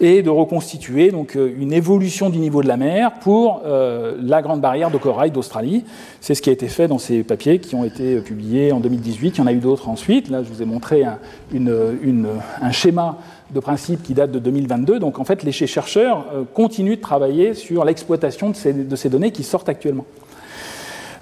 et 0.00 0.22
de 0.22 0.30
reconstituer 0.30 1.10
donc 1.10 1.36
une 1.36 1.72
évolution 1.72 2.28
du 2.28 2.38
niveau 2.38 2.62
de 2.62 2.68
la 2.68 2.76
mer 2.76 3.12
pour 3.20 3.62
la 3.64 4.42
grande 4.42 4.60
barrière 4.60 4.90
de 4.90 4.98
corail 4.98 5.30
d'Australie. 5.30 5.84
C'est 6.20 6.34
ce 6.34 6.42
qui 6.42 6.50
a 6.50 6.52
été 6.52 6.66
fait 6.66 6.88
dans 6.88 6.98
ces 6.98 7.22
papiers 7.22 7.60
qui 7.60 7.76
ont 7.76 7.84
été 7.84 8.16
publiés 8.16 8.72
en 8.72 8.80
2018. 8.80 9.36
Il 9.36 9.38
y 9.38 9.40
en 9.40 9.46
a 9.46 9.52
eu 9.52 9.58
d'autres 9.58 9.88
ensuite. 9.88 10.30
Là, 10.30 10.42
je 10.42 10.48
vous 10.48 10.62
ai 10.62 10.64
montré 10.64 11.04
un 11.04 12.72
schéma 12.72 13.18
de 13.54 13.60
principe 13.60 14.02
qui 14.02 14.12
date 14.14 14.32
de 14.32 14.38
2022. 14.38 14.98
Donc 14.98 15.18
en 15.18 15.24
fait, 15.24 15.42
les 15.42 15.52
chercheurs 15.52 16.26
euh, 16.34 16.42
continuent 16.52 16.96
de 16.96 17.00
travailler 17.00 17.54
sur 17.54 17.84
l'exploitation 17.84 18.50
de 18.50 18.96
ces, 18.96 19.08
données 19.08 19.30
qui 19.30 19.44
sortent 19.44 19.68
actuellement. 19.68 20.04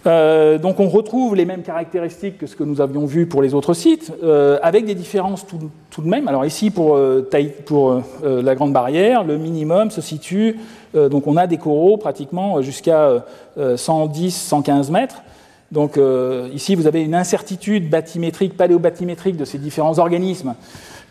Euh, 0.05 0.59
donc 0.59 0.81
on 0.81 0.89
retrouve 0.89 1.37
les 1.37 1.45
mêmes 1.45 1.63
caractéristiques 1.63 2.39
que 2.39 2.49
ce 2.49 2.57
que 2.57 2.65
nous 2.65 2.81
avions 2.81 3.07
vu 3.07 3.27
pour 3.27 3.41
les 3.41 3.55
autres 3.55 3.75
sites, 3.75 4.13
euh, 4.25 4.59
avec 4.63 4.85
des 4.85 4.97
différences 4.97 5.47
tout, 5.47 6.03
de 6.03 6.09
même. 6.09 6.27
Alors 6.27 6.45
ici, 6.45 6.71
pour, 6.71 6.99
pour 7.67 8.03
la 8.25 8.55
Grande 8.57 8.73
Barrière, 8.73 9.23
le 9.23 9.37
minimum 9.37 9.91
se 9.91 10.01
situe, 10.01 10.59
donc 10.95 11.27
on 11.27 11.37
a 11.37 11.47
des 11.47 11.59
coraux 11.59 11.99
pratiquement 11.99 12.63
jusqu'à 12.63 13.25
110-115 13.59 14.91
mètres. 14.91 15.23
Donc 15.73 15.99
ici, 16.53 16.75
vous 16.75 16.87
avez 16.87 17.03
une 17.03 17.15
incertitude 17.15 17.89
bathymétrique, 17.89 18.57
paléobathymétrique 18.57 19.37
de 19.37 19.47
ces 19.47 19.59
différents 19.59 19.99
organismes 19.99 20.55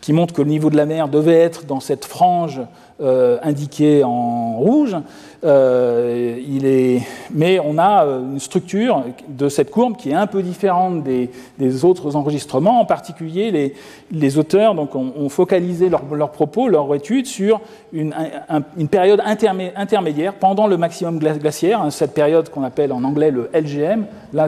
qui 0.02 0.12
montre 0.12 0.34
que 0.34 0.42
le 0.42 0.48
niveau 0.48 0.68
de 0.68 0.76
la 0.76 0.84
mer 0.84 1.08
devait 1.08 1.38
être 1.38 1.64
dans 1.64 1.80
cette 1.80 2.04
frange 2.04 2.60
euh, 3.00 3.38
indiquée 3.42 4.04
en 4.04 4.58
rouge. 4.58 4.96
Euh, 5.44 6.38
il 6.46 6.66
est... 6.66 7.02
Mais 7.32 7.58
on 7.58 7.78
a 7.78 8.04
euh, 8.04 8.20
une 8.20 8.40
structure 8.40 9.04
de 9.28 9.48
cette 9.48 9.70
courbe 9.70 9.96
qui 9.96 10.10
est 10.10 10.14
un 10.14 10.26
peu 10.26 10.42
différente 10.42 11.02
des, 11.02 11.84
autres 11.84 12.16
enregistrements. 12.16 12.80
En 12.80 12.84
particulier, 12.84 13.74
les, 14.10 14.38
auteurs 14.38 14.74
donc, 14.74 14.94
ont, 14.94 15.28
focalisé 15.28 15.88
leurs 15.88 16.02
leur 16.14 16.30
propos, 16.30 16.68
leur 16.68 16.92
étude 16.94 17.26
sur 17.26 17.60
une, 17.92 18.14
un, 18.48 18.62
une 18.76 18.88
période 18.88 19.22
intermédiaire 19.24 20.34
pendant 20.34 20.66
le 20.66 20.76
maximum 20.76 21.18
glaciaire, 21.18 21.80
hein, 21.80 21.90
cette 21.90 22.12
période 22.12 22.50
qu'on 22.50 22.64
appelle 22.64 22.92
en 22.92 23.04
anglais 23.04 23.30
le 23.30 23.50
LGM, 23.54 24.04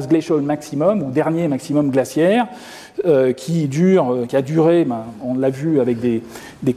Glacial 0.08 0.40
Maximum, 0.40 1.02
ou 1.02 1.10
dernier 1.10 1.48
maximum 1.48 1.90
glaciaire. 1.90 2.46
Euh, 3.04 3.32
qui, 3.32 3.66
dure, 3.66 4.12
euh, 4.12 4.24
qui 4.24 4.36
a 4.36 4.42
duré, 4.42 4.84
ben, 4.84 5.02
on 5.20 5.34
l'a 5.34 5.50
vu 5.50 5.80
avec 5.80 5.98
des, 5.98 6.22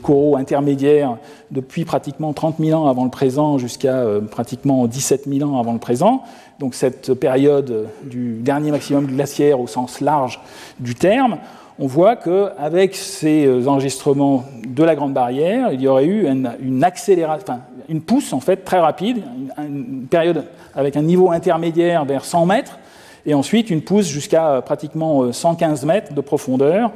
coraux 0.02 0.36
intermédiaires 0.36 1.16
depuis 1.52 1.84
pratiquement 1.84 2.32
30 2.32 2.56
000 2.58 2.76
ans 2.76 2.88
avant 2.88 3.04
le 3.04 3.10
présent 3.10 3.56
jusqu'à 3.56 3.98
euh, 3.98 4.20
pratiquement 4.20 4.88
17 4.88 5.28
000 5.28 5.48
ans 5.48 5.60
avant 5.60 5.74
le 5.74 5.78
présent. 5.78 6.24
Donc 6.58 6.74
cette 6.74 7.14
période 7.14 7.86
du 8.02 8.32
dernier 8.40 8.72
maximum 8.72 9.06
glaciaire 9.06 9.60
au 9.60 9.68
sens 9.68 10.00
large 10.00 10.40
du 10.80 10.96
terme, 10.96 11.38
on 11.78 11.86
voit 11.86 12.16
qu'avec 12.16 12.96
ces 12.96 13.68
enregistrements 13.68 14.44
de 14.66 14.82
la 14.82 14.96
Grande 14.96 15.12
Barrière, 15.12 15.72
il 15.72 15.80
y 15.80 15.86
aurait 15.86 16.06
eu 16.06 16.26
une, 16.26 16.82
accélération, 16.82 17.60
une 17.88 18.00
pousse 18.00 18.32
en 18.32 18.40
fait 18.40 18.64
très 18.64 18.80
rapide, 18.80 19.22
une, 19.58 19.64
une 19.64 20.06
période 20.08 20.46
avec 20.74 20.96
un 20.96 21.02
niveau 21.02 21.30
intermédiaire 21.30 22.04
vers 22.04 22.24
100 22.24 22.46
mètres, 22.46 22.80
et 23.28 23.34
ensuite 23.34 23.68
une 23.68 23.82
pousse 23.82 24.08
jusqu'à 24.08 24.48
euh, 24.48 24.60
pratiquement 24.62 25.30
115 25.30 25.84
euh, 25.84 25.86
mètres 25.86 26.14
de 26.14 26.20
profondeur, 26.22 26.90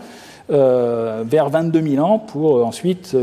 euh, 0.50 1.22
vers 1.26 1.50
22 1.50 1.82
000 1.82 2.04
ans, 2.04 2.18
pour 2.18 2.66
ensuite 2.66 3.14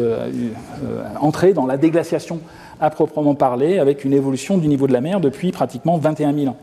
entrer 1.20 1.54
dans 1.54 1.66
la 1.66 1.78
déglaciation 1.78 2.40
à 2.80 2.90
proprement 2.92 3.36
parler, 3.36 3.80
avec 3.80 4.06
une 4.06 4.14
évolution 4.14 4.58
du 4.58 4.68
niveau 4.68 4.88
de 4.88 4.94
la 4.94 5.02
mer 5.02 5.20
depuis 5.20 5.52
pratiquement 5.52 5.98
21 5.98 6.34
000 6.34 6.48
ans. 6.48 6.58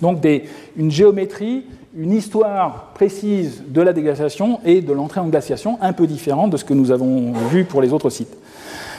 Donc 0.00 0.24
une 0.76 0.90
géométrie, 0.90 1.64
une 1.96 2.12
histoire 2.12 2.92
précise 2.94 3.64
de 3.66 3.80
la 3.80 3.92
déglaciation 3.92 4.60
et 4.64 4.80
de 4.80 4.92
l'entrée 4.92 5.20
en 5.20 5.28
glaciation 5.28 5.78
un 5.80 5.92
peu 5.92 6.06
différente 6.06 6.50
de 6.50 6.56
ce 6.56 6.64
que 6.64 6.74
nous 6.74 6.90
avons 6.90 7.32
vu 7.50 7.64
pour 7.64 7.80
les 7.80 7.92
autres 7.92 8.10
sites. 8.10 8.36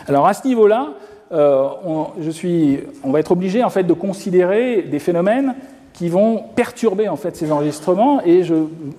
Alors 0.07 0.27
à 0.27 0.33
ce 0.33 0.47
niveau-là, 0.47 0.89
on, 1.31 2.07
on, 3.03 3.11
va 3.11 3.19
être 3.19 3.31
obligé 3.31 3.63
en 3.63 3.69
fait 3.69 3.83
de 3.83 3.93
considérer 3.93 4.81
des 4.83 4.99
phénomènes 4.99 5.55
qui 5.95 6.09
vont 6.09 6.43
perturber 6.55 7.07
en 7.07 7.15
fait 7.15 7.37
ces 7.37 7.51
enregistrements 7.51 8.21
et 8.25 8.43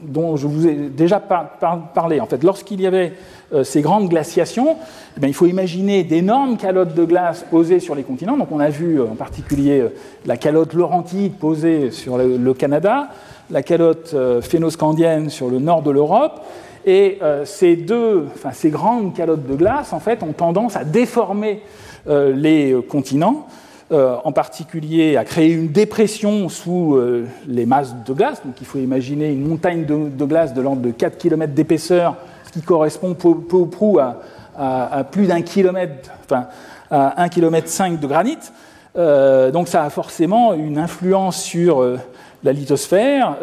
dont 0.02 0.36
je 0.36 0.46
vous 0.46 0.66
ai 0.66 0.74
déjà 0.74 1.20
par, 1.20 1.50
par, 1.58 1.92
parlé. 1.92 2.20
En 2.20 2.26
fait, 2.26 2.42
lorsqu'il 2.42 2.80
y 2.80 2.86
avait 2.86 3.12
euh, 3.52 3.64
ces 3.64 3.82
grandes 3.82 4.08
glaciations, 4.08 4.76
eh 5.22 5.26
il 5.26 5.34
faut 5.34 5.46
imaginer 5.46 6.04
d'énormes 6.04 6.56
calottes 6.56 6.94
de 6.94 7.04
glace 7.04 7.44
posées 7.50 7.80
sur 7.80 7.94
les 7.94 8.02
continents. 8.02 8.38
Donc, 8.38 8.48
on 8.50 8.60
a 8.60 8.70
vu 8.70 8.98
euh, 8.98 9.04
en 9.04 9.14
particulier 9.14 9.80
euh, 9.80 9.88
la 10.24 10.38
calotte 10.38 10.72
laurentide 10.72 11.34
posée 11.34 11.90
sur 11.90 12.16
le, 12.16 12.38
le 12.38 12.54
Canada, 12.54 13.10
la 13.50 13.62
calotte 13.62 14.16
phénoscandienne 14.40 15.30
sur 15.30 15.48
le 15.48 15.60
nord 15.60 15.82
de 15.82 15.92
l'Europe. 15.92 16.44
Et 16.84 17.20
ces 17.44 17.76
deux, 17.76 18.26
enfin, 18.34 18.50
ces 18.52 18.70
grandes 18.70 19.14
calottes 19.14 19.46
de 19.46 19.54
glace, 19.54 19.92
en 19.92 20.00
fait, 20.00 20.24
ont 20.24 20.32
tendance 20.32 20.74
à 20.74 20.82
déformer 20.82 21.62
les 22.08 22.76
continents 22.88 23.46
euh, 23.92 24.16
en 24.24 24.32
particulier 24.32 25.16
à 25.16 25.24
créer 25.24 25.52
une 25.52 25.68
dépression 25.68 26.48
sous 26.48 26.96
euh, 26.96 27.24
les 27.46 27.66
masses 27.66 27.94
de 28.04 28.12
glace. 28.12 28.42
Donc 28.44 28.56
il 28.60 28.66
faut 28.66 28.78
imaginer 28.78 29.30
une 29.30 29.46
montagne 29.46 29.84
de, 29.84 30.24
glace 30.24 30.52
de 30.54 30.60
l'ordre 30.60 30.82
de 30.82 30.90
4 30.90 31.16
km 31.16 31.52
d'épaisseur, 31.52 32.16
ce 32.44 32.50
qui 32.50 32.62
correspond 32.62 33.14
peu, 33.14 33.28
ou 33.28 33.66
prou 33.66 34.00
à, 34.00 35.04
plus 35.12 35.28
d'un 35.28 35.40
kilomètre, 35.42 36.10
enfin 36.24 36.48
à 36.90 37.22
1 37.22 37.28
km 37.28 37.68
5 37.68 38.00
de 38.00 38.06
granit. 38.08 38.38
Euh, 38.96 39.52
donc 39.52 39.68
ça 39.68 39.84
a 39.84 39.90
forcément 39.90 40.52
une 40.54 40.78
influence 40.78 41.40
sur 41.40 41.86
la 42.42 42.52
lithosphère 42.52 43.36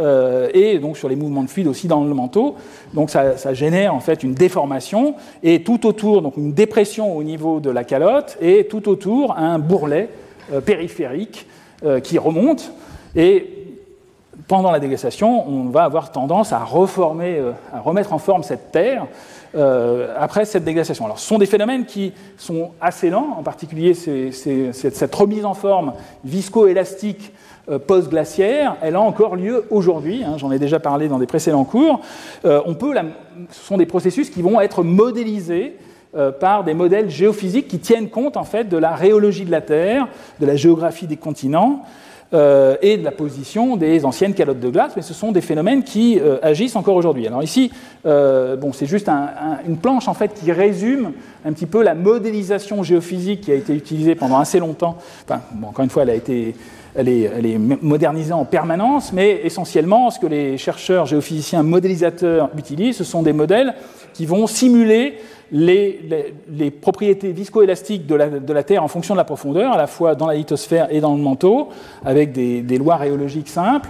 et 0.53 0.77
donc 0.79 0.97
sur 0.97 1.07
les 1.07 1.15
mouvements 1.15 1.43
de 1.43 1.49
fluide 1.49 1.67
aussi 1.67 1.87
dans 1.87 2.03
le 2.03 2.13
manteau. 2.13 2.57
Donc 2.93 3.11
ça, 3.11 3.37
ça, 3.37 3.53
génère 3.53 3.95
en 3.95 4.01
fait 4.01 4.23
une 4.23 4.33
déformation 4.33 5.15
et 5.41 5.63
tout 5.63 5.87
autour 5.87 6.21
donc 6.21 6.35
une 6.35 6.51
dépression 6.51 7.15
au 7.15 7.23
niveau 7.23 7.61
de 7.61 7.69
la 7.69 7.85
calotte 7.85 8.37
et 8.41 8.67
tout 8.67 8.89
autour 8.89 9.37
un 9.37 9.57
bourrelet 9.57 10.09
euh, 10.51 10.61
périphérique 10.61 11.47
euh, 11.85 11.99
qui 11.99 12.17
remonte 12.17 12.71
et 13.15 13.63
pendant 14.47 14.71
la 14.71 14.79
déglaciation, 14.79 15.47
on 15.47 15.69
va 15.69 15.83
avoir 15.83 16.11
tendance 16.11 16.51
à 16.51 16.63
reformer, 16.63 17.37
euh, 17.37 17.51
à 17.71 17.79
remettre 17.79 18.13
en 18.13 18.17
forme 18.17 18.43
cette 18.43 18.71
terre 18.71 19.07
après 20.17 20.45
cette 20.45 20.63
déglaciation. 20.63 21.05
Alors, 21.05 21.19
ce 21.19 21.27
sont 21.27 21.37
des 21.37 21.45
phénomènes 21.45 21.85
qui 21.85 22.11
sont 22.37 22.71
assez 22.81 23.11
lents, 23.11 23.35
en 23.37 23.43
particulier 23.43 23.93
cette 23.93 25.13
remise 25.13 25.45
en 25.45 25.53
forme 25.53 25.93
visco-élastique 26.23 27.31
euh, 27.69 27.79
post-glaciaire, 27.79 28.75
elle 28.81 28.95
a 28.95 28.99
encore 28.99 29.37
lieu 29.37 29.65
aujourd'hui. 29.69 30.21
Hein, 30.23 30.35
j'en 30.37 30.51
ai 30.51 30.59
déjà 30.59 30.79
parlé 30.79 31.07
dans 31.07 31.17
des 31.17 31.27
précédents 31.27 31.63
cours. 31.63 32.01
On 32.43 32.73
peut 32.73 32.93
ce 33.51 33.63
sont 33.63 33.77
des 33.77 33.85
processus 33.85 34.29
qui 34.29 34.41
vont 34.41 34.59
être 34.59 34.83
modélisés 34.83 35.77
par 36.39 36.63
des 36.63 36.73
modèles 36.73 37.09
géophysiques 37.09 37.67
qui 37.67 37.79
tiennent 37.79 38.09
compte 38.09 38.37
en 38.37 38.43
fait 38.43 38.69
de 38.69 38.77
la 38.77 38.95
rhéologie 38.95 39.45
de 39.45 39.51
la 39.51 39.61
Terre, 39.61 40.07
de 40.39 40.45
la 40.45 40.55
géographie 40.55 41.07
des 41.07 41.17
continents 41.17 41.83
euh, 42.33 42.77
et 42.81 42.97
de 42.97 43.03
la 43.03 43.11
position 43.11 43.77
des 43.77 44.05
anciennes 44.05 44.33
calottes 44.33 44.59
de 44.59 44.69
glace, 44.69 44.93
mais 44.95 45.03
ce 45.03 45.13
sont 45.13 45.31
des 45.31 45.41
phénomènes 45.41 45.83
qui 45.83 46.19
euh, 46.19 46.39
agissent 46.41 46.75
encore 46.75 46.95
aujourd'hui. 46.95 47.27
Alors 47.27 47.43
ici, 47.43 47.71
euh, 48.07 48.55
bon, 48.55 48.73
c'est 48.73 48.87
juste 48.87 49.07
un, 49.07 49.29
un, 49.39 49.59
une 49.67 49.77
planche 49.77 50.07
en 50.07 50.15
fait 50.15 50.33
qui 50.33 50.51
résume 50.51 51.11
un 51.45 51.53
petit 51.53 51.67
peu 51.67 51.83
la 51.83 51.93
modélisation 51.93 52.81
géophysique 52.81 53.41
qui 53.41 53.51
a 53.51 53.55
été 53.55 53.75
utilisée 53.75 54.15
pendant 54.15 54.39
assez 54.39 54.57
longtemps. 54.57 54.97
Enfin, 55.27 55.41
bon, 55.53 55.67
encore 55.67 55.83
une 55.83 55.91
fois, 55.91 56.01
elle 56.01 56.09
a 56.09 56.15
été 56.15 56.55
elle 56.95 57.09
est, 57.09 57.57
modernisée 57.57 58.33
en 58.33 58.45
permanence, 58.45 59.13
mais 59.13 59.41
essentiellement, 59.43 60.11
ce 60.11 60.19
que 60.19 60.27
les 60.27 60.57
chercheurs 60.57 61.05
géophysiciens 61.05 61.63
modélisateurs 61.63 62.49
utilisent, 62.57 62.97
ce 62.97 63.03
sont 63.03 63.23
des 63.23 63.33
modèles 63.33 63.73
qui 64.13 64.25
vont 64.25 64.45
simuler 64.47 65.17
les, 65.51 66.71
propriétés 66.81 67.31
viscoélastiques 67.31 68.05
de 68.05 68.15
la, 68.15 68.29
de 68.29 68.53
la, 68.53 68.63
Terre 68.63 68.83
en 68.83 68.87
fonction 68.87 69.13
de 69.13 69.19
la 69.19 69.23
profondeur, 69.23 69.73
à 69.73 69.77
la 69.77 69.87
fois 69.87 70.15
dans 70.15 70.27
la 70.27 70.35
lithosphère 70.35 70.87
et 70.91 70.99
dans 70.99 71.15
le 71.15 71.21
manteau, 71.21 71.69
avec 72.05 72.31
des, 72.31 72.77
lois 72.77 72.97
rhéologiques 72.97 73.49
simples, 73.49 73.89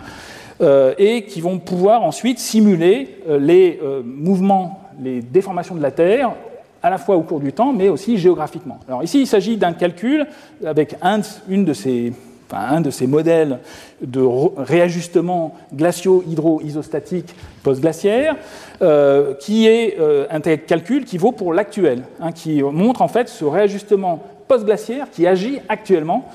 euh, 0.62 0.94
et 0.98 1.26
qui 1.26 1.42
vont 1.42 1.60
pouvoir 1.60 2.04
ensuite 2.04 2.40
simuler 2.40 3.18
euh, 3.28 3.40
les 3.40 3.80
euh, 3.84 4.02
mouvements, 4.04 4.82
les 5.02 5.22
déformations 5.22 5.76
de 5.76 5.82
la 5.82 5.92
Terre 5.92 6.34
à 6.82 6.90
la 6.90 6.98
fois 6.98 7.16
au 7.16 7.22
cours 7.22 7.40
du 7.40 7.54
temps, 7.54 7.74
mais 7.74 7.90
aussi 7.90 8.18
géographiquement. 8.18 8.78
Alors 8.88 9.04
ici, 9.04 9.22
il 9.22 9.28
s'agit 9.28 9.58
d'un 9.58 9.72
calcul 9.74 10.28
avec 10.66 10.96
un, 11.02 11.22
une 11.48 11.64
de 11.64 11.74
ces 11.74 12.12
un 12.60 12.82
de 12.82 12.90
ces 12.90 13.08
modèles 13.08 13.60
de 14.02 14.22
réajustement 14.58 15.56
glacio-hydro-isostatique 15.74 17.36
post-glaciaire, 17.64 18.36
euh, 18.82 19.34
qui 19.36 19.68
est 19.68 19.98
euh, 20.00 20.26
un 20.30 20.40
calcul 20.40 21.06
qui 21.06 21.18
vaut 21.18 21.32
pour 21.32 21.54
l'actuel, 21.54 22.04
hein, 22.20 22.32
qui 22.32 22.62
montre 22.62 23.02
en 23.02 23.08
fait 23.08 23.30
ce 23.30 23.46
réajustement 23.46 24.24
post-glaciaire 24.48 25.10
qui 25.10 25.26
agit 25.26 25.60
actuellement 25.70 26.26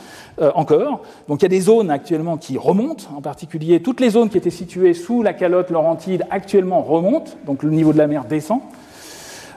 euh, 0.41 0.51
encore. 0.55 1.03
Donc 1.29 1.41
il 1.41 1.45
y 1.45 1.47
a 1.47 1.49
des 1.49 1.61
zones 1.61 1.91
actuellement 1.91 2.37
qui 2.37 2.59
remontent, 2.59 3.05
en 3.17 3.21
particulier 3.21 3.81
toutes 3.81 4.01
les 4.01 4.11
zones 4.11 4.31
qui 4.31 4.39
étaient 4.39 4.51
situées 4.51 4.95
sous 4.95 5.23
la 5.23 5.33
calotte 5.33 5.71
laurentide 5.71 6.25
actuellement 6.31 6.83
remontent, 6.83 7.33
donc 7.47 7.63
le 7.63 7.71
niveau 7.71 7.93
de 7.93 7.99
la 7.99 8.07
mer 8.07 8.25
descend. 8.25 8.61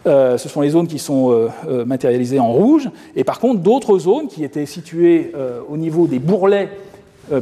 Euh, 0.08 0.38
ce 0.38 0.49
sont 0.49 0.62
les 0.62 0.70
zones 0.70 0.88
qui 0.88 0.97
sont 0.97 1.32
euh, 1.32 1.49
euh, 1.68 1.86
matérialisées 1.86 2.39
en 2.39 2.52
rouge. 2.52 2.89
Et 3.16 3.24
par 3.24 3.39
contre, 3.39 3.62
d'autres 3.62 3.99
zones 3.99 4.28
qui 4.28 4.43
étaient 4.43 4.66
situées 4.66 5.34
au 5.70 5.78
niveau 5.78 6.08
des 6.08 6.20
bourrelets 6.20 6.70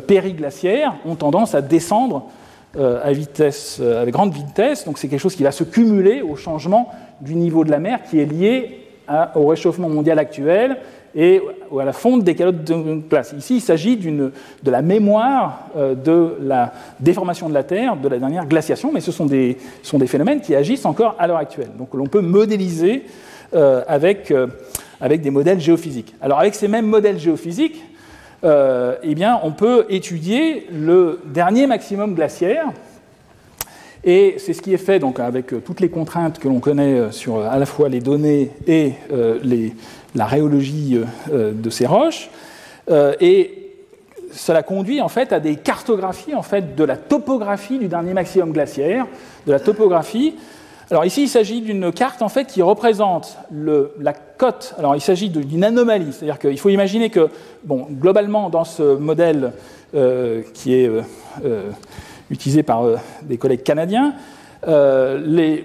périglaciaires 0.07 0.95
ont 1.05 1.15
tendance 1.15 1.55
à 1.55 1.61
descendre 1.61 2.25
à 2.77 3.07
avec 3.07 4.13
grande 4.13 4.33
vitesse. 4.33 4.85
Donc 4.85 4.97
c'est 4.97 5.07
quelque 5.07 5.19
chose 5.19 5.35
qui 5.35 5.43
va 5.43 5.51
se 5.51 5.63
cumuler 5.63 6.21
au 6.21 6.35
changement 6.35 6.89
du 7.21 7.35
niveau 7.35 7.63
de 7.63 7.71
la 7.71 7.79
mer 7.79 7.99
qui 8.07 8.19
est 8.19 8.25
lié 8.25 8.81
au 9.35 9.47
réchauffement 9.47 9.89
mondial 9.89 10.19
actuel 10.19 10.77
et 11.15 11.41
à 11.79 11.85
la 11.85 11.93
fonte 11.93 12.23
des 12.23 12.35
calottes 12.35 12.63
de 12.63 13.01
glace. 13.09 13.33
Ici, 13.37 13.57
il 13.57 13.61
s'agit 13.61 13.97
de 13.97 14.31
la 14.65 14.81
mémoire 14.81 15.67
euh, 15.75 15.95
de 15.95 16.35
la 16.41 16.73
déformation 16.99 17.49
de 17.49 17.53
la 17.53 17.63
Terre, 17.63 17.95
de 17.97 18.07
la 18.07 18.19
dernière 18.19 18.45
glaciation, 18.45 18.91
mais 18.93 19.01
ce 19.01 19.11
sont 19.11 19.25
des, 19.25 19.57
phénomènes 20.05 20.41
qui 20.41 20.55
agissent 20.55 20.85
encore 20.85 21.15
à 21.17 21.27
l'heure 21.27 21.37
actuelle. 21.37 21.69
Donc 21.77 21.93
l'on 21.93 22.05
peut 22.05 22.21
modéliser 22.21 23.03
euh, 23.53 23.83
avec, 23.87 24.31
euh, 24.31 24.47
avec 25.01 25.21
des 25.21 25.31
modèles 25.31 25.59
géophysiques. 25.59 26.13
Alors 26.21 26.39
avec 26.39 26.55
ces 26.55 26.67
mêmes 26.67 26.87
modèles 26.87 27.19
géophysiques, 27.19 27.83
eh 28.41 29.15
bien, 29.15 29.37
on 29.43 29.51
peut 29.51 29.85
étudier 29.89 30.65
le 30.71 31.19
dernier 31.25 31.67
maximum 31.67 32.15
glaciaire, 32.15 32.67
et 34.05 34.35
c'est 34.37 34.53
ce 34.53 34.61
qui 34.61 34.73
est 34.73 34.77
fait 34.77 34.97
donc, 34.97 35.19
avec 35.19 35.47
toutes 35.65 35.81
les 35.81 35.89
contraintes 35.89 36.39
que 36.39 36.47
l'on 36.47 36.61
connaît 36.61 37.11
sur 37.11 37.41
à 37.41 37.57
la 37.57 37.65
fois 37.65 37.89
les 37.89 37.99
données 37.99 38.51
et 38.65 38.93
les, 39.43 39.73
la 40.15 40.25
rhéologie 40.25 40.99
euh, 41.31 41.51
de 41.53 41.69
ces 41.69 41.85
roches. 41.85 42.29
Euh, 42.89 43.13
et 43.19 43.59
cela 44.31 44.63
conduit 44.63 45.01
en 45.01 45.09
fait 45.09 45.33
à 45.33 45.39
des 45.39 45.55
cartographies 45.55 46.35
en 46.35 46.41
fait 46.41 46.75
de 46.75 46.83
la 46.83 46.97
topographie 46.97 47.79
du 47.79 47.87
dernier 47.87 48.13
maximum 48.13 48.51
glaciaire, 48.51 49.07
de 49.45 49.51
la 49.51 49.59
topographie 49.59 50.35
Alors 50.91 51.05
ici, 51.05 51.23
il 51.23 51.29
s'agit 51.29 51.61
d'une 51.61 51.91
carte 51.91 52.23
en 52.23 52.29
fait 52.29 52.45
qui 52.45 52.61
représente 52.61 53.37
la 53.51 54.13
cote. 54.13 54.73
Alors 54.79 54.95
il 54.95 55.01
s'agit 55.01 55.29
d'une 55.29 55.63
anomalie, 55.63 56.11
c'est-à-dire 56.11 56.39
qu'il 56.39 56.59
faut 56.59 56.69
imaginer 56.69 57.09
que, 57.09 57.29
bon, 57.63 57.87
globalement, 57.91 58.49
dans 58.49 58.63
ce 58.63 58.95
modèle 58.95 59.53
euh, 59.95 60.43
qui 60.53 60.75
est 60.75 60.87
euh, 60.87 61.01
euh, 61.45 61.71
utilisé 62.29 62.61
par 62.61 62.83
des 63.23 63.37
collègues 63.37 63.63
canadiens, 63.63 64.13
le, 64.65 65.63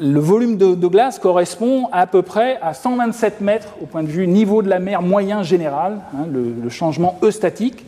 volume 0.00 0.56
de, 0.56 0.86
glace 0.86 1.18
correspond 1.18 1.88
à, 1.92 2.06
peu 2.06 2.22
près 2.22 2.58
à 2.62 2.74
127 2.74 3.40
mètres 3.40 3.68
au 3.82 3.86
point 3.86 4.02
de 4.02 4.08
vue 4.08 4.26
niveau 4.26 4.62
de 4.62 4.68
la 4.68 4.78
mer 4.78 5.02
moyen 5.02 5.42
général, 5.42 6.00
hein, 6.14 6.26
le, 6.32 6.68
changement 6.70 7.18
eustatique. 7.22 7.84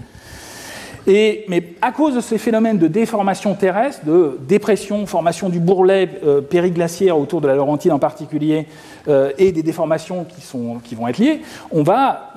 Mais 1.07 1.75
à 1.81 1.91
cause 1.91 2.15
de 2.15 2.21
ces 2.21 2.39
phénomènes 2.39 2.79
de 2.79 2.87
déformation 2.87 3.55
terrestre, 3.55 4.05
de 4.05 4.39
dépression, 4.47 5.07
formation 5.07 5.49
du 5.49 5.59
bourrelet 5.59 6.09
euh, 6.25 6.41
périglaciaire 6.41 7.19
autour 7.19 7.41
de 7.41 7.49
la 7.49 7.57
Laurentide 7.57 7.93
en 7.93 7.99
particulier, 7.99 8.67
euh, 9.09 9.33
et 9.39 9.51
des 9.51 9.63
déformations 9.63 10.25
qui, 10.25 10.41
sont, 10.43 10.79
qui, 10.85 10.95
vont 10.95 11.09
être 11.09 11.19
liées, 11.19 11.41
on, 11.73 11.83
va, 11.83 12.33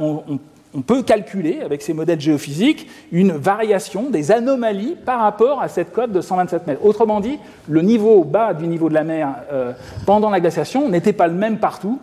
peut 0.81 1.03
calculer 1.03 1.59
avec 1.63 1.81
ces 1.81 1.93
modèles 1.93 2.19
géophysiques 2.19 2.87
une 3.11 3.31
variation 3.31 4.09
des 4.09 4.31
anomalies 4.31 4.95
par 5.05 5.19
rapport 5.19 5.61
à 5.61 5.67
cette 5.67 5.91
cote 5.91 6.11
de 6.11 6.21
127 6.21 6.67
mètres. 6.67 6.85
Autrement 6.85 7.19
dit, 7.19 7.37
le 7.69 7.81
niveau 7.81 8.23
bas 8.23 8.53
du 8.53 8.67
niveau 8.67 8.89
de 8.89 8.93
la 8.93 9.03
mer 9.03 9.35
euh, 9.51 9.73
pendant 10.05 10.29
la 10.29 10.39
glaciation 10.39 10.89
n'était 10.89 11.13
pas 11.13 11.27
le 11.27 11.33
même 11.33 11.59
partout. 11.59 11.99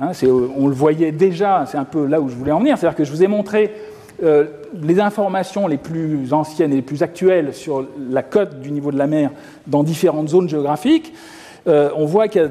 Hein, 0.00 0.12
on 0.56 0.66
le 0.66 0.74
voyait 0.74 1.12
déjà, 1.12 1.64
c'est 1.66 1.78
un 1.78 1.84
peu 1.84 2.06
là 2.06 2.20
où 2.20 2.28
je 2.28 2.34
voulais 2.34 2.52
en 2.52 2.60
venir, 2.60 2.78
c'est-à-dire 2.78 2.96
que 2.96 3.04
je 3.04 3.12
vous 3.12 3.22
ai 3.22 3.26
montré 3.26 3.72
euh, 4.22 4.46
les 4.82 5.00
informations 5.00 5.66
les 5.66 5.78
plus 5.78 6.32
anciennes 6.32 6.72
et 6.72 6.76
les 6.76 6.82
plus 6.82 7.02
actuelles 7.02 7.54
sur 7.54 7.86
la 8.10 8.22
cote 8.22 8.60
du 8.60 8.70
niveau 8.70 8.92
de 8.92 8.98
la 8.98 9.06
mer 9.06 9.30
dans 9.66 9.82
différentes 9.82 10.28
zones 10.28 10.48
géographiques, 10.48 11.12
euh, 11.68 11.90
on 11.96 12.06
voit 12.06 12.28
qu'il 12.28 12.42
y 12.42 12.44
a 12.44 12.48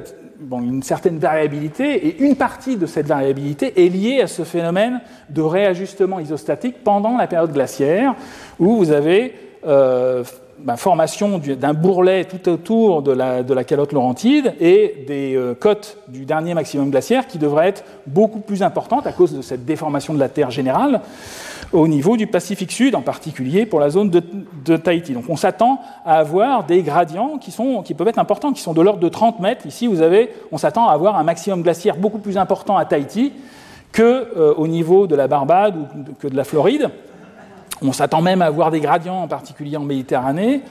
une 0.51 0.83
certaine 0.83 1.19
variabilité, 1.19 2.07
et 2.07 2.19
une 2.23 2.35
partie 2.35 2.77
de 2.77 2.85
cette 2.85 3.07
variabilité 3.07 3.85
est 3.85 3.89
liée 3.89 4.21
à 4.21 4.27
ce 4.27 4.43
phénomène 4.43 5.01
de 5.29 5.41
réajustement 5.41 6.19
isostatique 6.19 6.83
pendant 6.83 7.17
la 7.17 7.27
période 7.27 7.51
glaciaire, 7.51 8.15
où 8.59 8.77
vous 8.77 8.91
avez 8.91 9.33
euh, 9.67 10.23
ben, 10.59 10.77
formation 10.77 11.37
d'un 11.39 11.73
bourrelet 11.73 12.25
tout 12.25 12.49
autour 12.49 13.01
de 13.01 13.11
la, 13.11 13.43
de 13.43 13.53
la 13.53 13.63
calotte 13.63 13.91
laurentide 13.91 14.53
et 14.59 15.03
des 15.07 15.39
cotes 15.59 15.97
du 16.07 16.25
dernier 16.25 16.53
maximum 16.53 16.89
glaciaire 16.89 17.27
qui 17.27 17.37
devraient 17.37 17.69
être 17.69 17.83
beaucoup 18.07 18.39
plus 18.39 18.63
importantes 18.63 19.07
à 19.07 19.11
cause 19.11 19.33
de 19.33 19.41
cette 19.41 19.65
déformation 19.65 20.13
de 20.13 20.19
la 20.19 20.29
Terre 20.29 20.51
générale 20.51 21.01
au 21.71 21.87
niveau 21.87 22.17
du 22.17 22.27
Pacifique 22.27 22.71
Sud, 22.71 22.95
en 22.95 23.01
particulier 23.01 23.65
pour 23.65 23.79
la 23.79 23.89
zone 23.89 24.09
de, 24.09 24.77
Tahiti. 24.77 25.13
Donc 25.13 25.25
on 25.29 25.35
s'attend 25.35 25.81
à 26.05 26.17
avoir 26.17 26.63
des 26.63 26.81
gradients 26.81 27.37
qui, 27.37 27.51
sont, 27.51 27.83
qui 27.83 27.93
peuvent 27.93 28.07
être 28.07 28.19
importants, 28.19 28.53
qui 28.53 28.61
sont 28.61 28.73
de 28.73 28.81
l'ordre 28.81 28.99
de 28.99 29.09
30 29.09 29.39
mètres. 29.39 29.65
Ici, 29.65 29.87
vous 29.87 30.01
avez, 30.01 30.31
on 30.51 30.57
s'attend 30.57 30.87
à 30.87 30.93
avoir 30.93 31.17
un 31.17 31.23
maximum 31.23 31.61
glaciaire 31.61 31.95
beaucoup 31.95 32.19
plus 32.19 32.37
important 32.37 32.77
à 32.77 32.85
Tahiti 32.85 33.33
qu'au 33.95 34.03
euh, 34.03 34.67
niveau 34.67 35.07
de 35.07 35.15
la 35.15 35.27
Barbade 35.27 35.75
ou 35.77 36.13
que 36.19 36.27
de 36.27 36.35
la 36.35 36.43
Floride. 36.43 36.89
On 37.81 37.93
s'attend 37.93 38.21
même 38.21 38.41
à 38.41 38.45
avoir 38.45 38.71
des 38.71 38.79
gradients, 38.79 39.21
en 39.21 39.27
particulier 39.27 39.77
en 39.77 39.83
Méditerranée. 39.83 40.61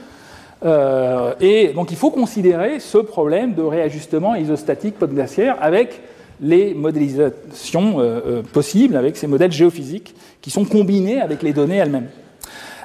Euh, 0.65 1.33
et 1.39 1.69
donc 1.69 1.91
il 1.91 1.97
faut 1.97 2.11
considérer 2.11 2.79
ce 2.79 2.97
problème 2.97 3.53
de 3.53 3.61
réajustement 3.61 4.35
isostatique 4.35 4.99
post-glaciaire 4.99 5.55
avec 5.61 6.01
les 6.41 6.73
modélisations 6.73 7.99
euh, 7.99 8.21
euh, 8.25 8.41
possibles 8.41 8.95
avec 8.95 9.17
ces 9.17 9.27
modèles 9.27 9.51
géophysiques 9.51 10.15
qui 10.41 10.51
sont 10.51 10.65
combinés 10.65 11.21
avec 11.21 11.43
les 11.43 11.53
données 11.53 11.77
elles-mêmes. 11.77 12.09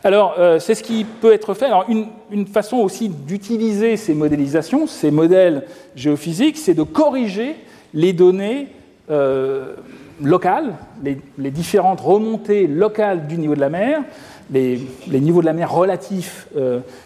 Alors, 0.02 0.34
euh, 0.38 0.58
c'est 0.58 0.74
ce 0.74 0.82
qui 0.82 1.04
peut 1.04 1.32
être 1.32 1.54
fait. 1.54 1.70
Une, 2.30 2.46
façon 2.46 2.78
aussi 2.78 3.08
d'utiliser 3.08 3.96
ces 3.96 4.14
modélisations, 4.14 4.86
ces 4.86 5.10
modèles 5.10 5.64
géophysiques, 5.96 6.58
c'est 6.58 6.74
de 6.74 6.82
corriger 6.82 7.56
les 7.94 8.12
données 8.12 8.68
locales, 10.22 10.74
les, 11.02 11.50
différentes 11.50 12.00
remontées 12.00 12.66
locales 12.66 13.26
du 13.26 13.38
niveau 13.38 13.54
de 13.54 13.60
la 13.60 13.68
mer, 13.68 14.02
les, 14.50 14.80
niveaux 15.08 15.40
de 15.40 15.46
la 15.46 15.52
mer 15.52 15.72
relatifs 15.72 16.48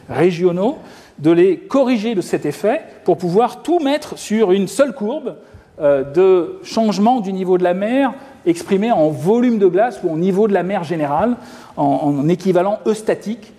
régionaux, 0.09 0.79
de 1.19 1.31
les 1.31 1.57
corriger 1.57 2.15
de 2.15 2.21
cet 2.21 2.47
effet 2.47 2.83
pour 3.05 3.19
pouvoir 3.19 3.63
tout 3.63 3.81
mettre 3.81 4.17
sur 4.17 4.53
une 4.53 4.69
seule 4.69 4.95
courbe 4.95 5.37
de 5.81 6.59
changement 6.65 7.21
du 7.21 7.33
niveau 7.33 7.57
de 7.59 7.63
la 7.63 7.75
mer 7.75 8.13
exprimé 8.47 8.91
en 8.91 9.09
volume 9.11 9.59
de 9.59 9.67
glace 9.67 10.01
ou 10.03 10.11
en 10.11 10.17
niveau 10.17 10.49
de 10.49 10.55
la 10.55 10.63
mer 10.63 10.85
générale, 10.85 11.37
en, 11.77 12.29
équivalent 12.29 12.79
eustatique. 12.87 13.53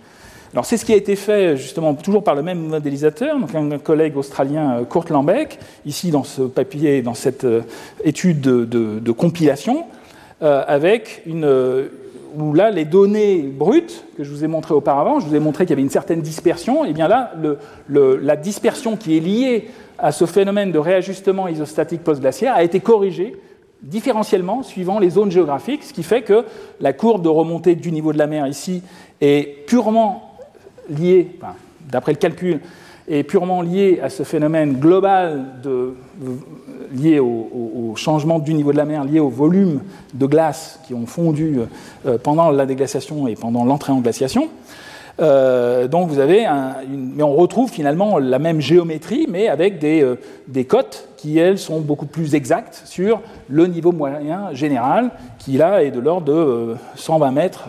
Alors 0.52 0.64
c'est 0.64 0.76
ce 0.76 0.84
qui 0.84 0.92
a 0.92 0.96
été 0.96 1.14
fait 1.14 1.56
justement 1.56 1.94
toujours 1.94 2.24
par 2.24 2.34
le 2.34 2.42
même 2.42 2.66
modélisateur, 2.66 3.38
donc 3.38 3.54
un 3.54 3.78
collègue 3.78 4.16
australien 4.16 4.78
euh, 4.78 4.84
Kurt 4.84 5.08
Lambeck, 5.08 5.60
ici 5.86 6.10
dans 6.10 6.24
ce 6.24 6.42
papier, 6.42 7.02
dans 7.02 7.14
cette 7.14 7.44
euh, 7.44 7.62
étude 8.02 8.40
de, 8.40 9.12
compilation, 9.12 9.84
avec 10.40 11.22
une, 11.26 11.44
où 12.38 12.54
là, 12.54 12.70
les 12.70 12.84
données 12.84 13.42
brutes 13.42 14.04
que 14.16 14.24
je 14.24 14.30
vous 14.30 14.44
ai 14.44 14.46
montrées 14.46 14.74
auparavant, 14.74 15.20
je 15.20 15.26
vous 15.26 15.34
ai 15.34 15.40
montré 15.40 15.64
qu'il 15.64 15.70
y 15.70 15.72
avait 15.74 15.82
une 15.82 15.90
certaine 15.90 16.20
dispersion, 16.20 16.84
et 16.84 16.92
bien 16.92 17.08
là, 17.08 17.32
la 17.88 18.36
dispersion 18.36 18.96
qui 18.96 19.16
est 19.16 19.20
liée 19.20 19.68
à 19.98 20.12
ce 20.12 20.26
phénomène 20.26 20.72
de 20.72 20.78
réajustement 20.78 21.48
isostatique 21.48 22.02
post-glaciaire 22.02 22.54
a 22.54 22.62
été 22.62 22.80
corrigé 22.80 23.36
différentiellement 23.82 24.62
suivant 24.62 24.98
les 24.98 25.10
zones 25.10 25.30
géographiques, 25.30 25.84
ce 25.84 25.92
qui 25.92 26.02
fait 26.02 26.22
que 26.22 26.44
la 26.80 26.92
courbe 26.92 27.22
de 27.22 27.28
remontée 27.28 27.74
du 27.74 27.92
niveau 27.92 28.12
de 28.12 28.18
la 28.18 28.26
mer 28.26 28.46
ici 28.46 28.82
est 29.20 29.66
purement 29.66 30.36
liée, 30.90 31.38
d'après 31.90 32.12
le 32.12 32.18
calcul, 32.18 32.60
est 33.10 33.22
purement 33.24 33.62
liée 33.62 34.00
à 34.02 34.08
ce 34.08 34.22
phénomène 34.22 34.74
global 34.78 35.46
lié 36.92 37.18
au, 37.18 37.92
changement 37.96 38.38
du 38.38 38.54
niveau 38.54 38.72
de 38.72 38.76
la 38.76 38.84
mer, 38.84 39.04
lié 39.04 39.20
au 39.20 39.28
volume 39.28 39.80
de 40.14 40.26
glace 40.26 40.80
qui 40.86 40.94
ont 40.94 41.06
fondu 41.06 41.58
euh, 42.06 42.18
pendant 42.18 42.50
la 42.50 42.66
déglaciation 42.66 43.26
et 43.26 43.34
pendant 43.34 43.64
l'entrée 43.64 43.92
en 43.92 43.98
glaciation. 44.00 44.48
Euh, 45.20 45.86
donc 45.86 46.08
vous 46.08 46.18
avez 46.18 46.46
mais 46.88 47.22
on 47.22 47.34
retrouve 47.34 47.70
finalement 47.70 48.18
la 48.18 48.38
même 48.38 48.60
géométrie, 48.60 49.26
mais 49.28 49.48
avec 49.48 49.78
des, 49.78 50.02
euh, 50.02 50.16
des, 50.48 50.64
cotes 50.64 51.08
qui, 51.16 51.38
elles, 51.38 51.58
sont 51.58 51.80
beaucoup 51.80 52.06
plus 52.06 52.34
exactes 52.34 52.82
sur 52.84 53.20
le 53.48 53.66
niveau 53.66 53.92
moyen 53.92 54.54
général, 54.54 55.10
qui 55.38 55.52
là 55.52 55.82
est 55.82 55.90
de 55.90 56.00
l'ordre 56.00 56.26
de 56.26 56.76
120 56.96 57.26
euh, 57.26 57.30
mètres 57.32 57.68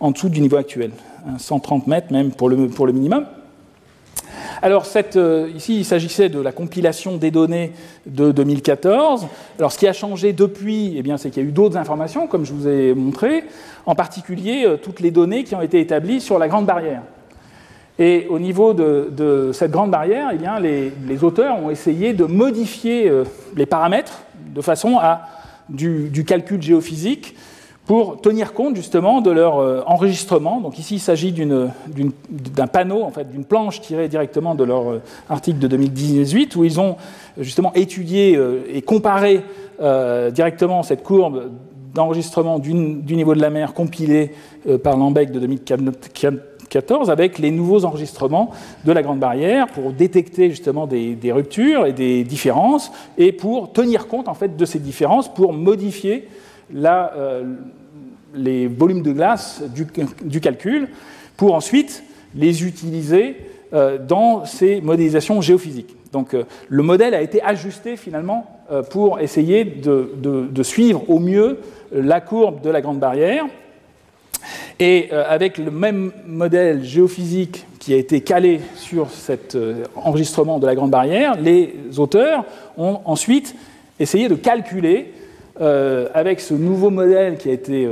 en 0.00 0.10
dessous 0.10 0.28
du 0.28 0.40
niveau 0.40 0.56
actuel, 0.56 0.92
130 1.38 1.86
mètres 1.86 2.12
même 2.12 2.30
pour 2.30 2.48
le, 2.48 2.68
pour 2.68 2.86
le 2.86 2.92
minimum. 2.92 3.26
Alors 4.62 4.84
cette, 4.84 5.18
ici, 5.54 5.78
il 5.78 5.84
s'agissait 5.84 6.28
de 6.28 6.38
la 6.38 6.52
compilation 6.52 7.16
des 7.16 7.30
données 7.30 7.72
de 8.06 8.30
2014. 8.30 9.26
Alors 9.58 9.72
ce 9.72 9.78
qui 9.78 9.86
a 9.86 9.92
changé 9.92 10.32
depuis, 10.32 10.98
eh 10.98 11.16
c'est 11.16 11.30
qu'il 11.30 11.42
y 11.42 11.46
a 11.46 11.48
eu 11.48 11.52
d'autres 11.52 11.78
informations, 11.78 12.26
comme 12.26 12.44
je 12.44 12.52
vous 12.52 12.68
ai 12.68 12.94
montré 12.94 13.44
en 13.86 13.94
particulier 13.94 14.64
euh, 14.66 14.76
toutes 14.76 15.00
les 15.00 15.10
données 15.10 15.44
qui 15.44 15.54
ont 15.54 15.62
été 15.62 15.80
établies 15.80 16.20
sur 16.20 16.38
la 16.38 16.48
Grande 16.48 16.66
Barrière. 16.66 17.02
Et 17.98 18.26
au 18.30 18.38
niveau 18.38 18.72
de, 18.72 19.50
cette 19.52 19.70
Grande 19.70 19.90
Barrière, 19.90 20.30
eh 20.32 20.36
bien, 20.36 20.58
les, 20.58 20.92
auteurs 21.22 21.62
ont 21.62 21.70
essayé 21.70 22.14
de 22.14 22.24
modifier 22.24 23.08
euh, 23.08 23.24
les 23.56 23.66
paramètres 23.66 24.22
de 24.54 24.60
façon 24.62 24.98
à 24.98 25.28
du, 25.68 26.24
calcul 26.26 26.62
géophysique 26.62 27.36
pour 27.86 28.20
tenir 28.20 28.52
compte 28.52 28.76
justement 28.76 29.20
de 29.20 29.30
leur 29.30 29.58
euh, 29.58 29.82
enregistrement. 29.86 30.60
Donc 30.60 30.78
ici, 30.78 30.96
il 30.96 31.00
s'agit 31.00 31.32
d'un 31.32 32.66
panneau, 32.66 33.02
en 33.02 33.10
fait, 33.10 33.30
d'une 33.30 33.44
planche 33.44 33.80
tirée 33.80 34.08
directement 34.08 34.54
de 34.54 34.64
leur 34.64 35.00
article 35.28 35.58
de 35.58 35.66
2018, 35.66 36.56
où 36.56 36.64
ils 36.64 36.78
ont 36.78 36.96
justement 37.38 37.72
étudié 37.74 38.38
et 38.72 38.82
comparé 38.82 39.42
directement 40.32 40.82
cette 40.82 41.02
courbe 41.02 41.50
d'enregistrement 41.94 42.58
du 42.58 42.74
niveau 42.74 43.34
de 43.34 43.40
la 43.40 43.50
mer 43.50 43.74
compilé 43.74 44.32
euh, 44.68 44.78
par 44.78 44.96
Lambec 44.96 45.30
de 45.32 45.40
2014 45.40 47.10
avec 47.10 47.38
les 47.38 47.50
nouveaux 47.50 47.84
enregistrements 47.84 48.50
de 48.84 48.92
la 48.92 49.02
Grande 49.02 49.18
Barrière 49.18 49.66
pour 49.68 49.92
détecter 49.92 50.50
justement 50.50 50.86
des, 50.86 51.18
ruptures 51.32 51.86
et 51.86 51.92
des 51.92 52.24
différences 52.24 52.92
et 53.18 53.32
pour 53.32 53.72
tenir 53.72 54.06
compte 54.06 54.28
en 54.28 54.34
fait 54.34 54.56
de 54.56 54.64
ces 54.64 54.78
différences 54.78 55.32
pour 55.32 55.52
modifier 55.52 56.28
euh, 56.74 57.44
les 58.34 58.66
volumes 58.66 59.02
de 59.02 59.12
glace 59.12 59.62
du, 60.22 60.40
calcul 60.40 60.88
pour 61.36 61.54
ensuite 61.54 62.02
les 62.34 62.64
utiliser 62.64 63.36
euh, 63.72 63.98
dans 63.98 64.44
ces 64.44 64.80
modélisations 64.80 65.40
géophysiques. 65.40 65.96
Donc 66.12 66.34
le 66.68 66.82
modèle 66.82 67.14
a 67.14 67.22
été 67.22 67.40
ajusté 67.40 67.96
finalement 67.96 68.58
pour 68.90 69.20
essayer 69.20 69.64
de, 69.64 70.12
de 70.20 70.62
suivre 70.64 71.08
au 71.08 71.20
mieux 71.20 71.58
la 71.92 72.20
courbe 72.20 72.62
de 72.62 72.70
la 72.70 72.80
Grande 72.80 72.98
Barrière. 72.98 73.46
Et 74.80 75.08
euh, 75.12 75.24
avec 75.28 75.58
le 75.58 75.70
même 75.70 76.10
modèle 76.26 76.82
géophysique 76.82 77.66
qui 77.78 77.92
a 77.92 77.98
été 77.98 78.22
calé 78.22 78.62
sur 78.76 79.10
cet 79.10 79.54
euh, 79.54 79.84
enregistrement 79.94 80.58
de 80.58 80.66
la 80.66 80.74
Grande 80.74 80.90
Barrière, 80.90 81.38
les 81.38 81.74
auteurs 81.98 82.44
ont 82.78 83.00
ensuite 83.04 83.54
essayé 83.98 84.28
de 84.28 84.34
calculer, 84.34 85.12
euh, 85.60 86.08
avec 86.14 86.40
ce 86.40 86.54
nouveau 86.54 86.90
modèle 86.90 87.36
qui 87.36 87.48
a 87.48 87.52
été 87.52 87.88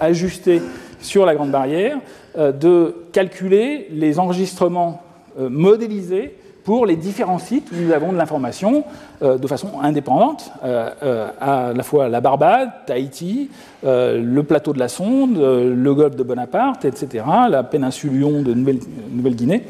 ajusté 0.00 0.62
sur 1.00 1.26
la 1.26 1.34
Grande 1.34 1.50
Barrière, 1.50 1.98
de 2.36 2.94
calculer 3.12 3.88
les 3.90 4.18
enregistrements 4.18 5.02
modélisés 5.38 6.36
pour 6.64 6.86
les 6.86 6.96
différents 6.96 7.38
sites 7.38 7.70
où 7.72 7.76
nous 7.76 7.92
avons 7.92 8.12
de 8.12 8.16
l'information 8.16 8.84
euh, 9.22 9.38
de 9.38 9.46
façon 9.46 9.80
indépendante, 9.82 10.52
euh, 10.64 10.90
euh, 11.02 11.28
à 11.40 11.72
la 11.72 11.82
fois 11.82 12.08
la 12.08 12.20
Barbade, 12.20 12.70
Tahiti, 12.86 13.50
le 13.82 14.40
plateau 14.42 14.72
de 14.72 14.78
la 14.78 14.88
Sonde, 14.88 15.38
le 15.38 15.94
golfe 15.94 16.16
de 16.16 16.22
Bonaparte, 16.22 16.84
etc., 16.84 17.24
la 17.48 17.62
péninsule 17.62 18.12
Lyon 18.12 18.42
de 18.42 18.54
Nouvelle-Guinée, 18.54 19.64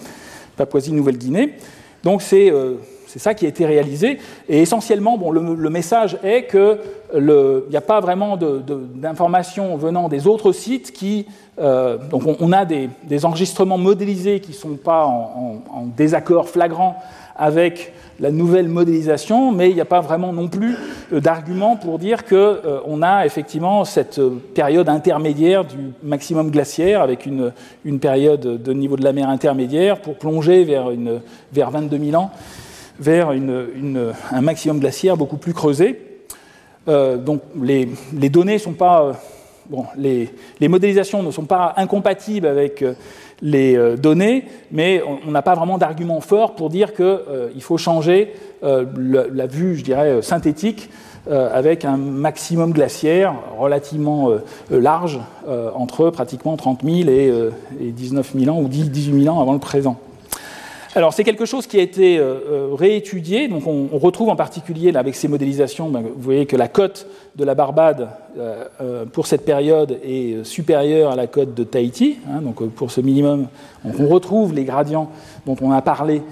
Papouasie-Nouvelle-Guinée. 0.56 1.54
Donc 2.02 2.22
c'est 2.22 2.52
c'est 3.10 3.18
ça 3.18 3.34
qui 3.34 3.44
a 3.44 3.48
été 3.48 3.66
réalisé. 3.66 4.18
Et 4.48 4.62
essentiellement, 4.62 5.18
bon, 5.18 5.32
le, 5.32 5.70
message 5.70 6.16
est 6.22 6.46
qu'il 6.48 6.78
n'y 7.70 7.76
a 7.76 7.80
pas 7.80 8.00
vraiment 8.00 8.36
d'informations 8.36 9.76
venant 9.76 10.08
des 10.08 10.26
autres 10.26 10.52
sites 10.52 10.92
qui. 10.92 11.26
Euh, 11.60 11.98
donc, 11.98 12.22
on, 12.40 12.52
a 12.52 12.64
des, 12.64 13.24
enregistrements 13.24 13.78
modélisés 13.78 14.38
qui 14.40 14.52
ne 14.52 14.56
sont 14.56 14.76
pas 14.76 15.04
en, 15.06 15.86
désaccord 15.96 16.48
flagrant 16.48 16.96
avec 17.36 17.92
la 18.20 18.30
nouvelle 18.30 18.68
modélisation, 18.68 19.50
mais 19.50 19.70
il 19.70 19.74
n'y 19.74 19.80
a 19.80 19.86
pas 19.86 20.00
vraiment 20.00 20.32
non 20.32 20.48
plus 20.48 20.76
euh, 21.12 21.20
d'argument 21.20 21.76
pour 21.76 21.98
dire 21.98 22.24
qu'on 22.24 22.36
euh, 22.36 23.02
a 23.02 23.26
effectivement 23.26 23.84
cette 23.84 24.20
période 24.54 24.88
intermédiaire 24.88 25.64
du 25.64 25.76
maximum 26.02 26.50
glaciaire 26.50 27.00
avec 27.02 27.26
une, 27.26 27.52
une, 27.84 27.98
période 27.98 28.62
de 28.62 28.72
niveau 28.72 28.96
de 28.96 29.04
la 29.04 29.12
mer 29.12 29.28
intermédiaire 29.28 30.00
pour 30.00 30.16
plonger 30.16 30.64
vers, 30.64 30.90
une, 30.90 31.20
vers 31.52 31.70
22 31.70 31.98
000 31.98 32.22
ans 32.22 32.30
vers 33.00 33.30
un 33.30 34.40
maximum 34.40 34.78
glaciaire 34.78 35.16
beaucoup 35.16 35.38
plus 35.38 35.54
creusé. 35.54 35.98
Euh, 36.88 37.16
donc 37.16 37.42
les, 37.60 37.86
données 38.30 38.58
sont 38.58 38.74
euh, 38.80 39.12
les, 39.96 40.68
modélisations 40.68 41.22
ne 41.22 41.30
sont 41.30 41.44
pas 41.44 41.74
incompatibles 41.76 42.46
avec 42.46 42.82
euh, 42.82 42.94
les 43.42 43.96
données, 43.96 44.44
mais 44.70 45.02
on 45.26 45.30
n'a 45.30 45.40
pas 45.40 45.54
vraiment 45.54 45.78
d'argument 45.78 46.20
fort 46.20 46.54
pour 46.54 46.68
dire 46.68 46.92
qu'il 46.92 47.62
faut 47.62 47.78
changer 47.78 48.34
la, 48.62 49.46
vue, 49.46 49.78
je 49.78 49.82
dirais, 49.82 50.20
synthétique 50.20 50.90
avec 51.26 51.86
un 51.86 51.96
maximum 51.96 52.72
glaciaire 52.72 53.32
relativement 53.58 54.28
large 54.70 55.20
entre 55.74 56.10
pratiquement 56.10 56.58
30 56.58 56.82
000 56.84 57.08
et, 57.08 57.32
et 57.80 57.92
19 57.92 58.32
000 58.38 58.54
ans 58.54 58.60
ou 58.60 58.68
18 58.68 59.22
000 59.22 59.34
ans 59.34 59.40
avant 59.40 59.54
le 59.54 59.58
présent. 59.58 59.96
Alors 60.96 61.14
c'est 61.14 61.22
quelque 61.22 61.44
chose 61.44 61.68
qui 61.68 61.78
a 61.78 61.82
été 61.82 62.18
euh, 62.18 62.22
euh, 62.50 62.68
réétudié, 62.72 63.46
donc 63.46 63.64
on, 63.68 63.96
retrouve 63.96 64.28
en 64.28 64.34
particulier 64.34 64.92
avec 64.96 65.14
ces 65.14 65.28
modélisations, 65.28 65.88
ben, 65.88 66.00
vous 66.00 66.20
voyez 66.20 66.46
que 66.46 66.56
la 66.56 66.66
cote 66.66 67.06
de 67.36 67.44
la 67.44 67.54
Barbade 67.54 68.08
euh, 68.36 69.04
pour 69.04 69.28
cette 69.28 69.44
période 69.44 70.00
est 70.02 70.42
supérieure 70.42 71.12
à 71.12 71.16
la 71.16 71.28
cote 71.28 71.54
de 71.54 71.62
Tahiti, 71.62 72.18
hein, 72.28 72.42
donc 72.42 72.68
pour 72.70 72.90
ce 72.90 73.00
minimum, 73.00 73.46
on 73.84 74.08
retrouve 74.08 74.52
les 74.52 74.64
gradients 74.64 75.10
dont 75.46 75.56
on 75.60 75.70
a 75.70 75.80
parlé 75.80 76.22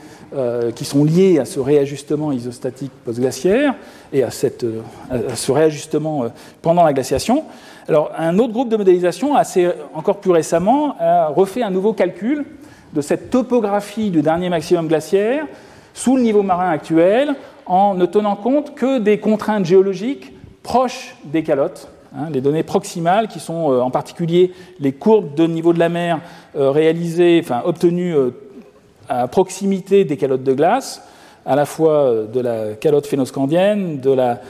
qui 0.75 0.85
sont 0.85 1.05
liés 1.05 1.39
à 1.39 1.47
ce 1.47 1.59
réajustement 1.59 2.33
isostatique 2.33 2.93
post-glaciaire 3.07 3.75
et 4.13 4.23
à, 4.23 4.31
ce 4.31 5.51
réajustement 5.51 6.27
pendant 6.61 6.85
la 6.85 6.93
glaciation. 6.93 7.45
Alors 7.89 8.13
un 8.19 8.39
autre 8.39 8.53
groupe 8.53 8.69
de 8.69 8.77
modélisation, 8.77 9.35
assez, 9.35 9.71
encore 9.95 10.19
plus 10.19 10.31
récemment, 10.31 10.97
a 11.01 11.29
refait 11.29 11.63
un 11.63 11.71
nouveau 11.71 11.95
calcul 11.95 12.45
de 12.93 13.01
cette 13.01 13.31
topographie 13.31 14.11
du 14.11 14.23
dernier 14.23 14.49
maximum 14.49 14.89
glaciaire 14.89 15.47
sous 15.95 16.17
le 16.17 16.23
niveau 16.23 16.43
marin 16.43 16.71
actuel 16.71 17.35
en 17.67 17.95
ne 17.95 18.07
tenant 18.07 18.37
compte 18.37 18.75
que 18.75 18.99
des 18.99 19.19
contraintes 19.19 19.67
géologiques 19.67 20.33
proches 20.63 21.17
des 21.25 21.43
calottes, 21.43 21.89
hein, 22.15 22.29
les 22.31 22.41
données 22.41 22.63
proximales 22.63 23.29
qui 23.29 23.41
sont 23.41 23.73
euh, 23.73 23.81
en 23.81 23.91
particulier 23.91 24.53
les 24.81 24.93
courbes 24.93 25.35
de 25.35 25.47
niveau 25.47 25.73
de 25.73 25.79
la 25.79 25.89
mer 25.89 26.21
euh, 26.57 26.71
réalisées, 26.71 27.41
enfin 27.43 27.63
obtenues 27.65 28.15
euh, 28.15 28.31
à 29.09 29.27
proximité 29.29 30.05
des 30.05 30.17
calottes 30.17 30.45
de 30.45 30.53
glace, 30.53 31.03
à 31.47 31.57
la 31.57 31.65
fois 31.65 32.13
de 32.31 32.41
la 32.41 32.75
calotte 32.75 33.07
phénoscandienne, 33.07 34.01
de 34.01 34.11
la, 34.11 34.41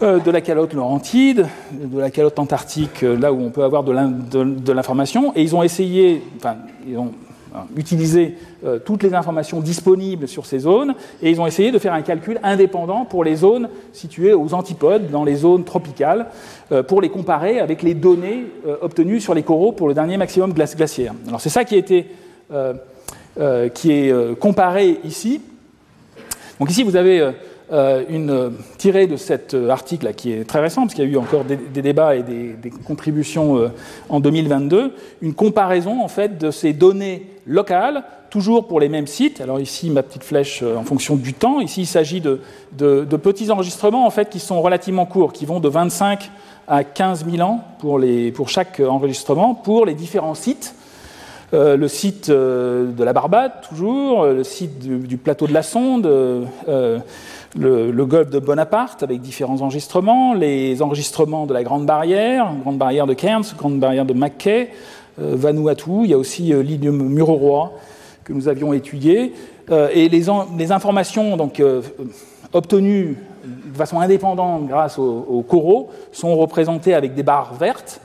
de 0.00 0.30
la 0.30 0.40
calotte 0.40 0.72
laurentide, 0.72 1.46
de 1.72 1.98
la 2.00 2.10
calotte 2.10 2.38
antarctique, 2.38 3.02
là 3.02 3.34
où 3.34 3.42
on 3.42 3.50
peut 3.50 3.62
avoir 3.62 3.84
de 3.84 4.72
l'information. 4.72 5.34
Et 5.36 5.42
ils 5.42 5.54
ont 5.54 5.62
essayé, 5.62 6.22
enfin, 6.38 6.56
ils 6.88 6.96
ont 6.96 7.12
Hein, 7.52 7.66
utiliser 7.76 8.36
euh, 8.64 8.78
toutes 8.78 9.02
les 9.02 9.12
informations 9.12 9.58
disponibles 9.58 10.28
sur 10.28 10.46
ces 10.46 10.60
zones 10.60 10.94
et 11.20 11.30
ils 11.30 11.40
ont 11.40 11.48
essayé 11.48 11.72
de 11.72 11.80
faire 11.80 11.92
un 11.92 12.02
calcul 12.02 12.38
indépendant 12.44 13.04
pour 13.04 13.24
les 13.24 13.34
zones 13.34 13.68
situées 13.92 14.32
aux 14.32 14.54
antipodes, 14.54 15.10
dans 15.10 15.24
les 15.24 15.34
zones 15.34 15.64
tropicales, 15.64 16.26
euh, 16.70 16.84
pour 16.84 17.00
les 17.00 17.08
comparer 17.08 17.58
avec 17.58 17.82
les 17.82 17.94
données 17.94 18.46
euh, 18.68 18.76
obtenues 18.82 19.20
sur 19.20 19.34
les 19.34 19.42
coraux 19.42 19.72
pour 19.72 19.88
le 19.88 19.94
dernier 19.94 20.16
maximum 20.16 20.52
glaciaire. 20.52 21.12
Alors 21.26 21.40
c'est 21.40 21.48
ça 21.48 21.64
qui, 21.64 21.74
a 21.74 21.78
été, 21.78 22.06
qui 23.74 23.92
est 23.92 24.38
comparé 24.38 25.00
ici. 25.02 25.40
Donc 26.60 26.70
ici 26.70 26.82
vous 26.82 26.96
avez 26.96 27.20
euh, 27.20 27.32
une 27.70 28.52
tirée 28.78 29.06
de 29.06 29.16
cet 29.16 29.54
euh, 29.54 29.68
article 29.68 30.12
qui 30.14 30.32
est 30.32 30.44
très 30.44 30.60
récent, 30.60 30.82
parce 30.82 30.94
qu'il 30.94 31.04
y 31.04 31.06
a 31.06 31.10
eu 31.10 31.16
encore 31.16 31.44
des, 31.44 31.56
débats 31.56 32.16
et 32.16 32.22
des, 32.22 32.70
contributions 32.84 33.58
euh, 33.58 33.68
en 34.08 34.18
2022, 34.20 34.94
une 35.22 35.34
comparaison 35.34 36.02
en 36.02 36.08
fait 36.08 36.38
de 36.38 36.50
ces 36.50 36.72
données 36.72 37.26
locales, 37.46 38.02
toujours 38.28 38.66
pour 38.66 38.80
les 38.80 38.88
mêmes 38.88 39.06
sites. 39.06 39.40
Alors 39.40 39.60
ici, 39.60 39.90
ma 39.90 40.02
petite 40.02 40.24
flèche 40.24 40.62
en 40.62 40.82
fonction 40.82 41.16
du 41.16 41.34
temps. 41.34 41.60
Ici, 41.60 41.82
il 41.82 41.86
s'agit 41.86 42.20
de, 42.20 42.40
petits 43.16 43.50
enregistrements 43.50 44.06
en 44.06 44.10
fait 44.10 44.30
qui 44.30 44.40
sont 44.40 44.60
relativement 44.62 45.06
courts, 45.06 45.32
qui 45.32 45.46
vont 45.46 45.60
de 45.60 45.68
25 45.68 46.30
à 46.68 46.84
15 46.84 47.26
000 47.28 47.42
ans 47.46 47.64
pour, 47.80 47.98
les, 47.98 48.30
pour 48.30 48.48
chaque 48.48 48.80
enregistrement, 48.80 49.54
pour 49.54 49.84
les 49.84 49.94
différents 49.94 50.34
sites. 50.34 50.74
le 51.52 51.88
site 51.88 52.30
de 52.30 53.04
la 53.04 53.12
Barbade, 53.12 53.52
toujours, 53.68 54.26
le 54.26 54.44
site 54.44 54.78
du, 54.78 55.16
plateau 55.16 55.48
de 55.48 55.52
la 55.52 55.62
Sonde, 55.62 56.08
le, 57.58 58.04
golfe 58.06 58.30
de 58.30 58.38
Bonaparte 58.38 59.02
avec 59.02 59.20
différents 59.20 59.60
enregistrements, 59.60 60.34
les 60.34 60.82
enregistrements 60.82 61.46
de 61.46 61.54
la 61.54 61.62
Grande 61.62 61.86
Barrière, 61.86 62.52
Grande 62.62 62.78
Barrière 62.78 63.06
de 63.06 63.14
Cairns, 63.14 63.44
Grande 63.56 63.78
Barrière 63.78 64.04
de 64.04 64.14
Mackay, 64.14 64.70
euh, 65.20 65.34
Vanuatu, 65.34 66.04
il 66.04 66.10
y 66.10 66.14
a 66.14 66.18
aussi 66.18 66.52
euh, 66.52 66.62
l'île 66.62 66.90
Mururoa 66.90 67.72
que 68.24 68.32
nous 68.32 68.48
avions 68.48 68.72
étudié, 68.72 69.34
euh, 69.70 69.88
et 69.92 70.08
les, 70.08 70.26
les, 70.58 70.72
informations 70.72 71.36
donc, 71.36 71.62
obtenues 72.52 73.16
de 73.44 73.76
façon 73.76 73.98
indépendante 74.00 74.66
grâce 74.66 74.98
aux 74.98 75.44
coraux 75.48 75.88
sont 76.12 76.36
représentées 76.36 76.94
avec 76.94 77.14
des 77.14 77.22
barres 77.22 77.54
vertes, 77.54 78.00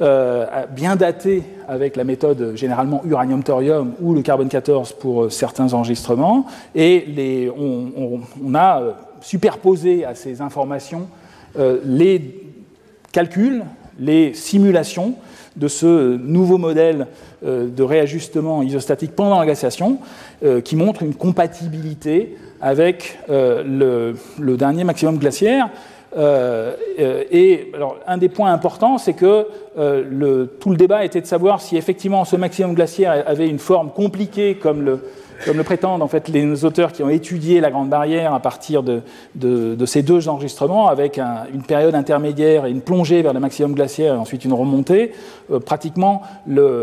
euh, 0.00 0.66
bien 0.74 0.96
daté 0.96 1.44
avec 1.68 1.94
la 1.94 2.02
méthode 2.02 2.56
généralement 2.56 3.02
uranium-thorium 3.04 3.92
ou 4.00 4.12
le 4.12 4.22
carbone 4.22 4.48
14 4.48 4.94
pour 4.94 5.22
euh, 5.22 5.30
certains 5.30 5.72
enregistrements, 5.72 6.46
et 6.74 7.48
on, 7.56 8.54
a 8.56 8.80
euh, 8.80 8.92
superposé 9.20 10.04
à 10.04 10.16
ces 10.16 10.40
informations 10.40 11.08
les 11.84 12.42
calculs, 13.12 13.62
les 14.00 14.34
simulations 14.34 15.14
de 15.54 15.68
ce 15.68 16.16
nouveau 16.16 16.58
modèle 16.58 17.06
de 17.44 17.82
réajustement 17.84 18.64
isostatique 18.64 19.12
pendant 19.12 19.38
la 19.38 19.44
glaciation, 19.44 19.98
qui 20.64 20.74
montre 20.74 21.04
une 21.04 21.14
compatibilité 21.14 22.36
avec 22.60 23.20
le 23.28 24.16
dernier 24.56 24.82
maximum 24.82 25.18
glaciaire. 25.18 25.70
Euh, 26.16 26.74
euh, 27.00 27.24
et 27.30 27.70
alors, 27.74 27.98
un 28.06 28.18
des 28.18 28.28
points 28.28 28.52
importants, 28.52 28.98
c'est 28.98 29.14
que 29.14 29.48
euh, 29.78 30.04
le, 30.08 30.46
tout 30.60 30.70
le 30.70 30.76
débat 30.76 31.04
était 31.04 31.20
de 31.20 31.26
savoir 31.26 31.60
si 31.60 31.76
effectivement 31.76 32.24
ce 32.24 32.36
maximum 32.36 32.74
glaciaire 32.74 33.24
avait 33.26 33.48
une 33.48 33.58
forme 33.58 33.90
compliquée 33.90 34.56
comme 34.56 34.82
le, 34.82 35.00
comme 35.44 35.56
le 35.56 35.64
prétendent 35.64 36.02
en 36.02 36.08
fait 36.08 36.28
les 36.28 36.64
auteurs 36.64 36.92
qui 36.92 37.02
ont 37.02 37.10
étudié 37.10 37.60
la 37.60 37.70
Grande 37.70 37.88
Barrière 37.88 38.34
à 38.34 38.40
partir 38.40 38.82
de, 38.82 39.02
ces 39.86 40.02
deux 40.02 40.28
enregistrements, 40.28 40.88
avec 40.88 41.18
une 41.18 41.62
période 41.62 41.94
intermédiaire 41.94 42.66
et 42.66 42.70
une 42.70 42.80
plongée 42.80 43.22
vers 43.22 43.32
le 43.32 43.40
maximum 43.40 43.74
glaciaire 43.74 44.14
et 44.14 44.16
ensuite 44.16 44.44
une 44.44 44.52
remontée, 44.52 45.12
euh, 45.52 45.60
pratiquement 45.60 46.22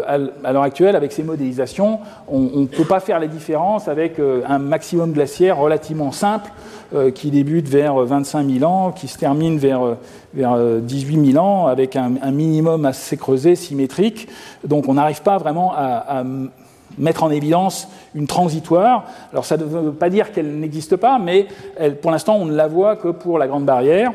à 0.08 0.18
l'heure 0.52 0.64
actuelle, 0.64 0.96
avec 0.96 1.12
ces 1.12 1.24
modélisations, 1.24 2.00
on 2.28 2.40
ne 2.40 2.66
peut 2.66 2.86
pas 2.86 3.00
faire 3.00 3.20
les 3.20 3.28
différences 3.28 3.88
avec 3.88 4.20
euh, 4.20 4.42
un 4.48 4.60
maximum 4.60 5.12
glaciaire 5.12 5.58
relativement 5.58 6.12
simple 6.12 6.52
euh, 6.94 7.12
qui 7.12 7.32
débute 7.32 7.68
vers 7.68 7.96
25 7.96 8.48
000 8.48 8.70
ans, 8.70 8.92
qui 8.92 9.08
se 9.08 9.18
termine 9.18 9.58
vers, 9.58 9.82
vers 10.34 10.58
18 10.58 11.32
000 11.32 11.44
ans, 11.44 11.68
avec 11.68 11.96
un, 11.96 12.10
minimum 12.32 12.86
assez 12.86 13.18
creusé, 13.18 13.56
symétrique. 13.56 14.28
Donc 14.66 14.88
on 14.88 14.94
n'arrive 14.94 15.22
pas 15.22 15.38
vraiment 15.38 15.74
à 15.76 16.24
mettre 16.98 17.24
en 17.24 17.32
évidence 17.32 17.88
une 18.16 18.28
transitoire. 18.28 19.06
Alors 19.32 19.46
ça 19.46 19.58
ne 19.58 19.64
veut 19.64 19.92
pas 19.92 20.10
dire 20.10 20.32
qu'elle 20.32 20.60
n'existe 20.60 20.96
pas, 20.96 21.20
mais 21.20 21.48
pour 22.02 22.12
l'instant 22.12 22.36
on 22.36 22.46
ne 22.46 22.56
la 22.56 22.68
voit 22.68 22.96
que 22.96 23.10
pour 23.10 23.38
la 23.38 23.48
Grande 23.48 23.66
Barrière. 23.66 24.12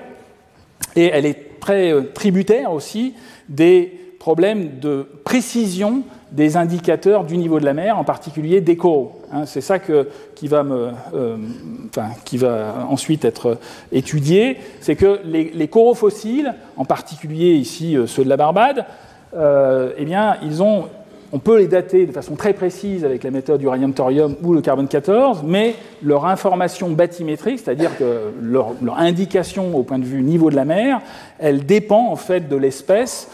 Et 0.97 1.11
elle 1.13 1.27
est 1.27 1.61
très 1.61 1.93
euh, 1.93 2.03
tributaire 2.15 2.73
aussi 2.73 3.15
des 3.49 4.01
problèmes 4.19 4.81
de 4.81 5.07
précision 5.25 6.03
des 6.33 6.57
indicateurs 6.57 7.25
du 7.25 7.37
niveau 7.37 7.61
de 7.61 7.65
la 7.65 7.75
mer, 7.75 7.97
en 7.97 8.03
particulier 8.03 8.61
des 8.61 8.77
coraux. 8.77 9.21
Hein. 9.33 9.47
c'est 9.47 9.61
ça 9.61 9.79
qui, 9.79 10.49
va 10.49 10.65
me, 10.65 10.91
euh, 11.15 11.37
qui, 12.25 12.37
va 12.37 12.87
ensuite 12.89 13.25
être 13.25 13.59
étudié. 13.93 14.57
C'est 14.81 14.97
que 14.97 15.21
les, 15.25 15.69
coraux 15.69 15.95
fossiles, 15.95 16.55
en 16.77 16.85
particulier 16.85 17.55
ici 17.55 17.97
euh, 17.97 18.07
ceux 18.07 18.25
de 18.25 18.29
la 18.29 18.37
Barbade, 18.37 18.85
eh 19.35 20.05
bien, 20.07 20.39
ils 20.43 20.63
ont 20.63 20.87
on 21.37 21.39
peut 21.39 21.59
les 21.59 21.67
dater 21.67 22.07
de 22.07 22.13
façon 22.13 22.35
très 22.35 22.55
précise 22.55 23.05
avec 23.05 23.23
la 23.23 23.31
méthode 23.31 23.61
uranium-thorium 23.61 24.37
ou 24.43 24.55
le 24.55 24.63
carbone 24.63 24.89
14, 24.89 25.43
mais 25.45 25.75
leur 26.03 26.25
information 26.25 26.89
bathymétrique, 26.89 27.59
c'est-à-dire 27.59 27.95
que 27.99 28.33
leur, 28.41 28.73
indication 28.97 29.77
au 29.77 29.83
point 29.83 29.99
de 29.99 30.07
vue 30.07 30.23
niveau 30.23 30.49
de 30.49 30.57
la 30.57 30.65
mer, 30.65 31.03
elle 31.39 31.67
dépend 31.67 32.11
en 32.11 32.17
fait 32.17 32.49
de 32.49 32.57
l'espèce. 32.57 33.29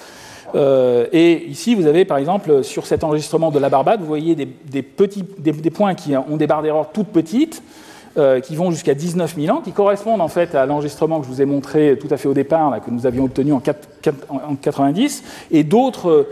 Euh, 0.56 1.06
et 1.12 1.46
ici, 1.46 1.76
vous 1.76 1.86
avez 1.86 2.04
par 2.04 2.18
exemple 2.18 2.64
sur 2.64 2.86
cet 2.86 3.04
enregistrement 3.04 3.52
de 3.52 3.60
la 3.60 3.68
Barbade, 3.68 4.00
vous 4.00 4.06
voyez 4.06 4.34
des, 4.34 4.82
points 5.70 5.94
qui 5.94 6.16
ont 6.16 6.36
des 6.36 6.48
barres 6.48 6.62
d'erreur 6.62 6.90
toutes 6.92 7.12
petites, 7.12 7.62
euh, 8.18 8.40
qui 8.40 8.56
vont 8.56 8.72
jusqu'à 8.72 8.94
19 8.94 9.36
000 9.36 9.56
ans, 9.56 9.60
qui 9.60 9.70
correspondent 9.70 10.22
en 10.22 10.28
fait 10.28 10.56
à 10.56 10.66
l'enregistrement 10.66 11.20
que 11.20 11.26
je 11.26 11.30
vous 11.30 11.40
ai 11.40 11.46
montré 11.46 11.96
tout 12.00 12.08
à 12.10 12.16
fait 12.16 12.26
au 12.26 12.34
départ, 12.34 12.80
que 12.84 12.90
nous 12.90 13.06
avions 13.06 13.26
obtenu 13.26 13.52
en, 13.52 13.60
4, 13.60 13.88
en 14.28 14.56
90, 14.56 15.22
et 15.52 15.62
d'autres 15.62 16.26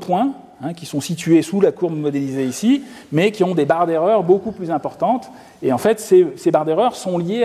points 0.00 0.32
Hein, 0.62 0.72
qui 0.72 0.86
sont 0.86 1.00
situés 1.00 1.42
sous 1.42 1.60
la 1.60 1.72
courbe 1.72 1.96
modélisée 1.96 2.46
ici, 2.46 2.84
mais 3.10 3.32
qui 3.32 3.42
ont 3.42 3.56
des 3.56 3.64
barres 3.64 3.86
d'erreur 3.86 4.22
beaucoup 4.22 4.52
plus 4.52 4.70
importantes. 4.70 5.28
Et 5.62 5.72
en 5.72 5.78
fait, 5.78 5.98
ces, 5.98 6.50
barres 6.52 6.64
d'erreur 6.64 6.94
sont 6.94 7.18
liées 7.18 7.44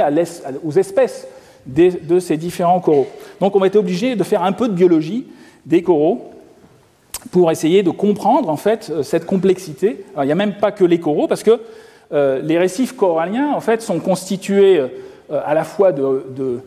aux 0.63 0.71
espèces 0.73 1.27
de 1.65 2.19
ces 2.19 2.37
différents 2.37 2.79
coraux. 2.79 3.07
Donc 3.41 3.55
on 3.55 3.59
va 3.59 3.67
être 3.67 3.75
obligé 3.77 4.15
de 4.15 4.23
faire 4.23 4.43
un 4.43 4.51
peu 4.51 4.67
de 4.67 4.73
biologie 4.73 5.25
des 5.65 5.81
coraux 5.81 6.29
pour 7.31 7.51
essayer 7.51 7.81
de 7.83 7.89
comprendre 7.89 8.49
en 8.49 8.57
fait 8.57 8.89
euh, 8.89 9.03
cette 9.03 9.25
complexité. 9.25 10.05
Il 10.17 10.25
n'y 10.25 10.31
a 10.31 10.35
même 10.35 10.55
pas 10.55 10.71
que 10.71 10.85
les 10.85 10.99
coraux, 10.99 11.27
parce 11.27 11.43
que 11.43 11.59
euh, 12.13 12.41
les 12.41 12.57
récifs 12.57 12.95
coralliens 12.95 13.53
en 13.53 13.59
fait 13.59 13.81
sont 13.81 13.99
constitués 13.99 14.79
euh, 14.79 14.87
à 15.45 15.53
la 15.53 15.63
fois 15.63 15.91
de 15.91 16.61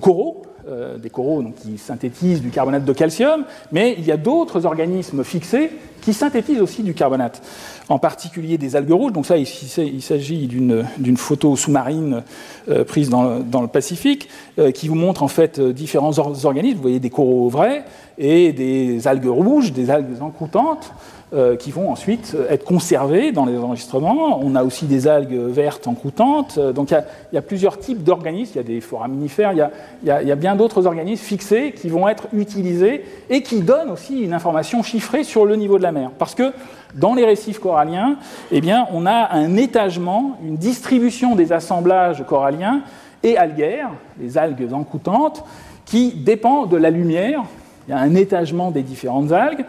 coraux, 0.00 0.42
euh, 0.66 0.96
des 0.96 1.10
coraux 1.10 1.42
donc, 1.42 1.56
qui 1.56 1.76
synthétisent 1.76 2.40
du 2.40 2.48
carbonate 2.48 2.84
de 2.84 2.92
calcium, 2.94 3.44
mais 3.70 3.94
il 3.98 4.04
y 4.06 4.12
a 4.12 4.16
d'autres 4.16 4.64
organismes 4.64 5.22
fixés 5.22 5.70
qui 6.00 6.14
synthétisent 6.14 6.60
aussi 6.60 6.82
du 6.82 6.94
carbonate, 6.94 7.42
en 7.90 7.98
particulier 7.98 8.56
des 8.56 8.74
algues 8.74 8.92
rouges. 8.92 9.12
Donc 9.12 9.26
ça, 9.26 9.36
il, 9.36 10.02
s'agit 10.02 10.46
d'une 10.46 11.16
photo 11.16 11.56
sous-marine 11.56 12.22
euh, 12.70 12.84
prise 12.84 13.10
dans, 13.10 13.60
le 13.60 13.68
Pacifique, 13.68 14.28
euh, 14.58 14.70
qui 14.70 14.88
vous 14.88 14.94
montre 14.94 15.22
en 15.22 15.28
fait 15.28 15.60
différents 15.60 16.18
organismes. 16.18 16.76
Vous 16.76 16.82
voyez 16.82 17.00
des 17.00 17.10
coraux 17.10 17.48
vrais 17.50 17.84
et 18.16 18.52
des 18.52 19.06
algues 19.06 19.26
rouges, 19.26 19.72
des 19.72 19.90
algues 19.90 20.22
encroutantes. 20.22 20.92
Euh, 21.34 21.56
qui 21.56 21.72
vont 21.72 21.90
ensuite 21.90 22.36
être 22.48 22.64
conservées 22.64 23.32
dans 23.32 23.44
les 23.44 23.58
enregistrements. 23.58 24.38
On 24.40 24.54
a 24.54 24.62
aussi 24.62 24.84
des 24.84 25.08
algues 25.08 25.34
vertes 25.34 25.88
encroutantes. 25.88 26.60
Donc 26.60 26.92
il 26.92 27.04
y, 27.32 27.36
a 27.36 27.42
plusieurs 27.42 27.80
types 27.80 28.04
d'organismes. 28.04 28.52
Il 28.54 28.56
y 28.58 28.60
a 28.60 28.62
des 28.62 28.80
foraminifères, 28.80 29.52
il 29.52 29.58
y 30.04 30.30
a, 30.30 30.36
bien 30.36 30.54
d'autres 30.54 30.86
organismes 30.86 31.24
fixés 31.24 31.72
qui 31.72 31.88
vont 31.88 32.06
être 32.06 32.28
utilisés 32.32 33.04
et 33.30 33.42
qui 33.42 33.62
donnent 33.62 33.90
aussi 33.90 34.20
une 34.20 34.32
information 34.32 34.84
chiffrée 34.84 35.24
sur 35.24 35.44
le 35.44 35.56
niveau 35.56 35.76
de 35.76 35.82
la 35.82 35.90
mer. 35.90 36.12
Parce 36.20 36.36
que 36.36 36.52
dans 36.94 37.14
les 37.14 37.24
récifs 37.24 37.58
coralliens, 37.58 38.16
eh 38.52 38.62
on 38.92 39.04
a 39.04 39.32
un 39.32 39.56
étagement, 39.56 40.38
une 40.44 40.56
distribution 40.56 41.34
des 41.34 41.52
assemblages 41.52 42.24
coralliens 42.28 42.82
et 43.24 43.36
algaires, 43.36 43.90
les 44.20 44.38
algues 44.38 44.72
encroutantes, 44.72 45.42
qui 45.84 46.12
dépend 46.12 46.66
de 46.66 46.76
la 46.76 46.90
lumière. 46.90 47.42
Il 47.88 47.90
y 47.90 47.94
a 47.94 47.98
un 47.98 48.14
étagement 48.14 48.70
des 48.70 48.82
différentes 48.82 49.32
algues 49.32 49.64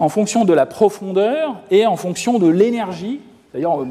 en 0.00 0.08
fonction 0.08 0.44
de 0.44 0.54
la 0.54 0.66
profondeur 0.66 1.60
et 1.70 1.86
en 1.86 1.96
fonction 1.96 2.38
de 2.38 2.48
l'énergie. 2.48 3.20
D'ailleurs, 3.52 3.84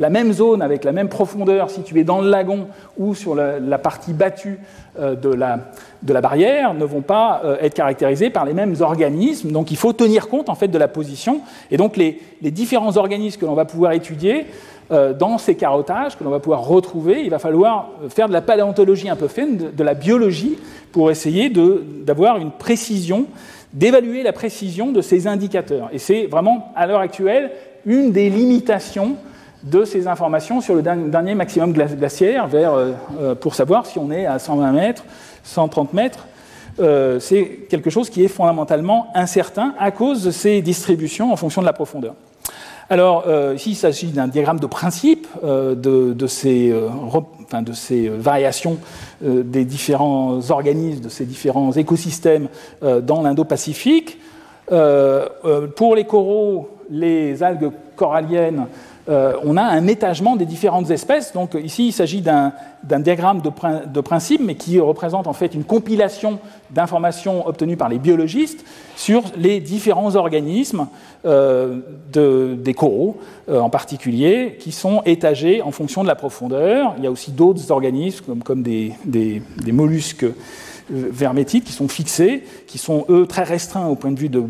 la 0.00 0.10
même 0.10 0.32
zone 0.32 0.62
avec 0.62 0.84
la 0.84 0.92
même 0.92 1.08
profondeur 1.08 1.70
située 1.70 2.02
dans 2.02 2.20
le 2.20 2.30
lagon 2.30 2.66
ou 2.98 3.14
sur 3.14 3.34
la, 3.34 3.78
partie 3.78 4.14
battue 4.14 4.58
euh, 4.98 5.14
de 5.14 5.28
la, 5.28 6.20
barrière 6.20 6.72
ne 6.72 6.84
vont 6.84 7.02
pas 7.02 7.42
euh, 7.44 7.58
être 7.60 7.74
caractérisées 7.74 8.30
par 8.30 8.44
les 8.44 8.54
mêmes 8.54 8.74
organismes. 8.80 9.52
Donc 9.52 9.70
il 9.70 9.76
faut 9.76 9.92
tenir 9.92 10.28
compte 10.28 10.48
en 10.48 10.54
fait 10.54 10.68
de 10.68 10.78
la 10.78 10.88
position. 10.88 11.42
Et 11.70 11.76
donc 11.76 11.96
les, 11.96 12.20
différents 12.42 12.96
organismes 12.96 13.38
que 13.38 13.46
l'on 13.46 13.54
va 13.54 13.66
pouvoir 13.66 13.92
étudier 13.92 14.46
euh, 14.90 15.12
dans 15.12 15.36
ces 15.36 15.56
carottages, 15.56 16.16
que 16.16 16.24
l'on 16.24 16.30
va 16.30 16.40
pouvoir 16.40 16.66
retrouver, 16.66 17.22
il 17.22 17.30
va 17.30 17.38
falloir 17.38 17.90
faire 18.08 18.28
de 18.28 18.32
la 18.32 18.42
paléontologie 18.42 19.10
un 19.10 19.16
peu 19.16 19.28
fine, 19.28 19.72
de 19.76 19.84
la 19.84 19.94
biologie, 19.94 20.58
pour 20.90 21.10
essayer 21.10 21.50
d'avoir 21.50 22.38
une 22.38 22.50
précision 22.50 23.26
d'évaluer 23.74 24.22
la 24.22 24.32
précision 24.32 24.92
de 24.92 25.02
ces 25.02 25.26
indicateurs. 25.26 25.90
Et 25.92 25.98
c'est 25.98 26.26
vraiment, 26.26 26.72
à 26.76 26.86
l'heure 26.86 27.00
actuelle, 27.00 27.50
une 27.84 28.12
des 28.12 28.30
limitations 28.30 29.16
de 29.64 29.84
ces 29.84 30.06
informations 30.06 30.60
sur 30.60 30.74
le 30.74 30.82
dernier 30.82 31.34
maximum 31.34 31.72
glaciaire 31.72 32.46
vers, 32.46 32.74
euh, 32.74 32.92
euh, 33.18 33.34
pour 33.34 33.54
savoir 33.54 33.86
si 33.86 33.98
on 33.98 34.10
est 34.10 34.26
à 34.26 34.38
120 34.38 34.72
mètres, 34.72 35.04
130 35.42 35.92
mètres. 35.92 36.26
Euh, 36.80 37.18
c'est 37.18 37.66
quelque 37.70 37.90
chose 37.90 38.10
qui 38.10 38.24
est 38.24 38.28
fondamentalement 38.28 39.08
incertain 39.14 39.74
à 39.78 39.90
cause 39.90 40.24
de 40.24 40.30
ces 40.30 40.60
distributions 40.60 41.32
en 41.32 41.36
fonction 41.36 41.62
de 41.62 41.66
la 41.66 41.72
profondeur. 41.72 42.14
Alors, 42.90 43.24
ici, 43.54 43.70
il 43.70 43.76
s'agit 43.76 44.08
d'un 44.08 44.28
diagramme 44.28 44.60
de 44.60 44.66
principe 44.66 45.26
de, 45.42 46.26
ces, 46.26 46.70
de, 47.62 47.72
ces, 47.72 48.08
variations 48.08 48.78
euh, 49.24 49.42
des 49.42 49.64
différents 49.64 50.40
organismes, 50.50 51.02
de 51.02 51.08
ces 51.08 51.24
différents 51.24 51.72
écosystèmes 51.72 52.48
euh, 52.82 53.00
dans 53.00 53.22
l'Indo-Pacifique. 53.22 54.18
Euh, 54.72 55.28
pour 55.76 55.94
les 55.94 56.04
coraux, 56.04 56.70
les 56.90 57.42
algues 57.42 57.70
coralliennes, 57.96 58.66
on 59.08 59.56
a 59.56 59.62
un 59.62 59.86
étagement 59.86 60.36
des 60.36 60.46
différentes 60.46 60.90
espèces. 60.90 61.32
Donc 61.32 61.54
ici, 61.62 61.88
il 61.88 61.92
s'agit 61.92 62.22
d'un 62.22 62.52
diagramme 62.82 63.42
de, 63.42 64.00
principe, 64.00 64.40
mais 64.42 64.54
qui 64.54 64.80
représente 64.80 65.26
en 65.26 65.32
fait 65.32 65.54
une 65.54 65.64
compilation 65.64 66.38
d'informations 66.70 67.46
obtenues 67.46 67.76
par 67.76 67.88
les 67.88 67.98
biologistes 67.98 68.64
sur 68.96 69.22
les 69.36 69.60
différents 69.60 70.14
organismes 70.16 70.86
des 71.24 72.74
coraux, 72.74 73.18
en 73.50 73.70
particulier, 73.70 74.56
qui 74.58 74.72
sont 74.72 75.02
étagés 75.04 75.60
en 75.62 75.70
fonction 75.70 76.02
de 76.02 76.08
la 76.08 76.14
profondeur. 76.14 76.94
Il 76.98 77.04
y 77.04 77.06
a 77.06 77.10
aussi 77.10 77.30
d'autres 77.30 77.70
organismes, 77.70 78.38
comme, 78.42 78.62
des, 78.62 78.94
mollusques 79.66 80.26
vermétiques 80.90 81.64
qui 81.64 81.72
sont 81.72 81.88
fixés, 81.88 82.44
qui 82.66 82.78
sont 82.78 83.06
eux 83.08 83.26
très 83.26 83.44
restreints 83.44 83.86
au 83.86 83.94
point 83.94 84.10
de 84.10 84.18
vue 84.18 84.28
de, 84.28 84.42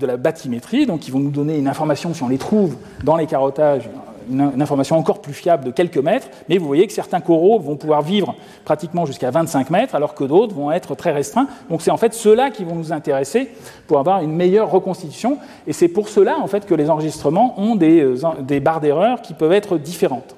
la 0.00 0.16
bathymétrie, 0.16 0.86
donc 0.86 1.00
qui 1.00 1.10
vont 1.10 1.20
nous 1.20 1.30
donner 1.30 1.56
une 1.56 1.68
information 1.68 2.14
si 2.14 2.22
on 2.22 2.28
les 2.28 2.38
trouve 2.38 2.76
dans 3.04 3.16
les 3.16 3.26
carottages 3.26 3.88
une, 4.30 4.60
information 4.60 4.98
encore 4.98 5.20
plus 5.20 5.32
fiable 5.32 5.64
de 5.64 5.70
quelques 5.70 5.98
mètres, 5.98 6.28
mais 6.48 6.58
vous 6.58 6.66
voyez 6.66 6.86
que 6.86 6.92
certains 6.92 7.20
coraux 7.20 7.58
vont 7.58 7.76
pouvoir 7.76 8.02
vivre 8.02 8.34
pratiquement 8.64 9.06
jusqu'à 9.06 9.30
25 9.30 9.70
mètres, 9.70 9.94
alors 9.94 10.14
que 10.14 10.24
d'autres 10.24 10.54
vont 10.54 10.70
être 10.70 10.94
très 10.94 11.12
restreints. 11.12 11.48
Donc 11.70 11.82
c'est 11.82 11.90
en 11.90 11.96
fait 11.96 12.12
ceux-là 12.12 12.50
qui 12.50 12.64
vont 12.64 12.74
nous 12.74 12.92
intéresser 12.92 13.50
pour 13.86 13.98
avoir 13.98 14.22
une 14.22 14.32
meilleure 14.32 14.70
reconstitution, 14.70 15.38
et 15.66 15.72
c'est 15.72 15.88
pour 15.88 16.08
cela 16.08 16.38
en 16.38 16.46
fait 16.46 16.66
que 16.66 16.74
les 16.74 16.90
enregistrements 16.90 17.58
ont 17.58 17.74
des, 17.74 18.00
euh, 18.00 18.60
barres 18.60 18.80
d'erreur 18.80 19.22
qui 19.22 19.34
peuvent 19.34 19.52
être 19.52 19.78
différentes. 19.78 20.34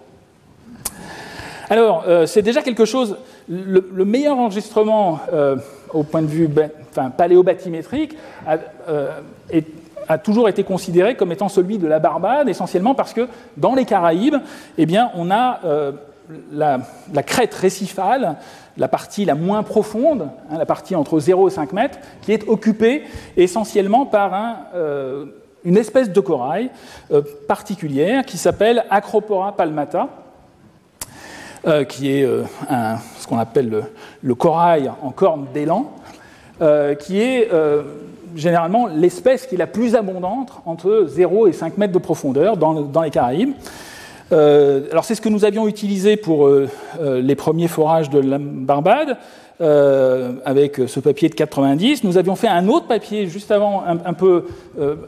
Alors, 1.68 2.04
euh, 2.08 2.26
c'est 2.26 2.42
déjà 2.42 2.62
quelque 2.62 2.84
chose. 2.84 3.16
Le, 3.52 4.04
meilleur 4.04 4.38
enregistrement 4.38 5.18
euh, 5.32 5.56
au 5.92 6.04
point 6.04 6.22
de 6.22 6.28
vue 6.28 6.48
enfin, 6.90 7.10
paléobathymétrique 7.10 8.16
est 9.50 9.66
a 10.10 10.18
toujours 10.18 10.48
été 10.48 10.64
considéré 10.64 11.14
comme 11.14 11.30
étant 11.30 11.48
celui 11.48 11.78
de 11.78 11.86
la 11.86 12.00
Barbade, 12.00 12.48
essentiellement 12.48 12.96
parce 12.96 13.12
que 13.12 13.28
dans 13.56 13.76
les 13.76 13.84
Caraïbes, 13.84 14.36
eh 14.76 14.86
on 15.14 15.30
a 15.30 15.60
euh, 15.64 15.92
la, 16.52 16.80
crête 17.24 17.54
récifale, 17.54 18.36
la 18.76 18.88
partie 18.88 19.24
la 19.24 19.36
moins 19.36 19.62
profonde, 19.62 20.28
hein, 20.50 20.58
la 20.58 20.66
partie 20.66 20.96
entre 20.96 21.20
0 21.20 21.46
et 21.46 21.50
5 21.52 21.72
mètres, 21.72 21.98
qui 22.22 22.32
est 22.32 22.48
occupée 22.48 23.04
essentiellement 23.36 24.04
par 24.04 24.34
un, 24.34 24.56
euh, 24.74 25.26
une 25.64 25.76
espèce 25.76 26.10
de 26.10 26.20
corail 26.20 26.70
euh, 27.12 27.22
particulière 27.46 28.24
qui 28.24 28.36
s'appelle 28.36 28.84
Acropora 28.90 29.56
palmata, 29.56 30.08
qui 31.88 32.10
est 32.10 32.26
ce 33.18 33.26
qu'on 33.26 33.38
appelle 33.38 33.84
le, 34.22 34.34
corail 34.34 34.90
en 35.02 35.10
corne 35.10 35.46
d'élan, 35.52 35.92
qui 36.98 37.20
est 37.20 37.48
généralement 38.36 38.86
l'espèce 38.86 39.46
qui 39.46 39.54
est 39.54 39.58
la 39.58 39.66
plus 39.66 39.94
abondante 39.94 40.52
entre 40.66 41.04
0 41.06 41.48
et 41.48 41.52
5 41.52 41.78
mètres 41.78 41.92
de 41.92 41.98
profondeur 41.98 42.56
dans, 42.56 43.02
les 43.02 43.10
Caraïbes. 43.10 43.52
Euh, 44.32 44.82
alors 44.92 45.04
c'est 45.04 45.14
ce 45.14 45.20
que 45.20 45.28
nous 45.28 45.44
avions 45.44 45.66
utilisé 45.66 46.16
pour 46.16 46.46
euh, 46.46 46.68
euh, 47.00 47.20
les 47.20 47.34
premiers 47.34 47.68
forages 47.68 48.10
de 48.10 48.20
la 48.20 48.38
Barbade. 48.38 49.16
Avec 49.60 50.80
ce 50.86 51.00
papier 51.00 51.28
de 51.28 51.34
90. 51.34 52.04
Nous 52.04 52.16
avions 52.16 52.34
fait 52.34 52.48
un 52.48 52.68
autre 52.68 52.86
papier 52.86 53.26
juste 53.26 53.50
avant, 53.50 53.82
un, 53.86 54.14
peu 54.14 54.46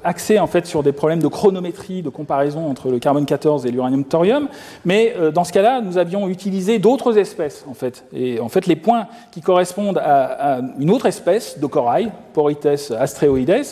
axé 0.04 0.38
en 0.38 0.46
fait 0.46 0.66
sur 0.66 0.82
des 0.82 0.92
problèmes 0.92 1.22
de 1.22 1.28
chronométrie, 1.28 2.02
de 2.02 2.10
comparaison 2.10 2.68
entre 2.68 2.90
le 2.90 2.98
carbone 2.98 3.24
14 3.24 3.64
et 3.66 3.70
l'uranium 3.70 4.04
thorium. 4.04 4.48
Mais 4.84 5.14
dans 5.34 5.44
ce 5.44 5.52
cas-là, 5.52 5.80
nous 5.80 5.96
avions 5.96 6.28
utilisé 6.28 6.78
d'autres 6.78 7.16
espèces 7.16 7.64
en 7.68 7.74
fait. 7.74 8.04
Et 8.12 8.40
en 8.40 8.48
fait, 8.48 8.66
les 8.66 8.76
points 8.76 9.06
qui 9.30 9.40
correspondent 9.40 9.98
à, 9.98 10.60
une 10.78 10.90
autre 10.90 11.06
espèce 11.06 11.58
de 11.58 11.66
corail, 11.66 12.10
Porites 12.34 12.66
astreoides, 12.98 13.64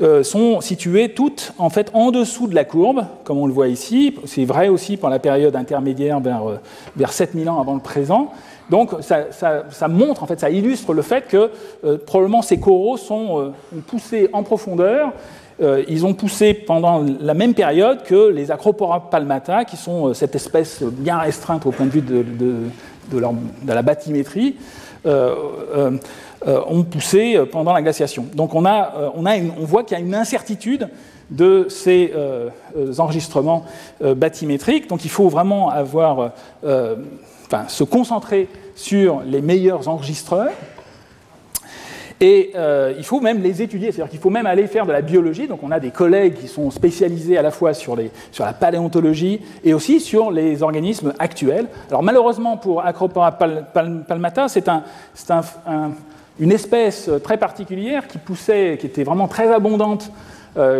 euh, 0.00 0.22
sont 0.22 0.60
situées 0.60 1.08
toutes 1.08 1.52
en 1.58 1.70
fait 1.70 1.90
en 1.92 2.12
dessous 2.12 2.46
de 2.46 2.54
la 2.54 2.64
courbe, 2.64 3.04
comme 3.24 3.38
on 3.38 3.48
le 3.48 3.52
voit 3.52 3.66
ici. 3.66 4.14
C'est 4.26 4.44
vrai 4.44 4.68
aussi 4.68 4.96
pour 4.96 5.08
la 5.08 5.18
période 5.18 5.56
intermédiaire 5.56 6.20
vers, 6.20 6.48
euh, 6.48 6.60
vers 6.96 7.12
7000 7.12 7.48
ans 7.48 7.60
avant 7.60 7.74
le 7.74 7.80
présent. 7.80 8.30
Donc 8.70 8.90
ça, 9.00 9.88
montre, 9.88 10.22
en 10.22 10.26
fait, 10.26 10.40
ça 10.40 10.50
illustre 10.50 10.92
le 10.92 11.02
fait 11.02 11.26
que 11.26 11.50
euh, 11.84 11.98
probablement 11.98 12.42
ces 12.42 12.60
coraux 12.60 12.96
sont 12.96 13.52
poussés 13.86 14.28
en 14.32 14.42
profondeur 14.42 15.12
ils 15.88 16.06
ont 16.06 16.14
poussé 16.14 16.54
pendant 16.54 17.04
la 17.20 17.34
même 17.34 17.52
période 17.52 18.04
que 18.04 18.28
les 18.28 18.52
Acropora 18.52 19.10
palmata, 19.10 19.64
qui 19.64 19.76
sont 19.76 20.14
cette 20.14 20.36
espèce 20.36 20.84
bien 20.84 21.18
restreinte 21.18 21.66
au 21.66 21.72
point 21.72 21.86
de 21.86 21.90
vue 21.90 22.00
de, 22.00 22.24
la 23.66 23.82
bathymétrie, 23.82 24.54
ont 25.04 26.84
poussé 26.88 27.42
pendant 27.50 27.72
la 27.72 27.82
glaciation. 27.82 28.26
Donc 28.34 28.54
on, 28.54 28.64
a, 28.66 29.10
on, 29.16 29.26
on 29.26 29.64
voit 29.64 29.82
qu'il 29.82 29.98
y 29.98 30.00
a 30.00 30.04
une 30.04 30.14
incertitude 30.14 30.88
de 31.28 31.66
ces 31.68 32.12
enregistrements 32.98 33.64
bathymétriques. 34.00 34.88
Donc 34.88 35.04
il 35.04 35.10
faut 35.10 35.28
vraiment 35.28 35.70
avoir, 35.70 36.34
enfin, 37.50 37.68
se 37.68 37.84
concentrer 37.84 38.48
sur 38.74 39.22
les 39.26 39.40
meilleurs 39.40 39.88
enregistreurs. 39.88 40.52
Et 42.20 42.50
euh, 42.56 42.94
il 42.98 43.04
faut 43.04 43.20
même 43.20 43.42
les 43.42 43.62
étudier, 43.62 43.92
c'est-à-dire 43.92 44.10
qu'il 44.10 44.18
faut 44.18 44.30
même 44.30 44.46
aller 44.46 44.66
faire 44.66 44.86
de 44.86 44.92
la 44.92 45.02
biologie. 45.02 45.46
Donc 45.46 45.60
on 45.62 45.70
a 45.70 45.78
des 45.78 45.92
collègues 45.92 46.34
qui 46.34 46.48
sont 46.48 46.70
spécialisés 46.70 47.38
à 47.38 47.42
la 47.42 47.52
fois 47.52 47.74
sur, 47.74 47.94
les, 47.94 48.10
sur 48.32 48.44
la 48.44 48.52
paléontologie 48.52 49.40
et 49.62 49.72
aussi 49.72 50.00
sur 50.00 50.32
les 50.32 50.62
organismes 50.64 51.14
actuels. 51.20 51.66
Alors 51.88 52.02
malheureusement 52.02 52.56
pour 52.56 52.84
Acropora 52.84 53.30
palmata, 53.30 54.48
c'est 54.48 54.68
un, 54.68 54.82
un, 55.64 55.92
une 56.40 56.50
espèce 56.50 57.08
très 57.22 57.36
particulière 57.36 58.08
qui 58.08 58.18
poussait, 58.18 58.78
qui 58.80 58.86
était 58.86 59.04
vraiment 59.04 59.28
très 59.28 59.52
abondante 59.52 60.10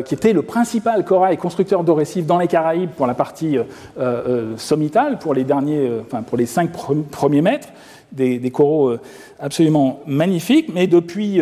qui 0.05 0.15
était 0.15 0.33
le 0.33 0.43
principal 0.43 1.05
corail 1.05 1.37
constructeur 1.37 1.85
de 1.85 1.93
récifs 1.93 2.27
dans 2.27 2.39
les 2.39 2.49
Caraïbes 2.49 2.91
pour 2.91 3.07
la 3.07 3.15
partie 3.15 3.59
euh, 3.59 3.65
euh, 3.99 4.57
sommitale, 4.57 5.19
pour 5.19 5.35
les, 5.35 5.45
derniers, 5.45 5.91
enfin, 6.03 6.23
pour 6.23 6.37
les 6.37 6.47
cinq 6.47 6.71
premiers 7.11 7.43
mètres, 7.43 7.69
des, 8.11 8.51
coraux 8.51 8.95
absolument 9.39 10.01
magnifiques, 10.07 10.71
mais 10.73 10.87
depuis, 10.87 11.41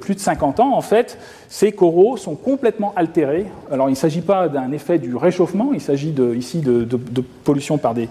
plus 0.00 0.14
de 0.14 0.20
50 0.20 0.60
ans, 0.60 0.76
en 0.76 0.82
fait, 0.82 1.18
ces 1.48 1.72
coraux 1.72 2.18
sont 2.18 2.34
complètement 2.34 2.92
altérés. 2.94 3.46
Alors, 3.72 3.88
il 3.88 3.92
ne 3.92 3.96
s'agit 3.96 4.20
pas 4.20 4.48
d'un 4.48 4.70
effet 4.72 4.98
du 4.98 5.16
réchauffement, 5.16 5.70
il 5.72 5.80
s'agit 5.80 6.14
ici 6.36 6.60
de, 6.60 6.86
pollution 7.42 7.78
par 7.78 7.94
des. 7.94 8.08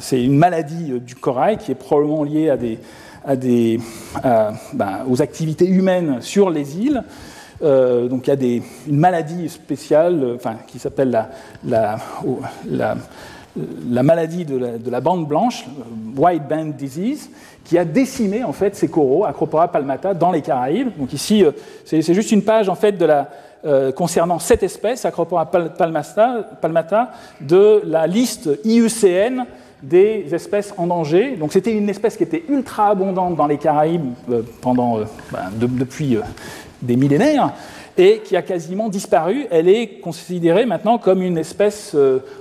c'est 0.00 0.22
une 0.22 0.36
maladie 0.36 1.00
du 1.00 1.14
corail 1.14 1.58
qui 1.58 1.70
est 1.70 1.76
probablement 1.76 2.24
liée 2.24 2.50
à 2.50 2.56
des, 2.56 2.78
ben, 3.26 4.98
aux 5.08 5.22
activités 5.22 5.66
humaines 5.66 6.20
sur 6.20 6.50
les 6.50 6.78
îles. 6.78 7.02
Euh, 7.62 8.08
donc 8.08 8.26
il 8.26 8.42
y 8.42 8.56
a 8.56 8.62
une 8.88 8.96
maladie 8.96 9.48
spéciale 9.48 10.20
euh, 10.22 10.34
enfin, 10.34 10.56
qui 10.66 10.80
s'appelle 10.80 11.10
la, 11.10 11.30
la, 11.64 11.98
la, 12.68 12.96
la, 13.88 14.02
maladie 14.02 14.44
de 14.44 14.56
la, 14.56 14.78
de 14.78 14.90
la, 14.90 15.00
bande 15.00 15.28
blanche, 15.28 15.64
euh, 15.68 16.20
White 16.20 16.48
Band 16.48 16.72
Disease, 16.76 17.30
qui 17.64 17.78
a 17.78 17.84
décimé 17.84 18.42
en 18.42 18.52
fait 18.52 18.74
ces 18.74 18.88
coraux, 18.88 19.24
Acropora 19.24 19.70
palmata, 19.70 20.12
dans 20.12 20.32
les 20.32 20.42
Caraïbes. 20.42 20.90
Donc 20.98 21.12
ici, 21.12 21.44
c'est 21.84 22.02
juste 22.14 22.32
une 22.32 22.42
page 22.42 22.68
en 22.68 22.74
fait 22.74 22.96
concernant 23.94 24.40
cette 24.40 24.64
espèce, 24.64 25.04
Acropora 25.04 25.48
palmata, 25.48 26.48
palmata, 26.60 27.12
de 27.40 27.82
la 27.86 28.08
liste 28.08 28.50
IUCN 28.64 29.44
des 29.82 30.32
espèces 30.32 30.72
en 30.76 30.86
danger. 30.86 31.36
Donc 31.36 31.52
c'était 31.52 31.72
une 31.72 31.88
espèce 31.88 32.16
qui 32.16 32.22
était 32.22 32.44
ultra 32.48 32.90
abondante 32.90 33.34
dans 33.34 33.46
les 33.46 33.58
Caraïbes 33.58 34.12
euh, 34.30 34.42
pendant, 34.60 34.98
euh, 34.98 35.04
ben, 35.32 35.50
depuis 35.58 36.16
euh, 36.16 36.20
des 36.80 36.96
millénaires 36.96 37.52
et 37.98 38.20
qui 38.24 38.36
a 38.36 38.42
quasiment 38.42 38.88
disparu. 38.88 39.46
Elle 39.50 39.68
est 39.68 40.00
considérée 40.00 40.66
maintenant 40.66 40.98
comme 40.98 41.20
une 41.22 41.36
espèce 41.36 41.94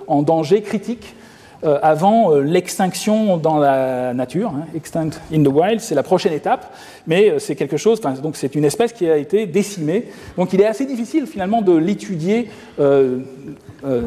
en 0.07 0.21
danger 0.21 0.61
critique 0.61 1.13
avant 1.61 2.33
l'extinction 2.35 3.35
dans 3.35 3.57
la 3.57 4.13
nature. 4.13 4.53
Hein. 4.55 4.65
Extinct 4.73 5.19
in 5.31 5.43
the 5.43 5.49
wild, 5.49 5.81
c'est 5.81 5.93
la 5.93 6.03
prochaine 6.03 6.31
étape, 6.31 6.73
mais 7.05 7.37
c'est 7.39 7.57
quelque 7.57 7.75
chose. 7.75 7.99
Donc 7.99 8.37
c'est 8.37 8.55
une 8.55 8.63
espèce 8.63 8.93
qui 8.93 9.09
a 9.09 9.17
été 9.17 9.45
décimée. 9.45 10.05
Donc 10.37 10.53
il 10.53 10.61
est 10.61 10.65
assez 10.65 10.85
difficile 10.85 11.27
finalement 11.27 11.61
de 11.61 11.75
l'étudier 11.75 12.47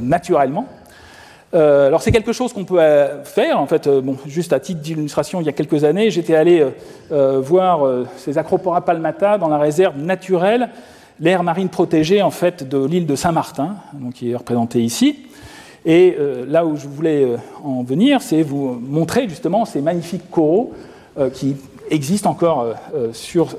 naturellement. 0.00 0.66
Euh, 1.54 1.86
alors 1.86 2.02
c'est 2.02 2.10
quelque 2.10 2.32
chose 2.32 2.52
qu'on 2.52 2.64
peut 2.64 2.80
euh, 2.80 3.22
faire, 3.22 3.60
en 3.60 3.66
fait, 3.66 3.86
euh, 3.86 4.00
bon, 4.00 4.16
juste 4.26 4.52
à 4.52 4.58
titre 4.58 4.80
d'illustration, 4.80 5.40
il 5.40 5.46
y 5.46 5.48
a 5.48 5.52
quelques 5.52 5.84
années, 5.84 6.10
j'étais 6.10 6.34
allé 6.34 6.66
voir 7.10 8.06
ces 8.16 8.38
Acropora 8.38 8.84
palmata 8.84 9.38
dans 9.38 9.48
la 9.48 9.58
réserve 9.58 9.96
naturelle, 9.98 10.70
l'aire 11.20 11.42
marine 11.42 11.68
protégée 11.68 12.22
en 12.22 12.30
fait 12.30 12.68
de 12.68 12.84
l'île 12.84 13.06
de 13.06 13.14
Saint-Martin, 13.14 13.76
qui 14.14 14.32
est 14.32 14.36
représentée 14.36 14.82
ici. 14.82 15.26
Et 15.84 16.16
là 16.48 16.64
où 16.64 16.76
je 16.76 16.88
voulais 16.88 17.36
en 17.62 17.82
venir, 17.82 18.22
c'est 18.22 18.42
vous 18.42 18.80
montrer 18.80 19.28
justement 19.28 19.64
ces 19.64 19.80
magnifiques 19.80 20.28
coraux 20.30 20.72
qui 21.34 21.56
existent 21.90 22.30
encore 22.30 22.74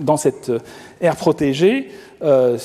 dans 0.01 0.17
cette 0.17 0.51
aire 0.99 1.15
protégée. 1.15 1.91
Euh, 2.23 2.57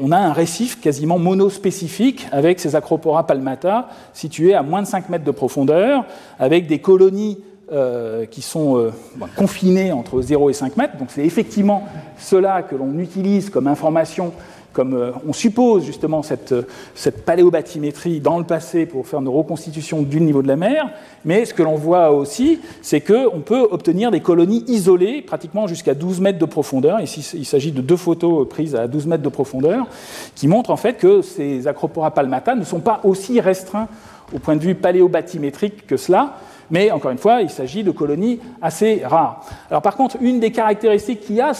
on 0.00 0.12
a 0.12 0.18
un 0.18 0.32
récif 0.32 0.80
quasiment 0.80 1.18
monospécifique 1.18 2.26
avec 2.32 2.60
ces 2.60 2.74
Acropora 2.74 3.26
palmata 3.26 3.88
situés 4.12 4.54
à 4.54 4.62
moins 4.62 4.82
de 4.82 4.86
5 4.86 5.08
mètres 5.08 5.24
de 5.24 5.30
profondeur, 5.30 6.04
avec 6.38 6.66
des 6.66 6.80
colonies 6.80 7.38
euh, 7.72 8.26
qui 8.26 8.42
sont 8.42 8.78
euh, 8.78 8.92
confinées 9.36 9.92
entre 9.92 10.22
0 10.22 10.50
et 10.50 10.52
5 10.52 10.76
mètres. 10.76 10.96
Donc 10.98 11.08
c'est 11.10 11.24
effectivement 11.24 11.84
cela 12.18 12.62
que 12.62 12.74
l'on 12.74 12.98
utilise 12.98 13.50
comme 13.50 13.66
information 13.66 14.32
comme 14.76 14.92
euh, 14.92 15.10
on 15.26 15.32
suppose 15.32 15.86
justement 15.86 16.22
cette, 16.22 16.54
cette 16.94 17.24
paléobathymétrie 17.24 18.20
dans 18.20 18.38
le 18.38 18.44
passé 18.44 18.84
pour 18.84 19.06
faire 19.06 19.20
une 19.20 19.28
reconstitution 19.28 20.02
du 20.02 20.20
niveau 20.20 20.42
de 20.42 20.48
la 20.48 20.56
mer, 20.56 20.90
mais 21.24 21.46
ce 21.46 21.54
que 21.54 21.62
l'on 21.62 21.76
voit 21.76 22.10
aussi, 22.10 22.60
c'est 22.82 23.00
qu'on 23.00 23.40
peut 23.40 23.66
obtenir 23.70 24.10
des 24.10 24.20
colonies 24.20 24.64
isolées, 24.68 25.22
pratiquement 25.22 25.66
jusqu'à 25.66 25.94
12 25.94 26.20
mètres 26.20 26.38
de 26.38 26.44
profondeur. 26.44 27.00
Ici, 27.00 27.26
il 27.32 27.46
s'agit 27.46 27.72
de 27.72 27.80
deux 27.80 27.96
photos 27.96 28.46
prises 28.46 28.76
à 28.76 28.86
12 28.86 29.06
mètres 29.06 29.22
de 29.22 29.30
profondeur, 29.30 29.86
qui 30.34 30.46
montrent 30.46 30.70
en 30.70 30.76
fait 30.76 30.98
que 30.98 31.22
ces 31.22 31.66
Acropora 31.66 32.10
palmata 32.10 32.54
ne 32.54 32.64
sont 32.64 32.80
pas 32.80 33.00
aussi 33.02 33.40
restreints 33.40 33.88
au 34.34 34.38
point 34.38 34.56
de 34.56 34.62
vue 34.62 34.74
paléobathymétrique 34.74 35.86
que 35.86 35.96
cela, 35.96 36.36
mais 36.70 36.90
encore 36.90 37.10
une 37.10 37.18
fois, 37.18 37.42
il 37.42 37.50
s'agit 37.50 37.84
de 37.84 37.90
colonies 37.90 38.40
assez 38.60 39.02
rares. 39.04 39.44
Alors 39.70 39.82
par 39.82 39.96
contre, 39.96 40.16
une 40.20 40.40
des 40.40 40.50
caractéristiques 40.50 41.20
qui 41.20 41.40
a, 41.40 41.52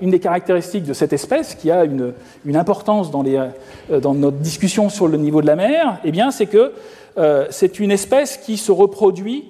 une 0.00 0.10
des 0.10 0.20
caractéristiques 0.20 0.84
de 0.84 0.92
cette 0.92 1.12
espèce 1.12 1.54
qui 1.54 1.70
a 1.70 1.84
une, 1.84 2.12
importance 2.54 3.10
euh, 3.14 4.00
dans, 4.00 4.14
notre 4.14 4.36
discussion 4.38 4.88
sur 4.88 5.08
le 5.08 5.16
niveau 5.16 5.40
de 5.40 5.46
la 5.46 5.56
mer, 5.56 5.98
eh 6.04 6.10
bien, 6.10 6.30
c'est 6.30 6.46
que 6.46 6.72
euh, 7.18 7.46
c'est 7.50 7.78
une 7.80 7.90
espèce 7.90 8.36
qui 8.36 8.56
se 8.56 8.72
reproduit. 8.72 9.44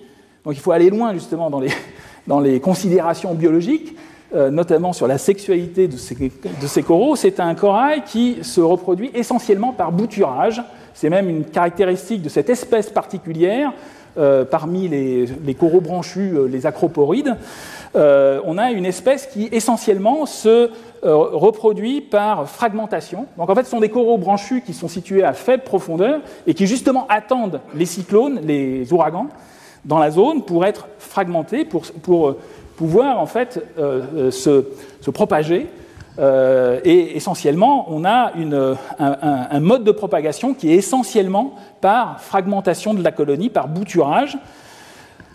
Donc 0.45 0.55
il 0.55 0.61
faut 0.61 0.73
aller 0.73 0.91
loin 0.91 1.13
justement 1.15 1.51
dans 1.51 2.41
les, 2.41 2.61
considérations 2.61 3.35
biologiques, 3.35 3.97
euh, 4.35 4.51
notamment 4.51 4.93
sur 4.93 5.09
la 5.09 5.19
sexualité 5.19 5.89
de 5.89 5.97
ces 5.97 6.83
coraux. 6.83 7.17
C'est 7.17 7.41
un 7.41 7.55
corail 7.57 8.03
qui 8.07 8.39
se 8.43 8.61
reproduit 8.61 9.11
essentiellement 9.15 9.73
par 9.73 9.91
bouturage. 9.91 10.63
C'est 10.95 11.11
même 11.11 11.29
une 11.29 11.45
caractéristique 11.45 12.23
de 12.23 12.29
cette 12.29 12.49
espèce 12.49 12.89
particulière 12.89 13.73
euh, 14.19 14.45
parmi 14.45 14.89
les, 14.89 15.55
coraux 15.55 15.81
branchus, 15.81 16.33
euh, 16.35 16.47
les 16.47 16.67
acroporides, 16.67 17.37
euh, 17.95 18.41
on 18.45 18.57
a 18.57 18.71
une 18.71 18.87
espèce 18.87 19.27
qui 19.27 19.49
essentiellement 19.53 20.27
se 20.27 20.71
reproduit 21.03 22.01
par 22.01 22.49
fragmentation. 22.49 23.27
Donc 23.39 23.49
en 23.49 23.55
fait, 23.55 23.63
ce 23.65 23.71
sont 23.71 23.81
des 23.81 23.91
coraux 23.91 24.19
branchus 24.19 24.63
qui 24.63 24.75
sont 24.75 24.89
situés 24.89 25.23
à 25.23 25.35
faible 25.35 25.63
profondeur 25.63 26.21
et 26.49 26.55
qui 26.55 26.67
justement 26.67 27.07
attendent 27.09 27.61
les 27.75 27.87
cyclones, 27.87 28.41
les 28.43 28.93
ouragans, 28.93 29.29
dans 29.85 29.99
la 29.99 30.11
zone 30.11 30.43
pour 30.43 30.65
être 30.65 30.89
fragmentés, 30.99 31.65
pour, 31.65 31.85
pouvoir 32.77 33.21
en 33.21 33.27
fait 33.27 33.63
se 33.77 35.11
propager 35.13 35.69
euh, 36.19 36.81
et 36.85 37.17
essentiellement, 37.17 37.87
on 37.91 38.05
a 38.05 38.33
un, 38.99 39.61
mode 39.61 39.85
de 39.85 39.91
propagation 39.91 40.55
qui 40.55 40.73
est 40.73 40.77
essentiellement 40.77 41.55
par 41.81 42.21
fragmentation 42.21 42.95
de 42.95 43.03
la 43.03 43.13
colonie, 43.13 43.51
par 43.51 43.69
bouturage. 43.69 44.39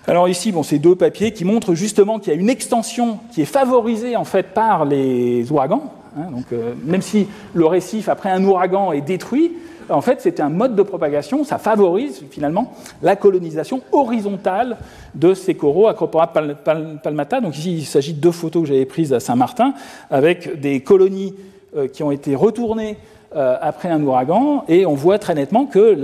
Alors 0.07 0.27
ici, 0.27 0.51
bon, 0.51 0.63
c'est 0.63 0.79
deux 0.79 0.95
papiers 0.95 1.31
qui 1.31 1.45
montrent 1.45 1.75
justement 1.75 2.19
qu'il 2.19 2.33
y 2.33 2.35
a 2.35 2.39
une 2.39 2.49
extension 2.49 3.19
qui 3.31 3.43
est 3.43 3.45
favorisée 3.45 4.15
en 4.15 4.25
fait 4.25 4.53
par 4.53 4.85
les 4.85 5.51
ouragans. 5.51 5.93
Hein. 6.17 6.31
donc, 6.31 6.45
euh, 6.51 6.73
même 6.83 7.01
si 7.01 7.27
le 7.53 7.65
récif 7.65 8.09
après 8.09 8.29
un 8.29 8.43
ouragan 8.43 8.91
est 8.91 9.01
détruit, 9.01 9.53
en 9.89 10.01
fait, 10.01 10.19
c'est 10.21 10.39
un 10.39 10.49
mode 10.49 10.75
de 10.75 10.83
propagation, 10.83 11.43
ça 11.43 11.57
favorise 11.57 12.23
finalement 12.29 12.73
la 13.01 13.15
colonisation 13.15 13.81
horizontale 13.91 14.77
de 15.15 15.33
ces 15.33 15.55
coraux 15.55 15.87
Acropora 15.87 16.27
palmata. 16.27 17.41
Donc 17.41 17.57
ici, 17.57 17.77
il 17.77 17.85
s'agit 17.85 18.13
de 18.13 18.21
deux 18.21 18.31
photos 18.31 18.63
que 18.63 18.69
j'avais 18.69 18.85
prises 18.85 19.13
à 19.13 19.19
Saint-Martin 19.19 19.73
avec 20.09 20.59
des 20.59 20.81
colonies 20.81 21.35
euh, 21.75 21.87
qui 21.87 22.03
ont 22.03 22.11
été 22.11 22.35
retournées 22.35 22.97
euh, 23.35 23.55
après 23.61 23.89
un 23.89 24.03
ouragan, 24.03 24.65
et 24.67 24.85
on 24.85 24.93
voit 24.93 25.17
très 25.17 25.35
nettement 25.35 25.65
que 25.65 25.97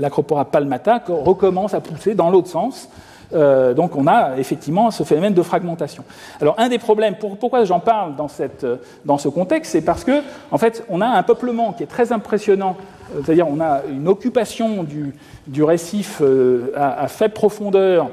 l'Acropora 0.00 0.46
palmata 0.46 1.02
recommence 1.06 1.74
à 1.74 1.80
pousser 1.80 2.14
dans 2.14 2.30
l'autre 2.30 2.48
sens, 2.48 2.88
Euh, 3.34 3.74
donc 3.74 3.96
on 3.96 4.06
a 4.06 4.36
effectivement 4.38 4.90
ce 4.90 5.04
phénomène 5.04 5.34
de 5.34 5.42
fragmentation. 5.42 6.04
Alors 6.40 6.54
un 6.58 6.68
des 6.68 6.78
problèmes, 6.78 7.16
pourquoi 7.16 7.64
j'en 7.64 7.80
parle 7.80 8.16
dans, 8.16 8.28
cette, 8.28 8.66
dans 9.04 9.18
ce 9.18 9.28
contexte, 9.28 9.72
c'est 9.72 9.80
parce 9.80 10.04
que 10.04 10.22
en 10.50 10.58
fait 10.58 10.84
on 10.88 11.00
a 11.00 11.06
un 11.06 11.22
peuplement 11.22 11.72
qui 11.72 11.82
est 11.82 11.86
très 11.86 12.12
impressionnant, 12.12 12.76
euh, 13.14 13.20
c'est-à-dire 13.24 13.48
on 13.48 13.60
a 13.60 13.82
une 13.90 14.08
occupation 14.08 14.84
du, 14.84 15.62
récif 15.62 16.18
euh, 16.20 16.72
à, 16.76 17.08
faible 17.08 17.34
profondeur, 17.34 18.10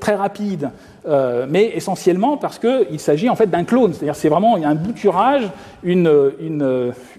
très 0.00 0.14
rapide, 0.14 0.70
mais 1.48 1.72
essentiellement 1.74 2.36
parce 2.36 2.60
qu'il 2.60 3.00
s'agit 3.00 3.28
en 3.28 3.34
fait 3.34 3.48
d'un 3.48 3.64
clone, 3.64 3.92
c'est-à-dire 3.92 4.14
c'est 4.14 4.28
vraiment 4.28 4.54
un 4.54 4.76
bouturage, 4.76 5.42
une, 5.82 6.08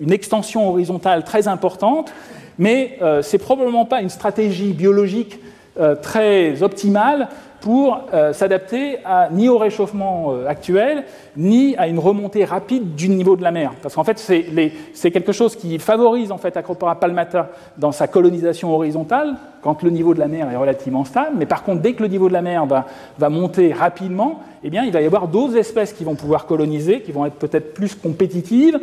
extension 0.09 0.69
horizontale 0.69 1.25
très 1.25 1.49
importante, 1.49 2.13
mais 2.57 2.97
c'est 3.21 3.37
probablement 3.37 3.83
pas 3.83 4.01
une 4.01 4.07
stratégie 4.07 4.71
biologique 4.71 5.41
euh, 5.41 5.57
très 6.01 6.63
optimale 6.63 7.29
pour 7.61 8.07
euh, 8.13 8.33
s'adapter 8.33 8.97
ni 9.31 9.47
au 9.47 9.57
réchauffement 9.57 10.31
euh, 10.31 10.47
actuel, 10.47 11.05
ni 11.37 11.75
à 11.77 11.87
une 11.87 11.99
remontée 11.99 12.43
rapide 12.43 12.95
du 12.95 13.07
niveau 13.07 13.35
de 13.35 13.43
la 13.43 13.51
mer. 13.51 13.73
Parce 13.81 13.95
qu'en 13.95 14.03
fait, 14.03 14.17
c'est 14.17 15.11
quelque 15.11 15.31
chose 15.31 15.55
qui 15.55 15.77
favorise 15.79 16.31
en 16.31 16.37
fait 16.37 16.57
Acropora 16.57 16.99
palmata 16.99 17.51
dans 17.77 17.91
sa 17.91 18.07
colonisation 18.07 18.73
horizontale, 18.73 19.35
quand 19.61 19.83
le 19.83 19.91
niveau 19.91 20.15
de 20.15 20.19
la 20.19 20.27
mer 20.27 20.51
est 20.51 20.55
relativement 20.55 21.05
stable. 21.05 21.35
Mais 21.37 21.45
par 21.45 21.63
contre, 21.63 21.81
dès 21.81 21.93
que 21.93 22.01
le 22.01 22.09
niveau 22.09 22.27
de 22.27 22.33
la 22.33 22.41
mer 22.41 22.65
va, 22.65 22.87
va 23.19 23.29
monter 23.29 23.71
rapidement, 23.71 24.39
eh 24.63 24.71
bien, 24.71 24.83
il 24.83 24.91
va 24.91 25.01
y 25.01 25.05
avoir 25.05 25.27
d'autres 25.27 25.55
espèces 25.55 25.93
qui 25.93 26.03
vont 26.03 26.15
pouvoir 26.15 26.47
coloniser, 26.47 27.01
qui 27.01 27.11
vont 27.11 27.27
être 27.27 27.35
peut-être 27.35 27.75
plus 27.75 27.93
compétitives. 27.93 28.79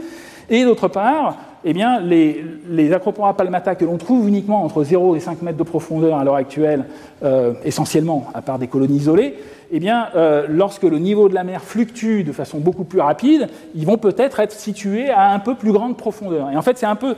Et 0.51 0.65
d'autre 0.65 0.89
part, 0.89 1.37
eh 1.65 1.73
bien, 1.73 2.01
les, 2.01 2.93
Acropora 2.93 3.37
palmata 3.37 3.75
que 3.75 3.85
l'on 3.85 3.99
trouve 3.99 4.29
uniquement 4.29 4.65
entre 4.65 4.85
0 4.85 5.17
et 5.17 5.21
5 5.21 5.43
mètres 5.43 5.59
de 5.59 5.63
profondeur 5.63 6.17
à 6.17 6.25
l'heure 6.25 6.37
actuelle, 6.37 6.87
euh, 7.23 7.53
essentiellement, 7.65 8.27
à 8.33 8.41
part 8.41 8.59
des 8.59 8.69
colonies 8.69 8.97
isolées, 8.97 9.35
eh 9.71 9.81
bien, 9.81 10.09
euh, 10.17 10.47
lorsque 10.49 10.85
le 10.85 10.99
niveau 10.99 11.29
de 11.29 11.35
la 11.35 11.45
mer 11.45 11.63
fluctue 11.63 12.23
de 12.23 12.33
façon 12.33 12.59
beaucoup 12.59 12.85
plus 12.85 13.01
rapide, 13.01 13.49
ils 13.75 13.85
vont 13.85 13.99
peut-être 13.99 14.41
être 14.41 14.53
situés 14.53 15.11
à 15.11 15.33
un 15.33 15.39
peu 15.39 15.55
plus 15.55 15.73
grande 15.73 15.97
profondeur. 15.97 16.51
Et 16.51 16.57
en 16.57 16.63
fait, 16.63 16.79
c'est 16.79 16.87
un 16.87 16.97
peu 16.97 17.15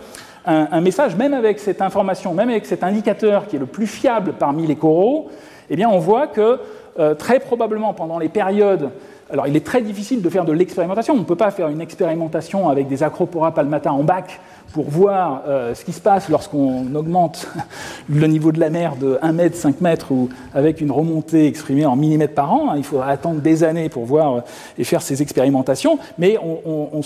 un, 0.46 0.80
message, 0.80 1.16
même 1.16 1.34
avec 1.34 1.58
cette 1.58 1.82
information, 1.82 2.34
même 2.34 2.48
avec 2.48 2.66
cet 2.66 2.82
indicateur 2.82 3.46
qui 3.46 3.56
est 3.56 3.60
le 3.60 3.66
plus 3.66 3.86
fiable 3.86 4.32
parmi 4.38 4.66
les 4.66 4.74
coraux, 4.74 5.28
eh 5.68 5.76
bien, 5.76 5.88
on 5.88 5.98
voit 5.98 6.26
que 6.26 6.58
euh, 6.98 7.14
très 7.14 7.38
probablement 7.38 7.94
pendant 7.94 8.18
les 8.18 8.28
périodes 8.28 8.90
alors, 9.32 9.46
il 9.46 9.54
est 9.54 9.64
très 9.64 9.80
difficile 9.80 10.22
de 10.22 10.28
faire 10.28 10.44
de 10.44 10.52
l'expérimentation. 10.52 11.14
On 11.14 11.18
ne 11.18 11.24
peut 11.24 11.36
pas 11.36 11.50
faire 11.52 11.68
une 11.68 11.80
expérimentation 11.80 12.68
avec 12.68 12.88
des 12.88 13.02
acropora 13.02 13.54
palmata 13.54 13.92
en 13.92 14.02
bac 14.02 14.40
pour 14.72 14.88
voir 14.88 15.42
euh, 15.48 15.74
ce 15.74 15.84
qui 15.84 15.92
se 15.92 16.00
passe 16.00 16.28
lorsqu'on 16.28 16.94
augmente 16.94 17.48
le 18.08 18.26
niveau 18.26 18.52
de 18.52 18.60
la 18.60 18.70
mer 18.70 18.96
de 18.96 19.18
1 19.20 19.32
mètre, 19.32 19.56
5 19.56 19.80
mètres, 19.80 20.12
ou 20.12 20.28
avec 20.54 20.80
une 20.80 20.90
remontée 20.90 21.46
exprimée 21.46 21.86
en 21.86 21.96
millimètres 21.96 22.34
par 22.34 22.52
an. 22.52 22.74
Il 22.76 22.84
faudra 22.84 23.08
attendre 23.08 23.40
des 23.40 23.64
années 23.64 23.88
pour 23.88 24.04
voir 24.04 24.36
euh, 24.36 24.40
et 24.78 24.84
faire 24.84 25.02
ces 25.02 25.22
expérimentations. 25.22 25.98
Mais 26.18 26.38
on, 26.38 27.00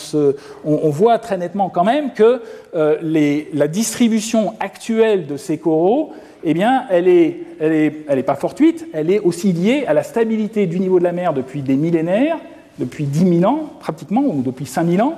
voit 0.91 1.19
très 1.19 1.39
nettement 1.39 1.71
quand 1.71 1.85
même 1.85 2.13
que 2.13 2.43
euh, 2.75 3.45
la 3.53 3.69
distribution 3.69 4.55
actuelle 4.61 5.27
de 5.27 5.37
ces 5.37 5.59
coraux 5.59 6.13
eh 6.45 6.53
bien, 6.53 6.85
elle 6.91 7.07
n'est 7.07 8.23
pas 8.23 8.35
fortuite, 8.35 8.87
elle 8.93 9.11
est 9.11 9.19
aussi 9.19 9.53
liée 9.53 9.85
à 9.87 9.95
la 9.95 10.03
stabilité 10.03 10.67
du 10.67 10.79
niveau 10.79 10.99
de 10.99 11.05
la 11.05 11.13
mer 11.13 11.33
depuis 11.33 11.63
des 11.63 11.75
millénaires, 11.75 12.37
depuis 12.79 13.05
10 13.05 13.41
000 13.41 13.51
ans 13.51 13.71
pratiquement, 13.81 14.21
ou 14.21 14.43
depuis 14.43 14.67
5 14.67 14.87
000 14.87 15.09
ans, 15.09 15.15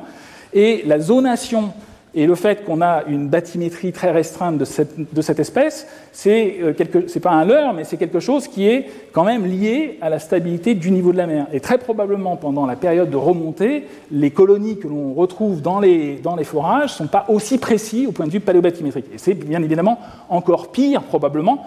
et 0.52 0.84
la 0.86 1.00
zonation 1.00 1.72
et 2.16 2.26
le 2.26 2.34
fait 2.34 2.64
qu'on 2.64 2.80
a 2.80 3.04
une 3.06 3.28
bathymétrie 3.28 3.92
très 3.92 4.10
restreinte 4.10 4.56
de 4.56 4.64
cette, 4.64 5.38
espèce, 5.38 5.86
c'est 6.12 6.56
euh, 6.62 6.72
pas 7.20 7.30
un 7.30 7.44
leurre, 7.44 7.74
mais 7.74 7.84
c'est 7.84 7.98
quelque 7.98 8.20
chose 8.20 8.48
qui 8.48 8.66
est 8.66 8.86
quand 9.12 9.24
même 9.24 9.44
lié 9.44 9.98
à 10.00 10.08
la 10.08 10.18
stabilité 10.18 10.74
du 10.74 10.90
niveau 10.90 11.12
de 11.12 11.18
la 11.18 11.26
mer. 11.26 11.46
Et 11.52 11.60
très 11.60 11.76
probablement, 11.76 12.36
pendant 12.36 12.64
la 12.64 12.74
période 12.74 13.10
de 13.10 13.16
remontée, 13.16 13.86
les 14.10 14.30
colonies 14.30 14.78
que 14.78 14.88
l'on 14.88 15.12
retrouve 15.12 15.60
dans 15.60 15.78
les, 15.78 16.18
forages 16.42 16.92
ne 16.92 17.04
sont 17.04 17.06
pas 17.06 17.26
aussi 17.28 17.58
précis 17.58 18.06
au 18.06 18.12
point 18.12 18.26
de 18.26 18.30
vue 18.30 18.40
paléobathymétrique. 18.40 19.06
Et 19.14 19.18
c'est 19.18 19.34
bien 19.34 19.62
évidemment 19.62 20.00
encore 20.30 20.72
pire, 20.72 21.02
probablement, 21.02 21.66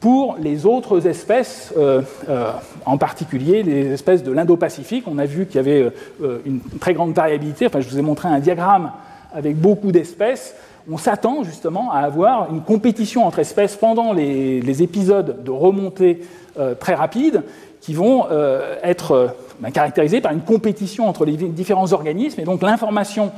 pour 0.00 0.36
les 0.40 0.66
autres 0.66 1.06
espèces, 1.06 1.72
euh, 1.78 2.02
euh, 2.28 2.50
en 2.84 2.98
particulier 2.98 3.62
les 3.62 3.92
espèces 3.92 4.24
de 4.24 4.32
l'Indo-Pacifique. 4.32 5.04
On 5.06 5.18
a 5.18 5.24
vu 5.24 5.46
qu'il 5.46 5.56
y 5.56 5.58
avait 5.60 5.92
euh, 6.20 6.40
une 6.44 6.58
très 6.80 6.94
grande 6.94 7.14
variabilité. 7.14 7.68
Enfin, 7.68 7.80
je 7.80 7.88
vous 7.88 7.98
ai 7.98 8.02
montré 8.02 8.28
un 8.28 8.40
diagramme 8.40 8.90
avec 9.34 9.56
beaucoup 9.56 9.92
d'espèces, 9.92 10.54
on 10.90 10.98
s'attend 10.98 11.44
justement 11.44 11.90
à 11.92 11.98
avoir 11.98 12.50
une 12.50 12.60
compétition 12.60 13.26
entre 13.26 13.38
espèces 13.38 13.76
pendant 13.76 14.12
les, 14.12 14.82
épisodes 14.82 15.42
de 15.42 15.50
remontée 15.50 16.20
euh, 16.58 16.74
très 16.74 16.94
rapides 16.94 17.42
qui 17.80 17.94
vont 17.94 18.26
euh, 18.30 18.76
être 18.82 19.12
euh, 19.12 19.26
ben, 19.60 19.70
caractérisés 19.70 20.20
par 20.20 20.32
une 20.32 20.42
compétition 20.42 21.08
entre 21.08 21.24
les 21.24 21.36
différents 21.36 21.92
organismes. 21.92 22.40
Et 22.40 22.44
donc 22.44 22.62
l'information, 22.62 23.32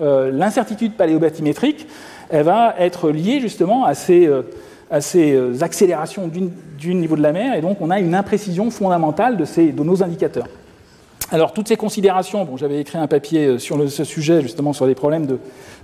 l'incertitude 0.00 0.94
paléobathymétrique, 0.94 1.86
elle 2.30 2.44
va 2.44 2.74
être 2.78 3.10
liée 3.10 3.40
justement 3.40 3.84
à 3.84 3.94
ces, 3.94 4.28
accélérations 5.60 6.28
du 6.28 6.94
niveau 6.94 7.14
de 7.14 7.22
la 7.22 7.32
mer. 7.32 7.54
Et 7.54 7.60
donc 7.60 7.76
on 7.80 7.90
a 7.90 8.00
une 8.00 8.14
imprécision 8.14 8.70
fondamentale 8.70 9.36
de 9.36 9.82
nos 9.82 10.02
indicateurs. 10.02 10.48
Alors, 11.30 11.52
toutes 11.52 11.68
ces 11.68 11.76
considérations, 11.76 12.44
bon, 12.44 12.56
j'avais 12.56 12.80
écrit 12.80 12.98
un 12.98 13.06
papier 13.06 13.46
euh, 13.46 13.58
sur 13.58 13.90
ce 13.90 14.04
sujet, 14.04 14.42
justement, 14.42 14.72
sur 14.72 14.86
les 14.86 14.94
problèmes 14.94 15.26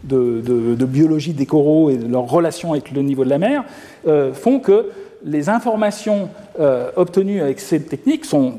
de, 0.05 0.85
biologie 0.85 1.32
des 1.32 1.47
coraux 1.47 1.90
et 1.90 1.97
de 1.97 2.06
leur 2.06 2.28
relation 2.28 2.73
avec 2.73 2.90
le 2.90 3.02
niveau 3.02 3.24
de 3.24 3.31
la 3.31 3.39
mer, 3.39 3.65
euh, 4.06 4.32
font 4.32 4.59
que 4.59 4.90
les 5.24 5.48
informations 5.48 6.28
euh, 6.60 6.90
obtenues 6.97 7.40
avec 7.40 7.59
ces 7.59 7.82
techniques 7.82 8.24
sont, 8.24 8.55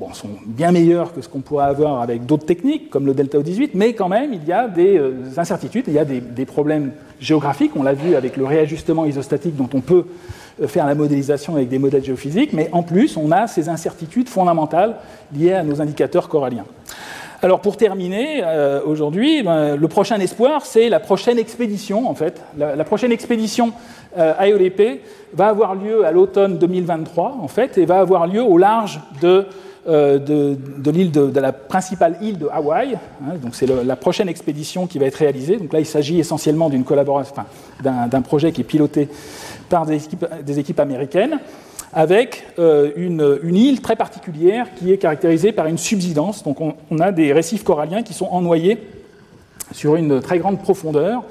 bien 0.45 0.72
meilleures 0.72 1.14
que 1.14 1.22
ce 1.22 1.30
qu'on 1.30 1.39
pourrait 1.39 1.65
avoir 1.65 2.01
avec 2.01 2.26
d'autres 2.26 2.45
techniques, 2.45 2.89
comme 2.89 3.06
le 3.06 3.14
delta 3.14 3.38
O18, 3.38 3.72
mais 3.76 3.93
quand 3.93 4.10
même, 4.10 4.34
il 4.34 4.45
y 4.45 4.51
a 4.51 4.68
des 4.68 4.99
incertitudes, 5.38 5.85
il 5.88 5.93
y 5.93 5.99
a 5.99 6.06
des 6.06 6.45
problèmes 6.45 6.91
géographiques. 7.19 7.72
On 7.76 7.84
l'a 7.84 7.93
vu 7.93 8.15
avec 8.15 8.35
le 8.35 8.45
réajustement 8.45 9.06
isostatique 9.06 9.56
dont 9.56 9.69
on 9.73 9.81
peut 9.81 10.06
faire 10.68 10.86
la 10.86 10.95
modélisation 10.95 11.56
avec 11.56 11.69
des 11.69 11.80
modèles 11.80 12.03
géophysiques, 12.03 12.53
mais 12.53 12.69
en 12.72 12.84
plus, 12.84 13.18
on 13.18 13.31
a 13.31 13.48
ces 13.48 13.69
incertitudes 13.69 14.30
fondamentales 14.30 14.95
liées 15.36 15.53
à 15.53 15.64
nos 15.64 15.81
indicateurs 15.81 16.27
coralliens. 16.30 16.65
Alors 17.41 17.61
pour 17.61 17.77
terminer, 17.77 18.41
euh, 18.44 18.81
aujourd'hui, 18.86 19.44
ben, 19.44 19.77
le 19.77 19.88
prochain 19.88 20.19
espoir, 20.19 20.65
c'est 20.65 20.90
la 20.90 20.99
prochaine 20.99 21.40
expédition, 21.40 22.10
en 22.10 22.14
fait. 22.14 22.41
La, 22.57 22.84
prochaine 22.84 23.14
expédition 23.14 23.72
euh, 24.18 24.34
va 25.34 25.48
avoir 25.48 25.76
lieu 25.76 26.06
à 26.06 26.11
l'automne 26.11 26.57
2023, 26.57 27.38
en 27.41 27.48
fait, 27.48 27.77
et 27.77 27.86
va 27.86 27.99
avoir 27.99 28.27
lieu 28.27 28.44
au 28.44 28.57
large 28.57 28.99
de, 29.22 29.45
euh, 29.88 30.19
de, 30.19 30.91
l'île 30.91 31.11
de, 31.11 31.40
la 31.40 31.53
principale 31.53 32.18
île 32.22 32.38
de 32.38 32.48
Hawaï. 32.52 32.95
Hein. 32.95 33.36
donc 33.41 33.56
c'est 33.56 33.68
la 33.68 33.95
prochaine 33.95 34.27
expédition 34.27 34.86
qui 34.86 34.99
va 34.99 35.06
être 35.06 35.15
réalisée. 35.15 35.56
Donc 35.56 35.72
là, 35.72 35.80
il 35.80 35.86
s'agit 35.86 36.19
essentiellement 36.19 36.69
d'une 36.69 36.84
collaboration, 36.84 37.36
d'un 37.81 38.22
projet 38.22 38.52
qui 38.52 38.61
est 38.61 38.65
piloté 38.65 39.07
par 39.69 39.85
des 39.85 40.59
équipes, 40.59 40.79
américaines, 40.79 41.39
avec 41.93 42.45
euh, 42.59 42.91
une, 42.95 43.39
une, 43.43 43.55
île 43.55 43.81
très 43.81 43.95
particulière 43.95 44.67
qui 44.75 44.91
est 44.91 44.97
caractérisée 44.97 45.51
par 45.51 45.67
une 45.67 45.77
subsidence. 45.77 46.43
Donc 46.43 46.57
on, 46.59 46.99
a 46.99 47.11
des 47.11 47.33
récifs 47.33 47.63
coralliens 47.63 48.03
qui 48.03 48.13
sont 48.13 48.27
ennoyés 48.27 48.79
sur 49.71 49.95
une 49.95 50.19
très 50.21 50.39
grande 50.39 50.59
profondeur, 50.59 51.23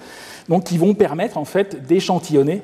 donc 0.49 0.65
qui 0.65 0.79
vont 0.79 0.95
permettre 0.95 1.39
en 1.39 1.45
fait 1.45 1.87
d'échantillonner 1.87 2.63